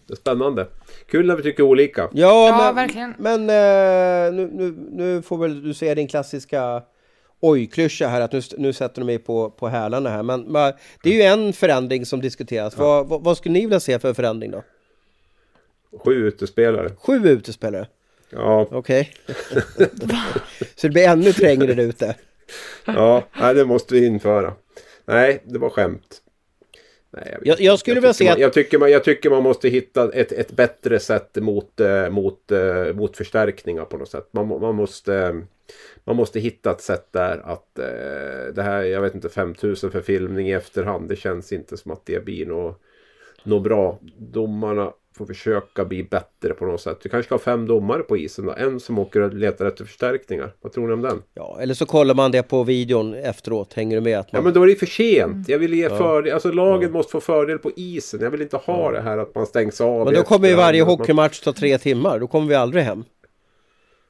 det 0.08 0.14
är 0.14 0.18
spännande. 0.18 0.68
Kul 1.08 1.28
när 1.28 1.36
vi 1.36 1.44
tycker 1.44 1.64
olika. 1.64 2.02
Ja, 2.02 2.48
ja 2.48 2.58
men, 2.58 2.76
verkligen. 2.76 3.14
Men 3.18 3.48
nu, 4.36 4.50
nu, 4.54 4.76
nu 4.92 5.22
får 5.22 5.38
väl 5.38 5.64
du 5.64 5.74
säga 5.74 5.96
din 5.96 6.08
klassiska 6.08 6.82
oj-klyscha 7.50 8.08
här 8.08 8.22
att 8.22 8.32
nu, 8.32 8.42
nu 8.58 8.74
sätter 8.74 9.02
de 9.02 9.06
mig 9.06 9.18
på, 9.18 9.50
på 9.50 9.68
hälarna 9.68 10.10
här. 10.10 10.24
Men, 10.24 10.42
men, 10.42 10.74
det 11.04 11.10
är 11.10 11.14
ju 11.14 11.22
en 11.22 11.54
förändring 11.54 12.06
som 12.06 12.22
diskuteras. 12.22 12.74
Ja. 12.78 12.84
Vad, 12.84 13.08
vad, 13.08 13.24
vad, 13.24 13.38
skulle 13.38 13.54
ni 13.54 13.62
vilja 13.62 13.80
se 13.80 14.00
för 14.00 14.14
förändring 14.14 14.52
då? 14.52 14.64
Sju 16.06 16.28
utespelare. 16.28 16.92
Sju 16.98 17.28
utespelare? 17.28 17.88
Ja. 18.30 18.68
Okej. 18.72 19.12
Okay. 19.28 19.88
Så 20.76 20.88
det 20.88 20.94
blir 20.94 21.08
ännu 21.08 21.34
trängre 21.34 21.74
där 21.74 21.84
ute? 21.84 22.16
ja, 22.86 23.24
det 23.54 23.66
måste 23.66 23.94
vi 23.94 24.06
införa. 24.06 24.54
Nej, 25.06 25.42
det 25.46 25.60
var 25.60 25.70
skämt. 25.70 26.22
Nej, 27.12 27.32
jag, 27.32 27.48
jag, 27.48 27.62
jag, 27.62 27.80
skulle 27.80 27.98
jag 27.98 28.02
vilja 28.02 28.14
se 28.14 28.30
att... 28.30 28.40
jag, 28.40 28.54
tycker 28.54 28.80
man, 28.80 28.92
jag 28.92 29.04
tycker 29.04 29.30
man 29.30 29.44
måste 29.44 29.70
hitta 29.70 30.12
ett, 30.14 30.32
ett 30.32 30.52
bättre 30.52 31.00
sätt 31.00 31.36
mot, 31.36 31.80
eh, 31.80 32.10
mot, 32.10 32.52
eh, 32.52 32.94
mot 32.94 33.18
förstärkningar 33.18 33.86
på 33.86 33.98
något 33.98 34.10
sätt. 34.10 34.28
Man, 34.32 34.48
man 34.48 34.76
måste 34.76 35.42
man 36.06 36.16
måste 36.16 36.40
hitta 36.40 36.72
ett 36.72 36.82
sätt 36.82 37.08
där 37.12 37.42
att 37.46 37.80
eh, 37.80 38.54
det 38.56 38.62
här, 38.64 38.84
jag 38.84 39.02
vet 39.02 39.16
inte, 39.16 39.30
5000 39.30 39.92
för 39.92 40.02
filmning 40.02 40.50
i 40.50 40.54
efterhand. 40.54 41.10
Det 41.10 41.16
känns 41.16 41.52
inte 41.52 41.78
som 41.78 41.92
att 41.92 42.06
det 42.06 42.26
blir 42.26 42.46
något, 42.46 42.82
något 43.44 43.64
bra. 43.64 44.00
Domarna 44.18 44.92
får 45.18 45.26
försöka 45.26 45.86
bli 45.86 46.04
bättre 46.04 46.54
på 46.54 46.66
något 46.66 46.82
sätt. 46.82 47.00
Du 47.04 47.10
kanske 47.10 47.26
ska 47.26 47.36
ha 47.36 47.40
fem 47.40 47.68
domare 47.68 48.04
på 48.04 48.18
isen 48.18 48.46
då. 48.46 48.54
En 48.58 48.80
som 48.80 49.00
åker 49.00 49.22
och 49.22 49.34
letar 49.34 49.66
efter 49.66 49.86
förstärkningar. 49.86 50.54
Vad 50.62 50.72
tror 50.72 50.88
ni 50.88 50.94
om 50.94 51.02
den? 51.02 51.22
Ja, 51.34 51.58
eller 51.62 51.74
så 51.74 51.86
kollar 51.86 52.16
man 52.16 52.32
det 52.32 52.44
på 52.44 52.64
videon 52.64 53.14
efteråt. 53.14 53.74
Hänger 53.74 53.98
du 53.98 54.02
med? 54.02 54.20
Att 54.20 54.32
man... 54.32 54.40
Ja, 54.40 54.44
men 54.44 54.54
då 54.54 54.64
är 54.64 54.68
det 54.68 54.76
för 54.76 54.86
sent. 54.86 55.50
Jag 55.50 55.60
vill 55.60 55.74
ge 55.74 55.84
ja. 55.84 55.98
fördel. 55.98 56.34
Alltså 56.34 56.52
laget 56.52 56.90
ja. 56.90 56.94
måste 56.94 57.12
få 57.12 57.20
fördel 57.20 57.58
på 57.58 57.72
isen. 57.76 58.20
Jag 58.22 58.32
vill 58.32 58.42
inte 58.42 58.58
ha 58.58 58.86
ja. 58.86 58.92
det 58.92 59.02
här 59.02 59.18
att 59.18 59.36
man 59.36 59.46
stängs 59.46 59.82
av. 59.82 60.06
Men 60.06 60.14
då 60.14 60.24
kommer 60.24 60.48
ju 60.48 60.56
varje 60.56 60.82
hockeymatch 60.82 61.40
ta 61.40 61.54
tre 61.54 61.78
timmar. 61.78 62.20
Då 62.20 62.28
kommer 62.28 62.48
vi 62.48 62.56
aldrig 62.56 62.84
hem. 62.84 63.04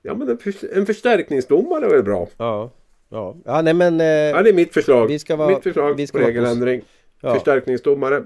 Ja 0.06 0.16
men 0.16 0.30
en, 0.30 0.38
för, 0.38 0.78
en 0.78 0.86
förstärkningsdomare 0.86 1.86
är 1.86 1.90
väl 1.90 2.04
bra? 2.04 2.28
Ja. 2.38 2.72
Ja, 3.10 3.36
ja 3.46 3.62
nej 3.62 3.74
men... 3.74 4.02
Eh, 4.02 4.08
ja 4.08 4.42
det 4.42 4.50
är 4.50 4.54
mitt 4.54 4.74
förslag. 4.74 5.08
Vi 5.08 5.20
ska 5.20 5.36
vara, 5.36 5.50
mitt 5.50 5.64
förslag 5.64 5.94
vi 5.94 6.08
ska 6.08 6.20
på 6.20 6.26
regeländring. 6.26 6.82
Ja. 7.22 7.34
Förstärkningsdomare. 7.34 8.24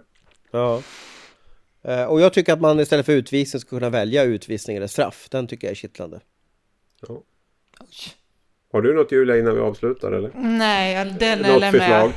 Ja. 0.52 0.82
Eh, 1.84 2.04
och 2.04 2.22
jag 2.22 2.34
tycker 2.34 2.54
att 2.54 2.62
man 2.62 2.80
istället 2.80 3.06
för 3.06 3.14
utvisning 3.14 3.60
ska 3.60 3.70
kunna 3.70 3.90
välja 3.90 4.24
utvisning 4.24 4.78
eller 4.78 4.88
straff. 4.88 5.28
Den 5.32 5.48
tycker 5.48 5.68
jag 5.68 5.72
är 5.72 5.76
kittlande. 5.76 6.20
Ja. 7.08 7.22
Har 8.72 8.82
du 8.82 8.94
något 8.94 9.12
Julia 9.12 9.38
innan 9.38 9.56
vi 9.56 9.62
avslutar 9.62 10.12
eller? 10.12 10.32
Nej, 10.36 11.16
den 11.20 11.40
lämnar 11.40 11.90
jag, 11.90 12.12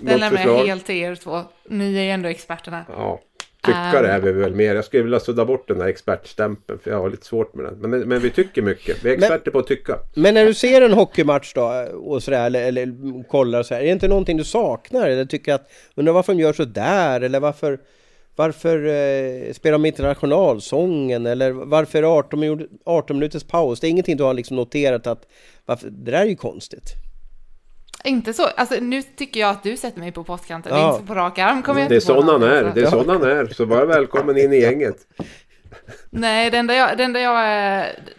den 0.00 0.20
lämnar 0.20 0.46
jag 0.46 0.66
helt 0.66 0.86
till 0.86 0.96
er 0.96 1.14
två. 1.14 1.42
Ni 1.68 1.96
är 1.96 2.02
ju 2.02 2.10
ändå 2.10 2.28
experterna. 2.28 2.84
Ja. 2.88 3.20
Tyckare 3.66 4.08
är 4.08 4.20
vi 4.20 4.32
väl 4.32 4.54
mer. 4.54 4.74
Jag 4.74 4.84
skulle 4.84 5.02
vilja 5.02 5.20
sudda 5.20 5.44
bort 5.44 5.68
den 5.68 5.78
där 5.78 5.86
expertstämpeln 5.86 6.78
för 6.78 6.90
jag 6.90 6.98
har 6.98 7.10
lite 7.10 7.26
svårt 7.26 7.54
med 7.54 7.64
den. 7.64 7.90
Men, 7.90 8.00
men 8.00 8.20
vi 8.20 8.30
tycker 8.30 8.62
mycket. 8.62 9.04
Vi 9.04 9.10
är 9.10 9.14
experter 9.14 9.42
men, 9.44 9.52
på 9.52 9.58
att 9.58 9.66
tycka. 9.66 9.98
Men 10.14 10.34
när 10.34 10.46
du 10.46 10.54
ser 10.54 10.82
en 10.82 10.92
hockeymatch 10.92 11.54
då 11.54 11.88
och 11.94 12.22
sådär 12.22 12.46
eller, 12.46 12.68
eller 12.68 13.22
kollar 13.28 13.62
så 13.62 13.74
här. 13.74 13.80
Är 13.80 13.84
det 13.84 13.92
inte 13.92 14.08
någonting 14.08 14.36
du 14.36 14.44
saknar 14.44 15.08
eller 15.08 15.24
tycker 15.24 15.54
att 15.54 15.70
undrar 15.94 16.12
varför 16.12 16.34
de 16.34 16.42
gör 16.42 16.52
så 16.52 16.64
där 16.64 17.20
eller 17.20 17.40
varför 17.40 17.78
varför 18.36 18.86
eh, 18.86 19.52
spelar 19.52 19.72
de 19.72 19.86
inte 19.86 20.02
nationalsången 20.02 21.26
eller 21.26 21.50
varför 21.50 21.98
är 21.98 22.02
det 22.02 22.08
18, 22.08 22.68
18 22.84 23.18
minuters 23.18 23.44
paus? 23.44 23.80
Det 23.80 23.86
är 23.86 23.90
ingenting 23.90 24.16
du 24.16 24.24
har 24.24 24.34
liksom 24.34 24.56
noterat 24.56 25.06
att 25.06 25.26
varför, 25.66 25.90
det 25.90 26.10
där 26.10 26.20
är 26.20 26.24
ju 26.24 26.36
konstigt. 26.36 27.05
Inte 28.04 28.32
så, 28.32 28.46
alltså 28.46 28.74
nu 28.80 29.02
tycker 29.02 29.40
jag 29.40 29.50
att 29.50 29.62
du 29.62 29.76
sätter 29.76 30.00
mig 30.00 30.12
på 30.12 30.24
postkanten, 30.24 30.72
ja. 30.74 30.88
inte 30.88 31.00
så 31.00 31.06
på 31.06 31.14
rak 31.14 31.38
arm 31.38 31.62
kommer 31.62 31.80
jag 31.80 31.90
Det 31.90 31.96
är 31.96 32.00
sån 32.00 32.28
han 32.28 32.42
är, 32.42 32.72
det 32.74 32.80
är 32.80 32.86
sån 32.86 33.08
han 33.08 33.22
är, 33.22 33.46
så 33.46 33.64
var 33.64 33.86
välkommen 33.86 34.38
in 34.38 34.52
i 34.52 34.60
gänget. 34.60 34.96
Nej, 36.10 36.50
det 36.50 36.58
enda, 36.58 36.74
jag, 36.74 36.98
det, 36.98 37.04
enda 37.04 37.20
jag, 37.20 37.36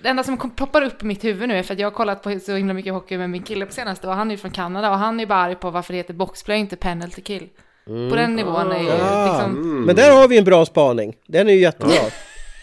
det 0.02 0.10
enda 0.10 0.24
som 0.24 0.38
poppar 0.38 0.82
upp 0.82 1.04
i 1.04 1.06
mitt 1.06 1.24
huvud 1.24 1.50
nu 1.50 1.58
är 1.58 1.64
för 1.64 1.74
att 1.74 1.80
jag 1.80 1.86
har 1.86 1.92
kollat 1.96 2.24
på 2.24 2.40
så 2.40 2.56
himla 2.56 2.74
mycket 2.74 2.94
hockey 2.94 3.18
med 3.18 3.30
min 3.30 3.44
kille 3.44 3.66
på 3.66 3.74
senaste 3.74 4.08
och 4.08 4.14
han 4.14 4.28
är 4.28 4.32
ju 4.32 4.38
från 4.38 4.52
Kanada 4.52 4.90
och 4.90 4.98
han 4.98 5.20
är 5.20 5.26
bara 5.26 5.40
arg 5.40 5.56
på 5.56 5.70
varför 5.70 5.94
det 5.94 5.98
heter 5.98 6.14
boxplay 6.14 6.60
inte 6.60 6.76
penalty 6.76 7.22
kill. 7.22 7.50
Mm. 7.88 8.10
På 8.10 8.16
den 8.16 8.36
nivån 8.36 8.72
är 8.72 8.80
ju 8.80 8.90
ah. 8.92 9.26
liksom... 9.26 9.52
Mm. 9.52 9.84
Men 9.84 9.96
där 9.96 10.12
har 10.12 10.28
vi 10.28 10.38
en 10.38 10.44
bra 10.44 10.66
spaning, 10.66 11.16
den 11.28 11.50
är 11.50 11.54
ju 11.54 11.60
jättebra. 11.60 11.96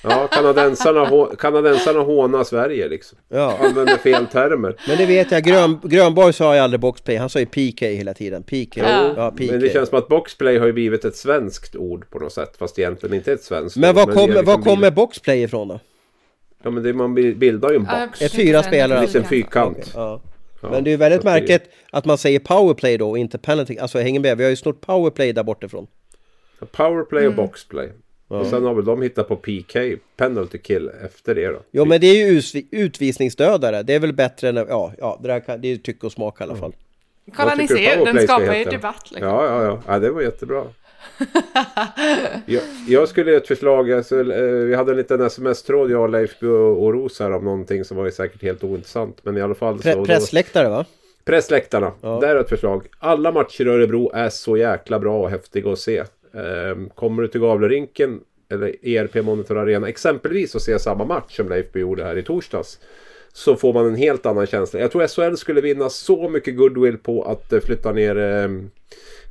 Ja, 0.05 0.29
kanadensarna, 0.33 1.29
kanadensarna 1.39 2.01
hånar 2.01 2.45
Sverige 2.45 2.89
liksom. 2.89 3.19
Ja. 3.29 3.59
Använder 3.61 3.97
fel 3.97 4.27
termer. 4.27 4.77
Men 4.89 4.99
det 4.99 5.07
vet 5.07 5.31
jag, 5.31 5.45
Grön, 5.45 5.81
Grönborg 5.83 6.33
sa 6.33 6.55
ju 6.55 6.61
aldrig 6.61 6.81
boxplay, 6.81 7.17
han 7.17 7.29
sa 7.29 7.39
ju 7.39 7.47
PK 7.47 7.87
hela 7.87 8.15
tiden. 8.15 8.43
PK. 8.43 8.81
Ja. 8.81 9.15
ja 9.17 9.31
PK. 9.31 9.53
Men 9.53 9.61
det 9.61 9.73
känns 9.73 9.89
som 9.89 9.99
att 9.99 10.09
boxplay 10.09 10.59
har 10.59 10.67
ju 10.67 10.73
blivit 10.73 11.05
ett 11.05 11.17
svenskt 11.17 11.77
ord 11.77 12.11
på 12.11 12.19
något 12.19 12.33
sätt, 12.33 12.57
fast 12.59 12.79
egentligen 12.79 13.15
inte 13.15 13.33
ett 13.33 13.43
svenskt 13.43 13.77
Men 13.77 13.95
var, 13.95 14.07
kom, 14.07 14.31
liksom 14.31 14.45
var 14.45 14.55
kommer 14.55 14.77
blivit... 14.77 14.95
boxplay 14.95 15.43
ifrån 15.43 15.69
då? 15.69 15.81
Ja 16.63 16.71
men 16.71 16.83
det, 16.83 16.93
man 16.93 17.15
bildar 17.15 17.71
ju 17.71 17.77
en 17.77 17.85
box. 17.85 18.23
Ett 18.23 18.33
fyra 18.33 18.63
spelare? 18.63 18.99
En 18.99 19.05
liten 19.05 19.25
fyrkant. 19.25 19.79
Okay. 19.79 19.91
Ja. 19.95 20.21
Ja, 20.65 20.71
men 20.71 20.85
det 20.85 20.93
är 20.93 20.97
väldigt 20.97 21.25
märkligt 21.25 21.63
att 21.91 22.05
man 22.05 22.19
säger 22.19 22.39
powerplay 22.39 22.99
då, 22.99 23.17
inte 23.17 23.39
penalty. 23.39 23.79
Alltså 23.79 23.99
hänger 23.99 24.21
med, 24.21 24.39
vi 24.39 24.45
har 24.45 24.51
ju 24.51 24.57
snott 24.57 24.81
powerplay 24.81 25.33
där 25.33 25.43
bortifrån. 25.43 25.87
Powerplay 26.73 27.27
och 27.27 27.33
mm. 27.33 27.37
boxplay. 27.37 27.93
Ja. 28.35 28.41
Och 28.41 28.47
sen 28.47 28.65
har 28.65 28.75
väl 28.75 28.85
de 28.85 29.03
hittat 29.03 29.29
på 29.29 29.37
PK, 29.37 29.81
penalty 30.17 30.59
kill, 30.59 30.91
efter 31.05 31.35
det 31.35 31.47
då. 31.47 31.59
Jo 31.71 31.85
men 31.85 32.01
det 32.01 32.07
är 32.07 32.31
ju 32.31 32.43
utvisningsdödare. 32.71 33.83
Det 33.83 33.95
är 33.95 34.01
väl 34.01 34.13
bättre 34.13 34.49
än, 34.49 34.57
ja, 34.57 34.93
ja 34.99 35.21
det, 35.23 35.41
kan, 35.41 35.61
det 35.61 35.69
är 35.69 35.77
tycke 35.77 36.07
och 36.07 36.13
smak 36.13 36.41
i 36.41 36.45
alla 36.45 36.57
fall. 36.57 36.75
Kolla 37.37 37.55
ni 37.55 37.69
ser, 37.69 38.05
den 38.05 38.23
skapar 38.23 38.55
ju 38.55 38.65
debatt. 38.65 39.11
Liksom. 39.11 39.29
Ja, 39.29 39.47
ja, 39.47 39.65
ja, 39.65 39.83
ja. 39.87 39.99
det 39.99 40.11
var 40.11 40.23
jättebra. 40.23 40.65
jag, 42.47 42.63
jag 42.89 43.09
skulle 43.09 43.31
ge 43.31 43.37
ett 43.37 43.49
förslag, 43.49 43.93
alltså, 43.93 44.23
vi 44.23 44.75
hade 44.75 44.93
en 44.93 44.97
liten 44.97 45.21
sms-tråd 45.21 45.91
jag, 45.91 46.11
Leif 46.11 46.43
och, 46.43 46.93
Ros 46.93 47.21
här 47.21 47.33
om 47.33 47.45
någonting 47.45 47.85
som 47.85 47.97
var 47.97 48.11
säkert 48.11 48.43
helt 48.43 48.65
ointressant. 48.65 49.19
Men 49.23 49.37
i 49.37 49.41
alla 49.41 49.55
fall 49.55 49.79
Pre 49.79 49.93
så... 49.93 50.05
Pressläktare 50.05 50.69
va? 50.69 50.85
Pressläktarna, 51.25 51.93
ja. 52.01 52.19
där 52.21 52.37
är 52.37 52.41
ett 52.41 52.49
förslag. 52.49 52.87
Alla 52.99 53.33
matcher 53.33 53.67
i 53.67 53.71
Örebro 53.71 54.11
är 54.15 54.29
så 54.29 54.57
jäkla 54.57 54.99
bra 54.99 55.21
och 55.21 55.31
häftiga 55.31 55.73
att 55.73 55.79
se. 55.79 56.05
Ehm, 56.37 56.89
kommer 56.89 57.23
du 57.23 57.29
till 57.29 57.41
Gavlerinken 57.41 58.21
eller 58.51 58.87
ERP 58.87 59.15
Monitor 59.15 59.59
Arena 59.59 59.89
exempelvis 59.89 60.55
och 60.55 60.63
se 60.63 60.79
samma 60.79 61.05
match 61.05 61.37
som 61.37 61.49
Leif 61.49 61.77
gjorde 61.77 62.05
här 62.05 62.19
i 62.19 62.23
torsdags. 62.23 62.79
Så 63.33 63.57
får 63.57 63.73
man 63.73 63.87
en 63.87 63.95
helt 63.95 64.27
annan 64.27 64.47
känsla. 64.47 64.81
Jag 64.81 64.91
tror 64.91 65.07
SHL 65.07 65.37
skulle 65.37 65.61
vinna 65.61 65.91
så 65.91 66.29
mycket 66.29 66.57
goodwill 66.57 66.99
på 66.99 67.23
att 67.23 67.53
eh, 67.53 67.61
flytta 67.61 67.93
ner 67.93 68.17
ehm, 68.17 68.71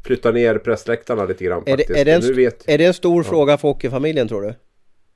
Flytta 0.06 0.32
ner 0.32 0.58
pressläktarna 0.58 1.26
lite 1.26 1.44
grann 1.44 1.64
är 1.66 1.78
det, 1.78 1.84
faktiskt. 1.84 2.00
Är 2.00 2.06
det, 2.06 2.12
en, 2.12 2.36
vet, 2.36 2.70
är 2.70 2.78
det 2.78 2.86
en 2.86 2.94
stor 2.94 3.24
ja. 3.24 3.30
fråga 3.30 3.58
för 3.58 3.68
hockeyfamiljen 3.68 4.28
tror 4.28 4.42
du? 4.42 4.54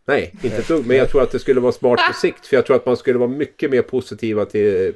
Nej, 0.08 0.34
inte 0.44 0.58
ett 0.58 0.68
dugg. 0.68 0.86
Men 0.86 0.98
jag 0.98 1.10
tror 1.10 1.24
att 1.24 1.32
det 1.32 1.40
skulle 1.40 1.60
vara 1.60 1.72
smart 1.72 2.00
på 2.08 2.14
sikt. 2.14 2.48
För 2.48 2.56
jag 2.56 2.66
tror 2.66 2.76
att 2.76 2.86
man 2.86 2.98
skulle 2.98 3.20
vara 3.20 3.30
mycket 3.30 3.72
mer 3.72 3.82
positiva 3.82 4.46
till... 4.46 4.94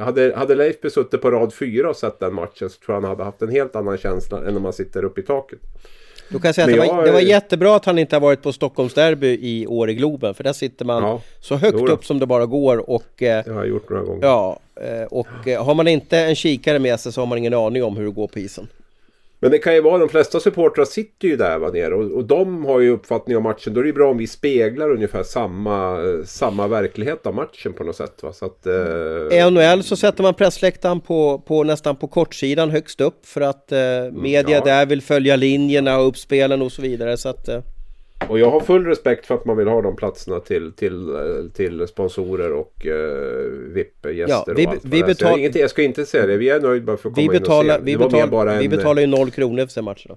Hade, 0.00 0.32
hade 0.36 0.54
Leif 0.54 0.80
besuttit 0.80 1.20
på 1.20 1.30
rad 1.30 1.54
fyra 1.54 1.90
och 1.90 1.96
sett 1.96 2.20
den 2.20 2.34
matchen 2.34 2.70
så 2.70 2.80
tror 2.80 2.94
jag 2.96 3.00
han 3.00 3.10
hade 3.10 3.24
haft 3.24 3.42
en 3.42 3.48
helt 3.48 3.76
annan 3.76 3.98
känsla 3.98 4.44
än 4.48 4.56
om 4.56 4.62
man 4.62 4.72
sitter 4.72 5.04
uppe 5.04 5.20
i 5.20 5.24
taket. 5.24 5.58
Då 6.28 6.38
kan 6.38 6.48
jag 6.48 6.54
säga 6.54 6.64
att 6.64 6.88
det 6.88 6.94
var, 6.94 7.04
det 7.04 7.12
var, 7.12 7.20
jättebra 7.20 7.76
att 7.76 7.84
han 7.84 7.98
inte 7.98 8.16
har 8.16 8.20
varit 8.20 8.42
på 8.42 8.52
Stockholmsderby 8.52 9.38
i 9.42 9.66
år 9.66 9.90
i 9.90 9.94
Globen. 9.94 10.34
För 10.34 10.44
där 10.44 10.52
sitter 10.52 10.84
man 10.84 11.02
ja, 11.02 11.20
så 11.40 11.56
högt 11.56 11.88
upp 11.88 12.04
som 12.04 12.18
det 12.18 12.26
bara 12.26 12.46
går 12.46 12.90
och... 12.90 13.22
Eh, 13.22 13.44
det 13.44 13.50
har 13.50 13.60
jag 13.60 13.68
gjort 13.68 13.90
några 13.90 14.02
gånger. 14.02 14.26
Ja, 14.26 14.58
eh, 14.80 15.02
och 15.02 15.48
eh, 15.48 15.64
har 15.64 15.74
man 15.74 15.88
inte 15.88 16.18
en 16.18 16.34
kikare 16.34 16.78
med 16.78 17.00
sig 17.00 17.12
så 17.12 17.20
har 17.20 17.26
man 17.26 17.38
ingen 17.38 17.54
aning 17.54 17.84
om 17.84 17.96
hur 17.96 18.04
det 18.04 18.10
går 18.10 18.28
på 18.28 18.38
isen. 18.38 18.68
Men 19.40 19.50
det 19.50 19.58
kan 19.58 19.74
ju 19.74 19.80
vara, 19.80 19.98
de 19.98 20.08
flesta 20.08 20.40
supportrar 20.40 20.84
sitter 20.84 21.28
ju 21.28 21.36
där 21.36 21.58
va, 21.58 21.70
nere 21.70 21.94
och, 21.94 22.10
och 22.10 22.24
de 22.24 22.64
har 22.64 22.80
ju 22.80 22.90
uppfattning 22.90 23.36
om 23.36 23.42
matchen. 23.42 23.74
Då 23.74 23.80
är 23.80 23.82
det 23.82 23.88
ju 23.88 23.94
bra 23.94 24.10
om 24.10 24.18
vi 24.18 24.26
speglar 24.26 24.90
ungefär 24.90 25.22
samma, 25.22 25.98
samma 26.24 26.68
verklighet 26.68 27.26
av 27.26 27.34
matchen 27.34 27.72
på 27.72 27.84
något 27.84 27.96
sätt. 27.96 28.22
Va? 28.22 28.32
Så 28.32 28.44
att, 28.44 28.66
eh, 28.66 29.38
I 29.38 29.50
NHL 29.50 29.82
så 29.82 29.96
sätter 29.96 30.22
man 30.22 30.34
pressläktaren 30.34 31.00
på, 31.00 31.38
på 31.46 31.64
nästan 31.64 31.96
på 31.96 32.08
kortsidan 32.08 32.70
högst 32.70 33.00
upp 33.00 33.26
för 33.26 33.40
att 33.40 33.72
eh, 33.72 33.78
media 34.12 34.56
ja. 34.56 34.64
där 34.64 34.86
vill 34.86 35.02
följa 35.02 35.36
linjerna 35.36 35.98
och 35.98 36.08
uppspelen 36.08 36.62
och 36.62 36.72
så 36.72 36.82
vidare. 36.82 37.16
Så 37.16 37.28
att, 37.28 37.48
eh, 37.48 37.60
Och 38.28 38.38
jag 38.38 38.50
har 38.50 38.60
full 38.60 38.86
respekt 38.86 39.26
för 39.26 39.34
att 39.34 39.44
man 39.44 39.56
vill 39.56 39.68
ha 39.68 39.82
de 39.82 39.96
platserna 39.96 40.40
till, 40.40 40.72
till, 40.72 41.08
eh, 41.14 41.50
till 41.54 41.86
sponsorer 41.88 42.52
och 42.52 42.86
uh, 42.86 42.92
VIP-gäster 43.74 44.44
Ja, 44.48 44.54
vi- 44.56 44.66
och 44.66 44.70
allt 44.70 44.84
vi 44.84 45.02
betal- 45.02 45.16
jag, 45.28 45.38
inget, 45.38 45.54
jag 45.56 45.70
ska 45.70 45.82
inte 45.82 46.06
säga 46.06 46.26
det, 46.26 46.36
vi 46.36 46.48
är 46.50 46.60
nöjda 46.60 46.86
bara 46.86 46.96
för 46.96 47.08
att 47.08 47.14
komma 47.14 47.30
vi, 47.30 47.36
in 47.36 47.42
och 47.44 47.64
se. 47.64 47.78
vi, 47.82 47.96
betal, 47.96 48.30
bara 48.30 48.58
vi 48.58 48.64
en, 48.64 48.70
betalar 48.70 49.00
ju 49.00 49.06
noll 49.06 49.30
kronor 49.30 49.66
för 49.66 49.74
den 49.74 49.84
matchen. 49.84 50.16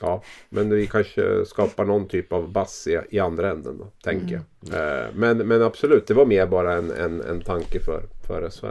Ja, 0.00 0.22
men 0.48 0.70
vi 0.70 0.86
kanske 0.86 1.44
skapar 1.46 1.84
någon 1.84 2.08
typ 2.08 2.32
av 2.32 2.52
bass 2.52 2.86
i, 2.86 2.98
i 3.10 3.18
andra 3.18 3.50
änden 3.50 3.78
då, 3.78 3.86
tänker 4.04 4.26
Mm. 4.34 4.40
jag. 4.72 4.98
Eh, 5.00 5.06
men, 5.14 5.38
men 5.38 5.62
absolut, 5.62 6.06
det 6.06 6.14
var 6.14 6.26
mer 6.26 6.46
bara 6.46 6.72
en, 6.72 6.90
en, 6.90 7.20
en 7.20 7.40
tanke 7.40 7.80
för, 7.80 8.02
för 8.26 8.50
SHL. 8.50 8.66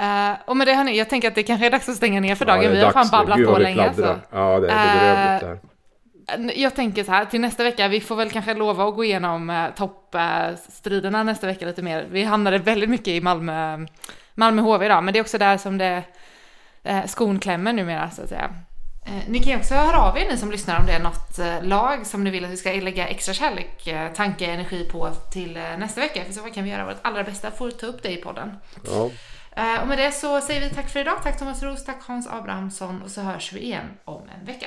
Eh, 0.00 0.32
och 0.46 0.56
med 0.56 0.66
det 0.66 0.74
hörni, 0.74 0.98
jag 0.98 1.10
tänker 1.10 1.28
att 1.28 1.34
det 1.34 1.42
kanske 1.42 1.66
är 1.66 1.70
dags 1.70 1.88
att 1.88 1.96
stänga 1.96 2.20
ner 2.20 2.34
för 2.34 2.46
Ja, 2.46 2.52
dagen. 2.54 2.64
är 2.64 2.70
vi 2.74 2.80
har 2.80 2.92
fan 2.92 3.08
babblat 3.12 3.44
på 3.54 3.58
länge. 3.58 3.82
alltså. 3.82 4.16
Ja, 4.32 4.60
det 4.60 4.68
är 4.68 4.94
bedrövligt 4.94 5.40
det 5.40 5.46
här. 5.46 5.58
Jag 6.54 6.74
tänker 6.74 7.04
så 7.04 7.12
här, 7.12 7.24
till 7.24 7.40
nästa 7.40 7.64
vecka, 7.64 7.88
vi 7.88 8.00
får 8.00 8.16
väl 8.16 8.30
kanske 8.30 8.54
lova 8.54 8.88
att 8.88 8.94
gå 8.94 9.04
igenom 9.04 9.50
eh, 9.50 9.66
toppstriderna 9.76 11.22
nästa 11.22 11.46
vecka 11.46 11.66
lite 11.66 11.82
mer. 11.82 12.06
Vi 12.10 12.24
hamnade 12.24 12.58
väldigt 12.58 12.90
mycket 12.90 13.08
i 13.08 13.20
Malmö, 13.20 13.86
Malmö 14.34 14.62
HV 14.62 14.86
idag, 14.86 15.04
men 15.04 15.12
det 15.12 15.18
är 15.18 15.20
också 15.20 15.38
där 15.38 15.58
som 15.58 15.78
det 15.78 16.02
eh, 16.82 17.06
skon 17.06 17.38
klämmer 17.38 17.72
numera 17.72 18.10
så 18.10 18.22
att 18.22 18.28
säga. 18.28 18.50
Eh, 19.06 19.28
ni 19.28 19.38
kan 19.38 19.52
ju 19.52 19.58
också 19.58 19.74
höra 19.74 19.98
av 20.02 20.18
er 20.18 20.26
ni 20.30 20.36
som 20.36 20.50
lyssnar 20.50 20.80
om 20.80 20.86
det 20.86 20.92
är 20.92 21.02
något 21.02 21.38
eh, 21.38 21.62
lag 21.62 22.06
som 22.06 22.24
ni 22.24 22.30
vill 22.30 22.44
att 22.44 22.50
vi 22.50 22.56
ska 22.56 22.72
lägga 22.72 23.08
extra 23.08 23.34
kärlek, 23.34 23.86
eh, 23.86 24.12
tanke, 24.12 24.46
energi 24.46 24.84
på 24.84 25.10
till 25.32 25.56
eh, 25.56 25.78
nästa 25.78 26.00
vecka. 26.00 26.24
För 26.24 26.32
så 26.32 26.40
kan 26.40 26.64
vi 26.64 26.70
göra 26.70 26.86
vårt 26.86 26.98
allra 27.02 27.24
bästa 27.24 27.50
för 27.50 27.68
att 27.68 27.78
ta 27.78 27.86
upp 27.86 28.02
det 28.02 28.12
i 28.12 28.16
podden. 28.16 28.56
Ja. 28.86 29.10
Eh, 29.56 29.82
och 29.82 29.88
med 29.88 29.98
det 29.98 30.12
så 30.12 30.40
säger 30.40 30.60
vi 30.60 30.70
tack 30.70 30.88
för 30.88 31.00
idag. 31.00 31.22
Tack 31.22 31.38
Thomas 31.38 31.62
Roos, 31.62 31.84
tack 31.84 32.02
Hans 32.06 32.28
Abrahamsson 32.28 33.02
och 33.02 33.10
så 33.10 33.20
hörs 33.20 33.52
vi 33.52 33.60
igen 33.60 33.86
om 34.04 34.22
en 34.38 34.46
vecka. 34.46 34.66